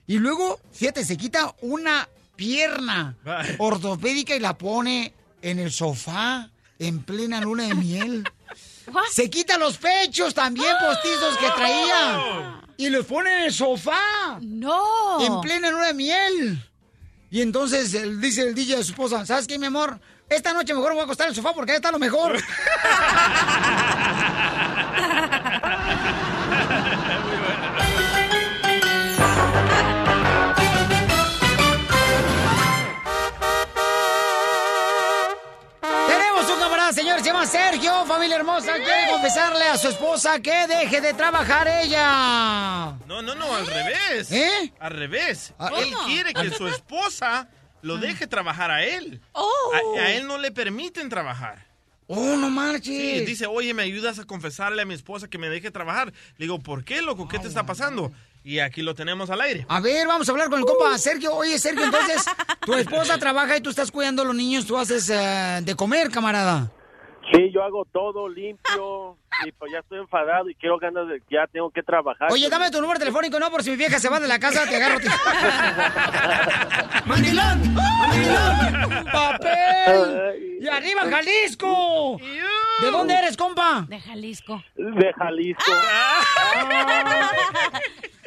Y 0.07 0.19
luego, 0.19 0.61
fíjate, 0.73 1.05
se 1.05 1.17
quita 1.17 1.55
una 1.63 2.09
pierna 2.37 3.17
ortopédica 3.59 4.35
y 4.37 4.41
la 4.41 4.57
pone 4.57 5.13
en 5.43 5.59
el 5.59 5.71
sofá 5.73 6.51
en 6.79 7.03
plena 7.03 7.41
luna 7.41 7.65
de 7.65 7.75
miel. 7.75 8.25
Se 9.11 9.31
quita 9.31 9.59
los 9.59 9.77
pechos 9.79 10.35
también 10.35 10.75
postizos 10.81 11.37
que 11.39 11.51
traía. 11.51 12.61
Y 12.77 12.91
los 12.91 13.07
pone 13.07 13.37
en 13.37 13.43
el 13.45 13.53
sofá. 13.53 14.39
No. 14.41 15.21
En 15.25 15.41
plena 15.41 15.71
luna 15.71 15.87
de 15.89 15.95
miel. 15.95 16.71
Y 17.31 17.41
entonces 17.41 17.95
él 17.95 18.21
dice 18.21 18.43
el 18.43 18.55
DJ 18.55 18.77
a 18.77 18.83
su 18.83 18.93
esposa, 18.93 19.27
¿sabes 19.27 19.47
qué, 19.47 19.59
mi 19.59 19.67
amor? 19.67 19.99
Esta 20.29 20.53
noche 20.53 20.73
mejor 20.73 20.91
me 20.91 20.95
voy 20.95 21.03
a 21.03 21.05
acostar 21.05 21.27
en 21.27 21.31
el 21.31 21.37
sofá 21.37 21.53
porque 21.53 21.73
ahí 21.73 21.77
está 21.77 21.91
lo 21.91 21.99
mejor. 21.99 22.37
Sergio, 37.47 38.05
familia 38.07 38.37
hermosa. 38.37 38.75
Quiere 38.75 39.11
confesarle 39.11 39.65
a 39.65 39.77
su 39.77 39.89
esposa 39.89 40.41
que 40.41 40.67
deje 40.67 41.01
de 41.01 41.15
trabajar 41.15 41.69
ella. 41.69 42.97
No, 43.07 43.23
no, 43.23 43.35
no, 43.35 43.55
al 43.55 43.67
revés. 43.67 44.33
¿Eh? 44.33 44.73
Al 44.79 44.93
revés. 44.93 45.53
Ah, 45.59 45.71
Él 45.79 45.95
quiere 46.07 46.33
que 46.33 46.51
su 46.51 46.67
esposa 46.69 47.49
lo 47.83 47.99
deje 47.99 48.27
trabajar 48.27 48.71
a 48.71 48.83
él. 48.85 49.21
Oh. 49.33 49.73
A, 49.99 50.03
a 50.03 50.13
él 50.13 50.27
no 50.27 50.39
le 50.39 50.51
permiten 50.51 51.09
trabajar. 51.09 51.67
Oh, 52.07 52.37
no 52.37 52.51
marches. 52.51 52.85
Sí, 52.85 53.25
dice, 53.25 53.47
oye, 53.47 53.73
¿me 53.73 53.83
ayudas 53.83 54.19
a 54.19 54.25
confesarle 54.25 54.83
a 54.83 54.85
mi 54.85 54.95
esposa 54.95 55.29
que 55.29 55.39
me 55.39 55.49
deje 55.49 55.71
trabajar? 55.71 56.13
Le 56.37 56.45
digo, 56.47 56.59
¿por 56.61 56.85
qué, 56.85 57.01
loco? 57.03 57.29
¿Qué 57.29 57.39
te 57.39 57.49
está 57.49 57.65
pasando? 57.65 58.13
Y 58.43 58.59
aquí 58.59 58.83
lo 58.83 58.95
tenemos 58.95 59.31
al 59.31 59.41
aire. 59.41 59.65
A 59.69 59.81
ver, 59.81 60.07
vamos 60.07 60.29
a 60.29 60.33
hablar 60.33 60.51
con 60.51 60.59
el 60.59 60.67
compa 60.67 60.99
Sergio. 60.99 61.35
Oye, 61.35 61.59
Sergio, 61.59 61.85
entonces, 61.85 62.23
tu 62.61 62.75
esposa 62.75 63.17
trabaja 63.19 63.57
y 63.57 63.61
tú 63.63 63.71
estás 63.71 63.91
cuidando 63.91 64.21
a 64.21 64.25
los 64.27 64.35
niños, 64.35 64.67
tú 64.67 64.77
haces 64.77 65.09
eh, 65.09 65.61
de 65.63 65.75
comer, 65.75 66.11
camarada. 66.11 66.71
Sí, 67.33 67.51
yo 67.53 67.63
hago 67.63 67.85
todo 67.87 68.29
limpio 68.29 69.17
y 69.45 69.53
pues 69.53 69.73
ya 69.73 69.79
estoy 69.79 69.99
enfadado 69.99 70.49
y 70.49 70.55
quiero 70.55 70.79
ganas 70.79 71.09
de 71.09 71.23
ya 71.31 71.47
tengo 71.47 71.71
que 71.71 71.83
trabajar. 71.83 72.31
Oye, 72.31 72.49
dame 72.49 72.71
tu 72.71 72.81
número 72.81 72.99
telefónico, 72.99 73.39
no, 73.41 73.51
por 73.51 73.63
si 73.63 73.71
mi 73.71 73.77
vieja 73.77 73.99
se 73.99 74.09
va 74.09 74.21
de 74.21 74.29
la 74.29 74.39
casa, 74.39 74.69
te 74.69 74.77
agarro. 74.77 74.99
¡Mandilón! 77.07 77.75
¡Mandilón! 77.75 79.05
¡Papel! 79.11 80.59
¡Y 80.61 80.69
arriba, 80.69 81.03
Jalisco! 81.11 82.19
¿De 82.81 82.91
dónde 82.91 83.15
eres, 83.15 83.37
compa? 83.37 83.87
De 83.89 84.01
Jalisco. 84.01 84.63
De 84.77 85.13
Jalisco. 85.13 85.73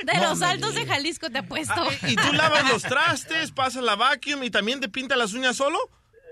De 0.03 0.21
los 0.21 0.41
altos 0.41 0.75
de 0.75 0.85
Jalisco 0.85 1.29
te 1.29 1.39
apuesto. 1.39 1.83
¿Y 2.07 2.15
tú 2.15 2.33
lavas 2.33 2.69
los 2.69 2.83
trastes, 2.83 3.51
pasas 3.51 3.83
la 3.83 3.95
vacuum 3.95 4.43
y 4.43 4.49
también 4.49 4.79
te 4.79 4.89
pinta 4.89 5.15
las 5.15 5.33
uñas 5.33 5.55
solo? 5.55 5.77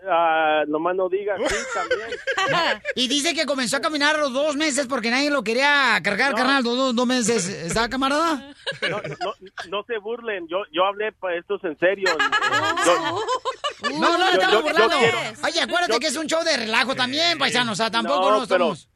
Ah, 0.07 0.63
nomás 0.67 0.95
no 0.95 1.09
digas, 1.09 1.39
sí, 1.47 1.55
también. 1.73 2.81
Y 2.95 3.07
dice 3.07 3.33
que 3.33 3.45
comenzó 3.45 3.77
a 3.77 3.81
caminar 3.81 4.15
a 4.15 4.19
los 4.19 4.33
dos 4.33 4.55
meses 4.55 4.85
porque 4.87 5.09
nadie 5.09 5.29
lo 5.31 5.43
quería 5.43 5.99
cargar, 6.03 6.31
No. 6.31 6.37
carnal, 6.37 6.63
dos, 6.63 6.77
dos- 6.77 6.95
dos 6.95 7.07
meses. 7.07 7.47
¿Está, 7.49 7.89
camarada? 7.89 8.53
No, 8.89 9.01
no, 9.01 9.33
no 9.69 9.83
se 9.83 9.97
burlen, 9.97 10.47
yo, 10.47 10.57
yo 10.71 10.85
hablé 10.85 11.11
para 11.13 11.37
esto 11.37 11.55
es 11.55 11.63
en 11.63 11.77
serio. 11.79 12.09
Yo- 12.85 13.89
No, 13.91 13.99
no, 13.99 14.17
no 14.17 14.25
yo- 14.27 14.31
estamos 14.33 14.61
burlando. 14.63 14.97
quiero- 14.99 15.17
Oye, 15.43 15.61
acuérdate 15.61 15.93
yo- 15.93 15.99
que 15.99 16.07
es 16.07 16.15
un 16.17 16.27
show 16.27 16.43
de 16.43 16.57
relajo 16.57 16.95
también, 16.95 17.37
paisano. 17.37 17.71
O 17.73 17.75
sea, 17.75 17.89
tampoco 17.91 18.19
No, 18.31 18.39
no 18.41 18.47
pero- 18.47 18.73
estamos... 18.73 18.89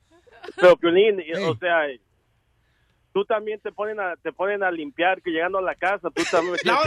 Pero 0.55 0.77
Piolín, 0.77 1.19
o 1.45 1.55
sea, 1.57 1.85
tú 3.13 3.25
también 3.25 3.59
te 3.61 3.71
ponen 3.71 3.99
a 3.99 4.15
te 4.21 4.31
ponen 4.31 4.63
a 4.63 4.71
limpiar 4.71 5.21
que 5.21 5.31
llegando 5.31 5.57
a 5.57 5.61
la 5.61 5.75
casa, 5.75 6.09
tú 6.13 6.23
también 6.31 6.55
Lava-. 6.63 6.81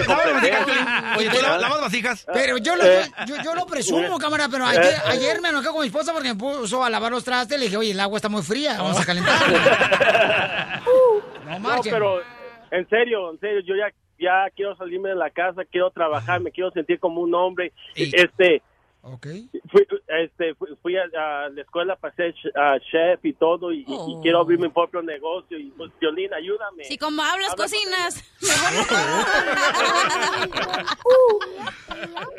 Oye, 1.18 1.28
¿tú 1.30 1.36
lavas- 1.42 1.60
lavas 1.60 1.80
vasijas? 1.80 2.26
Pero 2.32 2.58
yo 2.58 2.76
lo, 2.76 2.84
Eh. 2.84 3.04
yo, 3.26 3.36
yo 3.42 3.54
lo 3.54 3.66
presumo, 3.66 4.16
Eh. 4.16 4.20
cámara, 4.20 4.48
pero 4.50 4.64
Eh. 4.64 4.68
ayer, 4.78 4.94
ayer 5.08 5.40
me 5.40 5.48
enojé 5.50 5.68
con 5.68 5.80
mi 5.80 5.86
esposa 5.86 6.12
porque 6.12 6.28
me 6.28 6.36
puso 6.36 6.82
a 6.84 6.90
lavar 6.90 7.10
los 7.12 7.24
trastes. 7.24 7.58
Le 7.58 7.66
dije, 7.66 7.76
oye, 7.76 7.90
el 7.92 8.00
agua 8.00 8.16
está 8.18 8.28
muy 8.28 8.42
fría, 8.42 8.76
vamos 8.78 9.00
a 9.00 9.04
calentar. 9.04 9.34
no 11.46 11.58
No, 11.58 11.80
pero 11.82 12.20
en 12.70 12.88
serio, 12.88 13.30
en 13.32 13.40
serio, 13.40 13.60
yo 13.64 13.74
ya 13.76 13.92
ya 14.18 14.46
quiero 14.54 14.76
salirme 14.76 15.08
de 15.08 15.16
la 15.16 15.30
casa, 15.30 15.62
quiero 15.68 15.90
trabajar, 15.90 16.40
me 16.40 16.52
quiero 16.52 16.70
sentir 16.70 17.00
como 17.00 17.20
un 17.22 17.34
hombre. 17.34 17.72
Este 17.96 18.62
fui, 19.70 19.86
este, 20.22 20.55
fui, 20.55 20.68
fui 20.80 20.96
a, 20.96 21.03
a 21.03 21.48
la 21.48 21.62
escuela 21.62 21.98
ch- 22.32 22.53
ah, 22.55 22.76
chef 22.90 23.24
y 23.24 23.32
todo, 23.32 23.72
y, 23.72 23.78
y- 23.80 23.84
y 23.88 24.22
quiero 24.22 24.38
abrir 24.40 24.59
mi 24.61 24.68
propio 24.68 25.03
negocio. 25.03 25.59
Y 25.59 25.70
pues, 25.76 25.90
Violín, 26.00 26.32
ayúdame. 26.32 26.84
Si 26.84 26.96
como 26.96 27.20
hablas, 27.22 27.50
Habla 27.50 27.64
cocinas. 27.64 28.24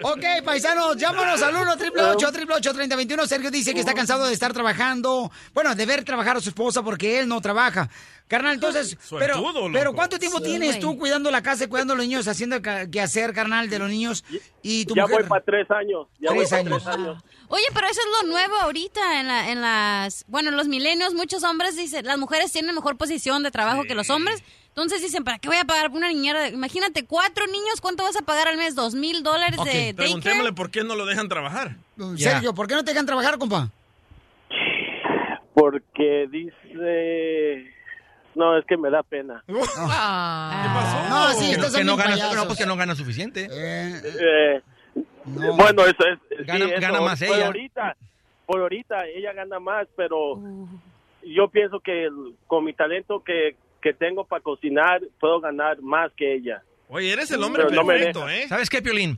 Ok, 0.03 0.23
paisanos, 0.43 0.97
llámanos 0.97 1.41
al 1.41 1.55
1 1.55 1.71
888 1.73 2.73
3021 2.73 3.27
Sergio 3.27 3.51
dice 3.51 3.73
que 3.73 3.79
está 3.79 3.93
cansado 3.93 4.27
de 4.27 4.33
estar 4.33 4.51
trabajando, 4.53 5.31
bueno, 5.53 5.73
de 5.75 5.85
ver 5.85 6.03
trabajar 6.03 6.37
a 6.37 6.41
su 6.41 6.49
esposa 6.49 6.83
porque 6.83 7.19
él 7.19 7.27
no 7.27 7.39
trabaja. 7.39 7.89
Carnal, 8.27 8.55
entonces, 8.55 8.97
pero, 9.19 9.43
pero 9.71 9.93
¿cuánto 9.93 10.17
tiempo 10.17 10.39
Sí, 10.39 10.45
tienes 10.45 10.69
güey. 10.69 10.79
tú 10.79 10.97
cuidando 10.97 11.29
la 11.29 11.43
casa 11.43 11.65
y 11.65 11.67
cuidando 11.67 11.93
a 11.93 11.97
los 11.97 12.05
niños, 12.05 12.27
haciendo 12.27 12.61
ca- 12.63 12.89
que 12.89 12.99
hacer, 12.99 13.31
carnal, 13.33 13.69
de 13.69 13.77
los 13.77 13.89
niños 13.89 14.23
y 14.63 14.85
tu 14.85 14.95
Ya 14.95 15.03
mujer? 15.03 15.19
voy 15.21 15.29
para 15.29 15.43
tres 15.45 15.69
años. 15.69 16.07
Ya 16.19 16.29
voy 16.31 16.39
Tres 16.39 16.49
pa' 16.49 16.55
años. 16.57 16.83
tres 16.83 16.95
años. 16.95 17.23
Oye, 17.49 17.65
pero 17.75 17.85
eso 17.87 17.99
es 18.01 18.23
lo 18.23 18.29
nuevo 18.31 18.55
ahorita 18.55 19.19
en, 19.19 19.27
la, 19.27 19.51
en 19.51 19.61
las... 19.61 20.25
Bueno, 20.27 20.49
los 20.49 20.67
milenios, 20.67 21.13
muchos 21.13 21.43
hombres 21.43 21.75
dicen, 21.75 22.05
las 22.07 22.17
mujeres 22.17 22.51
tienen 22.51 22.73
mejor 22.73 22.97
posición 22.97 23.43
de 23.43 23.51
trabajo 23.51 23.83
que 23.83 23.93
los 23.93 24.09
hombres. 24.09 24.41
Entonces 24.69 25.03
dicen, 25.03 25.23
¿para 25.23 25.37
qué 25.37 25.49
voy 25.49 25.57
a 25.57 25.65
pagar 25.65 25.89
por 25.89 25.97
una 25.97 26.07
niñera? 26.07 26.47
Imagínate, 26.47 27.05
cuatro 27.05 27.45
niños, 27.45 27.79
¿cuánto 27.81 28.01
vas 28.03 28.15
a 28.15 28.23
pagar 28.23 28.47
al 28.47 28.57
mes? 28.57 28.73
¿Dos 28.73 28.95
mil 28.95 29.21
dólares 29.21 29.59
de 29.63 29.93
preguntémosle 29.95 30.53
por 30.53 30.71
qué 30.71 30.83
no 30.83 30.95
lo 30.95 31.05
dejan 31.05 31.29
trabajar. 31.29 31.75
Sergio, 32.17 32.55
¿por 32.55 32.65
qué 32.67 32.73
no 32.73 32.83
te 32.83 32.89
dejan 32.91 33.05
trabajar, 33.05 33.37
compa? 33.37 33.69
Porque 35.53 36.27
dice... 36.31 37.71
No, 38.35 38.57
es 38.57 38.65
que 38.65 38.77
me 38.77 38.89
da 38.89 39.03
pena. 39.03 39.43
¿Qué 39.47 39.53
pasó? 39.53 41.09
No, 41.09 41.29
sí, 41.33 41.55
que, 41.55 41.61
son 41.61 41.73
que 41.73 41.83
no 41.83 41.95
gana, 41.95 42.15
no, 42.35 42.45
pues 42.45 42.57
que 42.59 42.65
no 42.65 42.75
gana 42.75 42.95
suficiente. 42.95 43.47
Eh, 43.51 44.61
Bueno, 45.25 45.83
eso 45.85 46.05
es. 46.07 46.19
sí, 46.29 46.43
Gana- 46.45 46.65
eso, 46.65 46.81
gana 46.81 47.01
más 47.01 47.19
por 47.23 47.35
ella. 47.35 47.45
ahorita, 47.47 47.95
por 48.45 48.59
ahorita 48.61 49.07
ella 49.07 49.33
gana 49.33 49.59
más, 49.59 49.87
pero 49.95 50.39
yo 51.23 51.47
pienso 51.49 51.79
que 51.79 52.05
el- 52.05 52.35
con 52.47 52.65
mi 52.65 52.73
talento 52.73 53.23
que, 53.23 53.55
que 53.81 53.93
tengo 53.93 54.25
para 54.25 54.41
cocinar 54.43 55.01
puedo 55.19 55.39
ganar 55.39 55.81
más 55.81 56.11
que 56.17 56.33
ella. 56.35 56.61
Oye, 56.89 57.11
eres 57.11 57.31
el 57.31 57.41
hombre 57.41 57.63
Pero 57.67 57.81
no 57.81 57.87
perfecto. 57.87 58.29
¿eh? 58.29 58.45
¿Sabes 58.47 58.69
qué, 58.69 58.81
Piolín? 58.81 59.17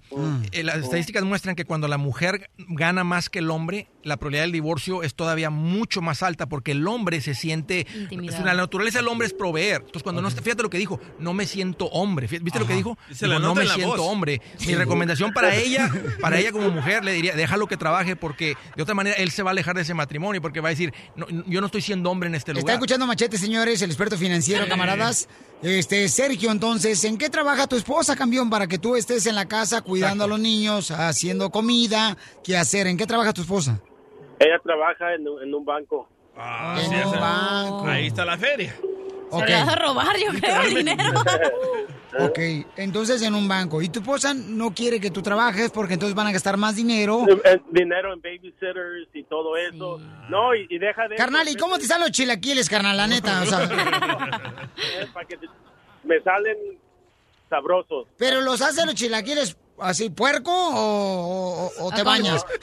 Eh, 0.53 0.63
las 0.63 0.77
estadísticas 0.77 1.23
muestran 1.23 1.55
que 1.55 1.65
cuando 1.65 1.87
la 1.87 1.97
mujer 1.97 2.49
gana 2.57 3.03
más 3.03 3.27
que 3.29 3.39
el 3.39 3.49
hombre, 3.49 3.87
la 4.05 4.17
probabilidad 4.17 4.43
del 4.43 4.51
divorcio 4.51 5.03
es 5.03 5.15
todavía 5.15 5.49
mucho 5.49 6.01
más 6.01 6.23
alta 6.23 6.45
porque 6.47 6.71
el 6.71 6.87
hombre 6.87 7.19
se 7.21 7.33
siente... 7.33 7.87
Intimidado. 7.95 8.45
La 8.45 8.53
naturaleza 8.53 8.99
del 8.99 9.07
hombre 9.07 9.27
es 9.27 9.33
proveer. 9.33 9.81
Entonces, 9.81 10.03
cuando 10.03 10.21
no 10.21 10.27
está... 10.27 10.41
Fíjate 10.41 10.61
lo 10.63 10.69
que 10.69 10.77
dijo, 10.77 10.99
no 11.19 11.33
me 11.33 11.47
siento 11.47 11.87
hombre. 11.87 12.27
¿Viste 12.27 12.59
lo 12.59 12.67
que 12.67 12.75
dijo? 12.75 12.97
Le 13.19 13.39
no 13.39 13.55
me 13.55 13.65
siento 13.67 13.97
voz. 13.97 13.99
hombre. 13.99 14.41
Mi 14.65 14.75
recomendación 14.75 15.33
para 15.33 15.55
ella, 15.57 15.91
para 16.21 16.39
ella 16.39 16.51
como 16.51 16.69
mujer, 16.69 17.03
le 17.03 17.13
diría, 17.13 17.35
déjalo 17.35 17.67
que 17.67 17.77
trabaje 17.77 18.15
porque 18.15 18.55
de 18.75 18.83
otra 18.83 18.93
manera 18.93 19.15
él 19.17 19.31
se 19.31 19.41
va 19.41 19.49
a 19.49 19.53
alejar 19.53 19.75
de 19.75 19.81
ese 19.81 19.93
matrimonio 19.95 20.41
porque 20.41 20.61
va 20.61 20.69
a 20.69 20.71
decir, 20.71 20.93
"No, 21.15 21.25
yo 21.47 21.59
no 21.59 21.65
estoy 21.65 21.81
siendo 21.81 22.11
hombre 22.11 22.29
en 22.29 22.35
este 22.35 22.51
Está 22.51 22.61
lugar. 22.61 22.75
escuchando 22.75 23.07
Machete, 23.07 23.37
señores, 23.39 23.81
el 23.81 23.89
experto 23.89 24.17
financiero, 24.17 24.67
camaradas. 24.67 25.27
Este, 25.63 26.07
Sergio, 26.09 26.51
entonces, 26.51 27.03
¿en 27.05 27.17
qué 27.17 27.29
trabaja 27.29 27.65
tu 27.65 27.75
esposa, 27.75 28.15
campeón, 28.15 28.49
para 28.51 28.67
que 28.67 28.77
tú 28.77 28.95
estés 28.95 29.25
en 29.25 29.33
la 29.35 29.47
casa 29.47 29.81
cuidando 29.81 30.25
a 30.25 30.27
los 30.27 30.39
niños, 30.39 30.91
haciendo 30.91 31.49
comida? 31.49 32.17
¿Qué 32.43 32.55
hacer? 32.55 32.85
¿En 32.85 32.97
qué 32.97 33.07
trabaja 33.07 33.33
tu 33.33 33.41
esposa? 33.41 33.79
Ella 34.39 34.59
trabaja 34.63 35.13
en, 35.13 35.27
un- 35.27 35.41
en 35.43 35.53
un 35.53 35.65
banco. 35.65 36.09
Ah, 36.37 36.77
En 36.79 36.89
sí, 36.89 36.95
un 37.05 37.11
banco. 37.19 37.87
Ahí 37.87 38.07
está 38.07 38.25
la 38.25 38.37
feria. 38.37 38.75
Ok. 39.31 39.45
Se 39.45 39.51
lo 39.51 39.57
vas 39.65 39.67
a 39.69 39.75
robar, 39.75 40.15
yo 40.17 40.39
creo, 40.39 40.61
el 40.61 40.73
dinero. 40.75 41.03
Ok, 42.17 42.39
entonces 42.77 43.21
en 43.23 43.35
un 43.35 43.45
banco. 43.45 43.81
¿Y 43.81 43.89
tu 43.89 43.99
esposa 43.99 44.33
no 44.33 44.73
quiere 44.73 45.01
que 45.01 45.11
tú 45.11 45.21
trabajes 45.21 45.69
porque 45.69 45.95
entonces 45.95 46.15
van 46.15 46.27
a 46.27 46.31
gastar 46.31 46.55
más 46.55 46.77
dinero? 46.77 47.25
Eh, 47.43 47.59
Dinero 47.71 48.13
en 48.13 48.21
babysitters 48.21 49.09
y 49.13 49.23
todo 49.23 49.57
eso. 49.57 49.99
No, 50.29 50.55
y, 50.55 50.65
y 50.69 50.77
deja 50.77 51.09
de... 51.09 51.17
Carnal, 51.17 51.45
¿y 51.49 51.55
cómo 51.57 51.77
te 51.77 51.83
salen 51.83 52.03
los 52.03 52.11
chilaquiles, 52.11 52.69
carnal? 52.69 52.95
La 52.95 53.07
neta, 53.07 53.41
o 53.41 53.45
sea. 53.45 53.63
Eh, 54.77 55.07
para 55.13 55.25
que 55.25 55.35
te- 55.35 55.49
me 56.05 56.21
salen 56.21 56.55
sabrosos. 57.49 58.07
Pero 58.17 58.39
los 58.39 58.61
hace 58.61 58.85
los 58.85 58.95
chilaquiles 58.95 59.57
así, 59.79 60.09
puerco 60.09 60.51
o, 60.51 61.67
o- 61.67 61.71
o 61.87 61.91
te 61.91 62.03
bañas? 62.03 62.45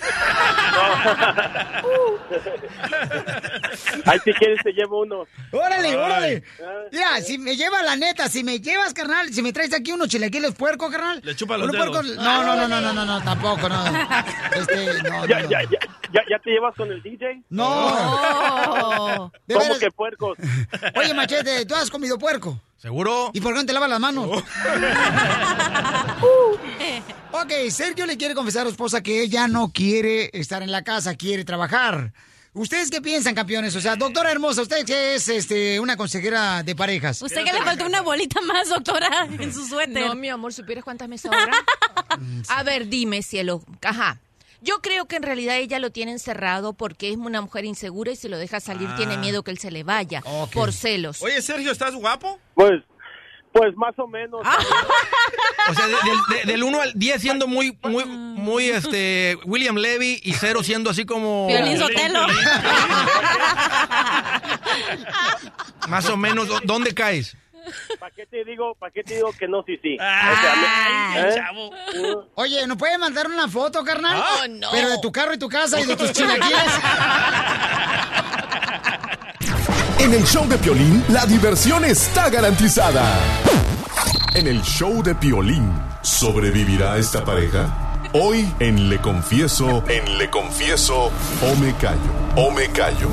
Ahí 4.07 4.19
si 4.25 4.33
quieres 4.33 4.59
te 4.63 4.73
llevo 4.73 5.01
uno. 5.03 5.27
¡Órale, 5.53 5.89
Ay. 5.89 5.95
órale! 5.95 6.43
Ah. 6.61 6.65
Mira, 6.91 7.21
si 7.21 7.39
me 7.39 7.57
lleva 7.57 7.83
la 7.83 7.97
neta, 7.97 8.29
si 8.29 8.43
me 8.45 8.61
llevas, 8.61 8.93
carnal, 8.95 9.33
si 9.33 9.43
me 9.43 9.53
traes 9.53 9.73
aquí 9.75 9.93
unos 9.93 10.09
chilaquiles 10.09 10.55
puerco, 10.55 10.91
carnal. 10.91 11.21
Le 11.25 11.35
chupa 11.37 11.57
los 11.57 11.71
dedos. 11.71 11.89
puercos- 11.89 12.17
No, 12.17 12.43
no, 12.45 12.57
no, 12.57 12.69
no, 12.69 12.81
no, 12.81 12.93
no, 12.93 13.05
no, 13.05 13.23
tampoco, 13.23 13.69
no. 13.69 13.83
Este, 14.57 15.03
no, 15.09 15.27
ya, 15.27 15.39
no, 15.41 15.45
no. 15.45 15.51
ya, 15.51 15.63
ya, 15.63 15.79
ya, 16.13 16.23
¿Ya 16.31 16.39
te 16.39 16.51
llevas 16.51 16.75
con 16.77 16.91
el 16.91 17.03
DJ? 17.03 17.43
No. 17.51 19.31
De 19.47 19.55
¿Cómo 19.55 19.79
que 19.79 19.91
puercos? 19.91 20.37
Oye, 20.97 21.15
Machete, 21.15 21.65
¿tú 21.67 21.75
has 21.75 21.91
comido 21.91 22.19
puerco? 22.19 22.59
¿Seguro? 22.83 23.30
¿Y 23.33 23.41
por 23.41 23.55
qué 23.55 23.61
no 23.61 23.66
te 23.66 23.72
lavas 23.72 23.89
las 23.89 24.01
manos? 24.01 24.26
ok, 27.30 27.53
Sergio 27.70 28.07
le 28.07 28.16
quiere 28.16 28.35
confesar 28.35 28.62
a 28.62 28.64
su 28.64 28.70
esposa 28.70 29.05
que 29.05 29.22
ella 29.22 29.47
no 29.47 29.70
quiere 29.70 30.30
estar 30.33 30.64
en 30.64 30.72
la 30.72 30.83
casa, 30.83 31.14
quiere 31.14 31.45
trabajar. 31.45 32.12
¿Ustedes 32.55 32.91
qué 32.91 33.01
piensan, 33.01 33.37
campeones? 33.37 33.76
O 33.76 33.80
sea, 33.80 33.95
doctora 33.95 34.33
hermosa, 34.33 34.62
usted 34.62 34.85
que 34.85 35.14
es 35.14 35.28
este, 35.28 35.78
una 35.78 35.97
consejera 35.97 36.64
de 36.64 36.74
parejas. 36.74 37.22
Usted 37.22 37.45
que 37.45 37.53
le 37.53 37.62
faltó 37.62 37.87
una 37.87 38.01
bolita 38.01 38.41
más, 38.41 38.68
doctora, 38.68 39.29
en 39.30 39.54
su 39.54 39.64
suéter. 39.64 40.09
No, 40.09 40.17
mi 40.17 40.29
amor, 40.29 40.53
¿supieras 40.53 40.83
cuántas 40.83 41.09
me 41.09 41.18
sobran? 41.18 41.50
A 42.49 42.64
ver, 42.64 42.88
dime, 42.88 43.22
cielo. 43.22 43.63
Ajá. 43.80 44.18
Yo 44.63 44.80
creo 44.80 45.07
que 45.07 45.17
en 45.17 45.25
realidad 45.25 45.57
ella 45.59 45.79
lo 45.80 45.91
tiene 45.91 46.13
encerrado 46.13 46.72
porque 46.72 47.11
es 47.11 47.17
una 47.17 47.41
mujer 47.41 47.64
insegura 47.64 48.13
y 48.13 48.17
si 48.17 48.29
lo 48.29 48.39
deja 48.39 48.61
salir 48.61 48.89
Ah. 48.93 48.97
tiene 48.97 49.18
miedo 49.18 49.43
que 49.43 49.51
él 49.51 49.59
se 49.59 49.71
le 49.72 49.83
vaya 49.84 50.22
por 50.55 50.72
celos. 50.72 51.21
Oye, 51.22 51.43
Sergio, 51.43 51.72
¿estás 51.72 51.95
guapo? 51.95 52.39
Pues, 52.55 52.83
pues 53.53 53.75
más 53.76 53.99
o 53.99 54.07
menos. 54.07 54.41
O 55.71 55.75
sea, 55.75 55.87
de- 55.87 55.95
de- 55.95 56.37
de- 56.41 56.45
del 56.53 56.64
1 56.64 56.80
al 56.80 56.93
10 56.95 57.22
siendo 57.22 57.47
muy, 57.47 57.79
muy, 57.84 58.05
muy, 58.05 58.64
este, 58.68 59.39
William 59.45 59.76
Levy 59.76 60.21
y 60.25 60.33
cero 60.33 60.61
siendo 60.64 60.91
así 60.91 61.05
como... 61.07 61.47
Piolín 61.47 61.79
Sotelo. 61.79 62.26
Más 65.89 66.09
o 66.09 66.17
menos, 66.17 66.49
¿dó- 66.49 66.61
¿dónde 66.64 66.95
caes? 66.95 67.37
¿Para 67.99 68.14
qué 68.14 68.26
te 68.26 68.45
digo, 68.45 68.75
para 68.75 68.93
qué 68.93 69.03
te 69.05 69.14
digo 69.17 69.33
que 69.39 69.47
no, 69.49 69.63
sí, 69.67 69.79
sí? 69.83 69.95
O 69.97 69.99
sea, 69.99 70.55
me- 70.57 71.21
¿eh? 71.21 72.17
Oye, 72.34 72.67
¿nos 72.67 72.76
puedes 72.76 72.99
mandar 72.99 73.26
una 73.26 73.49
foto, 73.49 73.84
carnal? 73.84 74.17
Oh, 74.22 74.49
no. 74.49 74.68
Pero 74.72 74.89
de 74.91 74.99
tu 74.99 75.11
carro 75.13 75.34
y 75.34 75.39
tu 75.39 75.49
casa 75.49 75.80
y 75.80 75.84
de 75.87 75.97
tus 75.97 76.13
chilaquiles. 76.13 76.72
En 79.99 80.13
el 80.14 80.25
show 80.25 80.47
de 80.49 80.59
Piolín, 80.59 81.05
la 81.09 81.25
diversión 81.26 81.84
está 81.84 82.29
garantizada. 82.29 83.05
En 84.34 84.47
el 84.49 84.61
show 84.63 85.03
de 85.03 85.14
Piolín, 85.14 85.72
¿sobrevivirá 86.03 86.97
esta 86.97 87.25
pareja? 87.25 87.68
Hoy 88.14 88.53
en 88.59 88.89
Le 88.91 88.99
Confieso, 89.01 89.84
en 89.89 90.18
Le 90.18 90.29
Confieso, 90.29 91.05
o 91.43 91.57
me 91.61 91.72
callo, 91.76 92.01
o 92.37 92.51
me 92.51 92.68
callo. 92.71 93.09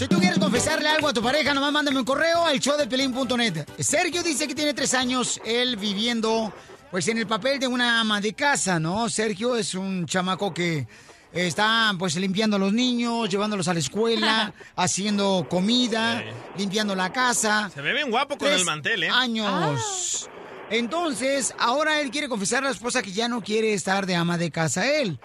Si 0.00 0.08
tú 0.08 0.18
quieres 0.18 0.38
confesarle 0.38 0.88
algo 0.88 1.08
a 1.08 1.12
tu 1.12 1.22
pareja, 1.22 1.52
nomás 1.52 1.72
mándame 1.72 1.98
un 1.98 2.06
correo 2.06 2.46
al 2.46 2.58
showdepelín.net. 2.58 3.68
Sergio 3.80 4.22
dice 4.22 4.48
que 4.48 4.54
tiene 4.54 4.72
tres 4.72 4.94
años 4.94 5.38
él 5.44 5.76
viviendo 5.76 6.54
pues 6.90 7.06
en 7.08 7.18
el 7.18 7.26
papel 7.26 7.60
de 7.60 7.66
una 7.66 8.00
ama 8.00 8.18
de 8.18 8.32
casa, 8.32 8.80
¿no? 8.80 9.10
Sergio 9.10 9.56
es 9.56 9.74
un 9.74 10.06
chamaco 10.06 10.54
que 10.54 10.86
está 11.34 11.94
pues 11.98 12.16
limpiando 12.16 12.56
a 12.56 12.58
los 12.58 12.72
niños, 12.72 13.28
llevándolos 13.28 13.68
a 13.68 13.74
la 13.74 13.80
escuela, 13.80 14.54
haciendo 14.76 15.46
comida, 15.50 16.24
limpiando 16.56 16.94
la 16.94 17.12
casa. 17.12 17.70
Se 17.74 17.82
ve 17.82 17.92
bien 17.92 18.10
guapo 18.10 18.38
con 18.38 18.48
Tres 18.48 18.60
el 18.60 18.64
mantel, 18.64 19.02
¿eh? 19.02 19.10
años. 19.10 20.30
Entonces, 20.70 21.54
ahora 21.58 22.00
él 22.00 22.10
quiere 22.10 22.30
confesar 22.30 22.62
a 22.62 22.68
la 22.68 22.72
esposa 22.72 23.02
que 23.02 23.12
ya 23.12 23.28
no 23.28 23.42
quiere 23.42 23.74
estar 23.74 24.06
de 24.06 24.14
ama 24.14 24.38
de 24.38 24.50
casa 24.50 24.90
él. 24.90 25.20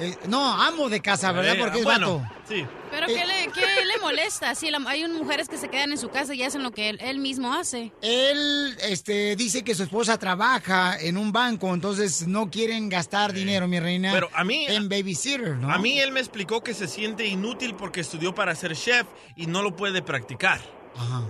Eh, 0.00 0.16
no, 0.28 0.62
amo 0.62 0.88
de 0.88 1.00
casa, 1.00 1.32
¿verdad? 1.32 1.56
Eh, 1.56 1.58
Porque 1.58 1.78
es 1.78 1.84
bueno, 1.84 2.18
vato. 2.20 2.34
Sí. 2.48 2.64
Pero 2.90 3.06
¿qué 3.06 3.26
le, 3.26 3.50
qué 3.52 3.84
le 3.84 3.98
molesta? 4.00 4.54
Sí, 4.54 4.70
la- 4.70 4.80
hay 4.86 5.04
un- 5.04 5.12
mujeres 5.16 5.48
que 5.48 5.58
se 5.58 5.68
quedan 5.68 5.90
en 5.92 5.98
su 5.98 6.08
casa 6.08 6.34
y 6.34 6.42
hacen 6.42 6.62
lo 6.62 6.70
que 6.70 6.88
él, 6.88 6.98
él 7.02 7.18
mismo 7.18 7.52
hace. 7.52 7.92
Él 8.00 8.76
este, 8.82 9.34
dice 9.36 9.62
que 9.64 9.74
su 9.74 9.82
esposa 9.82 10.16
trabaja 10.18 10.98
en 10.98 11.16
un 11.16 11.32
banco, 11.32 11.74
entonces 11.74 12.26
no 12.28 12.48
quieren 12.50 12.88
gastar 12.88 13.32
dinero, 13.32 13.66
mi 13.68 13.80
reina, 13.80 14.12
Pero 14.12 14.30
a 14.34 14.44
mí- 14.44 14.66
en 14.68 14.88
babysitter, 14.88 15.56
¿no? 15.56 15.70
A 15.72 15.78
mí 15.78 15.98
él 15.98 16.12
me 16.12 16.20
explicó 16.20 16.62
que 16.62 16.74
se 16.74 16.86
siente 16.86 17.26
inútil 17.26 17.74
porque 17.74 18.00
estudió 18.00 18.34
para 18.34 18.54
ser 18.54 18.74
chef 18.76 19.06
y 19.36 19.46
no 19.46 19.62
lo 19.62 19.74
puede 19.76 20.00
practicar. 20.02 20.60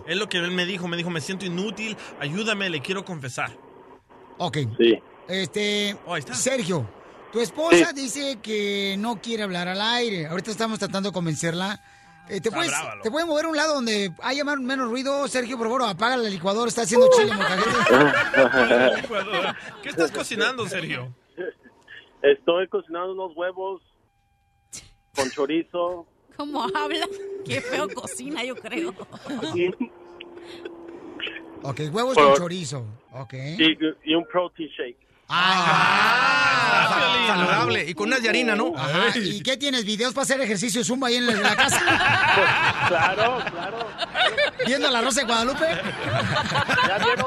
Es 0.07 0.16
lo 0.16 0.28
que 0.28 0.39
él 0.39 0.51
me 0.51 0.65
dijo, 0.66 0.89
me 0.89 0.97
dijo, 0.97 1.11
me 1.11 1.20
siento 1.20 1.45
inútil, 1.45 1.97
ayúdame, 2.20 2.70
le 2.70 2.81
quiero 2.81 3.05
confesar. 3.05 3.51
Ok. 4.39 4.59
Sí. 4.78 4.99
Este, 5.28 5.97
Oh, 6.07 6.15
ahí 6.15 6.20
está. 6.20 6.32
Sergio, 6.35 6.89
tu 7.32 7.40
esposa 7.40 7.90
Sí. 7.90 7.94
dice 7.94 8.38
que 8.42 8.96
no 8.98 9.20
quiere 9.20 9.42
hablar 9.42 9.68
al 9.68 9.80
aire. 9.80 10.26
Ahorita 10.26 10.50
estamos 10.50 10.78
tratando 10.78 11.10
de 11.10 11.12
convencerla. 11.12 11.80
Eh, 12.30 12.40
¿te, 12.42 12.50
puedes. 12.50 12.72
¿Te 13.02 13.10
puedes 13.10 13.26
mover 13.26 13.46
a 13.46 13.48
un 13.48 13.56
lado 13.56 13.74
donde 13.74 14.12
haya 14.22 14.44
menos 14.44 14.90
ruido? 14.90 15.26
Sergio, 15.28 15.56
por 15.56 15.66
favor, 15.68 15.82
apaga 15.84 16.14
el 16.16 16.30
licuador, 16.30 16.68
está 16.68 16.82
haciendo 16.82 17.09
chile. 17.16 17.32
¿Qué 19.82 19.88
estás 19.88 20.10
cocinando, 20.12 20.68
Sergio? 20.68 21.14
Estoy 22.22 22.68
cocinando 22.68 23.12
unos 23.12 23.36
huevos 23.36 23.82
con 25.14 25.30
chorizo. 25.30 26.06
¿Cómo 26.36 26.62
habla? 26.74 27.06
Qué 27.46 27.60
feo 27.60 27.88
cocina, 27.88 28.44
yo 28.44 28.55
creo. 28.56 28.94
Ok, 31.62 31.80
huevos 31.92 32.14
Por- 32.14 32.24
con 32.28 32.34
chorizo. 32.36 32.84
Ok. 33.12 33.34
Y, 33.34 33.76
y 34.05 34.14
un 34.14 34.24
protein 34.26 34.68
shake. 34.68 35.07
Ah, 35.28 37.24
saludable. 37.26 37.84
Y 37.88 37.94
con 37.94 38.09
unas 38.09 38.22
de 38.22 38.28
harina, 38.28 38.55
¿no? 38.56 38.72
Ajá, 38.76 39.16
¿Y 39.16 39.42
qué 39.42 39.56
tienes? 39.56 39.84
¿Videos 39.84 40.14
para 40.14 40.22
hacer 40.24 40.40
ejercicio 40.40 40.82
zumba 40.82 41.09
ahí 41.09 41.16
en 41.16 41.26
la, 41.26 41.32
en 41.32 41.42
la 41.42 41.56
casa? 41.56 41.80
Claro, 42.88 43.38
claro. 43.50 43.86
¿Viendo 44.64 44.90
la 44.90 45.02
Rosa 45.02 45.20
de 45.20 45.26
Guadalupe? 45.26 45.66
¿Ya 46.88 46.98
vieron? 47.05 47.26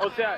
O 0.00 0.10
sea, 0.16 0.36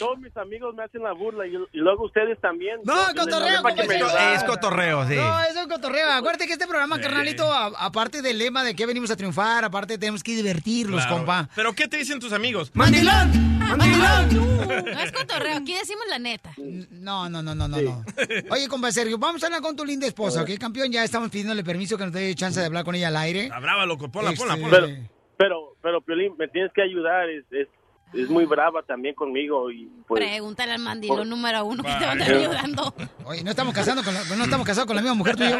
todos 0.00 0.18
mis 0.18 0.36
amigos 0.36 0.74
me 0.74 0.82
hacen 0.82 1.02
la 1.04 1.12
burla 1.12 1.46
y, 1.46 1.50
y 1.54 1.78
luego 1.78 2.06
ustedes 2.06 2.40
también. 2.40 2.80
No, 2.84 2.94
les 3.06 3.14
cotorreo, 3.14 3.62
me 3.62 3.68
compadre. 3.70 3.96
ayudaran. 3.96 4.34
Es 4.34 4.42
cotorreo, 4.44 5.06
sí. 5.06 5.14
No, 5.14 5.40
es 5.44 5.56
un 5.56 5.68
cotorreo. 5.70 6.10
Acuérdate 6.10 6.46
que 6.46 6.54
este 6.54 6.66
programa, 6.66 7.00
carnalito, 7.00 7.44
a- 7.52 7.66
aparte 7.86 8.22
del 8.22 8.38
lema 8.38 8.64
de 8.64 8.74
que 8.74 8.86
venimos 8.86 9.10
a 9.12 9.16
triunfar, 9.16 9.64
aparte 9.64 9.96
tenemos 9.98 10.22
que 10.24 10.32
divertirlos, 10.34 11.02
Claro. 11.02 11.16
compa. 11.18 11.48
¿Pero 11.54 11.72
qué 11.74 11.86
te 11.86 11.98
dicen 11.98 12.18
tus 12.18 12.32
amigos? 12.32 12.70
¡Mandilón! 12.74 13.58
¡Mandilón! 13.58 14.84
No 14.84 15.00
es 15.00 15.12
cotorreo, 15.12 15.58
aquí 15.58 15.74
decimos 15.74 16.04
la 16.08 16.18
neta. 16.18 16.50
No, 16.90 17.28
no, 17.28 17.42
no, 17.42 17.54
no, 17.54 17.68
no, 17.68 17.80
no. 17.80 18.04
Oye, 18.50 18.66
compa 18.68 18.90
Sergio, 18.90 19.18
vamos 19.18 19.42
a 19.42 19.46
hablar 19.46 19.60
con 19.60 19.76
tu 19.76 19.84
linda 19.84 20.06
esposa, 20.06 20.42
¿ok? 20.42 20.50
Campeón, 20.58 20.90
ya 20.90 21.04
estamos 21.04 21.30
pidiéndole 21.30 21.62
permiso 21.62 21.96
que 21.96 22.04
nos 22.04 22.12
dé 22.12 22.34
chance 22.34 22.58
de 22.58 22.66
hablar 22.66 22.84
con 22.84 22.94
ella 22.94 23.08
al 23.08 23.16
aire. 23.18 23.44
Está 23.44 23.60
brava, 23.60 23.86
loco, 23.86 24.10
ponla, 24.10 24.32
ponla, 24.32 24.54
Este, 24.54 24.64
ponla. 24.64 24.80
Pero, 24.86 24.96
pero, 25.36 25.72
pero, 25.82 26.00
Piolín, 26.00 26.34
me 26.38 26.48
tienes 26.48 26.72
que 26.72 26.82
ayudar. 26.82 27.28
Es, 27.30 27.44
es, 27.50 27.68
es 28.12 28.28
muy 28.28 28.44
brava 28.44 28.82
también 28.82 29.14
conmigo 29.14 29.70
y 29.70 29.88
pues... 30.06 30.22
Pregúntale 30.24 30.72
al 30.72 30.80
mandilón 30.80 31.18
Por- 31.18 31.26
número 31.26 31.64
uno 31.64 31.82
que 31.82 31.88
te 31.94 32.04
va 32.06 32.12
a 32.12 32.14
estar 32.14 32.34
ayudando. 32.36 32.94
Oye, 33.24 33.42
no 33.44 33.50
estamos 33.50 33.72
casando 33.74 34.02
con 34.02 34.12
la, 34.14 34.24
no 34.36 34.44
estamos 34.44 34.66
casados 34.66 34.86
con 34.86 34.96
la 34.96 35.02
misma 35.02 35.14
mujer 35.14 35.36
tú 35.36 35.44
y 35.44 35.50
yo. 35.50 35.58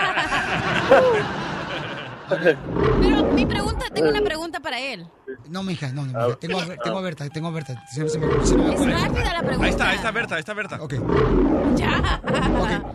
Pero 3.01 3.25
mi 3.33 3.45
pregunta, 3.45 3.87
tengo 3.93 4.09
una 4.11 4.21
pregunta 4.23 4.61
para 4.61 4.79
él. 4.79 5.07
No, 5.49 5.63
mija, 5.65 5.89
no, 5.93 6.03
no, 6.07 6.13
mija. 6.27 6.37
Tengo, 6.39 6.61
a- 6.61 6.77
tengo 6.77 6.99
a 6.99 7.03
Berta, 7.03 7.29
tengo 7.29 7.49
a 7.49 7.51
Berta. 7.51 7.83
Se- 7.93 8.09
se 8.09 8.19
me- 8.19 8.47
se 8.47 8.57
me- 8.57 8.73
Es 8.75 8.81
rápida 9.03 9.33
la 9.33 9.41
pregunta. 9.43 9.65
Ahí 9.65 9.71
está, 9.71 9.89
ahí 9.91 9.97
está 9.97 10.11
Berta, 10.13 10.35
ahí 10.37 10.41
está 10.41 10.55
Berta. 10.55 10.83
Ok. 10.83 10.95
Ya. 11.75 12.21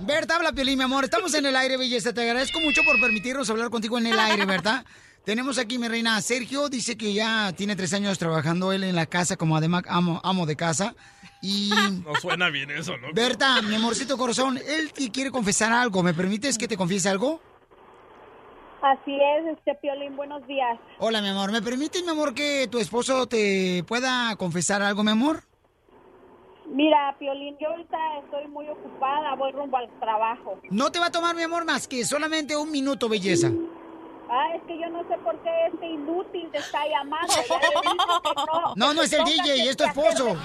Berta, 0.02 0.36
habla 0.38 0.53
Piolín, 0.53 0.77
mi 0.77 0.84
amor. 0.86 1.03
Estamos 1.03 1.34
en 1.34 1.45
el 1.45 1.56
aire, 1.56 1.76
belleza. 1.77 2.14
Te 2.14 2.22
agradezco 2.22 2.60
mucho 2.61 2.82
por 2.86 2.99
permitirnos 3.02 3.49
hablar 3.49 3.69
contigo 3.69 3.98
en 3.98 4.07
el 4.07 4.18
aire, 4.19 4.45
Berta. 4.45 4.86
Tenemos 5.26 5.57
aquí, 5.57 5.80
mi 5.80 5.88
reina, 5.88 6.22
Sergio. 6.22 6.69
Dice 6.69 6.95
que 6.95 7.11
ya 7.14 7.52
tiene 7.53 7.76
tres 7.76 7.93
años 7.93 8.19
trabajando 8.19 8.72
él 8.72 8.84
en 8.84 8.95
la 8.95 9.07
casa 9.07 9.35
como 9.38 9.57
además 9.57 9.84
amo, 9.88 10.22
amo 10.23 10.45
de 10.45 10.56
casa. 10.56 10.95
Y 11.41 11.72
No 12.06 12.15
suena 12.22 12.49
bien 12.52 12.69
eso, 12.69 12.95
loco. 12.95 13.14
Berta, 13.14 13.61
mi 13.64 13.73
amorcito 13.76 14.18
corazón, 14.18 14.57
él 14.57 14.93
te 14.93 15.10
quiere 15.10 15.31
confesar 15.31 15.73
algo. 15.73 16.03
¿Me 16.03 16.14
permites 16.14 16.60
que 16.60 16.68
te 16.68 16.77
confiese 16.77 17.10
algo? 17.10 17.41
Así 18.84 19.15
es, 19.15 19.57
este 19.57 19.73
Piolín, 19.81 20.15
buenos 20.15 20.45
días. 20.45 20.77
Hola, 20.99 21.19
mi 21.23 21.30
amor. 21.30 21.52
¿Me 21.52 21.64
permites, 21.64 22.03
mi 22.03 22.11
amor, 22.11 22.35
que 22.35 22.68
tu 22.69 22.77
esposo 22.77 23.26
te 23.26 23.84
pueda 23.88 24.35
confesar 24.35 24.84
algo, 24.84 25.03
mi 25.03 25.10
amor? 25.10 25.43
Mira, 26.68 27.15
Piolín, 27.18 27.57
yo 27.60 27.69
ahorita 27.69 27.97
estoy 28.23 28.47
muy 28.47 28.68
ocupada, 28.68 29.34
voy 29.35 29.52
rumbo 29.53 29.77
al 29.77 29.89
trabajo. 29.99 30.60
No 30.69 30.91
te 30.91 30.99
va 30.99 31.07
a 31.07 31.11
tomar, 31.11 31.35
mi 31.35 31.41
amor, 31.41 31.65
más 31.65 31.88
que 31.88 32.06
solamente 32.06 32.56
un 32.56 32.69
minuto, 32.69 33.10
belleza. 33.10 33.52
Ah, 34.30 34.56
es 34.56 34.61
que 34.64 34.80
yo 34.80 34.89
no 34.89 35.07
sé 35.07 35.18
por 35.23 35.38
qué 35.39 35.49
este 35.72 35.88
inútil 35.88 36.49
te 36.52 36.57
está 36.57 36.88
llamando. 36.88 37.27
Ya 37.27 37.41
le 37.41 37.81
dije 37.81 37.97
que 38.23 38.30
no. 38.35 38.73
No, 38.76 38.93
no 38.93 39.02
es 39.03 39.14
el 39.14 39.23
DJ, 39.23 39.69
es 39.69 39.77
tu 39.77 39.84
esposo. 39.84 40.35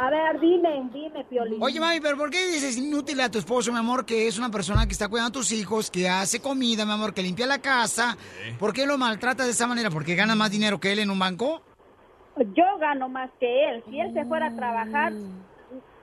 A 0.00 0.10
ver, 0.10 0.38
dime, 0.38 0.88
dime, 0.92 1.24
Piolín. 1.24 1.60
Oye, 1.62 1.80
mami, 1.80 2.00
pero 2.00 2.16
¿por 2.16 2.30
qué 2.30 2.46
dices 2.46 2.76
inútil 2.76 3.20
a 3.20 3.30
tu 3.30 3.38
esposo, 3.38 3.72
mi 3.72 3.78
amor, 3.78 4.04
que 4.04 4.28
es 4.28 4.38
una 4.38 4.50
persona 4.50 4.86
que 4.86 4.92
está 4.92 5.08
cuidando 5.08 5.30
a 5.30 5.40
tus 5.40 5.50
hijos, 5.52 5.90
que 5.90 6.08
hace 6.08 6.40
comida, 6.40 6.84
mi 6.84 6.92
amor, 6.92 7.14
que 7.14 7.22
limpia 7.22 7.46
la 7.46 7.58
casa? 7.60 8.16
¿Por 8.58 8.72
qué 8.72 8.86
lo 8.86 8.96
maltrata 8.98 9.44
de 9.44 9.50
esa 9.50 9.66
manera? 9.66 9.90
¿Porque 9.90 10.14
gana 10.14 10.34
más 10.36 10.50
dinero 10.50 10.78
que 10.78 10.92
él 10.92 11.00
en 11.00 11.10
un 11.10 11.18
banco? 11.18 11.62
Yo 12.36 12.78
gano 12.78 13.08
más 13.08 13.30
que 13.40 13.70
él. 13.70 13.82
Si 13.90 13.98
él 13.98 14.12
se 14.14 14.24
fuera 14.26 14.48
a 14.48 14.54
trabajar, 14.54 15.12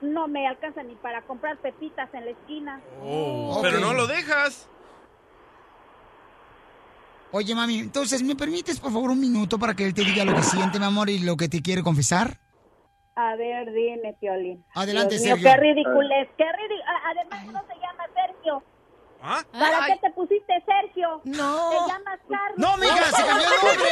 no 0.02 0.28
me 0.28 0.46
alcanza 0.46 0.82
ni 0.82 0.94
para 0.96 1.22
comprar 1.22 1.56
pepitas 1.58 2.12
en 2.12 2.26
la 2.26 2.30
esquina. 2.32 2.80
Oh, 3.02 3.60
Pero 3.62 3.78
no 3.80 3.94
lo 3.94 4.06
dejas. 4.06 4.68
Oye, 7.36 7.54
mami, 7.54 7.80
entonces, 7.80 8.22
¿me 8.22 8.34
permites, 8.34 8.80
por 8.80 8.90
favor, 8.90 9.10
un 9.10 9.20
minuto 9.20 9.58
para 9.58 9.74
que 9.74 9.84
él 9.84 9.92
te 9.92 10.00
diga 10.00 10.24
lo 10.24 10.34
que 10.34 10.42
siente, 10.42 10.78
mi 10.78 10.86
amor, 10.86 11.10
y 11.10 11.18
lo 11.18 11.36
que 11.36 11.50
te 11.50 11.60
quiere 11.60 11.82
confesar? 11.82 12.38
A 13.14 13.36
ver, 13.36 13.70
dime, 13.74 14.16
Piolín. 14.18 14.64
Adelante, 14.74 15.18
Dios 15.18 15.24
mío, 15.24 15.34
Sergio. 15.36 15.50
Qué 15.50 15.56
ridiculez, 15.60 16.28
qué 16.38 16.44
ridículo. 16.44 16.84
Además, 17.10 17.46
no 17.52 17.60
se 17.66 17.74
llama 17.74 18.04
Sergio. 18.14 18.62
¿Ah? 19.22 19.42
¿Para 19.52 19.84
Ay. 19.84 19.92
qué 19.92 19.98
te 20.08 20.14
pusiste 20.14 20.64
Sergio? 20.64 21.20
No. 21.24 21.70
Te 21.70 21.76
llamas 21.92 22.20
Carlos. 22.26 22.56
¡No, 22.56 22.76
mija, 22.78 23.04
se 23.04 23.26
cambió 23.26 23.46
el 23.46 23.66
nombre! 23.66 23.90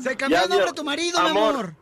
Se 0.02 0.16
cambió 0.16 0.38
Ya 0.38 0.44
el 0.44 0.50
nombre 0.50 0.68
a 0.68 0.72
tu 0.72 0.84
marido, 0.84 1.22
mi 1.22 1.30
Amor. 1.30 1.74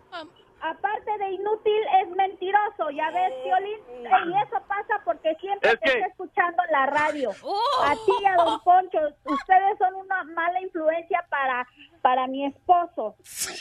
Aparte 0.61 1.19
de 1.19 1.31
inútil, 1.31 1.81
es 2.03 2.09
mentiroso, 2.11 2.91
ya 2.91 3.11
ves, 3.11 3.33
Piolín. 3.45 3.79
Y 4.27 4.43
eso 4.43 4.61
pasa 4.67 5.01
porque 5.05 5.35
siempre 5.37 5.71
Es 5.71 5.81
te 5.81 5.85
que- 5.87 5.93
está 5.99 6.07
escuchando 6.09 6.63
en 6.67 6.73
la 6.73 6.87
radio. 6.87 7.31
Oh. 7.43 7.83
A 7.85 7.93
ti 7.95 8.13
y 8.21 8.27
a 8.27 8.35
Don 8.35 8.61
Poncho, 8.61 8.99
ustedes 9.25 9.79
son 9.79 9.95
una 9.95 10.25
mala 10.25 10.61
influencia 10.61 11.25
para, 11.31 11.67
para 12.03 12.27
mi 12.27 12.45
esposo. 12.47 13.15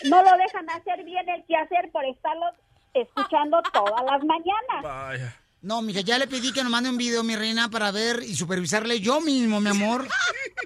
No 0.09 0.23
lo 0.23 0.37
dejan 0.37 0.69
hacer 0.71 1.03
bien 1.03 1.27
el 1.29 1.45
quehacer 1.45 1.91
por 1.91 2.03
estarlos 2.05 2.53
escuchando 2.93 3.61
todas 3.73 4.03
las 4.03 4.23
mañanas. 4.23 4.81
Vaya. 4.83 5.35
No, 5.67 5.81
mija, 5.81 5.99
ya 5.99 6.17
le 6.17 6.27
pedí 6.27 6.53
que 6.53 6.63
nos 6.63 6.71
mande 6.71 6.89
un 6.89 6.95
video, 6.95 7.25
mi 7.25 7.35
reina, 7.35 7.67
para 7.69 7.91
ver 7.91 8.23
y 8.23 8.33
supervisarle 8.35 9.01
yo 9.01 9.19
mismo, 9.19 9.59
mi 9.59 9.69
amor. 9.69 10.07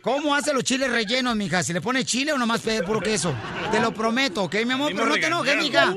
¿Cómo 0.04 0.36
hace 0.36 0.54
los 0.54 0.64
chiles 0.64 0.92
rellenos, 0.92 1.36
mija? 1.36 1.64
¿Si 1.64 1.74
le 1.74 1.82
pone 1.82 2.06
chile 2.06 2.32
o 2.34 2.38
nomás 2.38 2.62
pe- 2.62 2.84
puro 2.84 3.00
queso? 3.00 3.34
Te 3.72 3.80
lo 3.80 3.92
prometo, 3.92 4.44
¿ok, 4.44 4.54
mi 4.64 4.74
amor? 4.74 4.92
Pero 4.94 5.08
no 5.08 5.14
te 5.16 5.26
enojes, 5.26 5.58
mija. 5.58 5.92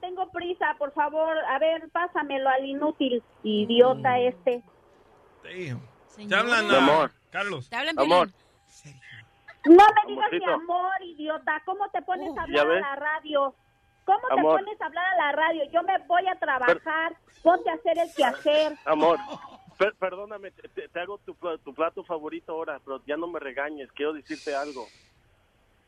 Tengo 0.00 0.30
prisa, 0.30 0.66
por 0.78 0.92
favor. 0.92 1.36
A 1.50 1.58
ver, 1.58 1.88
pásamelo 1.90 2.48
al 2.48 2.64
inútil 2.64 3.20
idiota 3.42 4.20
este. 4.20 4.62
Damn. 5.42 5.80
Te 6.28 6.34
hablan, 6.36 6.68
Mi 6.68 6.74
ah, 6.74 6.78
amor. 6.78 7.12
Carlos. 7.32 7.68
Te 7.68 7.74
hablan, 7.74 7.98
Amor. 7.98 8.30
No 9.64 9.74
me 9.84 10.12
digas 10.14 10.30
mi 10.30 10.44
amor, 10.44 10.92
idiota. 11.04 11.60
¿Cómo 11.66 11.88
te 11.92 12.00
pones 12.02 12.28
a 12.28 12.32
Uh, 12.32 12.36
¿Ya 12.36 12.42
hablar 12.42 12.66
a 12.66 12.70
ves? 12.70 12.80
la 12.82 12.94
radio? 12.96 13.54
¿Cómo 14.08 14.28
te 14.36 14.42
pones 14.42 14.80
a 14.80 14.86
hablar 14.86 15.04
a 15.06 15.16
la 15.26 15.32
radio? 15.32 15.64
Yo 15.70 15.82
me 15.82 15.98
voy 16.06 16.26
a 16.26 16.34
trabajar. 16.36 17.14
Ponte 17.42 17.70
a 17.70 17.74
hacer 17.74 17.98
el 17.98 18.08
quehacer. 18.14 18.72
Amor, 18.86 19.18
per- 19.78 19.94
perdóname, 19.96 20.50
te, 20.50 21.00
hago 21.00 21.18
tu, 21.18 21.34
pla- 21.34 21.58
tu 21.58 21.74
plato 21.74 22.02
favorito 22.04 22.52
ahora, 22.52 22.80
pero 22.84 23.00
ya 23.06 23.16
no 23.16 23.26
me 23.26 23.38
regañes, 23.38 23.92
quiero 23.92 24.12
decirte 24.14 24.54
algo. 24.54 24.86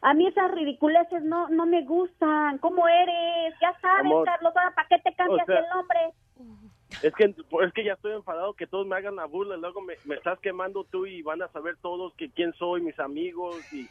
A 0.02 0.14
mí 0.14 0.26
esas 0.26 0.50
ridiculeces 0.52 1.22
no 1.22 1.48
no 1.48 1.66
me 1.66 1.82
gustan. 1.82 2.58
¿Cómo 2.58 2.86
eres? 2.88 3.54
Ya 3.60 3.74
sabes, 3.80 4.00
Amor. 4.06 4.24
Carlos. 4.24 4.52
ahora, 4.56 4.74
¿Para 4.74 4.88
qué 4.88 4.98
te 4.98 5.14
cambias 5.14 5.42
O 5.42 5.46
sea- 5.52 5.58
el 5.60 5.68
nombre? 5.68 6.00
Es 7.02 7.14
que, 7.14 7.24
es 7.24 7.72
que 7.72 7.84
ya 7.84 7.92
estoy 7.94 8.12
enfadado 8.12 8.52
que 8.54 8.66
todos 8.66 8.86
me 8.86 8.96
hagan 8.96 9.16
la 9.16 9.24
burla, 9.24 9.56
luego 9.56 9.80
me, 9.80 9.94
me 10.04 10.16
estás 10.16 10.38
quemando 10.40 10.84
tú 10.84 11.06
y 11.06 11.22
van 11.22 11.40
a 11.40 11.48
saber 11.48 11.76
todos 11.80 12.12
que 12.14 12.30
quién 12.30 12.52
soy, 12.54 12.80
mis 12.82 12.98
amigos 12.98 13.56
y... 13.72 13.88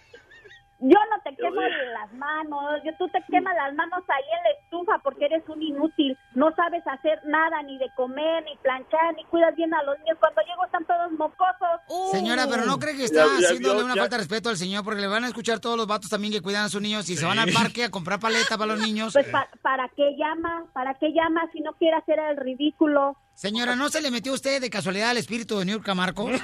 Yo 0.81 0.97
no 1.11 1.21
te 1.23 1.35
quemo 1.35 1.59
las 1.61 2.13
manos, 2.13 2.81
yo, 2.85 2.91
tú 2.97 3.09
te 3.09 3.21
quemas 3.29 3.53
las 3.53 3.73
manos 3.75 3.99
ahí 4.07 4.23
en 4.37 4.43
la 4.43 4.49
estufa 4.63 4.97
porque 5.03 5.25
eres 5.25 5.43
un 5.49 5.61
inútil, 5.61 6.17
no 6.35 6.55
sabes 6.55 6.81
hacer 6.87 7.19
nada, 7.25 7.61
ni 7.63 7.77
de 7.77 7.89
comer, 7.97 8.45
ni 8.45 8.55
planchar, 8.63 9.13
ni 9.15 9.25
cuidas 9.25 9.53
bien 9.57 9.73
a 9.73 9.83
los 9.83 9.99
niños, 9.99 10.17
cuando 10.21 10.41
llego 10.43 10.63
están 10.65 10.85
todos 10.85 11.11
mocosos. 11.11 12.11
Señora, 12.11 12.45
pero 12.49 12.63
no 12.65 12.79
cree 12.79 12.95
que 12.95 13.03
está 13.03 13.25
Ya- 13.25 13.39
ya 13.41 13.47
haciéndole 13.49 13.83
una 13.83 13.95
ya- 13.95 14.01
falta 14.03 14.15
de 14.15 14.21
respeto 14.23 14.47
al 14.49 14.55
señor 14.55 14.85
porque 14.85 15.01
le 15.01 15.07
van 15.07 15.25
a 15.25 15.27
escuchar 15.27 15.59
todos 15.59 15.75
los 15.75 15.85
vatos 15.85 16.09
también 16.09 16.31
que 16.31 16.41
cuidan 16.41 16.63
a 16.63 16.69
sus 16.69 16.81
niños 16.81 17.09
y 17.09 17.17
se 17.17 17.25
van 17.25 17.39
al 17.39 17.51
parque 17.51 17.83
a 17.83 17.91
comprar 17.91 18.19
paleta 18.21 18.57
para 18.57 18.73
los 18.75 18.79
niños. 18.79 19.11
Pues 19.13 19.27
pa- 19.27 19.49
¿para 19.61 19.89
qué 19.89 20.15
llama? 20.17 20.63
¿Para 20.71 20.93
qué 20.93 21.11
llama 21.11 21.41
si 21.51 21.59
no 21.59 21.73
quiere 21.73 21.97
hacer 21.97 22.19
el 22.19 22.37
ridículo? 22.37 23.17
Señora, 23.39 23.73
¿no 23.77 23.87
se 23.87 24.01
le 24.01 24.11
metió 24.11 24.33
usted 24.33 24.59
de 24.59 24.69
casualidad 24.69 25.11
al 25.11 25.17
espíritu 25.17 25.57
de 25.59 25.63
New 25.63 25.79
Marcos? 25.95 26.29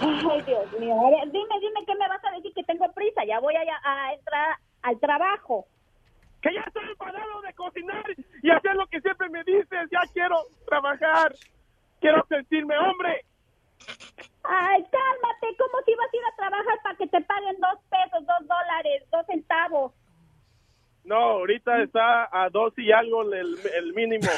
Ay, 0.00 0.42
Dios 0.46 0.72
mío. 0.80 0.96
Dime, 1.26 1.54
dime 1.60 1.84
qué 1.84 1.94
me 1.96 2.08
vas 2.08 2.24
a 2.24 2.30
decir 2.34 2.50
que 2.54 2.64
tengo 2.64 2.90
prisa, 2.94 3.22
ya 3.28 3.38
voy 3.40 3.54
a, 3.56 3.60
a 3.60 4.14
entrar 4.14 4.56
al 4.80 4.98
trabajo. 4.98 5.66
Que 6.40 6.54
ya 6.54 6.62
estoy 6.62 6.88
enfadado 6.88 7.42
de 7.42 7.52
cocinar 7.52 8.04
y 8.42 8.50
hacer 8.50 8.74
lo 8.74 8.86
que 8.86 9.02
siempre 9.02 9.28
me 9.28 9.44
dices, 9.44 9.86
ya 9.92 10.00
quiero 10.14 10.36
trabajar, 10.66 11.34
quiero 12.00 12.24
sentirme 12.30 12.78
hombre. 12.78 13.22
Ay, 14.44 14.82
cálmate, 14.82 15.56
¿cómo 15.58 15.82
si 15.84 15.94
vas 15.94 16.08
a 16.10 16.16
ir 16.16 16.22
a 16.24 16.36
trabajar 16.36 16.78
para 16.82 16.96
que 16.96 17.06
te 17.08 17.20
paguen 17.20 17.56
dos 17.60 17.78
pesos, 17.90 18.26
dos 18.26 18.48
dólares, 18.48 19.02
dos 19.12 19.26
centavos? 19.26 19.92
No, 21.06 21.14
ahorita 21.16 21.82
está 21.82 22.28
a 22.32 22.50
dos 22.50 22.72
y 22.76 22.90
algo 22.90 23.22
el, 23.32 23.56
el 23.76 23.94
mínimo. 23.94 24.28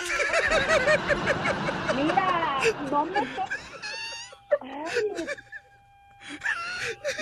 Mira, 1.97 2.59
no 2.91 3.07
me... 3.07 3.21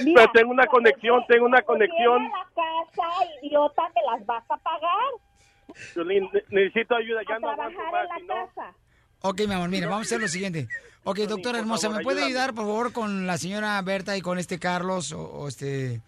Pero 0.05 0.31
tengo 0.35 0.51
una 0.51 0.66
conexión, 0.66 1.24
tengo 1.28 1.47
una 1.47 1.62
conexión. 1.62 2.23
a 2.23 2.28
la 2.28 2.44
casa, 2.55 3.09
idiota, 3.43 3.82
me 3.94 4.01
las 4.12 4.27
vas 4.27 4.44
a 4.51 4.56
pagar. 4.56 5.12
Necesito 6.51 6.97
ayuda, 6.97 7.20
ya 7.28 7.36
a 7.36 7.39
no 7.39 7.55
trabajar 7.55 7.93
más, 7.93 8.20
en 8.20 8.27
la 8.27 8.35
casa. 8.47 8.74
Ok, 9.20 9.40
mi 9.47 9.55
amor, 9.55 9.68
mira, 9.68 9.86
vamos 9.86 10.06
a 10.06 10.09
hacer 10.09 10.20
lo 10.20 10.28
siguiente. 10.28 10.68
Ok, 11.05 11.18
doctora 11.20 11.60
hermosa, 11.60 11.86
favor, 11.86 11.98
¿me 11.98 12.02
puede 12.05 12.18
ayúdame. 12.23 12.35
ayudar, 12.40 12.55
por 12.55 12.64
favor, 12.64 12.93
con 12.93 13.27
la 13.28 13.39
señora 13.39 13.81
Berta 13.82 14.16
y 14.16 14.23
con 14.23 14.39
este 14.39 14.59
Carlos 14.59 15.12
o, 15.12 15.23
o 15.23 15.48
este... 15.48 16.01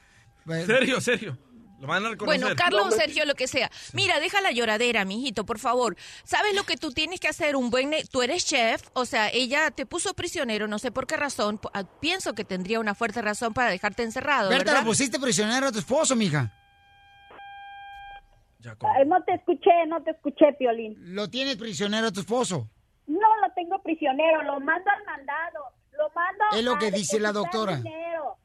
Serio, 0.66 1.00
serio. 1.00 1.38
Lo 1.80 1.86
van 1.86 2.04
a 2.04 2.08
reconocer. 2.10 2.40
Bueno, 2.40 2.56
Carlos 2.56 2.86
o 2.88 2.90
Sergio, 2.90 3.24
lo 3.24 3.34
que 3.34 3.46
sea. 3.46 3.70
Mira, 3.92 4.18
deja 4.18 4.40
la 4.40 4.50
lloradera, 4.50 5.04
mijito, 5.04 5.44
por 5.46 5.58
favor. 5.60 5.96
¿Sabes 6.24 6.54
lo 6.54 6.64
que 6.64 6.76
tú 6.76 6.90
tienes 6.90 7.20
que 7.20 7.28
hacer? 7.28 7.54
Un 7.54 7.70
buen... 7.70 7.92
Tú 8.10 8.22
eres 8.22 8.44
chef, 8.44 8.82
o 8.94 9.04
sea, 9.04 9.28
ella 9.28 9.70
te 9.70 9.86
puso 9.86 10.14
prisionero, 10.14 10.66
no 10.66 10.78
sé 10.80 10.90
por 10.90 11.06
qué 11.06 11.16
razón. 11.16 11.60
Ah, 11.74 11.84
Pienso 12.00 12.34
que 12.34 12.44
tendría 12.44 12.80
una 12.80 12.94
fuerte 12.96 13.22
razón 13.22 13.54
para 13.54 13.70
dejarte 13.70 14.02
encerrado, 14.02 14.48
Berta, 14.50 14.64
¿verdad? 14.72 14.80
lo 14.82 14.88
pusiste 14.90 15.20
prisionero 15.20 15.68
a 15.68 15.72
tu 15.72 15.78
esposo, 15.78 16.16
mija. 16.16 16.52
Ay, 18.64 19.06
no 19.06 19.22
te 19.22 19.34
escuché, 19.34 19.70
no 19.86 20.02
te 20.02 20.10
escuché, 20.10 20.52
Piolín. 20.58 20.96
Lo 21.14 21.30
tienes 21.30 21.56
prisionero 21.56 22.08
a 22.08 22.12
tu 22.12 22.20
esposo. 22.20 22.68
No 23.06 23.36
lo 23.40 23.52
tengo 23.54 23.80
prisionero, 23.82 24.42
lo 24.42 24.58
mando 24.60 24.90
al 24.90 25.04
mandado, 25.06 25.60
lo 25.92 26.10
mando 26.14 26.44
Es 26.56 26.64
lo 26.64 26.74
a 26.74 26.78
que 26.78 26.90
dice 26.90 27.20
la 27.20 27.32
doctora. 27.32 27.76
dinero. 27.76 28.36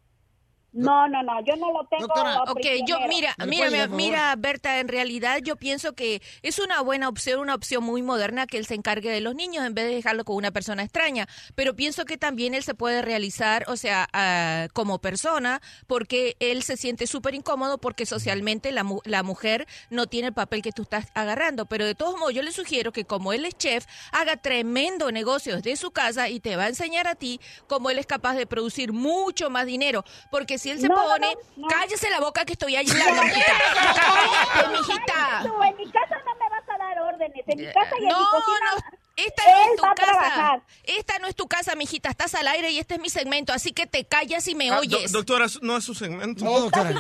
No, 0.73 1.07
no, 1.07 1.21
no, 1.21 1.39
yo 1.45 1.55
no 1.55 1.71
lo 1.71 1.85
tengo 1.87 2.07
Ok, 2.51 2.57
yo, 2.87 2.97
mira, 3.07 3.35
mira, 3.45 3.69
mira, 3.69 3.87
mira, 3.95 4.35
Berta, 4.37 4.79
en 4.79 4.87
realidad 4.87 5.37
yo 5.43 5.55
pienso 5.55 5.93
que 5.93 6.21
es 6.41 6.57
una 6.57 6.81
buena 6.81 7.09
opción, 7.09 7.39
una 7.39 7.53
opción 7.53 7.83
muy 7.83 8.01
moderna 8.01 8.47
que 8.47 8.57
él 8.57 8.65
se 8.65 8.73
encargue 8.73 9.11
de 9.11 9.21
los 9.21 9.35
niños 9.35 9.65
en 9.65 9.73
vez 9.75 9.85
de 9.87 9.93
dejarlo 9.95 10.25
con 10.25 10.35
una 10.35 10.51
persona 10.51 10.81
extraña. 10.83 11.27
Pero 11.53 11.75
pienso 11.75 12.05
que 12.05 12.17
también 12.17 12.55
él 12.55 12.63
se 12.63 12.73
puede 12.73 13.01
realizar, 13.03 13.65
o 13.67 13.77
sea, 13.77 14.07
ah, 14.13 14.67
como 14.73 14.99
persona, 14.99 15.61
porque 15.85 16.35
él 16.39 16.63
se 16.63 16.75
siente 16.75 17.05
súper 17.05 17.35
incómodo 17.35 17.77
porque 17.77 18.05
socialmente 18.07 18.71
la, 18.71 18.83
mu- 18.83 19.01
la 19.05 19.21
mujer 19.21 19.67
no 19.91 20.07
tiene 20.07 20.29
el 20.29 20.33
papel 20.33 20.61
que 20.63 20.71
tú 20.71 20.81
estás 20.81 21.05
agarrando. 21.13 21.67
Pero 21.67 21.85
de 21.85 21.93
todos 21.93 22.17
modos, 22.17 22.33
yo 22.33 22.41
le 22.41 22.51
sugiero 22.51 22.91
que 22.91 23.05
como 23.05 23.31
él 23.31 23.45
es 23.45 23.55
chef, 23.57 23.85
haga 24.11 24.37
tremendo 24.37 25.11
negocio 25.11 25.55
desde 25.57 25.75
su 25.75 25.91
casa 25.91 26.29
y 26.29 26.39
te 26.39 26.55
va 26.55 26.63
a 26.63 26.69
enseñar 26.69 27.07
a 27.07 27.13
ti 27.15 27.39
cómo 27.67 27.91
él 27.91 27.99
es 27.99 28.07
capaz 28.07 28.33
de 28.33 28.47
producir 28.47 28.91
mucho 28.91 29.51
más 29.51 29.67
dinero. 29.67 30.03
Porque 30.31 30.57
si 30.63 30.69
él 30.71 30.79
se 30.79 30.87
No, 30.87 30.95
pone, 30.95 31.35
no, 31.57 31.61
no. 31.63 31.67
cállese 31.67 32.09
la 32.09 32.19
boca 32.21 32.45
que 32.45 32.53
estoy 32.53 32.75
hablando, 32.75 33.21
mijita. 33.23 33.53
Cállate, 33.95 34.69
mijita. 34.77 35.41
Tú, 35.43 35.61
en 35.63 35.75
mi 35.77 35.91
casa 35.91 36.15
no 36.25 36.33
me 36.35 36.49
vas 36.49 36.69
a 36.73 36.77
dar 36.77 36.99
órdenes, 36.99 37.43
en 37.47 37.57
mi 37.59 37.65
casa 37.73 37.91
y 37.99 38.03
en 38.03 38.09
No, 38.09 38.19
mi 38.19 38.25
cocina. 38.25 38.71
no, 38.75 38.97
esta 39.15 39.43
no 39.43 39.49
él 39.51 39.69
es 39.69 39.75
tu 39.75 39.81
casa. 40.05 40.61
Esta 40.85 41.19
no 41.19 41.27
es 41.27 41.35
tu 41.35 41.47
casa, 41.47 41.75
mijita. 41.75 42.09
Estás 42.09 42.33
al 42.35 42.47
aire 42.47 42.71
y 42.71 42.79
este 42.79 42.95
es 42.95 43.01
mi 43.01 43.09
segmento, 43.09 43.51
así 43.53 43.73
que 43.73 43.85
te 43.87 44.05
callas 44.05 44.47
y 44.47 44.55
me 44.55 44.69
Ah, 44.71 44.75
do- 44.75 44.79
oyes. 44.81 45.11
doctora, 45.11 45.47
no 45.61 45.77
es 45.77 45.83
su 45.83 45.93
segmento. 45.93 46.45
No, 46.45 46.59
doctora. 46.61 46.91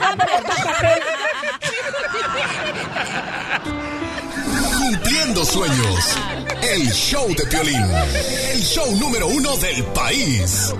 Cumpliendo 4.77 5.45
sueños. 5.45 6.17
El 6.61 6.91
show 6.91 7.27
de 7.33 7.45
Piolín. 7.45 7.81
El 8.51 8.61
show 8.61 8.89
número 8.97 9.27
uno 9.27 9.55
del 9.57 9.83
país. 9.85 10.73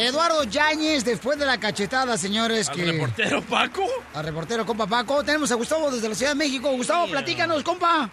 Eduardo 0.00 0.44
Yáñez 0.44 1.04
después 1.04 1.38
de 1.38 1.46
la 1.46 1.58
cachetada, 1.60 2.16
señores? 2.16 2.68
¿Al 2.68 2.76
que... 2.76 2.84
reportero 2.92 3.42
Paco? 3.42 3.82
Al 4.14 4.24
reportero, 4.24 4.64
compa 4.66 4.86
Paco. 4.86 5.22
Tenemos 5.24 5.50
a 5.52 5.56
Gustavo 5.56 5.90
desde 5.90 6.08
la 6.08 6.14
Ciudad 6.14 6.32
de 6.32 6.38
México. 6.38 6.70
Gustavo, 6.72 7.06
platícanos, 7.08 7.62
compa. 7.62 8.10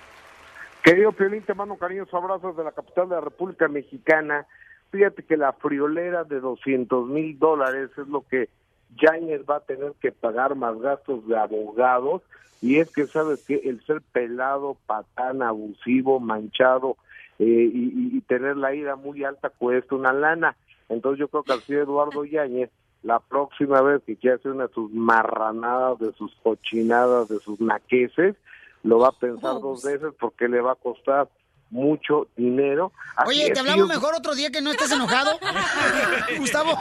Querido 0.84 1.11
Piolín, 1.11 1.41
te 1.43 1.53
mando 1.53 1.76
cariños 1.76 2.07
abrazos 2.14 2.55
de 2.55 2.64
la 2.64 2.72
capital 2.72 3.09
de 3.09 3.15
la 3.15 3.22
República 3.22 3.68
Mexicana. 3.68 4.45
Fíjate 4.91 5.23
que 5.23 5.35
la 5.38 5.53
friolera 5.53 6.23
de 6.23 6.39
200 6.39 7.07
mil 7.07 7.38
dólares 7.38 7.89
es 7.97 8.07
lo 8.07 8.22
que 8.27 8.49
Yáñez 9.01 9.41
va 9.49 9.57
a 9.57 9.61
tener 9.61 9.93
que 10.01 10.11
pagar 10.11 10.55
más 10.55 10.80
gastos 10.80 11.27
de 11.27 11.38
abogados. 11.38 12.22
Y 12.61 12.77
es 12.80 12.89
que, 12.91 13.05
¿sabes 13.05 13.43
que 13.45 13.55
El 13.65 13.85
ser 13.85 14.01
pelado, 14.01 14.77
patán, 14.88 15.41
abusivo, 15.43 16.19
manchado 16.19 16.97
eh, 17.38 17.43
y, 17.45 17.84
y- 18.14 18.18
y 18.18 18.22
tener 18.22 18.57
la 18.57 18.73
ira 18.73 18.95
muy 18.95 19.23
alta 19.23 19.49
cuesta 19.49 19.93
una 19.95 20.11
lana. 20.14 20.55
Entonces 20.89 21.19
yo 21.19 21.27
creo 21.27 21.43
que 21.43 21.53
al 21.53 21.61
señor 21.61 21.84
Eduardo 21.84 22.26
Yáñez, 22.26 22.69
la 23.03 23.19
próxima 23.19 23.81
vez 23.81 24.01
que 24.03 24.15
quiera 24.15 24.38
hacer 24.38 24.51
una 24.51 24.68
de 24.68 24.73
sus 24.73 24.91
marranadas, 24.91 25.99
de 25.99 26.14
sus 26.14 26.34
cochinadas, 26.43 27.27
de 27.27 27.39
sus 27.39 27.59
naqueces, 27.59 28.35
lo 28.84 28.99
va 28.99 29.09
a 29.09 29.11
pensar 29.11 29.59
dos 29.61 29.84
veces 29.84 30.14
porque 30.19 30.47
le 30.47 30.61
va 30.61 30.73
a 30.73 30.76
costar 30.76 31.27
mucho 31.69 32.27
dinero. 32.35 32.91
Así 33.15 33.30
Oye, 33.30 33.51
¿te 33.51 33.59
hablamos 33.59 33.88
mejor 33.88 34.15
otro 34.15 34.35
día 34.35 34.49
que 34.49 34.61
no 34.61 34.72
estés 34.72 34.91
enojado? 34.91 35.38
Gustavo. 36.38 36.72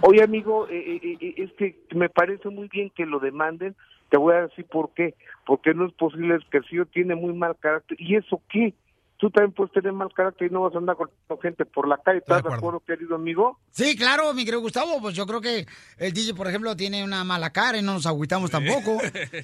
Oye, 0.00 0.22
amigo, 0.22 0.66
eh, 0.68 1.00
eh, 1.02 1.18
eh, 1.20 1.34
es 1.36 1.52
que 1.52 1.78
me 1.94 2.08
parece 2.08 2.48
muy 2.48 2.68
bien 2.68 2.90
que 2.90 3.06
lo 3.06 3.20
demanden. 3.20 3.76
Te 4.10 4.18
voy 4.18 4.34
a 4.34 4.46
decir 4.46 4.64
por 4.66 4.90
qué. 4.94 5.14
Porque 5.44 5.74
no 5.74 5.86
es 5.86 5.92
posible 5.92 6.38
que 6.50 6.58
el 6.58 6.88
tiene 6.88 7.14
muy 7.14 7.32
mal 7.32 7.56
carácter. 7.58 8.00
¿Y 8.00 8.16
eso 8.16 8.40
qué? 8.48 8.74
Tú 9.18 9.30
también 9.30 9.52
puedes 9.52 9.72
tener 9.72 9.92
mal 9.92 10.08
carácter 10.14 10.48
y 10.50 10.52
no 10.52 10.60
vas 10.62 10.74
a 10.74 10.78
andar 10.78 10.96
con 10.96 11.08
gente 11.40 11.64
por 11.64 11.88
la 11.88 11.96
calle. 11.98 12.18
¿Estás 12.18 12.42
de 12.42 12.52
acuerdo, 12.52 12.80
querido 12.80 13.14
amigo? 13.14 13.58
Sí, 13.70 13.96
claro, 13.96 14.34
mi 14.34 14.44
querido 14.44 14.60
Gustavo, 14.60 15.00
pues 15.00 15.14
yo 15.16 15.26
creo 15.26 15.40
que 15.40 15.66
el 15.96 16.12
DJ, 16.12 16.34
por 16.34 16.46
ejemplo, 16.48 16.76
tiene 16.76 17.02
una 17.02 17.24
mala 17.24 17.50
cara 17.50 17.78
y 17.78 17.82
no 17.82 17.94
nos 17.94 18.04
agüitamos 18.06 18.50
tampoco. 18.50 18.98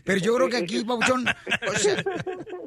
Pero 0.05 0.19
yo 0.21 0.35
creo 0.37 0.49
que 0.51 0.59
aquí, 0.59 0.85
Pauchón, 0.85 1.25
o 1.27 1.79
sea, 1.79 2.05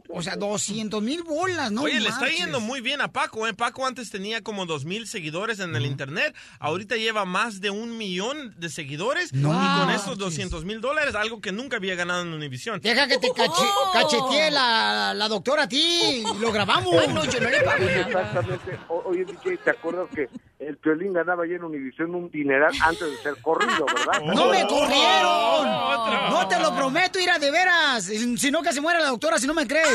o 0.10 0.22
sea 0.24 0.36
200 0.36 1.02
mil 1.04 1.22
bolas, 1.24 1.72
¿no? 1.72 1.84
Oye, 1.84 2.00
le 2.00 2.10
está 2.10 2.28
yendo 2.30 2.60
muy 2.60 2.82
bien 2.82 3.02
a 3.02 3.12
Paco, 3.12 3.46
¿eh? 3.48 3.54
Paco 3.54 3.86
antes 3.86 4.10
tenía 4.10 4.42
como 4.42 4.66
dos 4.66 4.86
mil 4.86 5.06
seguidores 5.08 5.60
en 5.60 5.76
el 5.76 5.86
internet, 5.86 6.36
ahorita 6.60 6.96
lleva 6.96 7.26
más 7.26 7.62
de 7.62 7.70
un 7.70 7.98
millón 8.00 8.56
de 8.58 8.70
seguidores 8.70 9.32
No 9.34 9.50
y 9.52 9.80
con 9.80 9.90
esos 9.92 10.18
200 10.18 10.66
mil 10.66 10.82
dólares, 10.82 11.14
algo 11.14 11.40
que 11.40 11.52
nunca 11.52 11.78
había 11.78 11.94
ganado 11.96 12.22
en 12.24 12.34
Univision. 12.34 12.80
Deja 12.82 13.08
que 13.08 13.18
te 13.20 13.28
cache- 13.30 13.70
cachetee 13.94 14.50
la, 14.52 15.14
la 15.14 15.28
doctora 15.28 15.64
a 15.64 15.68
ti 15.70 16.24
lo 16.40 16.52
grabamos. 16.52 16.95
Exactamente. 17.00 18.80
O- 18.88 19.04
oye, 19.06 19.26
DJ, 19.26 19.58
¿te 19.58 19.70
acuerdas 19.72 20.08
que 20.14 20.30
el 20.60 20.78
Piolín 20.78 21.14
ganaba 21.14 21.46
ya 21.48 21.56
en 21.56 21.64
Univisión 21.64 22.14
un 22.16 22.30
dineral 22.30 22.74
antes 22.82 23.10
de 23.12 23.18
ser 23.18 23.42
corrido, 23.42 23.86
verdad? 23.86 24.22
¡No 24.22 24.48
me 24.48 24.66
corrieron! 24.68 26.30
No 26.32 26.48
te 26.48 26.60
lo 26.60 26.76
prometo, 26.76 27.20
ir 27.20 27.30
a 27.30 27.40
de 27.40 27.52
veras. 27.52 28.04
Si 28.06 28.52
no, 28.52 28.62
que 28.62 28.72
se 28.74 28.82
muera 28.82 29.00
la 29.00 29.08
doctora 29.08 29.38
si 29.38 29.48
no 29.48 29.54
me 29.54 29.68
crees. 29.68 29.88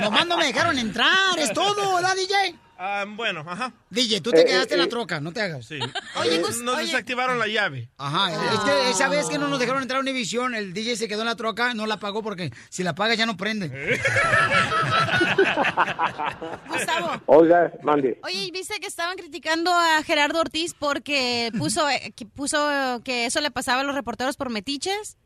Nomás 0.00 0.26
no 0.26 0.36
me 0.36 0.46
dejaron 0.46 0.78
entrar, 0.78 1.38
es 1.38 1.52
todo, 1.52 1.96
¿verdad, 1.96 2.14
DJ? 2.16 2.54
Ah, 2.76 3.04
bueno, 3.06 3.44
ajá. 3.46 3.72
DJ, 3.90 4.20
tú 4.20 4.30
te 4.32 4.40
Eh, 4.42 4.44
quedaste 4.46 4.74
eh, 4.74 4.76
en 4.76 4.78
la 4.80 4.84
eh. 4.86 4.88
troca, 4.88 5.20
no 5.20 5.32
te 5.32 5.40
hagas. 5.40 5.64
Sí. 5.66 5.78
Oye, 6.20 6.34
Eh, 6.36 6.40
Gus, 6.40 6.60
Nos 6.62 6.74
oye. 6.76 6.86
desactivaron 6.86 7.38
la 7.38 7.46
llave. 7.46 7.88
Ajá, 7.98 8.32
es 8.32 8.60
que 8.60 8.90
esa 8.90 9.08
vez 9.08 9.26
que 9.28 9.38
no 9.38 9.46
nos 9.48 9.58
dejaron 9.60 9.82
entrar 9.82 9.98
a 9.98 10.00
Univision, 10.00 10.54
el 10.54 10.72
DJ 10.74 10.96
se 10.96 11.06
quedó 11.08 11.20
en 11.20 11.26
la 11.28 11.36
troca, 11.36 11.72
no 11.74 11.86
la 11.86 11.98
pagó 11.98 12.22
porque 12.22 12.50
si 12.70 12.82
la 12.82 12.94
paga 12.94 13.14
ya 13.14 13.26
no 13.26 13.36
prende. 13.36 13.68
Gustavo. 16.68 17.10
Oiga, 17.26 17.72
mande. 17.82 18.18
Oye, 18.24 18.44
¿y 18.46 18.50
¿viste 18.50 18.78
que 18.80 18.86
estaban 18.86 19.16
criticando 19.16 19.70
a 19.72 20.02
Gerardo 20.02 20.40
Ortiz 20.40 20.74
porque 20.74 21.50
puso, 21.58 21.88
eh, 21.88 22.12
que 22.16 22.26
puso 22.26 22.58
que 23.04 23.26
eso 23.26 23.40
le 23.40 23.50
pasaba 23.50 23.80
a 23.82 23.84
los 23.84 23.94
reporteros 23.94 24.36
por 24.36 24.50
metiches? 24.50 25.16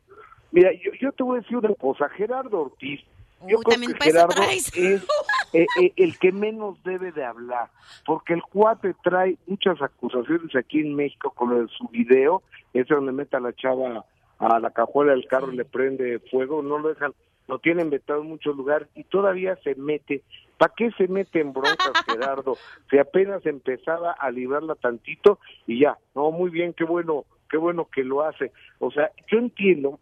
Mira, 0.52 0.70
yo, 0.72 0.90
yo 1.00 1.12
te 1.12 1.22
voy 1.22 1.38
a 1.38 1.42
decir 1.42 1.56
una 1.56 1.74
cosa. 1.74 2.08
Gerardo 2.16 2.62
Ortiz, 2.62 3.00
yo 3.46 3.58
Uy, 3.58 3.64
creo 3.64 3.72
también 3.72 3.94
que 3.94 4.04
Gerardo 4.04 4.34
traes. 4.34 4.68
es 4.76 5.02
eh, 5.52 5.66
eh, 5.80 5.92
el 5.96 6.18
que 6.18 6.32
menos 6.32 6.82
debe 6.82 7.12
de 7.12 7.24
hablar, 7.24 7.70
porque 8.06 8.34
el 8.34 8.42
cuate 8.42 8.94
trae 9.02 9.38
muchas 9.46 9.80
acusaciones 9.80 10.54
aquí 10.56 10.80
en 10.80 10.94
México 10.94 11.30
con 11.30 11.50
lo 11.50 11.62
de 11.62 11.68
su 11.68 11.88
video, 11.88 12.42
ese 12.72 12.94
donde 12.94 13.12
mete 13.12 13.36
a 13.36 13.40
la 13.40 13.52
chava 13.54 14.04
a 14.38 14.60
la 14.60 14.70
cajuela 14.70 15.12
del 15.12 15.26
carro 15.26 15.52
y 15.52 15.56
le 15.56 15.64
prende 15.64 16.20
fuego, 16.30 16.62
no 16.62 16.78
lo 16.78 16.90
dejan, 16.90 17.12
lo 17.48 17.58
tienen 17.58 17.90
vetado 17.90 18.20
en 18.22 18.28
muchos 18.28 18.56
lugares 18.56 18.88
y 18.94 19.04
todavía 19.04 19.56
se 19.64 19.74
mete. 19.74 20.22
¿Para 20.58 20.72
qué 20.76 20.90
se 20.92 21.08
mete 21.08 21.40
en 21.40 21.52
broncas, 21.52 21.92
Gerardo? 22.06 22.56
Si 22.90 22.98
apenas 22.98 23.44
empezaba 23.46 24.12
a 24.12 24.30
librarla 24.30 24.74
tantito 24.76 25.38
y 25.66 25.80
ya, 25.80 25.98
no, 26.14 26.30
muy 26.30 26.50
bien, 26.50 26.72
qué 26.72 26.84
bueno, 26.84 27.24
qué 27.50 27.56
bueno 27.56 27.88
que 27.92 28.04
lo 28.04 28.22
hace. 28.22 28.52
O 28.78 28.90
sea, 28.90 29.10
yo 29.30 29.38
entiendo 29.38 29.98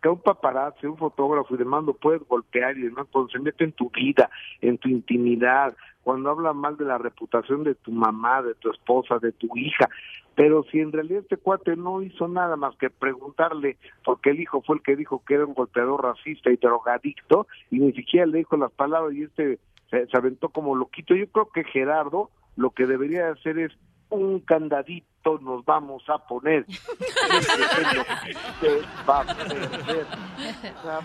que 0.00 0.08
un 0.08 0.20
paparazzi, 0.20 0.86
un 0.86 0.96
fotógrafo 0.96 1.54
y 1.54 1.58
demás 1.58 1.84
lo 1.84 1.94
puedes 1.94 2.26
golpear 2.26 2.76
y 2.76 2.82
demás, 2.82 3.06
cuando 3.10 3.30
se 3.30 3.38
mete 3.38 3.64
en 3.64 3.72
tu 3.72 3.90
vida, 3.90 4.30
en 4.60 4.78
tu 4.78 4.88
intimidad, 4.88 5.76
cuando 6.02 6.30
habla 6.30 6.52
mal 6.52 6.76
de 6.76 6.84
la 6.84 6.98
reputación 6.98 7.64
de 7.64 7.74
tu 7.74 7.92
mamá, 7.92 8.42
de 8.42 8.54
tu 8.54 8.70
esposa, 8.70 9.18
de 9.18 9.32
tu 9.32 9.48
hija, 9.56 9.88
pero 10.34 10.64
si 10.70 10.80
en 10.80 10.92
realidad 10.92 11.20
este 11.20 11.36
cuate 11.36 11.76
no 11.76 12.02
hizo 12.02 12.26
nada 12.28 12.56
más 12.56 12.74
que 12.76 12.88
preguntarle, 12.88 13.76
porque 14.04 14.30
el 14.30 14.40
hijo 14.40 14.62
fue 14.62 14.76
el 14.76 14.82
que 14.82 14.96
dijo 14.96 15.22
que 15.26 15.34
era 15.34 15.46
un 15.46 15.54
golpeador 15.54 16.02
racista 16.02 16.50
y 16.50 16.56
drogadicto, 16.56 17.46
y 17.70 17.78
ni 17.80 17.92
siquiera 17.92 18.26
le 18.26 18.38
dijo 18.38 18.56
las 18.56 18.72
palabras 18.72 19.14
y 19.14 19.24
este 19.24 19.58
se, 19.90 20.06
se 20.06 20.16
aventó 20.16 20.48
como 20.48 20.74
loquito, 20.74 21.14
yo 21.14 21.26
creo 21.26 21.50
que 21.50 21.64
Gerardo 21.64 22.30
lo 22.56 22.70
que 22.70 22.86
debería 22.86 23.26
de 23.26 23.32
hacer 23.32 23.58
es 23.58 23.72
un 24.10 24.40
candadito 24.40 25.38
nos 25.40 25.64
vamos 25.64 26.02
a 26.08 26.18
poner. 26.18 26.64
Va 29.08 29.20
a 29.20 29.24
perder. 29.34 30.06
O 30.78 30.82
sea, 30.82 31.00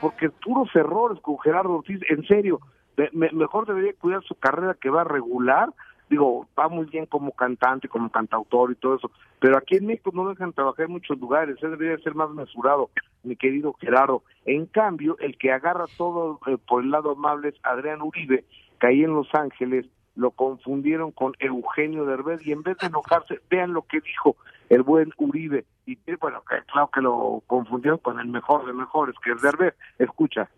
porque 0.00 0.30
puros 0.30 0.68
errores 0.74 1.20
con 1.22 1.38
Gerardo 1.40 1.74
Ortiz, 1.76 2.00
en 2.08 2.24
serio, 2.26 2.60
me- 2.96 3.10
me- 3.12 3.32
mejor 3.32 3.66
debería 3.66 3.92
cuidar 3.94 4.22
su 4.24 4.34
carrera 4.34 4.74
que 4.80 4.90
va 4.90 5.04
regular. 5.04 5.70
Digo, 6.08 6.48
va 6.58 6.68
muy 6.68 6.86
bien 6.86 7.06
como 7.06 7.30
cantante, 7.32 7.88
como 7.88 8.10
cantautor 8.10 8.72
y 8.72 8.74
todo 8.74 8.96
eso, 8.96 9.12
pero 9.38 9.56
aquí 9.56 9.76
en 9.76 9.86
México 9.86 10.10
no 10.12 10.28
dejan 10.28 10.52
trabajar 10.52 10.86
en 10.86 10.92
muchos 10.92 11.16
lugares, 11.20 11.56
él 11.62 11.70
debería 11.70 12.02
ser 12.02 12.16
más 12.16 12.30
mesurado, 12.30 12.90
mi 13.22 13.36
querido 13.36 13.74
Gerardo. 13.74 14.24
En 14.44 14.66
cambio, 14.66 15.16
el 15.20 15.38
que 15.38 15.52
agarra 15.52 15.84
todo 15.96 16.40
eh, 16.48 16.56
por 16.66 16.82
el 16.82 16.90
lado 16.90 17.12
amable 17.12 17.50
es 17.50 17.54
Adrián 17.62 18.02
Uribe, 18.02 18.44
que 18.80 18.86
ahí 18.88 19.04
en 19.04 19.14
Los 19.14 19.32
Ángeles 19.32 19.86
lo 20.20 20.32
confundieron 20.32 21.12
con 21.12 21.32
Eugenio 21.38 22.04
Derbez 22.04 22.46
y 22.46 22.52
en 22.52 22.62
vez 22.62 22.76
de 22.76 22.88
enojarse, 22.88 23.40
vean 23.48 23.72
lo 23.72 23.82
que 23.82 24.00
dijo 24.00 24.36
el 24.68 24.82
buen 24.82 25.12
Uribe. 25.16 25.64
Y 25.86 25.98
eh, 26.06 26.16
bueno, 26.20 26.42
que 26.46 26.56
claro 26.70 26.90
que 26.92 27.00
lo 27.00 27.42
confundieron 27.46 27.98
con 28.00 28.20
el 28.20 28.28
mejor 28.28 28.66
de 28.66 28.74
mejores, 28.74 29.14
que 29.24 29.32
es 29.32 29.40
Derbez. 29.40 29.74
Escucha. 29.98 30.50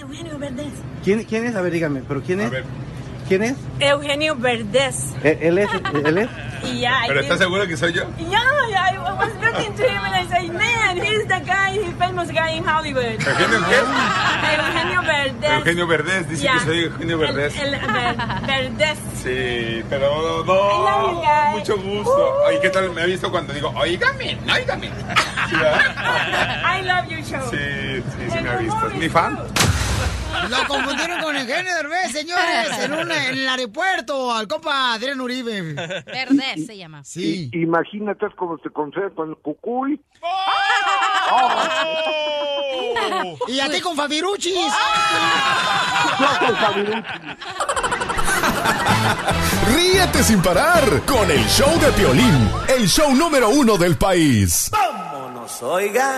Eugenio 0.00 0.38
Verdez. 0.40 0.82
¿Quién, 1.04 1.22
¿Quién 1.22 1.44
es? 1.44 1.54
A 1.54 1.62
ver, 1.62 1.72
dígame, 1.72 2.02
¿pero 2.06 2.20
quién 2.20 2.40
es? 2.40 2.50
¿Quién 3.30 3.44
es? 3.44 3.54
Eugenio 3.78 4.34
Verdez. 4.34 5.14
¿Él, 5.22 5.38
él 5.40 5.58
es? 5.58 5.68
¿Él 6.04 6.18
es? 6.18 6.28
Yeah, 6.74 7.04
¿Pero 7.06 7.20
estás 7.20 7.38
seguro 7.38 7.66
que 7.66 7.76
soy 7.76 7.92
yo? 7.94 8.02
Yeah, 8.18 8.38
I 8.92 8.98
was 8.98 9.32
looking 9.40 9.72
to 9.76 9.82
him 9.82 10.02
and 10.04 10.14
I 10.14 10.26
said, 10.28 10.52
man, 10.52 10.96
he's 10.98 11.26
the 11.26 11.40
guy, 11.46 11.78
the 11.78 11.92
famous 11.98 12.30
guy 12.30 12.50
in 12.58 12.64
Hollywood. 12.64 13.18
¿Eugenio 13.18 13.60
qué? 13.66 13.76
Eugenio 14.56 15.02
Verdez. 15.02 15.52
Eugenio 15.52 15.86
Verdez, 15.86 16.28
dice 16.28 16.42
Yeah. 16.42 16.52
que 16.58 16.60
soy 16.66 16.78
Eugenio 16.84 17.18
Verdez. 17.18 17.56
El, 17.58 17.74
el 17.74 17.80
Ver- 17.80 18.16
Verdez. 18.46 18.98
Sí, 19.22 19.82
pero 19.88 20.42
I 20.42 20.46
love 20.46 20.46
no, 20.46 21.10
you 21.12 21.20
guys. 21.20 21.58
mucho 21.60 21.76
gusto. 21.78 22.36
Ay, 22.48 22.58
¿qué 22.60 22.68
tal? 22.68 22.90
Me 22.90 23.02
ha 23.02 23.06
visto 23.06 23.30
cuando 23.30 23.54
digo, 23.54 23.72
oígame, 23.76 24.36
oígame. 24.52 24.90
Sí. 25.48 25.56
I 25.56 26.82
love 26.82 27.08
your 27.08 27.22
show. 27.24 27.40
sí, 27.50 27.56
sí, 27.56 28.30
sí 28.32 28.40
me 28.42 28.50
ha 28.50 28.56
visto. 28.56 28.86
¿Es 28.88 28.94
mi 28.96 29.08
fan? 29.08 29.38
Lo 30.48 30.66
confundieron 30.66 31.20
con 31.22 31.36
Eugenio 31.36 31.74
Derbez, 31.74 32.12
señores, 32.12 32.78
en, 32.80 32.92
una- 32.92 33.26
en 33.28 33.38
el 33.38 33.48
aeropuerto, 33.48 34.32
al 34.32 34.48
compa 34.48 34.94
Adrián 34.94 35.20
Uribe. 35.20 35.74
Verdez 35.74 36.66
se 36.66 36.76
llama. 36.76 37.04
Sí. 37.04 37.50
I- 37.52 37.62
imagínate 37.62 38.26
es 38.26 38.34
como 38.34 38.58
se 38.58 38.70
concede 38.70 39.10
con 39.14 39.30
el 39.30 39.36
cucuy. 39.36 40.00
Y 43.48 43.60
a 43.60 43.68
ti 43.70 43.80
con 43.80 43.96
Fabiruchis. 43.96 44.54
Yo 46.20 46.46
con 46.46 46.56
Fabiruchis. 46.56 47.04
Ríete 49.74 50.22
sin 50.22 50.42
parar 50.42 51.02
con 51.06 51.30
el 51.30 51.44
show 51.46 51.78
de 51.80 51.90
Piolín, 51.92 52.50
el 52.68 52.88
show 52.88 53.14
número 53.14 53.48
uno 53.50 53.76
del 53.76 53.96
país. 53.96 54.70
Vámonos, 54.72 55.62
oiga. 55.62 56.16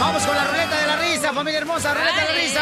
Vamos 0.00 0.24
con 0.24 0.34
la 0.34 0.44
ruleta 0.44 0.80
de 0.80 0.86
la 0.86 0.96
risa, 0.96 1.32
familia 1.32 1.58
hermosa, 1.58 1.92
ruleta 1.92 2.16
de 2.16 2.24
la 2.24 2.32
risa. 2.40 2.60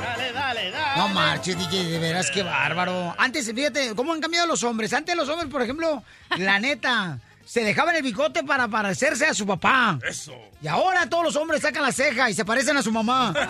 Dale, 0.00 0.32
dale, 0.32 0.70
dale. 0.70 0.96
No 0.96 1.08
marches, 1.08 1.58
DJ, 1.58 1.84
de 1.90 1.98
veras, 1.98 2.30
qué 2.30 2.42
bárbaro. 2.42 3.14
Antes, 3.18 3.52
fíjate, 3.54 3.94
¿cómo 3.94 4.14
han 4.14 4.20
cambiado 4.20 4.46
los 4.46 4.62
hombres? 4.64 4.92
Antes 4.94 5.14
los 5.14 5.28
hombres, 5.28 5.50
por 5.50 5.60
ejemplo, 5.60 6.02
la 6.38 6.58
neta, 6.58 7.18
se 7.44 7.62
dejaban 7.62 7.94
el 7.96 8.02
bigote 8.02 8.42
para 8.44 8.66
parecerse 8.66 9.26
a 9.26 9.34
su 9.34 9.46
papá. 9.46 9.98
Eso. 10.08 10.32
Y 10.62 10.66
ahora 10.66 11.06
todos 11.08 11.24
los 11.24 11.36
hombres 11.36 11.60
sacan 11.60 11.82
la 11.82 11.92
ceja 11.92 12.30
y 12.30 12.34
se 12.34 12.46
parecen 12.46 12.78
a 12.78 12.82
su 12.82 12.90
mamá. 12.90 13.34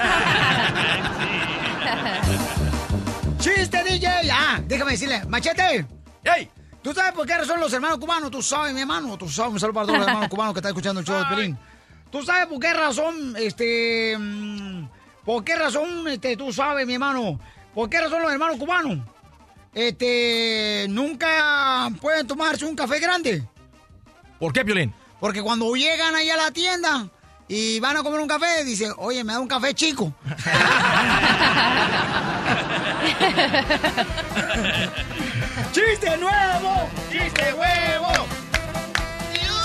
¡Chiste, 3.39 3.85
DJ! 3.85 4.09
Ah, 4.33 4.61
déjame 4.67 4.93
decirle, 4.93 5.23
machete. 5.29 5.87
¡Ey! 6.25 6.51
¿Tú 6.83 6.93
sabes 6.93 7.13
por 7.13 7.27
qué 7.27 7.39
razón 7.39 7.61
los 7.61 7.73
hermanos 7.73 7.99
cubanos? 7.99 8.31
Tú 8.31 8.43
sabes, 8.43 8.75
mi 8.75 8.81
hermano. 8.81 9.17
Tú 9.17 9.29
sabes, 9.29 9.53
un 9.53 9.61
saludo 9.61 9.75
para 9.75 9.87
todos 9.87 9.99
los 10.01 10.09
hermanos 10.09 10.29
cubanos 10.31 10.53
que 10.53 10.59
están 10.59 10.71
escuchando 10.71 11.01
el 11.01 11.07
show 11.07 11.19
de 11.19 11.25
Pelín. 11.35 11.59
¿Tú 12.15 12.23
sabes 12.23 12.47
por 12.47 12.61
qué 12.61 12.73
razón, 12.73 13.35
este... 13.37 14.17
mm, 14.17 14.87
¿Por 15.25 15.43
qué 15.43 15.57
razón, 15.57 16.07
este, 16.07 16.37
tú 16.37 16.53
sabes, 16.53 16.87
mi 16.87 16.93
hermano? 16.93 17.41
¿Por 17.75 17.91
qué 17.91 18.01
razón 18.01 18.23
los 18.23 18.31
hermanos 18.31 18.57
cubanos, 18.57 18.99
este, 19.75 20.87
nunca 20.91 21.91
pueden 22.01 22.29
tomarse 22.29 22.67
un 22.67 22.77
café 22.77 23.01
grande? 23.01 23.43
¿Por 24.39 24.53
qué, 24.53 24.65
Piolín? 24.65 24.95
Porque 25.19 25.43
cuando 25.43 25.75
llegan 25.75 26.15
ahí 26.15 26.31
a 26.31 26.37
la 26.37 26.53
tienda 26.53 27.09
y 27.49 27.81
van 27.81 27.97
a 27.97 28.05
comer 28.05 28.21
un 28.21 28.29
café, 28.29 28.63
dice, 28.63 28.93
oye, 28.97 29.25
me 29.25 29.33
da 29.33 29.41
un 29.41 29.49
café 29.49 29.75
chico. 29.75 30.15
¡Chiste 35.73 36.17
nuevo! 36.19 36.89
¡Chiste 37.11 37.53
huevo! 37.55 38.13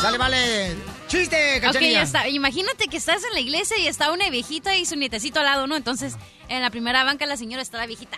Sale, 0.01 0.17
vale. 0.17 0.88
¡Chiste, 1.09 1.55
Ok, 1.57 1.61
cachanilla! 1.63 1.91
ya 1.93 2.01
está. 2.03 2.27
Imagínate 2.29 2.87
que 2.87 2.97
estás 2.97 3.23
en 3.23 3.33
la 3.33 3.39
iglesia 3.39 3.77
y 3.77 3.87
está 3.87 4.11
una 4.11 4.29
viejita 4.29 4.75
y 4.77 4.85
su 4.85 4.95
nietecito 4.95 5.39
al 5.39 5.45
lado, 5.47 5.67
¿no? 5.67 5.75
Entonces, 5.75 6.15
en 6.47 6.61
la 6.61 6.69
primera 6.69 7.03
banca 7.03 7.25
la 7.25 7.35
señora 7.35 7.61
está 7.61 7.77
la 7.79 7.87
viejita. 7.87 8.17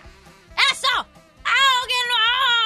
¡Eso! 0.70 0.88
¡Ahóguenlo! 0.96 2.16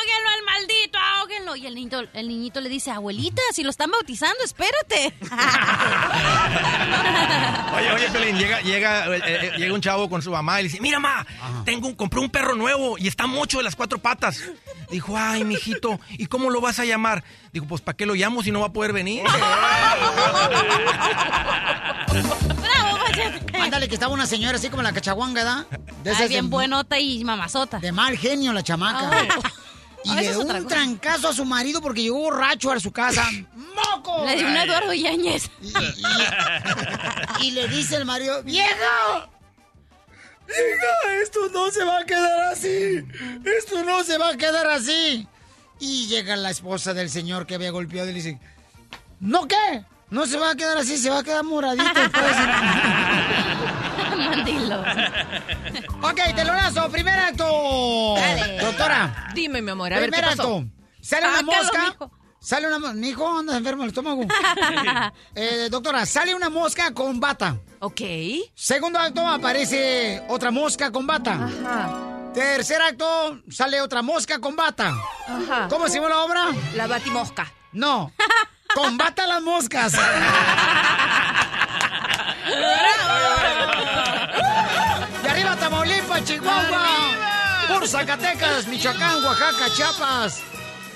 ¡Ahóguenlo 0.06 0.30
al 0.30 0.42
maldito! 0.44 0.98
¡Ahóguenlo! 0.98 1.56
Y 1.56 1.66
el 1.66 1.74
niñito, 1.74 2.00
el 2.12 2.28
niñito 2.28 2.60
le 2.60 2.68
dice, 2.68 2.90
abuelita, 2.92 3.42
si 3.52 3.64
lo 3.64 3.70
están 3.70 3.90
bautizando, 3.90 4.36
espérate. 4.44 5.14
Oye, 7.76 7.92
oye, 7.92 8.10
Pelín, 8.10 8.38
llega, 8.38 8.60
llega, 8.60 9.06
eh, 9.16 9.20
eh, 9.26 9.52
llega 9.58 9.74
un 9.74 9.80
chavo 9.80 10.08
con 10.08 10.22
su 10.22 10.30
mamá 10.30 10.60
y 10.60 10.64
le 10.64 10.68
dice, 10.68 10.80
mira, 10.80 10.98
ma, 11.00 11.26
tengo 11.64 11.88
un, 11.88 11.94
compré 11.94 12.20
un 12.20 12.30
perro 12.30 12.54
nuevo 12.54 12.96
y 12.98 13.08
está 13.08 13.26
mocho 13.26 13.58
de 13.58 13.64
las 13.64 13.74
cuatro 13.76 13.98
patas. 13.98 14.42
Dijo, 14.90 15.16
ay, 15.16 15.44
mijito, 15.44 15.98
¿y 16.10 16.26
cómo 16.26 16.50
lo 16.50 16.60
vas 16.60 16.78
a 16.78 16.84
llamar? 16.84 17.24
Dijo, 17.52 17.66
pues, 17.66 17.80
¿para 17.82 17.96
qué 17.96 18.06
lo 18.06 18.14
llamo 18.14 18.42
si 18.42 18.50
no 18.52 18.60
va 18.60 18.66
a 18.68 18.72
poder 18.72 18.92
venir? 18.92 19.24
¡Bravo, 22.06 22.98
machete! 22.98 23.58
Ándale, 23.58 23.88
que 23.88 23.94
estaba 23.94 24.12
una 24.14 24.26
señora 24.26 24.56
así 24.56 24.68
como 24.70 24.82
la 24.82 24.92
cachaguanga, 24.92 25.42
¿verdad? 25.42 25.66
De 26.04 26.10
Ay, 26.12 26.28
bien 26.28 26.44
de- 26.46 26.50
buenota 26.50 26.98
y 26.98 27.24
mamazota. 27.24 27.78
De 27.80 27.92
mal 27.92 28.16
genio 28.16 28.52
la 28.52 28.62
chamaca. 28.62 29.10
Y 30.06 30.14
le 30.14 30.22
dio 30.22 30.40
un 30.40 30.66
trancazo 30.68 31.28
a 31.28 31.32
su 31.32 31.44
marido 31.44 31.80
porque 31.80 32.02
llegó 32.02 32.18
borracho 32.18 32.70
a 32.70 32.78
su 32.78 32.92
casa. 32.92 33.28
¡Moco! 33.54 34.24
Le 34.24 34.36
dio 34.36 34.46
un 34.46 34.56
Eduardo 34.56 34.92
Yáñez. 34.92 35.50
Y 37.40 37.50
le 37.50 37.68
dice 37.68 37.96
el 37.96 38.04
marido, 38.04 38.42
¡Viejo! 38.42 39.30
Hija, 40.48 41.14
esto 41.22 41.40
no 41.52 41.70
se 41.72 41.82
va 41.84 41.98
a 41.98 42.04
quedar 42.04 42.52
así. 42.52 43.04
Esto 43.58 43.82
no 43.82 44.04
se 44.04 44.16
va 44.16 44.28
a 44.30 44.36
quedar 44.36 44.68
así. 44.68 45.26
Y 45.80 46.06
llega 46.06 46.36
la 46.36 46.50
esposa 46.50 46.94
del 46.94 47.10
señor 47.10 47.46
que 47.46 47.56
había 47.56 47.72
golpeado 47.72 48.08
y 48.08 48.12
le 48.12 48.22
dice, 48.22 48.38
¿no 49.18 49.48
qué? 49.48 49.84
No 50.08 50.24
se 50.26 50.38
va 50.38 50.52
a 50.52 50.54
quedar 50.54 50.78
así, 50.78 50.96
se 50.98 51.10
va 51.10 51.18
a 51.18 51.24
quedar 51.24 51.42
moradito. 51.42 51.84
pues". 51.92 52.36
Mandilo. 54.16 54.84
ok, 56.10 56.34
telonazo, 56.34 56.88
primer 56.90 57.18
acto. 57.18 58.14
Dale. 58.16 58.58
Doctora. 58.60 59.28
Dime, 59.34 59.62
mi 59.62 59.70
amor, 59.70 59.92
a 59.92 59.98
ver, 59.98 60.10
¿qué 60.10 60.16
Primer 60.18 60.36
pasó? 60.36 60.56
acto. 60.58 60.70
Sale 61.00 61.26
una 61.28 61.38
Ah, 61.38 61.42
mosca. 61.42 61.80
mijo. 61.90 62.10
Sale 62.40 62.66
una... 62.72 62.92
Mi 62.92 63.08
hijo 63.08 63.38
anda 63.38 63.56
enfermo 63.56 63.82
el 63.82 63.88
estómago. 63.88 64.22
Eh, 65.34 65.68
doctora, 65.70 66.06
sale 66.06 66.34
una 66.34 66.48
mosca 66.48 66.92
con 66.94 67.18
bata. 67.20 67.56
Ok. 67.80 68.00
Segundo 68.54 68.98
acto, 68.98 69.26
aparece 69.26 70.22
otra 70.28 70.50
mosca 70.50 70.90
con 70.92 71.06
bata. 71.06 71.32
Ajá. 71.34 72.32
Tercer 72.34 72.80
acto, 72.82 73.40
sale 73.50 73.80
otra 73.80 74.02
mosca 74.02 74.38
con 74.38 74.54
bata. 74.56 74.92
Ajá. 75.26 75.68
¿Cómo 75.68 75.88
se 75.88 75.96
llama 75.96 76.08
la 76.10 76.18
obra? 76.22 76.42
La 76.74 76.86
batimosca. 76.86 77.50
No. 77.72 78.12
Combata 78.74 79.26
las 79.26 79.42
moscas. 79.42 79.92
Chihuahua. 86.26 87.68
Por 87.68 87.86
Zacatecas, 87.86 88.66
Michoacán, 88.66 89.24
Oaxaca, 89.24 89.70
Chiapas. 89.74 90.42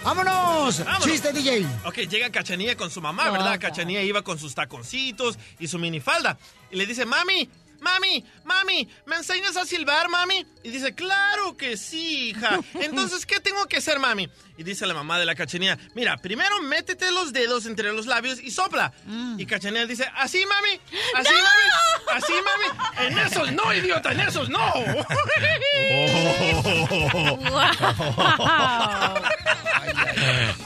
¡Vámonos! 0.03 0.85
Vámonos. 0.85 1.05
Chiste, 1.05 1.33
DJ. 1.33 1.67
Ok, 1.85 1.99
llega 2.09 2.31
Cachanilla 2.31 2.77
con 2.77 2.91
su 2.91 3.01
mamá, 3.01 3.31
¿verdad? 3.31 3.61
Cachanilla 3.61 4.03
iba 4.03 4.23
con 4.23 4.39
sus 4.39 4.55
taconcitos 4.55 5.39
y 5.59 5.69
su 5.69 5.79
minifalda. 5.79 6.39
Y 6.71 6.77
le 6.77 6.87
dice, 6.87 7.05
mami, 7.05 7.49
mami, 7.81 8.25
mami, 8.45 8.89
¿me 9.07 9.17
enseñas 9.17 9.57
a 9.57 9.65
silbar, 9.65 10.09
mami? 10.09 10.47
Y 10.63 10.71
dice, 10.71 10.95
claro 10.95 11.57
que 11.57 11.77
sí, 11.77 12.31
hija. 12.31 12.61
Entonces, 12.75 13.27
¿qué 13.27 13.41
tengo 13.41 13.67
que 13.67 13.79
hacer, 13.79 13.99
mami? 13.99 14.29
Y 14.57 14.63
dice 14.63 14.87
la 14.87 14.95
mamá 14.95 15.19
de 15.19 15.25
la 15.25 15.35
Cachanilla, 15.35 15.79
mira, 15.95 16.17
primero 16.19 16.61
métete 16.63 17.11
los 17.11 17.33
dedos 17.33 17.67
entre 17.67 17.93
los 17.93 18.07
labios 18.07 18.41
y 18.41 18.51
sopla. 18.51 18.93
Y 19.39 19.47
Cachanilla 19.47 19.87
dice, 19.87 20.07
así, 20.17 20.45
mami, 20.47 20.81
así, 21.17 21.33
mami, 21.33 21.69
así, 22.13 22.33
mami. 22.45 22.67
En 23.07 23.19
esos 23.19 23.53
no, 23.53 23.73
idiota, 23.73 24.13
en 24.13 24.21
esos 24.21 24.49
no. 24.51 24.61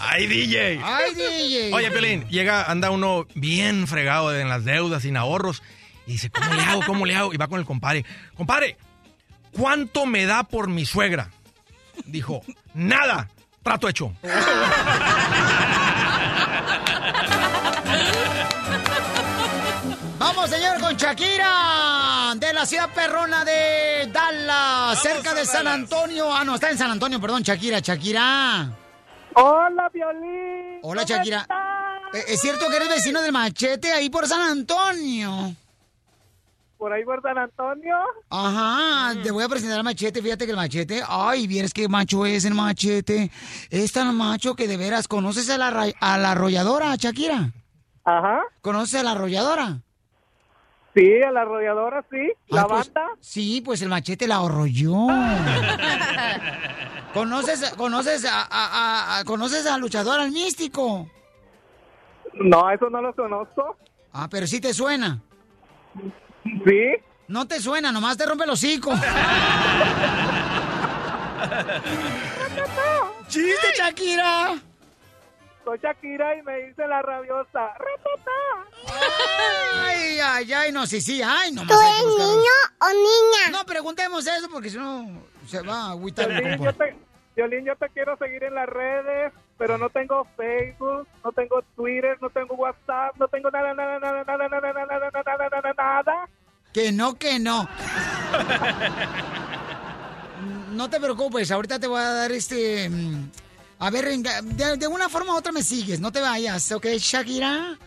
¡Ay, 0.00 0.26
DJ! 0.26 0.80
¡Ay, 0.82 1.14
DJ! 1.14 1.72
Oye, 1.72 1.90
Pelín, 1.90 2.28
llega, 2.28 2.64
anda 2.64 2.90
uno 2.90 3.26
bien 3.34 3.86
fregado 3.86 4.36
en 4.36 4.48
las 4.48 4.64
deudas, 4.64 5.02
sin 5.02 5.16
ahorros. 5.16 5.62
Y 6.06 6.12
dice, 6.12 6.30
¿cómo 6.30 6.52
le 6.54 6.62
hago? 6.62 6.82
¿Cómo 6.86 7.06
le 7.06 7.16
hago? 7.16 7.32
Y 7.32 7.36
va 7.36 7.48
con 7.48 7.58
el 7.60 7.66
compadre. 7.66 8.04
Compadre, 8.36 8.76
¿cuánto 9.52 10.06
me 10.06 10.26
da 10.26 10.44
por 10.44 10.68
mi 10.68 10.84
suegra? 10.84 11.30
Dijo, 12.06 12.42
nada. 12.74 13.28
Trato 13.62 13.88
hecho. 13.88 14.12
Vamos, 20.18 20.48
señor, 20.48 20.80
con 20.80 20.96
Shakira, 20.96 22.32
de 22.36 22.52
la 22.52 22.64
ciudad 22.64 22.88
perrona 22.94 23.44
de 23.44 24.08
Dallas, 24.12 25.00
cerca 25.02 25.34
de 25.34 25.44
San 25.44 25.66
Antonio. 25.66 26.32
Ah, 26.34 26.44
no, 26.44 26.54
está 26.54 26.70
en 26.70 26.78
San 26.78 26.90
Antonio, 26.90 27.20
perdón, 27.20 27.42
Shakira, 27.42 27.80
Shakira. 27.80 28.70
Hola, 29.34 29.90
Violín. 29.92 30.78
Hola, 30.82 31.02
¿cómo 31.02 31.16
Shakira. 31.16 31.40
estás? 31.42 31.58
Eh, 32.14 32.24
¿Es 32.28 32.40
cierto 32.40 32.68
que 32.70 32.76
eres 32.76 32.88
vecino 32.88 33.20
del 33.20 33.32
machete 33.32 33.92
ahí 33.92 34.08
por 34.08 34.26
San 34.26 34.40
Antonio? 34.40 35.54
Por 36.84 36.92
ahí 36.92 37.02
por 37.02 37.22
San 37.22 37.38
Antonio. 37.38 37.96
Ajá, 38.28 39.14
te 39.22 39.30
voy 39.30 39.42
a 39.42 39.48
presentar 39.48 39.78
al 39.78 39.84
machete, 39.84 40.20
fíjate 40.20 40.44
que 40.44 40.50
el 40.50 40.56
machete, 40.58 41.00
ay, 41.08 41.46
vieres 41.46 41.72
qué 41.72 41.88
macho 41.88 42.26
es 42.26 42.44
el 42.44 42.52
machete. 42.52 43.30
Es 43.70 43.90
tan 43.92 44.14
macho 44.14 44.54
que 44.54 44.68
de 44.68 44.76
veras, 44.76 45.08
¿conoces 45.08 45.48
a 45.48 45.56
la, 45.56 45.68
a 45.98 46.18
la 46.18 46.32
arrolladora, 46.32 46.94
Shakira? 46.96 47.52
Ajá. 48.04 48.42
¿Conoces 48.60 49.00
a 49.00 49.02
la 49.02 49.12
arrolladora? 49.12 49.78
Sí, 50.94 51.22
a 51.22 51.32
la 51.32 51.40
arrolladora, 51.40 52.04
sí. 52.10 52.30
La 52.48 52.60
Ay, 52.60 52.66
pues, 52.68 52.92
banda. 52.92 53.12
Sí, 53.18 53.62
pues 53.64 53.80
el 53.80 53.88
machete 53.88 54.28
la 54.28 54.36
arrolló. 54.44 54.92
¿Conoces, 57.14 57.70
conoces 57.78 58.26
a, 58.26 58.42
a- 58.42 58.46
a- 58.50 59.18
a- 59.20 59.24
conoces 59.24 59.64
al 59.66 59.80
luchador, 59.80 60.20
al 60.20 60.32
místico? 60.32 61.08
No, 62.34 62.70
eso 62.70 62.90
no 62.90 63.00
lo 63.00 63.14
conozco. 63.14 63.78
Ah, 64.12 64.28
pero 64.30 64.46
sí 64.46 64.60
te 64.60 64.74
suena. 64.74 65.22
¿Sí? 66.44 66.92
No 67.28 67.46
te 67.48 67.60
suena, 67.60 67.90
nomás 67.90 68.16
te 68.16 68.26
rompe 68.26 68.44
el 68.44 68.50
hocico. 68.50 68.92
¡Chiste, 73.28 73.72
Shakira! 73.76 74.54
Soy 75.64 75.78
Shakira 75.82 76.36
y 76.36 76.42
me 76.42 76.66
dice 76.66 76.86
la 76.86 77.00
rabiosa. 77.02 77.72
¡Ratata! 77.78 78.30
Ay, 79.86 80.18
ay, 80.22 80.52
ay, 80.52 80.72
no, 80.72 80.86
sí, 80.86 81.00
sí, 81.00 81.22
ay, 81.22 81.52
no. 81.52 81.62
¿Tú 81.66 81.72
eres 81.72 82.04
niño 82.04 82.52
o 82.80 82.88
niña? 82.90 83.50
No 83.50 83.64
preguntemos 83.64 84.26
eso 84.26 84.48
porque 84.50 84.68
si 84.68 84.76
no 84.76 85.08
se 85.46 85.62
va 85.62 85.86
a 85.86 85.90
agüitar 85.92 86.30
el 86.30 86.58
yo 86.60 86.72
te, 86.74 86.94
Violín, 87.34 87.64
yo 87.64 87.74
te 87.76 87.88
quiero 87.88 88.16
seguir 88.16 88.44
en 88.44 88.54
las 88.54 88.68
redes, 88.68 89.32
pero 89.58 89.76
no 89.78 89.88
tengo 89.90 90.26
Facebook, 90.36 91.08
no 91.24 91.32
tengo 91.32 91.62
Twitter, 91.74 92.16
no 92.20 92.30
tengo 92.30 92.54
WhatsApp, 92.54 93.16
no 93.18 93.26
tengo 93.28 93.50
nada, 93.50 93.74
nada, 93.74 93.98
nada, 93.98 94.24
nada, 94.24 94.48
nada, 94.48 94.60
nada, 94.60 94.86
nada, 94.86 95.10
nada, 95.10 95.33
nada. 95.84 96.28
Que 96.72 96.90
no, 96.92 97.14
que 97.14 97.38
no. 97.38 97.68
No 100.72 100.90
te 100.90 100.98
preocupes, 101.00 101.50
ahorita 101.50 101.78
te 101.78 101.86
voy 101.86 102.00
a 102.00 102.10
dar 102.10 102.32
este... 102.32 102.88
mm, 102.90 103.30
A 103.78 103.90
ver, 103.90 104.06
de 104.16 104.86
una 104.88 105.08
forma 105.08 105.34
u 105.34 105.36
otra 105.36 105.52
me 105.52 105.62
sigues, 105.62 106.00
no 106.00 106.10
te 106.10 106.20
vayas, 106.20 106.72
¿ok, 106.72 106.86
Shakira? 106.98 107.78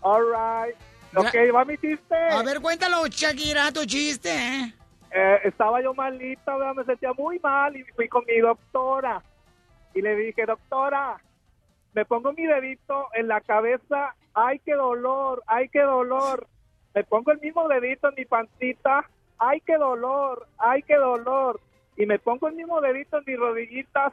All 0.00 0.22
right. 0.24 0.76
Ok, 1.14 1.34
va 1.54 1.64
mi 1.64 1.76
chiste. 1.76 2.14
A 2.14 2.42
ver, 2.42 2.60
cuéntalo, 2.60 3.06
Shakira, 3.08 3.70
tu 3.72 3.84
chiste. 3.84 4.30
¿eh? 4.32 4.74
Eh, 5.10 5.38
estaba 5.44 5.82
yo 5.82 5.92
malita, 5.92 6.56
¿verdad? 6.56 6.74
me 6.76 6.84
sentía 6.84 7.12
muy 7.12 7.38
mal 7.40 7.76
y 7.76 7.82
fui 7.96 8.08
con 8.08 8.24
mi 8.26 8.38
doctora. 8.38 9.22
Y 9.92 10.00
le 10.02 10.14
dije, 10.14 10.46
doctora, 10.46 11.20
me 11.94 12.04
pongo 12.04 12.32
mi 12.32 12.46
dedito 12.46 13.08
en 13.14 13.26
la 13.26 13.40
cabeza, 13.40 14.14
ay, 14.34 14.60
qué 14.64 14.74
dolor, 14.74 15.42
ay, 15.48 15.68
qué 15.68 15.80
dolor. 15.80 16.46
Me 16.94 17.04
pongo 17.04 17.30
el 17.30 17.38
mismo 17.38 17.68
dedito 17.68 18.08
en 18.08 18.14
mi 18.16 18.24
pancita, 18.24 19.08
ay, 19.38 19.60
qué 19.60 19.76
dolor, 19.76 20.48
ay, 20.58 20.82
qué 20.82 20.96
dolor. 20.96 21.60
Y 21.96 22.04
me 22.06 22.18
pongo 22.18 22.48
el 22.48 22.54
mismo 22.54 22.80
dedito 22.80 23.18
en 23.18 23.24
mis 23.26 23.38
rodillitas, 23.38 24.12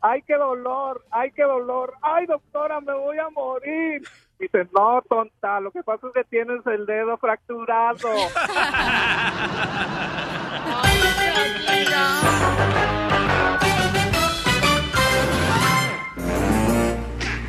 ay, 0.00 0.22
qué 0.22 0.36
dolor, 0.36 1.04
ay, 1.10 1.32
qué 1.32 1.42
dolor. 1.42 1.94
Ay, 2.02 2.26
doctora, 2.26 2.80
me 2.80 2.94
voy 2.94 3.18
a 3.18 3.28
morir. 3.30 4.02
Dice, 4.38 4.68
no, 4.72 5.02
tonta, 5.08 5.58
lo 5.60 5.72
que 5.72 5.82
pasa 5.82 6.06
es 6.08 6.12
que 6.12 6.22
tienes 6.24 6.64
el 6.66 6.86
dedo 6.86 7.16
fracturado. 7.16 8.08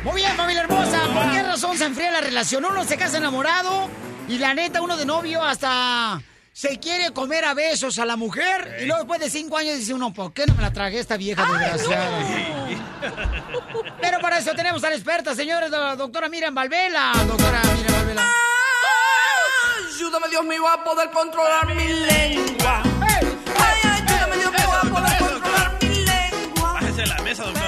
Muy 0.02 0.14
bien, 0.16 0.32
familia 0.32 0.62
hermosa. 0.62 0.98
¿Por 1.14 1.30
qué 1.30 1.42
razón 1.44 1.76
se 1.76 1.84
enfría 1.84 2.10
la 2.10 2.22
relación? 2.22 2.64
Uno 2.64 2.82
se 2.84 2.96
casa 2.96 3.18
enamorado 3.18 3.88
y 4.28 4.38
la 4.38 4.54
neta, 4.54 4.80
uno 4.82 4.96
de 4.96 5.06
novio 5.06 5.42
hasta 5.42 6.22
se 6.52 6.78
quiere 6.78 7.12
comer 7.12 7.44
a 7.44 7.54
besos 7.54 7.98
a 7.98 8.04
la 8.04 8.16
mujer 8.16 8.78
y 8.82 8.84
luego 8.84 9.02
después 9.02 9.20
de 9.20 9.30
cinco 9.30 9.56
años 9.56 9.76
dice 9.76 9.94
uno, 9.94 10.12
¿por 10.12 10.32
qué 10.32 10.46
no 10.46 10.54
me 10.54 10.62
la 10.62 10.72
tragué 10.72 10.98
esta 10.98 11.16
vieja 11.16 11.44
desgraciada? 11.46 12.24
Pero 14.00 14.20
para 14.20 14.38
eso 14.38 14.52
tenemos 14.54 14.82
a 14.84 14.90
la 14.90 14.96
experta, 14.96 15.34
señores, 15.34 15.70
la 15.70 15.96
doctora 15.96 16.28
Miriam 16.28 16.54
Valvela. 16.54 17.12
Doctora 17.26 17.62
Miriam 17.62 17.92
Valvela. 17.92 18.26
Ayúdame, 19.94 20.28
Dios 20.28 20.44
mío, 20.44 20.68
a 20.68 20.84
poder 20.84 21.10
controlar 21.10 21.74
mi 21.74 21.88
lengua. 21.88 22.82
Ay, 23.00 23.26
ayúdame, 23.90 24.36
Dios 24.36 24.52
mío, 24.52 24.72
a 24.72 24.82
poder 24.82 25.18
controlar 25.18 25.78
mi 25.82 26.04
lengua. 26.04 26.72
Bájese 26.72 27.00
de 27.00 27.06
la 27.06 27.22
mesa, 27.22 27.44
doctora. 27.44 27.67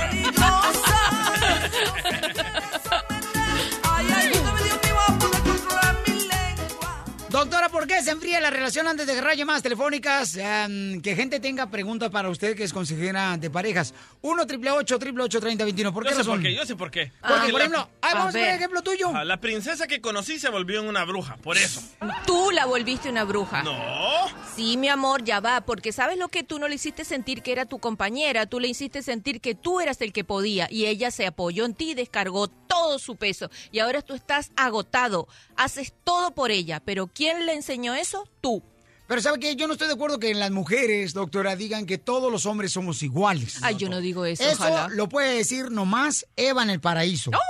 ¿Por 8.00 8.04
se 8.04 8.10
enfría 8.10 8.40
la 8.40 8.50
relación 8.50 8.88
antes 8.88 9.06
de 9.06 9.12
agarrar 9.12 9.36
llamadas 9.36 9.62
telefónicas? 9.62 10.36
Em, 10.36 11.00
que 11.00 11.14
gente 11.16 11.40
tenga 11.40 11.70
preguntas 11.70 12.10
para 12.10 12.28
usted 12.28 12.56
que 12.56 12.64
es 12.64 12.72
consejera 12.72 13.36
de 13.36 13.50
parejas. 13.50 13.94
1 14.22 14.42
888 14.42 14.96
888 14.96 15.40
3021 15.40 15.92
¿Por 15.92 16.04
qué 16.04 16.10
Yo 16.10 16.14
sé 16.14 16.18
razón? 16.20 16.34
por 16.34 16.42
qué, 16.42 16.54
yo 16.54 16.66
sé 16.66 16.76
por 16.76 16.90
qué. 16.90 17.12
Porque, 17.20 17.50
por 17.50 17.60
la- 17.60 17.66
ejemplo, 17.66 17.88
ah, 18.02 18.08
vamos 18.14 18.34
a 18.34 18.38
ver 18.38 18.48
el 18.50 18.54
ejemplo 18.56 18.82
tuyo. 18.82 19.10
Ah, 19.14 19.24
La 19.24 19.38
princesa 19.40 19.86
que 19.86 20.00
conocí 20.00 20.38
se 20.38 20.48
volvió 20.50 20.80
en 20.80 20.88
una 20.88 21.04
bruja, 21.04 21.36
por 21.36 21.56
eso. 21.56 21.82
Tú 22.26 22.50
la 22.50 22.66
volviste 22.66 23.08
una 23.10 23.24
bruja. 23.24 23.62
No. 23.62 23.76
Sí, 24.56 24.76
mi 24.76 24.88
amor, 24.88 25.24
ya 25.24 25.40
va, 25.40 25.60
porque 25.62 25.92
sabes 25.92 26.18
lo 26.18 26.28
que 26.28 26.42
tú 26.42 26.58
no 26.58 26.68
le 26.68 26.74
hiciste 26.74 27.04
sentir 27.04 27.42
que 27.42 27.52
era 27.52 27.66
tu 27.66 27.78
compañera, 27.78 28.46
tú 28.46 28.60
le 28.60 28.68
hiciste 28.68 29.02
sentir 29.02 29.40
que 29.40 29.54
tú 29.54 29.80
eras 29.80 30.00
el 30.00 30.12
que 30.12 30.24
podía 30.24 30.66
y 30.70 30.86
ella 30.86 31.10
se 31.10 31.26
apoyó 31.26 31.64
en 31.64 31.74
ti, 31.74 31.94
descargó 31.94 32.48
todo 32.48 32.98
su 32.98 33.16
peso 33.16 33.50
y 33.72 33.78
ahora 33.80 34.02
tú 34.02 34.14
estás 34.14 34.52
agotado, 34.56 35.28
haces 35.56 35.92
todo 36.04 36.32
por 36.32 36.50
ella, 36.50 36.80
pero 36.84 37.06
¿quién 37.08 37.46
le 37.46 37.54
enseñó 37.54 37.89
eso? 37.94 38.28
Tú. 38.40 38.62
Pero 39.06 39.20
¿sabe 39.22 39.40
qué? 39.40 39.56
Yo 39.56 39.66
no 39.66 39.72
estoy 39.72 39.88
de 39.88 39.94
acuerdo 39.94 40.20
que 40.20 40.32
las 40.34 40.52
mujeres, 40.52 41.14
doctora, 41.14 41.56
digan 41.56 41.84
que 41.84 41.98
todos 41.98 42.30
los 42.30 42.46
hombres 42.46 42.70
somos 42.70 43.02
iguales. 43.02 43.58
Ay, 43.60 43.74
yo 43.76 43.88
no 43.88 44.00
digo 44.00 44.24
eso, 44.24 44.44
Eso 44.44 44.52
ojalá. 44.62 44.86
lo 44.88 45.08
puede 45.08 45.34
decir 45.34 45.72
nomás 45.72 46.26
Eva 46.36 46.62
en 46.62 46.70
el 46.70 46.80
paraíso. 46.80 47.32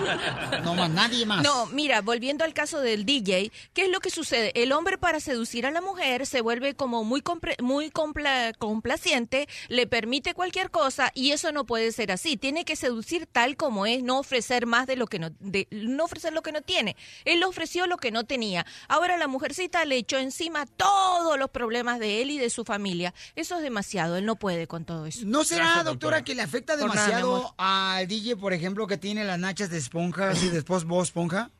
No 0.64 0.74
más, 0.74 0.90
nadie 0.90 1.24
más. 1.26 1.42
No, 1.42 1.66
mira, 1.66 2.00
volviendo 2.02 2.44
al 2.44 2.52
caso 2.54 2.80
del 2.80 3.04
DJ, 3.04 3.50
¿qué 3.72 3.84
es 3.84 3.90
lo 3.90 4.00
que 4.00 4.10
sucede? 4.10 4.52
El 4.60 4.72
hombre 4.72 4.98
para 4.98 5.20
seducir 5.20 5.66
a 5.66 5.70
la 5.70 5.80
mujer 5.80 6.26
se 6.26 6.40
vuelve 6.40 6.74
como 6.74 7.04
muy 7.04 7.20
compre- 7.22 7.60
muy 7.62 7.90
compla- 7.90 8.52
complaciente, 8.58 9.48
le 9.68 9.86
permite 9.86 10.34
cualquier 10.34 10.70
cosa 10.70 11.10
y 11.14 11.32
eso 11.32 11.52
no 11.52 11.64
puede 11.64 11.92
ser 11.92 12.12
así. 12.12 12.36
Tiene 12.36 12.64
que 12.64 12.76
seducir 12.76 13.26
tal 13.26 13.56
como 13.56 13.86
es, 13.86 14.02
no 14.02 14.18
ofrecer 14.18 14.66
más 14.66 14.86
de 14.86 14.96
lo 14.96 15.06
que 15.06 15.18
no 15.18 15.30
de, 15.40 15.66
no 15.70 16.04
ofrecer 16.04 16.32
lo 16.32 16.42
que 16.42 16.52
no 16.52 16.62
tiene. 16.62 16.96
Él 17.24 17.40
le 17.40 17.46
ofreció 17.46 17.86
lo 17.86 17.96
que 17.96 18.10
no 18.10 18.24
tenía. 18.24 18.66
Ahora 18.88 19.16
la 19.16 19.28
mujercita 19.28 19.84
le 19.84 19.96
echó 19.96 20.18
encima 20.18 20.66
todos 20.66 21.38
los 21.38 21.50
problemas 21.50 21.98
de 21.98 22.22
él 22.22 22.30
y 22.30 22.38
de 22.38 22.50
su 22.50 22.64
familia. 22.64 23.14
Eso 23.36 23.56
es 23.56 23.62
demasiado, 23.62 24.16
él 24.16 24.26
no 24.26 24.36
puede 24.36 24.66
con 24.66 24.84
todo 24.84 25.06
eso. 25.06 25.20
¿No 25.24 25.44
será, 25.44 25.82
doctora, 25.84 26.22
que 26.24 26.34
le 26.34 26.42
afecta 26.42 26.74
nada, 26.74 26.84
demasiado 26.88 27.54
al 27.58 28.06
DJ, 28.06 28.36
por 28.36 28.52
ejemplo, 28.52 28.86
que 28.86 28.96
tiene 28.98 29.24
las 29.24 29.38
nachas 29.38 29.70
de 29.70 29.78
esponja 29.90 30.32
y 30.40 30.48
después 30.50 30.84
vos 30.84 31.08
esponja? 31.08 31.50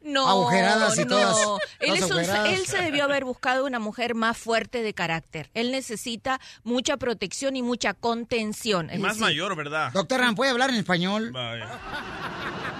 No, 0.00 0.28
Agujeradas 0.28 0.96
y 0.98 1.04
no. 1.04 1.06
todas- 1.08 1.36
Él, 1.80 1.96
es 1.96 2.10
un- 2.10 2.18
él 2.46 2.66
se 2.66 2.78
debió 2.82 3.04
haber 3.04 3.24
buscado 3.24 3.66
una 3.66 3.78
mujer 3.78 4.14
más 4.14 4.38
fuerte 4.38 4.82
de 4.82 4.94
carácter. 4.94 5.50
Él 5.54 5.70
necesita 5.72 6.40
mucha 6.62 6.96
protección 6.96 7.56
y 7.56 7.62
mucha 7.62 7.94
contención. 7.94 8.88
Y 8.90 8.94
Es 8.94 9.00
más 9.00 9.12
decir, 9.14 9.22
mayor, 9.22 9.56
¿verdad? 9.56 9.92
Doctora, 9.92 10.32
¿puede 10.34 10.50
hablar 10.50 10.70
en 10.70 10.76
español? 10.76 11.30
Vaya. 11.32 11.68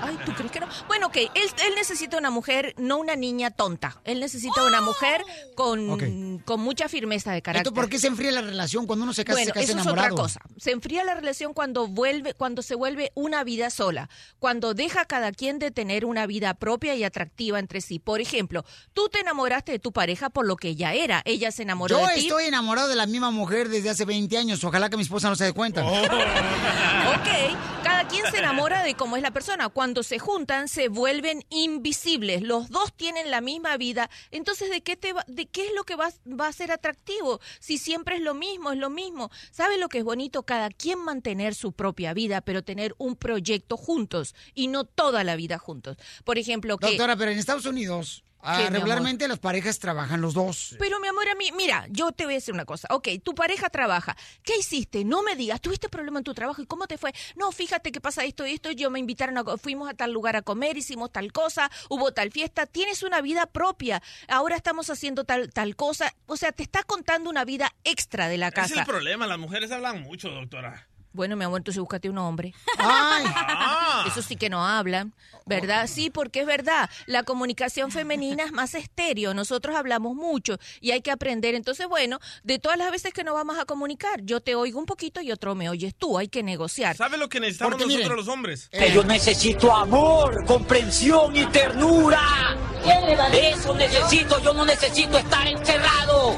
Ay, 0.00 0.16
¿tú 0.24 0.32
crees 0.32 0.52
que 0.52 0.60
no? 0.60 0.68
Bueno, 0.86 1.08
ok, 1.08 1.16
él, 1.16 1.30
él 1.34 1.74
necesita 1.74 2.16
una 2.18 2.30
mujer, 2.30 2.72
no 2.78 2.98
una 2.98 3.16
niña 3.16 3.50
tonta. 3.50 4.00
Él 4.04 4.20
necesita 4.20 4.62
una 4.64 4.80
mujer 4.80 5.22
con, 5.56 6.38
con 6.44 6.60
mucha 6.60 6.88
firmeza 6.88 7.32
de 7.32 7.42
carácter. 7.42 7.66
Entonces, 7.68 7.82
¿por 7.82 7.90
qué 7.90 7.98
se 7.98 8.06
enfría 8.06 8.30
la 8.30 8.42
relación 8.42 8.86
cuando 8.86 9.02
uno 9.04 9.12
se 9.12 9.24
casa, 9.24 9.34
Bueno, 9.36 9.48
se 9.48 9.52
casa 9.54 9.64
eso 9.64 9.72
enamorado? 9.72 10.06
es 10.08 10.12
otra 10.12 10.22
cosa. 10.22 10.40
Se 10.56 10.70
enfría 10.70 11.02
la 11.02 11.14
relación 11.16 11.52
cuando 11.52 11.88
vuelve, 11.88 12.32
cuando 12.34 12.62
se 12.62 12.76
vuelve 12.76 13.10
una 13.14 13.42
vida 13.42 13.70
sola, 13.70 14.08
cuando 14.38 14.72
deja 14.72 15.00
a 15.02 15.04
cada 15.04 15.32
quien 15.32 15.58
de 15.58 15.72
tener 15.72 16.04
una 16.04 16.26
vida 16.26 16.54
propia 16.54 16.94
y 16.94 17.02
atractiva 17.09 17.59
entre 17.59 17.80
sí. 17.80 17.98
Por 17.98 18.20
ejemplo, 18.20 18.64
tú 18.93 19.09
te 19.09 19.20
enamoraste 19.20 19.72
de 19.72 19.78
tu 19.78 19.93
pareja 19.93 20.30
por 20.30 20.47
lo 20.47 20.56
que 20.56 20.68
ella 20.68 20.94
era. 20.94 21.20
Ella 21.24 21.51
se 21.51 21.62
enamoró 21.64 22.01
Yo 22.01 22.06
de 22.06 22.14
ti. 22.14 22.20
estoy 22.20 22.44
enamorado 22.44 22.89
de 22.89 22.97
la 22.97 23.06
misma 23.06 23.30
mujer 23.30 23.68
desde 23.68 23.90
hace 23.90 24.05
20 24.05 24.39
años. 24.39 24.62
Ojalá 24.64 24.89
que 24.89 24.97
mi 24.97 25.02
esposa 25.02 25.28
no 25.28 25.36
se 25.36 25.44
dé 25.44 25.52
cuenta. 25.52 25.85
Oh. 25.85 26.02
Ok, 27.09 27.28
cada 27.89 28.06
quien 28.06 28.31
se 28.31 28.39
enamora 28.39 28.82
de 28.85 28.94
cómo 28.94 29.16
es 29.16 29.23
la 29.23 29.31
persona. 29.31 29.70
Cuando 29.70 30.02
se 30.02 30.19
juntan, 30.19 30.69
se 30.69 30.89
vuelven 30.89 31.44
invisibles. 31.48 32.43
Los 32.43 32.69
dos 32.69 32.93
tienen 32.94 33.31
la 33.31 33.40
misma 33.40 33.77
vida. 33.78 34.10
Entonces, 34.31 34.70
¿de 34.70 34.82
qué, 34.82 34.97
te 34.97 35.15
va, 35.15 35.24
de 35.27 35.47
qué 35.47 35.66
es 35.66 35.73
lo 35.74 35.85
que 35.85 35.97
va, 35.97 36.10
va 36.28 36.48
a 36.48 36.52
ser 36.52 36.70
atractivo? 36.70 37.40
Si 37.60 37.78
siempre 37.78 38.16
es 38.16 38.23
lo 38.23 38.35
mismo, 38.35 38.73
es 38.73 38.78
lo 38.78 38.90
mismo. 38.90 39.31
¿Sabe 39.51 39.78
lo 39.78 39.89
que 39.89 39.98
es 39.98 40.05
bonito? 40.05 40.43
Cada 40.43 40.69
quien 40.69 40.98
mantener 40.98 41.55
su 41.55 41.73
propia 41.73 42.12
vida, 42.12 42.43
pero 42.43 42.62
tener 42.62 42.94
un 42.98 43.16
proyecto 43.16 43.78
juntos 43.78 44.35
y 44.55 44.69
no 44.69 44.85
toda 44.85 45.24
la 45.24 45.36
vida 45.36 45.59
juntos. 45.59 45.97
Por 46.24 46.36
ejemplo, 46.36 46.77
que... 46.77 46.89
Doctora, 46.89 47.16
pero 47.16 47.31
en 47.31 47.39
Estados 47.39 47.65
Unidos, 47.65 48.23
ah, 48.40 48.59
¿Qué, 48.59 48.70
mi 48.70 48.78
regularmente 48.78 49.28
las 49.28 49.39
parejas 49.39 49.78
trabajan 49.78 50.20
los 50.20 50.35
dos. 50.35 50.77
Pero 50.78 51.01
mi 51.01 51.09
amor, 51.09 51.28
a 51.28 51.35
mí, 51.35 51.51
mira, 51.56 51.86
yo 51.90 52.12
te 52.12 52.24
voy 52.24 52.35
a 52.35 52.36
decir 52.36 52.55
una 52.55 52.65
cosa. 52.65 52.89
Ok, 52.90 53.09
tu 53.23 53.35
pareja 53.35 53.69
trabaja. 53.70 54.16
¿Qué 54.43 54.56
hiciste? 54.56 55.05
No 55.05 55.23
me 55.23 55.36
digas, 55.36 55.60
¿tuviste 55.60 55.89
problema 55.89 56.19
en 56.19 56.24
tu 56.24 56.35
trabajo? 56.35 56.62
¿Y 56.62 56.66
cómo 56.66 56.86
te 56.86 56.98
fue? 56.98 57.12
No, 57.36 57.52
fíjate 57.52 57.93
que 57.93 58.01
pasa 58.01 58.24
esto 58.24 58.47
y 58.47 58.52
esto. 58.52 58.70
Yo 58.70 58.90
me 58.90 58.98
invitaron, 58.98 59.39
a, 59.39 59.44
fuimos 59.56 59.89
a 59.89 59.94
tal 59.94 60.12
lugar 60.12 60.36
a 60.36 60.43
comer, 60.43 60.77
hicimos 60.77 61.12
tal 61.12 61.32
cosa, 61.32 61.70
hubo 61.89 62.12
tal 62.12 62.31
fiesta. 62.31 62.66
Tienes 62.66 63.02
una 63.02 63.20
vida 63.20 63.47
propia. 63.47 64.02
Ahora 64.28 64.56
estamos 64.56 64.90
haciendo 64.90 65.24
tal, 65.24 65.52
tal 65.52 65.77
cosa. 65.77 66.15
O 66.27 66.36
sea, 66.36 66.52
te 66.52 66.62
estás 66.62 66.85
contando 66.85 67.31
una 67.31 67.44
vida 67.44 67.74
extra 67.85 68.28
de 68.28 68.39
la 68.39 68.48
Ese 68.48 68.60
es 68.60 68.69
casa. 68.69 68.81
el 68.81 68.86
problema, 68.86 69.27
las 69.27 69.39
mujeres 69.39 69.70
hablan 69.70 70.02
mucho, 70.02 70.31
doctora. 70.31 70.89
Bueno, 71.18 71.34
mi 71.34 71.44
amor, 71.44 71.58
entonces 71.58 71.80
búscate 71.80 72.08
un 72.08 72.16
hombre. 72.18 72.54
Ay. 72.78 73.24
Eso 74.06 74.22
sí 74.22 74.36
que 74.36 74.48
no 74.48 74.64
hablan, 74.64 75.12
¿verdad? 75.46 75.88
Sí, 75.88 76.10
porque 76.10 76.42
es 76.42 76.46
verdad. 76.46 76.88
La 77.06 77.24
comunicación 77.24 77.90
femenina 77.90 78.44
es 78.44 78.52
más 78.52 78.74
estéreo. 78.76 79.34
Nosotros 79.34 79.74
hablamos 79.74 80.14
mucho 80.14 80.58
y 80.80 80.92
hay 80.92 81.00
que 81.00 81.10
aprender. 81.10 81.56
Entonces, 81.56 81.88
bueno, 81.88 82.20
de 82.44 82.60
todas 82.60 82.78
las 82.78 82.92
veces 82.92 83.12
que 83.12 83.24
nos 83.24 83.34
vamos 83.34 83.58
a 83.58 83.64
comunicar, 83.64 84.20
yo 84.22 84.40
te 84.40 84.54
oigo 84.54 84.78
un 84.78 84.86
poquito 84.86 85.20
y 85.20 85.32
otro 85.32 85.56
me 85.56 85.68
oyes 85.68 85.92
tú. 85.96 86.18
Hay 86.18 86.28
que 86.28 86.44
negociar. 86.44 86.96
¿Sabe 86.96 87.18
lo 87.18 87.28
que 87.28 87.40
necesitamos 87.40 87.72
Porque, 87.72 87.86
nosotros 87.86 88.04
miren, 88.10 88.16
los 88.16 88.28
hombres? 88.32 88.68
Eh. 88.70 88.92
Yo 88.94 89.02
necesito 89.02 89.74
amor, 89.74 90.44
comprensión 90.46 91.34
y 91.34 91.44
ternura. 91.46 92.22
Eso 93.32 93.74
necesito, 93.74 94.40
yo 94.40 94.54
no 94.54 94.64
necesito 94.64 95.18
estar 95.18 95.48
encerrado. 95.48 96.36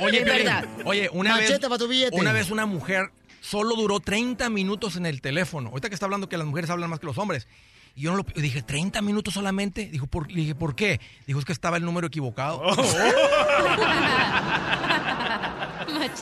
Oye, 0.00 0.18
Es 0.18 0.24
verdad. 0.24 0.64
oye, 0.84 1.08
una 1.12 1.30
Machete 1.36 1.60
vez, 1.60 1.68
pa' 1.68 1.78
tu 1.78 1.86
billete. 1.86 2.16
una 2.16 2.32
vez 2.32 2.50
una 2.50 2.66
mujer 2.66 3.10
solo 3.48 3.76
duró 3.76 4.00
30 4.00 4.48
minutos 4.50 4.96
en 4.96 5.06
el 5.06 5.20
teléfono. 5.20 5.68
Ahorita 5.70 5.88
que 5.88 5.94
está 5.94 6.06
hablando 6.06 6.28
que 6.28 6.36
las 6.36 6.46
mujeres 6.46 6.70
hablan 6.70 6.90
más 6.90 6.98
que 7.00 7.06
los 7.06 7.18
hombres. 7.18 7.46
Y 7.94 8.02
yo 8.02 8.10
no 8.10 8.18
lo 8.18 8.24
dije, 8.42 8.62
¿30 8.64 9.00
minutos 9.02 9.32
solamente? 9.34 9.86
Dijo, 9.86 10.06
por, 10.06 10.30
le 10.30 10.40
dije, 10.42 10.54
¿por 10.54 10.74
qué? 10.74 11.00
Dijo, 11.26 11.38
es 11.38 11.44
que 11.46 11.52
estaba 11.52 11.76
el 11.78 11.84
número 11.84 12.06
equivocado. 12.08 12.62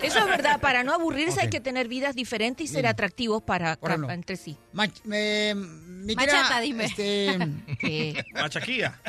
Eso 0.02 0.18
es 0.18 0.26
verdad. 0.26 0.60
Para 0.60 0.84
no 0.84 0.92
aburrirse 0.92 1.40
hay 1.40 1.50
que 1.50 1.60
tener 1.60 1.88
vidas 1.88 2.14
diferentes 2.14 2.64
y 2.70 2.72
ser 2.72 2.86
atractivos 2.86 3.42
para 3.42 3.78
entre 4.10 4.36
sí. 4.36 4.56
Mach- 4.72 5.00
eh, 5.10 5.54
mi 5.56 6.14
querida, 6.14 6.36
Machata, 6.42 6.60
dime. 6.60 6.84
Este, 6.84 7.38
¿Qué? 7.80 8.24
Machaquilla. 8.34 9.00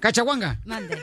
Cachahuanga. 0.00 0.60
Mande. 0.64 1.02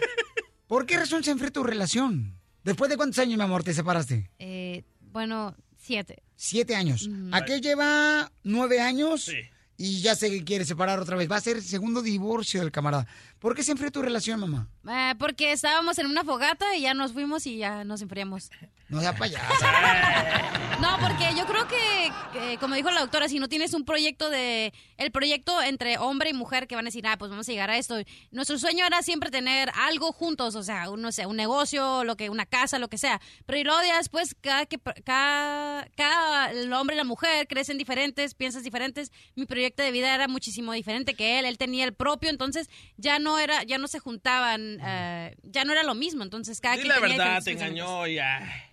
¿Por 0.68 0.86
qué 0.86 0.98
razón 0.98 1.24
se 1.24 1.32
enfrió 1.32 1.52
tu 1.52 1.64
relación? 1.64 2.36
¿Después 2.64 2.90
de 2.90 2.98
cuántos 2.98 3.18
años, 3.20 3.38
mi 3.38 3.44
amor, 3.44 3.64
te 3.64 3.74
separaste? 3.74 4.30
Eh, 4.40 4.84
bueno, 5.12 5.56
siete. 5.90 6.22
Siete 6.36 6.76
años. 6.76 7.08
Ujú. 7.08 7.30
Aquel 7.34 7.62
lleva 7.62 8.32
nueve 8.44 8.80
años 8.80 9.32
y 9.80 10.02
ya 10.02 10.14
se 10.14 10.44
quiere 10.44 10.66
separar 10.66 11.00
otra 11.00 11.16
vez. 11.16 11.32
Va 11.32 11.38
a 11.38 11.42
ser 11.42 11.56
el 11.56 11.64
segundo 11.64 12.02
divorcio 12.02 12.60
del 12.60 12.70
camarada. 12.70 13.08
¿Por 13.40 13.56
qué 13.56 13.64
se 13.64 13.72
enfrió 13.72 13.90
tu 13.90 14.02
relación, 14.02 14.42
mamá? 14.42 14.68
Eh, 14.90 15.16
porque 15.18 15.54
estábamos 15.54 15.98
en 16.00 16.08
una 16.08 16.26
fogata 16.26 16.76
y 16.76 16.82
ya 16.82 16.94
nos 16.94 17.14
fuimos 17.14 17.48
y 17.48 17.58
ya 17.58 17.86
nos 17.86 18.02
enfriamos. 18.02 18.52
No 18.90 19.00
sea 19.00 19.16
payasa. 19.16 19.48
No, 20.80 20.98
porque 21.02 21.36
yo 21.36 21.46
creo 21.46 21.68
que, 21.68 22.12
que, 22.32 22.58
como 22.58 22.74
dijo 22.76 22.90
la 22.90 23.02
doctora, 23.02 23.28
si 23.28 23.38
no 23.38 23.50
tienes 23.50 23.74
un 23.74 23.84
proyecto 23.84 24.30
de... 24.30 24.74
El 24.96 25.12
proyecto 25.12 25.62
entre 25.62 25.98
hombre 25.98 26.30
y 26.30 26.34
mujer 26.34 26.68
que 26.68 26.76
van 26.76 26.86
a 26.86 26.88
decir, 26.88 27.06
ah, 27.06 27.18
pues 27.18 27.30
vamos 27.30 27.50
a 27.50 27.52
llegar 27.52 27.70
a 27.70 27.78
esto. 27.78 27.98
Nuestro 28.32 28.58
sueño 28.58 28.86
era 28.86 29.02
siempre 29.02 29.30
tener 29.30 29.70
algo 29.76 30.14
juntos, 30.14 30.56
o 30.56 30.64
sea, 30.64 30.90
un, 30.90 31.02
no 31.02 31.12
sé, 31.12 31.26
un 31.26 31.36
negocio, 31.36 32.06
lo 32.06 32.16
que 32.16 32.30
una 32.30 32.46
casa, 32.46 32.80
lo 32.80 32.88
que 32.88 32.98
sea. 32.98 33.20
Pero 33.46 33.60
y 33.60 33.66
luego 33.66 33.82
ya 33.86 33.98
después, 33.98 34.38
cada, 34.40 34.66
que, 34.68 34.80
cada, 35.04 35.86
cada 35.98 36.52
el 36.52 36.72
hombre 36.72 36.96
y 36.96 36.98
la 36.98 37.04
mujer 37.04 37.46
crecen 37.50 37.78
diferentes, 37.78 38.34
piensas 38.34 38.64
diferentes. 38.64 39.12
Mi 39.36 39.46
proyecto 39.46 39.69
de 39.84 39.92
vida 39.92 40.14
era 40.14 40.28
muchísimo 40.28 40.74
diferente 40.74 41.14
que 41.14 41.40
él. 41.40 41.46
Él 41.46 41.58
tenía 41.58 41.86
el 41.86 41.94
propio, 41.94 42.30
entonces 42.30 42.70
ya 42.98 43.20
no 43.20 43.40
era, 43.40 43.64
ya 43.64 43.78
no 43.78 43.88
se 43.88 44.00
juntaban, 44.00 44.80
eh, 44.82 45.36
ya 45.44 45.64
no 45.66 45.72
era 45.72 45.84
lo 45.84 45.96
mismo. 45.96 46.24
Entonces 46.24 46.60
cada 46.62 46.76
Sí, 46.76 46.82
quien 46.82 46.90
la 46.90 47.00
tenía 47.02 47.18
verdad, 47.18 47.44
te 47.44 47.52
engañó 47.52 48.08
ya. 48.08 48.69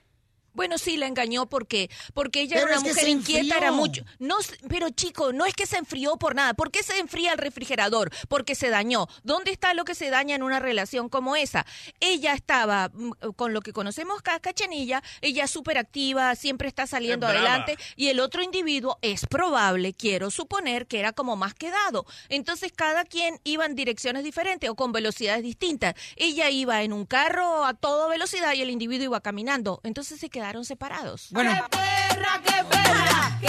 Bueno, 0.56 0.78
sí, 0.78 0.96
la 0.96 1.06
engañó 1.06 1.46
porque 1.48 1.88
porque 2.14 2.40
ella 2.40 2.56
Pero 2.56 2.66
era 2.68 2.76
es 2.76 2.80
una 2.82 2.88
que 2.88 2.92
mujer 2.94 3.04
se 3.04 3.10
inquieta, 3.10 3.56
era 3.58 3.70
mucho. 3.72 4.02
No, 4.18 4.36
pero 4.68 4.90
chico, 4.90 5.32
no 5.32 5.46
es 5.46 5.54
que 5.54 5.66
se 5.66 5.76
enfrió 5.76 6.16
por 6.16 6.34
nada. 6.34 6.54
¿Por 6.54 6.70
qué 6.70 6.82
se 6.82 6.98
enfría 6.98 7.32
el 7.32 7.38
refrigerador? 7.38 8.10
Porque 8.28 8.54
se 8.54 8.70
dañó. 8.70 9.06
¿Dónde 9.22 9.50
está 9.52 9.74
lo 9.74 9.84
que 9.84 9.94
se 9.94 10.10
daña 10.10 10.34
en 10.34 10.42
una 10.42 10.58
relación 10.58 11.08
como 11.08 11.36
esa? 11.36 11.66
Ella 12.00 12.32
estaba 12.34 12.90
mm, 12.92 13.10
con 13.36 13.52
lo 13.52 13.60
que 13.60 13.72
conocemos 13.72 14.22
ca- 14.22 14.40
cachanilla, 14.40 15.02
ella 15.20 15.46
súper 15.46 15.78
activa, 15.78 16.34
siempre 16.34 16.68
está 16.68 16.86
saliendo 16.86 17.26
Es 17.26 17.32
brava. 17.34 17.48
adelante 17.54 17.76
y 17.94 18.08
el 18.08 18.18
otro 18.20 18.42
individuo 18.42 18.98
es 19.02 19.26
probable, 19.26 19.92
quiero 19.92 20.30
suponer 20.30 20.86
que 20.86 20.98
era 20.98 21.12
como 21.12 21.36
más 21.36 21.52
quedado. 21.54 22.06
Entonces 22.30 22.72
cada 22.74 23.04
quien 23.04 23.38
iba 23.44 23.66
en 23.66 23.74
direcciones 23.74 24.24
diferentes 24.24 24.70
o 24.70 24.74
con 24.74 24.92
velocidades 24.92 25.42
distintas. 25.42 25.94
Ella 26.16 26.48
iba 26.50 26.82
en 26.82 26.92
un 26.94 27.04
carro 27.04 27.64
a 27.66 27.74
toda 27.74 28.08
velocidad 28.08 28.54
y 28.54 28.62
el 28.62 28.70
individuo 28.70 29.04
iba 29.04 29.20
caminando. 29.20 29.80
Entonces 29.84 30.18
se 30.18 30.30
quedaron 30.46 30.64
separados. 30.64 31.26
Bueno. 31.30 31.50
¡Qué 31.50 31.76
perra, 31.76 32.40
qué 32.44 32.64
perra! 32.70 33.38
¡Qué 33.40 33.48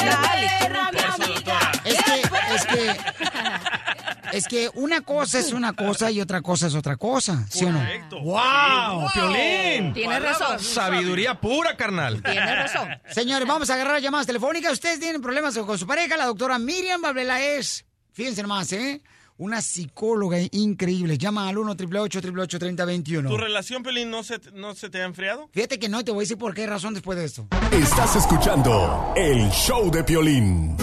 perra, 0.65 0.91
mi 0.91 0.99
amiga! 0.99 1.71
Es 1.85 2.03
que, 2.03 2.21
es 2.55 2.65
que, 2.65 4.37
es 4.37 4.47
que 4.47 4.69
una 4.73 5.01
cosa 5.01 5.37
es 5.37 5.53
una 5.53 5.73
cosa 5.73 6.09
y 6.09 6.21
otra 6.21 6.41
cosa 6.41 6.65
es 6.65 6.73
otra 6.73 6.97
cosa, 6.97 7.45
¿sí 7.51 7.65
o 7.65 7.71
no? 7.71 7.79
¡Wow! 8.19 9.11
¡Piolín! 9.13 9.93
Tienes 9.93 10.23
razón. 10.23 10.59
Sabiduría 10.59 11.39
pura, 11.39 11.77
carnal. 11.77 12.23
Tienes 12.23 12.55
razón. 12.57 12.89
Señores, 13.11 13.47
vamos 13.47 13.69
a 13.69 13.75
agarrar 13.75 14.01
llamadas 14.01 14.25
telefónicas. 14.25 14.73
Ustedes 14.73 14.99
tienen 14.99 15.21
problemas 15.21 15.55
con 15.55 15.77
su 15.77 15.85
pareja. 15.85 16.17
La 16.17 16.25
doctora 16.25 16.57
Miriam 16.57 16.99
Babela 16.99 17.39
es, 17.39 17.85
fíjense 18.11 18.41
nomás, 18.41 18.71
¿eh? 18.73 19.03
Una 19.39 19.61
psicóloga 19.61 20.37
increíble. 20.51 21.17
Llama 21.19 21.47
al 21.47 21.59
1 21.59 21.71
888 21.73 22.57
3021 22.57 23.29
¿Tu 23.29 23.37
relación, 23.37 23.83
Pelín, 23.83 24.09
no 24.09 24.23
se, 24.23 24.39
no 24.53 24.73
se 24.73 24.89
te 24.89 25.01
ha 25.01 25.05
enfriado? 25.05 25.47
Fíjate 25.53 25.77
que 25.77 25.89
no, 25.89 25.99
y 25.99 26.03
te 26.03 26.11
voy 26.11 26.21
a 26.21 26.23
decir 26.23 26.39
por 26.39 26.55
qué 26.55 26.65
razón 26.65 26.95
después 26.95 27.19
de 27.19 27.25
esto. 27.25 27.47
Estás 27.71 28.15
escuchando 28.15 29.13
el 29.15 29.47
show 29.51 29.91
de 29.91 30.03
Piolín. 30.03 30.75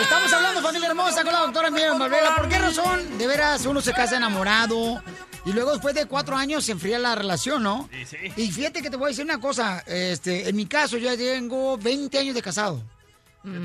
Estamos 0.00 0.32
hablando, 0.32 0.62
familia 0.62 0.88
hermosa, 0.88 1.22
con 1.22 1.32
la 1.34 1.40
doctora 1.40 1.70
Miriam 1.70 1.98
Valvela. 1.98 2.36
¿Por 2.36 2.48
qué 2.48 2.58
razón, 2.58 3.18
de 3.18 3.26
veras, 3.26 3.66
uno 3.66 3.82
se 3.82 3.92
casa 3.92 4.16
enamorado 4.16 5.02
y 5.44 5.52
luego 5.52 5.72
después 5.72 5.94
de 5.94 6.06
cuatro 6.06 6.34
años 6.34 6.64
se 6.64 6.72
enfría 6.72 6.98
la 6.98 7.14
relación, 7.14 7.62
no? 7.62 7.90
Sí, 7.92 8.16
sí. 8.16 8.16
Y 8.42 8.50
fíjate 8.50 8.80
que 8.80 8.88
te 8.88 8.96
voy 8.96 9.06
a 9.06 9.08
decir 9.08 9.24
una 9.24 9.38
cosa. 9.38 9.82
Este, 9.86 10.48
en 10.48 10.56
mi 10.56 10.64
caso, 10.64 10.96
yo 10.96 11.10
ya 11.10 11.16
tengo 11.16 11.76
20 11.76 12.18
años 12.18 12.34
de 12.34 12.40
casado. 12.40 12.82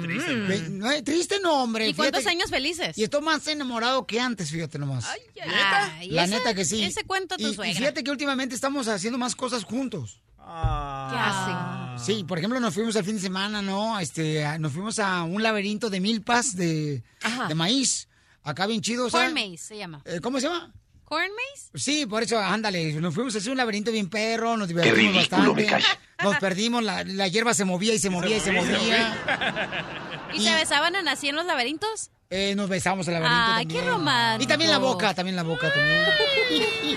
Triste. 0.02 0.34
Ve- 0.36 0.70
no, 0.70 0.92
eh, 0.92 1.02
triste 1.02 1.40
no, 1.42 1.64
hombre. 1.64 1.88
¿Y 1.90 1.94
cuántos 1.94 2.22
fíjate. 2.22 2.38
años 2.38 2.50
felices? 2.50 2.98
Y 2.98 3.04
estoy 3.04 3.22
más 3.22 3.46
enamorado 3.48 4.06
que 4.08 4.20
antes, 4.20 4.50
fíjate 4.52 4.78
nomás. 4.80 5.06
Ay, 5.06 6.10
La 6.10 6.24
ese- 6.26 6.36
neta 6.36 6.54
que 6.54 6.66
sí. 6.66 6.84
Ese 6.84 7.04
cuento 7.04 7.38
tu 7.38 7.48
y, 7.48 7.52
y 7.52 7.54
suegra. 7.54 7.76
fíjate 7.78 8.04
que 8.04 8.12
últimamente 8.12 8.56
estamos 8.56 8.88
haciendo 8.88 9.18
más 9.18 9.36
cosas 9.36 9.64
juntos. 9.64 10.22
¿Qué 10.38 11.18
hacen? 11.18 12.06
Sí, 12.06 12.24
por 12.26 12.38
ejemplo, 12.38 12.60
nos 12.60 12.74
fuimos 12.74 12.96
el 12.96 13.04
fin 13.06 13.16
de 13.16 13.22
semana, 13.22 13.62
¿no? 13.62 13.98
Este, 14.00 14.44
a- 14.46 14.58
nos 14.60 14.74
fuimos 14.74 15.00
a 15.00 15.24
un 15.24 15.42
laberinto 15.42 15.90
de 15.90 16.00
milpas 16.00 16.56
de, 16.56 17.02
de 17.48 17.56
maíz. 17.56 18.08
Acá 18.44 18.66
bien 18.68 18.82
chido, 18.82 19.10
Corn 19.10 19.34
maze 19.34 19.58
se 19.58 19.78
llama. 19.78 20.02
Eh, 20.06 20.20
¿Cómo 20.22 20.40
se 20.42 20.48
llama? 20.48 20.74
¿Corn 21.14 21.30
maze? 21.30 21.70
Sí, 21.76 22.08
por 22.08 22.24
eso, 22.24 22.40
ándale, 22.40 22.94
nos 22.94 23.14
fuimos 23.14 23.36
a 23.36 23.38
hacer 23.38 23.52
un 23.52 23.58
laberinto 23.58 23.92
bien 23.92 24.10
perro, 24.10 24.58
nos 24.58 24.68
divertimos 24.68 24.98
ridículo, 24.98 25.54
bastante. 25.54 25.72
me. 25.72 26.24
Nos 26.24 26.38
perdimos, 26.38 26.84
la, 26.84 27.04
la 27.04 27.28
hierba 27.28 27.54
se 27.54 27.66
movía 27.66 27.94
y 27.94 28.00
se 28.00 28.10
movía 28.10 28.38
y 28.38 28.40
se 28.40 28.52
movía. 28.52 30.32
¿Y, 30.34 30.42
se 30.42 30.56
besaban 30.56 30.96
en 30.96 31.08
así 31.08 31.30
en 31.30 31.36
los 31.36 31.46
laberintos? 31.46 32.10
Eh, 32.32 32.56
nos 32.56 32.68
besamos 32.68 33.08
el 33.10 33.14
laberinto 33.14 33.52
Ay, 33.54 33.66
qué 33.68 33.82
romántico. 33.84 34.44
Y 34.44 34.48
también 34.48 34.72
la 34.72 34.80
boca, 34.80 35.14
también 35.14 35.36
la 35.36 35.44
boca 35.44 35.72
también. 35.72 36.04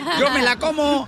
Yo 0.19 0.31
me 0.31 0.41
la 0.43 0.57
como. 0.59 1.07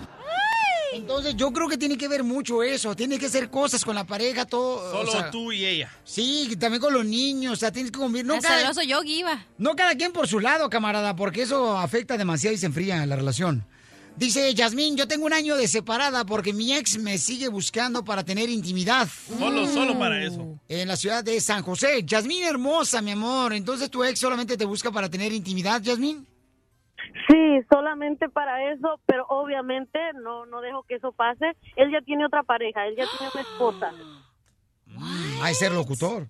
Entonces 0.99 1.37
yo 1.37 1.53
creo 1.53 1.69
que 1.69 1.79
tiene 1.79 1.97
que 1.97 2.09
ver 2.09 2.25
mucho 2.25 2.62
eso, 2.62 2.95
tiene 2.95 3.19
que 3.19 3.27
hacer 3.27 3.51
cosas 3.51 3.85
con 3.85 3.95
la 3.95 4.05
pareja, 4.05 4.45
todo. 4.45 4.91
Solo 4.91 5.09
o 5.09 5.12
sea, 5.12 5.31
tú 5.31 5.53
y 5.53 5.65
ella. 5.65 5.91
Sí, 6.05 6.57
también 6.59 6.81
con 6.81 6.93
los 6.93 7.05
niños, 7.05 7.53
o 7.55 7.57
sea, 7.57 7.73
tienes 7.73 7.93
que 7.93 7.99
convivir. 7.99 8.27
No 8.27 8.39
cada, 8.41 8.61
el 8.61 8.69
oso 8.69 8.83
yogi 8.83 9.20
iba. 9.20 9.47
no 9.59 9.77
cada 9.77 9.95
quien 9.95 10.12
por 10.12 10.29
su 10.29 10.41
lado, 10.41 10.69
camarada, 10.69 11.15
porque 11.16 11.43
eso 11.43 11.79
afecta 11.79 12.16
demasiado 12.16 12.55
y 12.55 12.59
se 12.59 12.66
enfría 12.66 13.05
la 13.07 13.16
relación. 13.16 13.65
Dice 14.19 14.53
Yasmín, 14.53 14.97
yo 14.97 15.07
tengo 15.07 15.27
un 15.27 15.33
año 15.33 15.55
de 15.55 15.69
separada 15.69 16.27
porque 16.27 16.53
mi 16.53 16.75
ex 16.75 16.99
me 16.99 17.19
sigue 17.19 17.47
buscando 17.47 18.05
para 18.05 18.25
tener 18.25 18.51
intimidad. 18.51 19.09
Solo, 19.39 19.73
solo 19.73 19.97
para 19.97 20.20
eso. 20.20 20.59
En 20.69 20.89
la 20.89 20.97
ciudad 20.97 21.23
de 21.23 21.41
San 21.41 21.62
José. 21.62 22.03
Yasmín 22.05 22.43
hermosa, 22.43 23.01
mi 23.01 23.12
amor. 23.12 23.53
Entonces 23.53 23.89
tu 23.89 24.03
ex 24.03 24.19
solamente 24.19 24.57
te 24.57 24.65
busca 24.65 24.91
para 24.91 25.09
tener 25.09 25.33
intimidad, 25.33 25.81
Yasmín. 25.81 26.27
Sí, 27.28 27.60
solamente 27.70 28.28
para 28.28 28.72
eso, 28.72 29.01
pero 29.06 29.26
obviamente 29.28 29.98
no 30.14 30.47
no 30.47 30.60
dejo 30.60 30.82
que 30.85 30.97
eso 30.97 31.12
pase. 31.12 31.56
Él 31.76 31.90
ya 31.90 32.01
tiene 32.01 32.26
otra 32.26 32.43
pareja, 32.43 32.86
él 32.86 32.97
ya 32.97 33.05
tiene 33.16 33.32
una 33.32 33.43
esposa. 33.43 33.93
Hay 35.43 35.55
ser 35.55 35.72
locutor. 35.72 36.26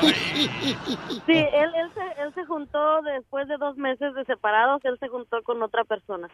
Sí, 0.00 1.32
él, 1.32 1.70
él, 1.74 1.90
se, 1.94 2.22
él 2.22 2.34
se 2.34 2.44
juntó 2.44 3.02
después 3.02 3.48
de 3.48 3.56
dos 3.56 3.76
meses 3.76 4.14
de 4.14 4.24
separados, 4.24 4.84
él 4.84 4.98
se 4.98 5.08
juntó 5.08 5.42
con 5.42 5.62
otra 5.62 5.84
persona. 5.84 6.28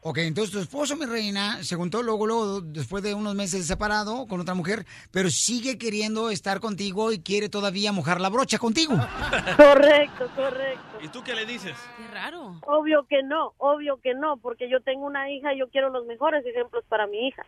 Ok, 0.00 0.18
entonces 0.18 0.52
tu 0.52 0.60
esposo, 0.60 0.94
mi 0.96 1.06
reina, 1.06 1.62
se 1.64 1.74
juntó 1.74 2.02
luego, 2.04 2.24
luego, 2.26 2.60
después 2.60 3.02
de 3.02 3.14
unos 3.14 3.34
meses 3.34 3.66
separado 3.66 4.26
con 4.28 4.40
otra 4.40 4.54
mujer, 4.54 4.86
pero 5.10 5.28
sigue 5.28 5.76
queriendo 5.76 6.30
estar 6.30 6.60
contigo 6.60 7.10
y 7.10 7.18
quiere 7.18 7.48
todavía 7.48 7.90
mojar 7.90 8.20
la 8.20 8.28
brocha 8.28 8.58
contigo. 8.58 8.94
Correcto, 9.56 10.30
correcto. 10.36 10.98
¿Y 11.02 11.08
tú 11.08 11.22
qué 11.24 11.34
le 11.34 11.44
dices? 11.46 11.76
Qué 11.96 12.06
raro. 12.14 12.60
Obvio 12.66 13.06
que 13.08 13.22
no, 13.24 13.54
obvio 13.58 13.98
que 14.00 14.14
no, 14.14 14.36
porque 14.36 14.70
yo 14.70 14.80
tengo 14.82 15.04
una 15.04 15.30
hija 15.32 15.52
y 15.52 15.58
yo 15.58 15.68
quiero 15.68 15.90
los 15.90 16.06
mejores 16.06 16.46
ejemplos 16.46 16.84
para 16.88 17.06
mi 17.08 17.26
hija. 17.28 17.44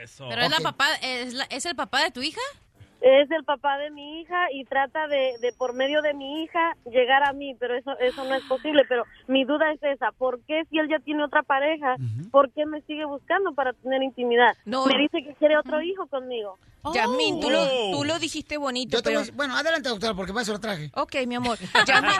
Eso. 0.00 0.26
¿Pero 0.28 0.42
es, 0.42 0.50
la 0.50 0.60
papá, 0.60 0.86
es, 1.02 1.34
la- 1.34 1.44
es 1.50 1.66
el 1.66 1.74
papá 1.74 2.04
de 2.04 2.12
tu 2.12 2.22
hija? 2.22 2.40
Es 3.00 3.30
el 3.30 3.44
papá 3.44 3.78
de 3.78 3.90
mi 3.90 4.20
hija 4.20 4.46
y 4.52 4.64
trata 4.64 5.06
de, 5.06 5.34
de 5.40 5.52
por 5.56 5.72
medio 5.72 6.02
de 6.02 6.14
mi 6.14 6.42
hija 6.42 6.74
llegar 6.90 7.22
a 7.28 7.32
mí, 7.32 7.54
pero 7.58 7.76
eso 7.76 7.96
eso 8.00 8.24
no 8.24 8.34
es 8.34 8.42
posible. 8.44 8.84
Pero 8.88 9.04
mi 9.28 9.44
duda 9.44 9.72
es 9.72 9.82
esa, 9.82 10.10
¿por 10.12 10.40
qué 10.46 10.62
si 10.70 10.78
él 10.78 10.88
ya 10.88 10.98
tiene 10.98 11.22
otra 11.24 11.42
pareja, 11.42 11.96
por 12.30 12.50
qué 12.52 12.66
me 12.66 12.80
sigue 12.82 13.04
buscando 13.04 13.52
para 13.54 13.72
tener 13.72 14.02
intimidad? 14.02 14.56
No. 14.64 14.86
Me 14.86 14.98
dice 14.98 15.22
que 15.22 15.34
quiere 15.34 15.56
otro 15.56 15.80
hijo 15.82 16.06
conmigo. 16.08 16.58
Yasmín, 16.94 17.40
tú, 17.40 17.50
lo, 17.50 17.58
Oh. 17.60 17.90
tú 17.92 18.04
lo 18.04 18.18
dijiste 18.18 18.56
bonito, 18.56 18.98
Yo 18.98 19.02
pero... 19.02 19.20
bueno, 19.34 19.56
adelante, 19.56 19.88
doctora, 19.88 20.14
porque 20.14 20.32
para 20.32 20.42
eso 20.42 20.52
lo 20.52 20.60
traje. 20.60 20.90
Ok, 20.94 21.16
mi 21.26 21.34
amor. 21.34 21.58
Yasmín, 21.86 22.12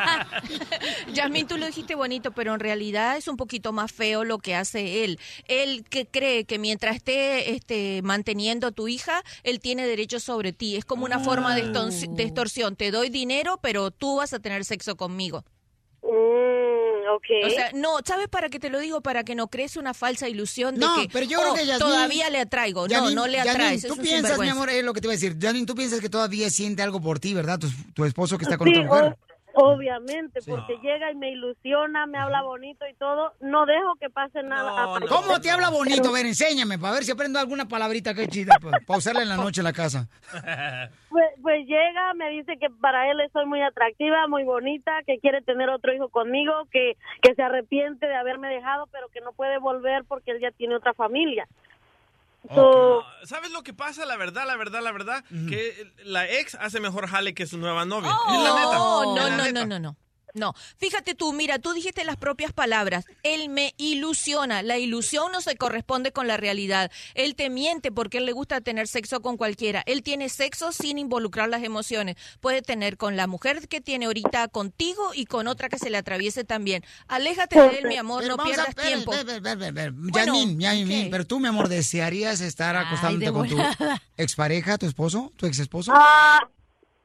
Yasmín, 1.14 1.46
tú 1.46 1.56
lo 1.56 1.66
dijiste 1.66 1.94
bonito, 1.94 2.32
pero 2.32 2.54
en 2.54 2.60
realidad 2.60 3.16
es 3.16 3.28
un 3.28 3.36
poquito 3.36 3.72
más 3.72 3.92
feo 3.92 4.24
lo 4.24 4.38
que 4.38 4.54
hace 4.54 5.04
él. 5.04 5.18
Él 5.46 5.84
que 5.88 6.06
cree 6.06 6.44
que 6.44 6.58
mientras 6.58 6.96
esté 6.96 7.52
este, 7.52 8.02
manteniendo 8.02 8.66
a 8.66 8.72
tu 8.72 8.88
hija, 8.88 9.22
él 9.42 9.60
tiene 9.60 9.86
derecho 9.86 10.20
sobre 10.20 10.52
ti. 10.52 10.67
Es 10.76 10.84
como 10.84 11.04
una 11.04 11.18
forma 11.20 11.54
de, 11.54 11.64
extons- 11.64 12.14
de 12.14 12.22
extorsión. 12.22 12.76
Te 12.76 12.90
doy 12.90 13.08
dinero, 13.10 13.58
pero 13.62 13.90
tú 13.90 14.16
vas 14.16 14.32
a 14.32 14.38
tener 14.38 14.64
sexo 14.64 14.96
conmigo. 14.96 15.44
Mm, 16.02 17.14
ok. 17.14 17.46
O 17.46 17.50
sea, 17.50 17.70
no, 17.74 17.96
¿sabes 18.04 18.28
para 18.28 18.48
qué 18.48 18.58
te 18.58 18.70
lo 18.70 18.78
digo? 18.78 19.00
Para 19.00 19.24
que 19.24 19.34
no 19.34 19.48
crees 19.48 19.76
una 19.76 19.94
falsa 19.94 20.28
ilusión 20.28 20.74
de 20.74 20.80
No, 20.80 20.94
que, 20.96 21.08
pero 21.12 21.26
yo 21.26 21.38
creo 21.38 21.52
"Oh, 21.52 21.54
que 21.54 21.66
Yasmín- 21.66 21.78
todavía 21.78 22.30
le 22.30 22.38
atraigo. 22.40 22.86
Yasmín, 22.86 23.14
no, 23.14 23.22
no 23.22 23.26
le 23.26 23.38
Yasmín, 23.38 23.50
atraes. 23.54 23.86
Tú 23.86 23.96
piensas, 23.96 24.38
mi 24.38 24.48
amor, 24.48 24.70
es 24.70 24.84
lo 24.84 24.92
que 24.92 25.00
te 25.00 25.06
iba 25.06 25.12
a 25.12 25.16
decir. 25.16 25.36
Yasmín, 25.38 25.66
tú 25.66 25.74
piensas 25.74 26.00
que 26.00 26.08
todavía 26.08 26.50
siente 26.50 26.82
algo 26.82 27.00
por 27.00 27.18
ti, 27.18 27.34
¿verdad? 27.34 27.58
Tu, 27.58 27.68
tu 27.94 28.04
esposo 28.04 28.38
que 28.38 28.44
está 28.44 28.56
con 28.58 28.68
Sí, 28.68 28.74
otra 28.78 28.86
mujer. 28.88 29.18
Obviamente, 29.60 30.40
porque 30.46 30.78
llega 30.82 31.10
y 31.10 31.16
me 31.16 31.30
ilusiona, 31.30 32.06
me 32.06 32.18
habla 32.18 32.42
bonito 32.42 32.86
y 32.88 32.94
todo. 32.94 33.32
No 33.40 33.66
dejo 33.66 33.96
que 33.96 34.08
pase 34.08 34.42
nada. 34.42 35.00
¿Cómo 35.08 35.40
te 35.40 35.50
habla 35.50 35.70
bonito? 35.70 36.08
A 36.10 36.12
ver, 36.12 36.26
enséñame, 36.26 36.78
para 36.78 36.94
ver 36.94 37.04
si 37.04 37.10
aprendo 37.10 37.38
alguna 37.38 37.66
palabrita 37.66 38.14
que 38.14 38.28
chida, 38.28 38.58
para 38.60 38.98
usarla 38.98 39.22
en 39.22 39.28
la 39.28 39.36
noche 39.36 39.60
en 39.60 39.64
la 39.64 39.72
casa. 39.72 40.08
Pues, 41.08 41.24
pues 41.42 41.66
llega, 41.66 42.12
me 42.14 42.28
dice 42.30 42.58
que 42.58 42.68
para 42.68 43.10
él 43.10 43.18
soy 43.32 43.46
muy 43.46 43.62
atractiva, 43.62 44.28
muy 44.28 44.44
bonita, 44.44 44.92
que 45.06 45.18
quiere 45.18 45.40
tener 45.40 45.68
otro 45.70 45.92
hijo 45.92 46.10
conmigo, 46.10 46.52
que, 46.70 46.96
que 47.22 47.34
se 47.34 47.42
arrepiente 47.42 48.06
de 48.06 48.14
haberme 48.14 48.48
dejado, 48.48 48.86
pero 48.92 49.08
que 49.08 49.22
no 49.22 49.32
puede 49.32 49.58
volver 49.58 50.04
porque 50.04 50.32
él 50.32 50.40
ya 50.40 50.50
tiene 50.52 50.76
otra 50.76 50.92
familia. 50.92 51.48
So, 52.54 53.04
¿Sabes 53.24 53.50
lo 53.50 53.62
que 53.62 53.74
pasa? 53.74 54.06
La 54.06 54.16
verdad, 54.16 54.46
la 54.46 54.56
verdad, 54.56 54.80
la 54.82 54.92
verdad, 54.92 55.24
que 55.48 55.92
la 56.04 56.28
ex 56.28 56.54
hace 56.54 56.80
mejor 56.80 57.06
jale 57.08 57.34
que 57.34 57.46
su 57.46 57.58
nueva 57.58 57.84
novia. 57.84 58.10
Oh, 58.26 58.34
es 58.34 58.42
la 58.42 58.54
neta. 58.54 58.78
no, 58.78 59.14
la 59.28 59.36
no, 59.36 59.44
neta. 59.44 59.52
no, 59.52 59.66
no, 59.66 59.78
no. 59.78 59.90
No, 59.90 59.96
fíjate 60.76 61.14
tú, 61.14 61.32
mira, 61.32 61.58
tú 61.58 61.72
dijiste 61.72 62.04
las 62.04 62.16
propias 62.16 62.52
palabras. 62.52 63.04
Él 63.22 63.48
me 63.48 63.74
ilusiona. 63.76 64.62
La 64.62 64.78
ilusión 64.78 65.32
no 65.32 65.40
se 65.40 65.56
corresponde 65.56 66.12
con 66.12 66.26
la 66.26 66.36
realidad. 66.36 66.90
Él 67.14 67.34
te 67.34 67.50
miente 67.50 67.90
porque 67.92 68.18
él 68.18 68.26
le 68.26 68.32
gusta 68.32 68.60
tener 68.60 68.88
sexo 68.88 69.20
con 69.20 69.36
cualquiera. 69.36 69.82
Él 69.86 70.02
tiene 70.02 70.28
sexo 70.28 70.72
sin 70.72 70.98
involucrar 70.98 71.48
las 71.48 71.62
emociones. 71.62 72.16
Puede 72.40 72.62
tener 72.62 72.96
con 72.96 73.16
la 73.16 73.26
mujer 73.26 73.68
que 73.68 73.80
tiene 73.80 74.06
ahorita 74.06 74.48
contigo 74.48 75.10
y 75.14 75.26
con 75.26 75.46
otra 75.48 75.68
que 75.68 75.78
se 75.78 75.90
le 75.90 75.98
atraviese 75.98 76.44
también. 76.44 76.84
Aléjate 77.08 77.60
de 77.60 77.78
él, 77.78 77.86
mi 77.88 77.96
amor, 77.96 78.22
Pero 78.22 78.36
no 78.36 78.42
a- 78.42 78.46
pierdas 78.46 78.74
tiempo. 78.74 79.12
Bueno, 79.92 80.34
Yasmín, 80.34 80.60
Yasmín, 80.60 81.04
ok. 81.06 81.10
pero 81.10 81.26
tú, 81.26 81.40
mi 81.40 81.48
amor, 81.48 81.68
¿desearías 81.68 82.40
estar 82.40 82.76
acostándote 82.76 83.32
con 83.32 83.48
tu 83.48 83.56
expareja, 84.16 84.78
tu 84.78 84.86
esposo, 84.86 85.32
tu 85.36 85.46
ex 85.46 85.58
esposo? 85.58 85.92
ah, 85.94 86.48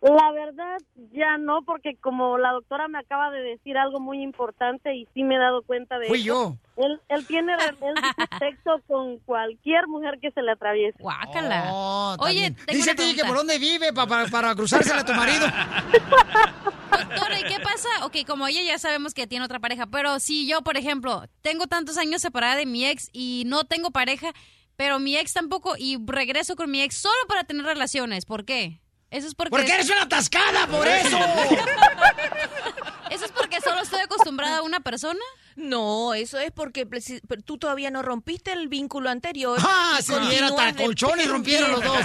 La 0.04 0.32
verdad, 0.34 0.78
ya 1.14 1.38
no, 1.38 1.62
porque 1.64 1.96
como 1.96 2.38
la 2.38 2.52
doctora 2.52 2.90
me 2.90 3.00
acaba 3.00 3.32
de 3.32 3.40
decir 3.42 3.78
algo 3.78 4.02
muy 4.02 4.22
importante 4.22 4.94
y 4.94 5.08
sí 5.14 5.24
me 5.24 5.36
he 5.36 5.40
dado 5.40 5.62
cuenta 5.64 5.98
de 5.98 6.08
Fui 6.10 6.18
eso. 6.20 6.26
yo. 6.28 6.58
Él, 6.76 7.00
él 7.08 7.26
tiene 7.26 7.54
sexo 8.40 8.82
con 8.86 9.20
cualquier 9.20 9.88
mujer 9.88 10.20
que 10.22 10.32
se 10.32 10.42
le 10.42 10.52
atraviese. 10.52 10.98
Guácala. 11.02 11.70
Oh, 11.72 12.18
Oye, 12.20 12.52
tengo 12.52 12.64
Dice 12.74 12.92
una 12.92 12.92
a 12.92 12.96
ti 12.96 13.16
que 13.16 13.24
por 13.26 13.38
dónde 13.38 13.58
vive 13.60 13.94
pa- 13.94 14.06
pa- 14.06 14.26
para 14.30 14.54
cruzársela 14.56 15.02
a 15.02 15.06
tu 15.06 15.14
marido. 15.14 15.46
Doctora, 16.92 17.40
¿y 17.40 17.44
qué 17.44 17.60
pasa? 17.62 17.88
Ok, 18.06 18.18
como 18.28 18.48
ella 18.48 18.62
ya 18.62 18.78
sabemos 18.80 19.14
que 19.14 19.26
tiene 19.26 19.46
otra 19.46 19.60
pareja, 19.60 19.88
pero 19.88 20.20
si 20.20 20.48
yo, 20.48 20.62
por 20.64 20.76
ejemplo, 20.78 21.24
tengo 21.42 21.68
tantos 21.68 21.98
años 21.98 22.22
separada 22.22 22.56
de 22.58 22.66
mi 22.66 22.86
ex 22.86 23.10
y 23.14 23.44
no 23.48 23.64
tengo 23.64 23.92
pareja, 23.92 24.34
pero 24.76 25.00
mi 25.00 25.16
ex 25.16 25.34
tampoco, 25.34 25.76
y 25.78 25.98
regreso 26.06 26.56
con 26.56 26.70
mi 26.70 26.82
ex 26.82 26.96
solo 26.98 27.16
para 27.28 27.46
tener 27.46 27.66
relaciones, 27.66 28.26
¿por 28.26 28.44
qué? 28.46 28.80
Eso 29.14 29.28
es 29.28 29.36
porque... 29.36 29.52
Porque 29.52 29.72
eres 29.72 29.90
una 29.92 30.02
atascada, 30.02 30.66
por 30.66 30.88
eso. 30.88 31.18
¿Eso 33.12 33.26
es 33.26 33.32
porque 33.32 33.62
solo 33.62 33.82
estoy 33.82 34.00
acostumbrada 34.00 34.58
a 34.58 34.62
una 34.64 34.80
persona? 34.80 35.20
No, 35.56 36.16
eso 36.16 36.40
es 36.40 36.52
porque 36.52 36.88
tú 37.46 37.60
todavía 37.60 37.92
no 37.92 38.02
rompiste 38.02 38.52
el 38.54 38.70
vínculo 38.70 39.12
anterior. 39.12 39.60
Ah, 39.62 39.98
y 40.00 40.02
si 40.02 40.14
hubiera 40.14 40.48
continúas 40.48 40.68
hasta 40.68 40.84
colchones 40.84 41.30
rompieron 41.30 41.72
los 41.74 41.84
dos. 41.84 42.00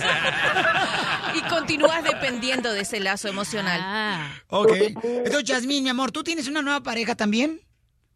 y 1.35 1.41
continúas 1.49 2.05
dependiendo 2.05 2.71
de 2.75 2.81
ese 2.81 3.01
lazo 3.01 3.29
emocional. 3.29 3.81
Ah. 3.83 4.31
Ok. 4.49 4.73
Entonces, 5.03 5.45
Yasmín, 5.45 5.85
mi 5.85 5.89
amor, 5.89 6.13
¿tú 6.13 6.23
tienes 6.23 6.47
una 6.47 6.61
nueva 6.61 6.83
pareja 6.83 7.15
también? 7.15 7.63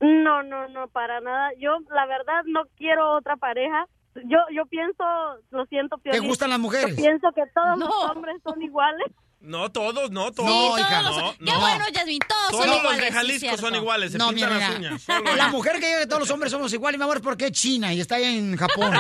No, 0.01 0.43
no, 0.43 0.69
no, 0.69 0.89
para 0.89 1.23
nada. 1.23 1.49
Yo, 1.59 1.79
la 1.95 2.05
verdad, 2.05 2.43
no 2.45 2.65
quiero 2.77 3.17
otra 3.17 3.37
pareja. 3.37 3.87
Yo, 4.15 4.39
yo 4.55 4.67
pienso, 4.67 5.03
lo 5.51 5.65
siento, 5.67 5.97
¿Te 5.97 6.11
Piolín, 6.11 6.29
gustan 6.29 6.51
las 6.51 6.59
mujeres? 6.61 6.97
Yo 6.97 7.03
pienso 7.03 7.29
que 7.35 7.43
todos 7.55 7.79
No. 7.79 7.87
los 7.87 8.11
hombres 8.11 8.37
son 8.45 8.61
iguales. 8.63 9.07
No 9.41 9.73
todos, 9.73 10.11
no 10.13 10.31
todos. 10.31 10.49
No, 10.49 10.55
todos 10.67 10.81
hija. 10.81 11.03
los- 11.03 11.17
No, 11.17 11.33
Qué 11.39 11.45
no. 11.53 11.61
bueno, 11.61 11.85
Yasmin, 11.93 12.19
todos 12.29 12.49
Todos 12.51 12.61
son 12.65 12.71
los 12.71 12.79
iguales. 12.79 13.01
de 13.01 13.07
sí, 13.09 13.13
Jalisco 13.15 13.41
cierto. 13.41 13.61
son 13.61 13.75
iguales, 13.75 14.13
se 14.13 14.19
No, 14.19 14.29
pintan 14.29 14.53
mira, 14.55 14.69
las 14.69 14.79
uñas. 14.79 15.03
solo 15.03 15.35
La 15.37 15.49
mujer 15.49 15.81
que 15.81 15.87
diga 15.87 15.99
que 15.99 16.07
todos 16.07 16.21
los 16.21 16.31
hombres 16.31 16.53
somos 16.53 16.73
iguales, 16.73 16.99
mi 16.99 17.03
amor, 17.05 17.17
es 17.17 17.23
porque 17.25 17.47
es 17.47 17.53
china 17.53 17.93
y 17.93 18.01
está 18.01 18.17
ahí 18.17 18.39
en 18.39 18.57
Japón. 18.57 18.93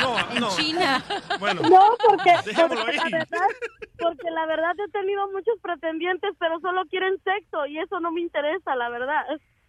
No, 0.00 0.40
no. 0.40 0.56
China. 0.56 1.04
Bueno, 1.38 1.62
No, 1.62 1.96
porque, 2.06 2.32
porque 2.44 2.52
la 2.52 2.68
verdad, 3.10 3.48
porque 3.98 4.30
la 4.30 4.46
verdad 4.46 4.72
he 4.86 4.90
tenido 4.90 5.30
muchos 5.32 5.54
pretendientes, 5.62 6.30
pero 6.38 6.58
solo 6.60 6.82
quieren 6.86 7.14
sexo 7.24 7.66
y 7.66 7.78
eso 7.78 8.00
no 8.00 8.10
me 8.10 8.20
interesa, 8.22 8.74
la 8.74 8.88
verdad. 8.88 9.22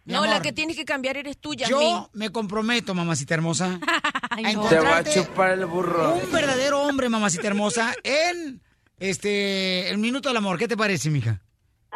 No, 0.06 0.24
la 0.24 0.40
que 0.40 0.52
tienes 0.52 0.76
que 0.76 0.84
cambiar 0.84 1.16
eres 1.16 1.38
tú, 1.38 1.54
Yasmín. 1.54 1.80
Yo 1.80 2.10
me 2.12 2.30
comprometo, 2.30 2.94
mamacita 2.94 3.34
hermosa, 3.34 3.78
Ay, 4.30 4.44
a 4.44 4.52
no. 4.52 4.68
Te 4.68 4.78
va 4.78 4.98
a 4.98 5.04
chupar 5.04 5.52
el 5.52 5.66
burro. 5.66 6.14
un 6.14 6.32
verdadero 6.32 6.82
hombre, 6.82 7.08
mamacita 7.08 7.46
hermosa, 7.48 7.94
en 8.04 8.60
este 8.98 9.90
el 9.90 9.98
minuto 9.98 10.28
del 10.28 10.38
amor. 10.38 10.58
¿Qué 10.58 10.68
te 10.68 10.76
parece, 10.76 11.10
mija? 11.10 11.42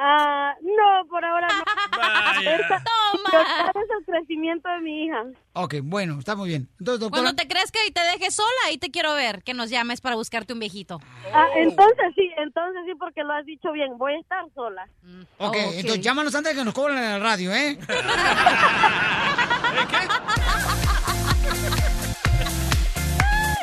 Ah, 0.02 0.54
no, 0.62 1.06
por 1.08 1.22
ahora 1.22 1.46
no. 1.48 1.62
Vaya. 1.98 2.54
Esta- 2.56 2.82
Toma. 2.82 3.70
es 3.74 3.90
el 3.98 4.04
crecimiento 4.06 4.66
de 4.70 4.80
mi 4.80 5.04
hija. 5.04 5.24
Ok, 5.52 5.74
bueno, 5.82 6.18
está 6.18 6.34
muy 6.36 6.48
bien. 6.48 6.68
Entonces, 6.78 7.00
doctora, 7.00 7.22
Cuando 7.22 7.42
te 7.42 7.46
crezca 7.46 7.78
y 7.86 7.90
te 7.90 8.00
dejes 8.00 8.34
sola, 8.34 8.48
ahí 8.66 8.78
te 8.78 8.90
quiero 8.90 9.12
ver, 9.14 9.42
que 9.42 9.52
nos 9.52 9.68
llames 9.68 10.00
para 10.00 10.16
buscarte 10.16 10.54
un 10.54 10.58
viejito. 10.60 11.00
Ah, 11.34 11.46
entonces 11.56 12.06
sí, 12.14 12.30
entonces 12.38 12.82
sí, 12.86 12.92
porque 12.98 13.22
lo 13.24 13.34
has 13.34 13.44
dicho 13.44 13.72
bien. 13.72 13.98
Voy 13.98 14.14
a 14.14 14.20
estar 14.20 14.42
sola. 14.54 14.88
ok, 15.36 15.48
ok. 15.48 15.54
entonces 15.74 16.00
llámanos 16.00 16.34
antes 16.34 16.54
de 16.54 16.58
que 16.60 16.64
nos 16.64 16.72
cobren 16.72 16.96
en 16.96 17.04
la 17.10 17.18
radio, 17.18 17.52
¿eh? 17.52 17.78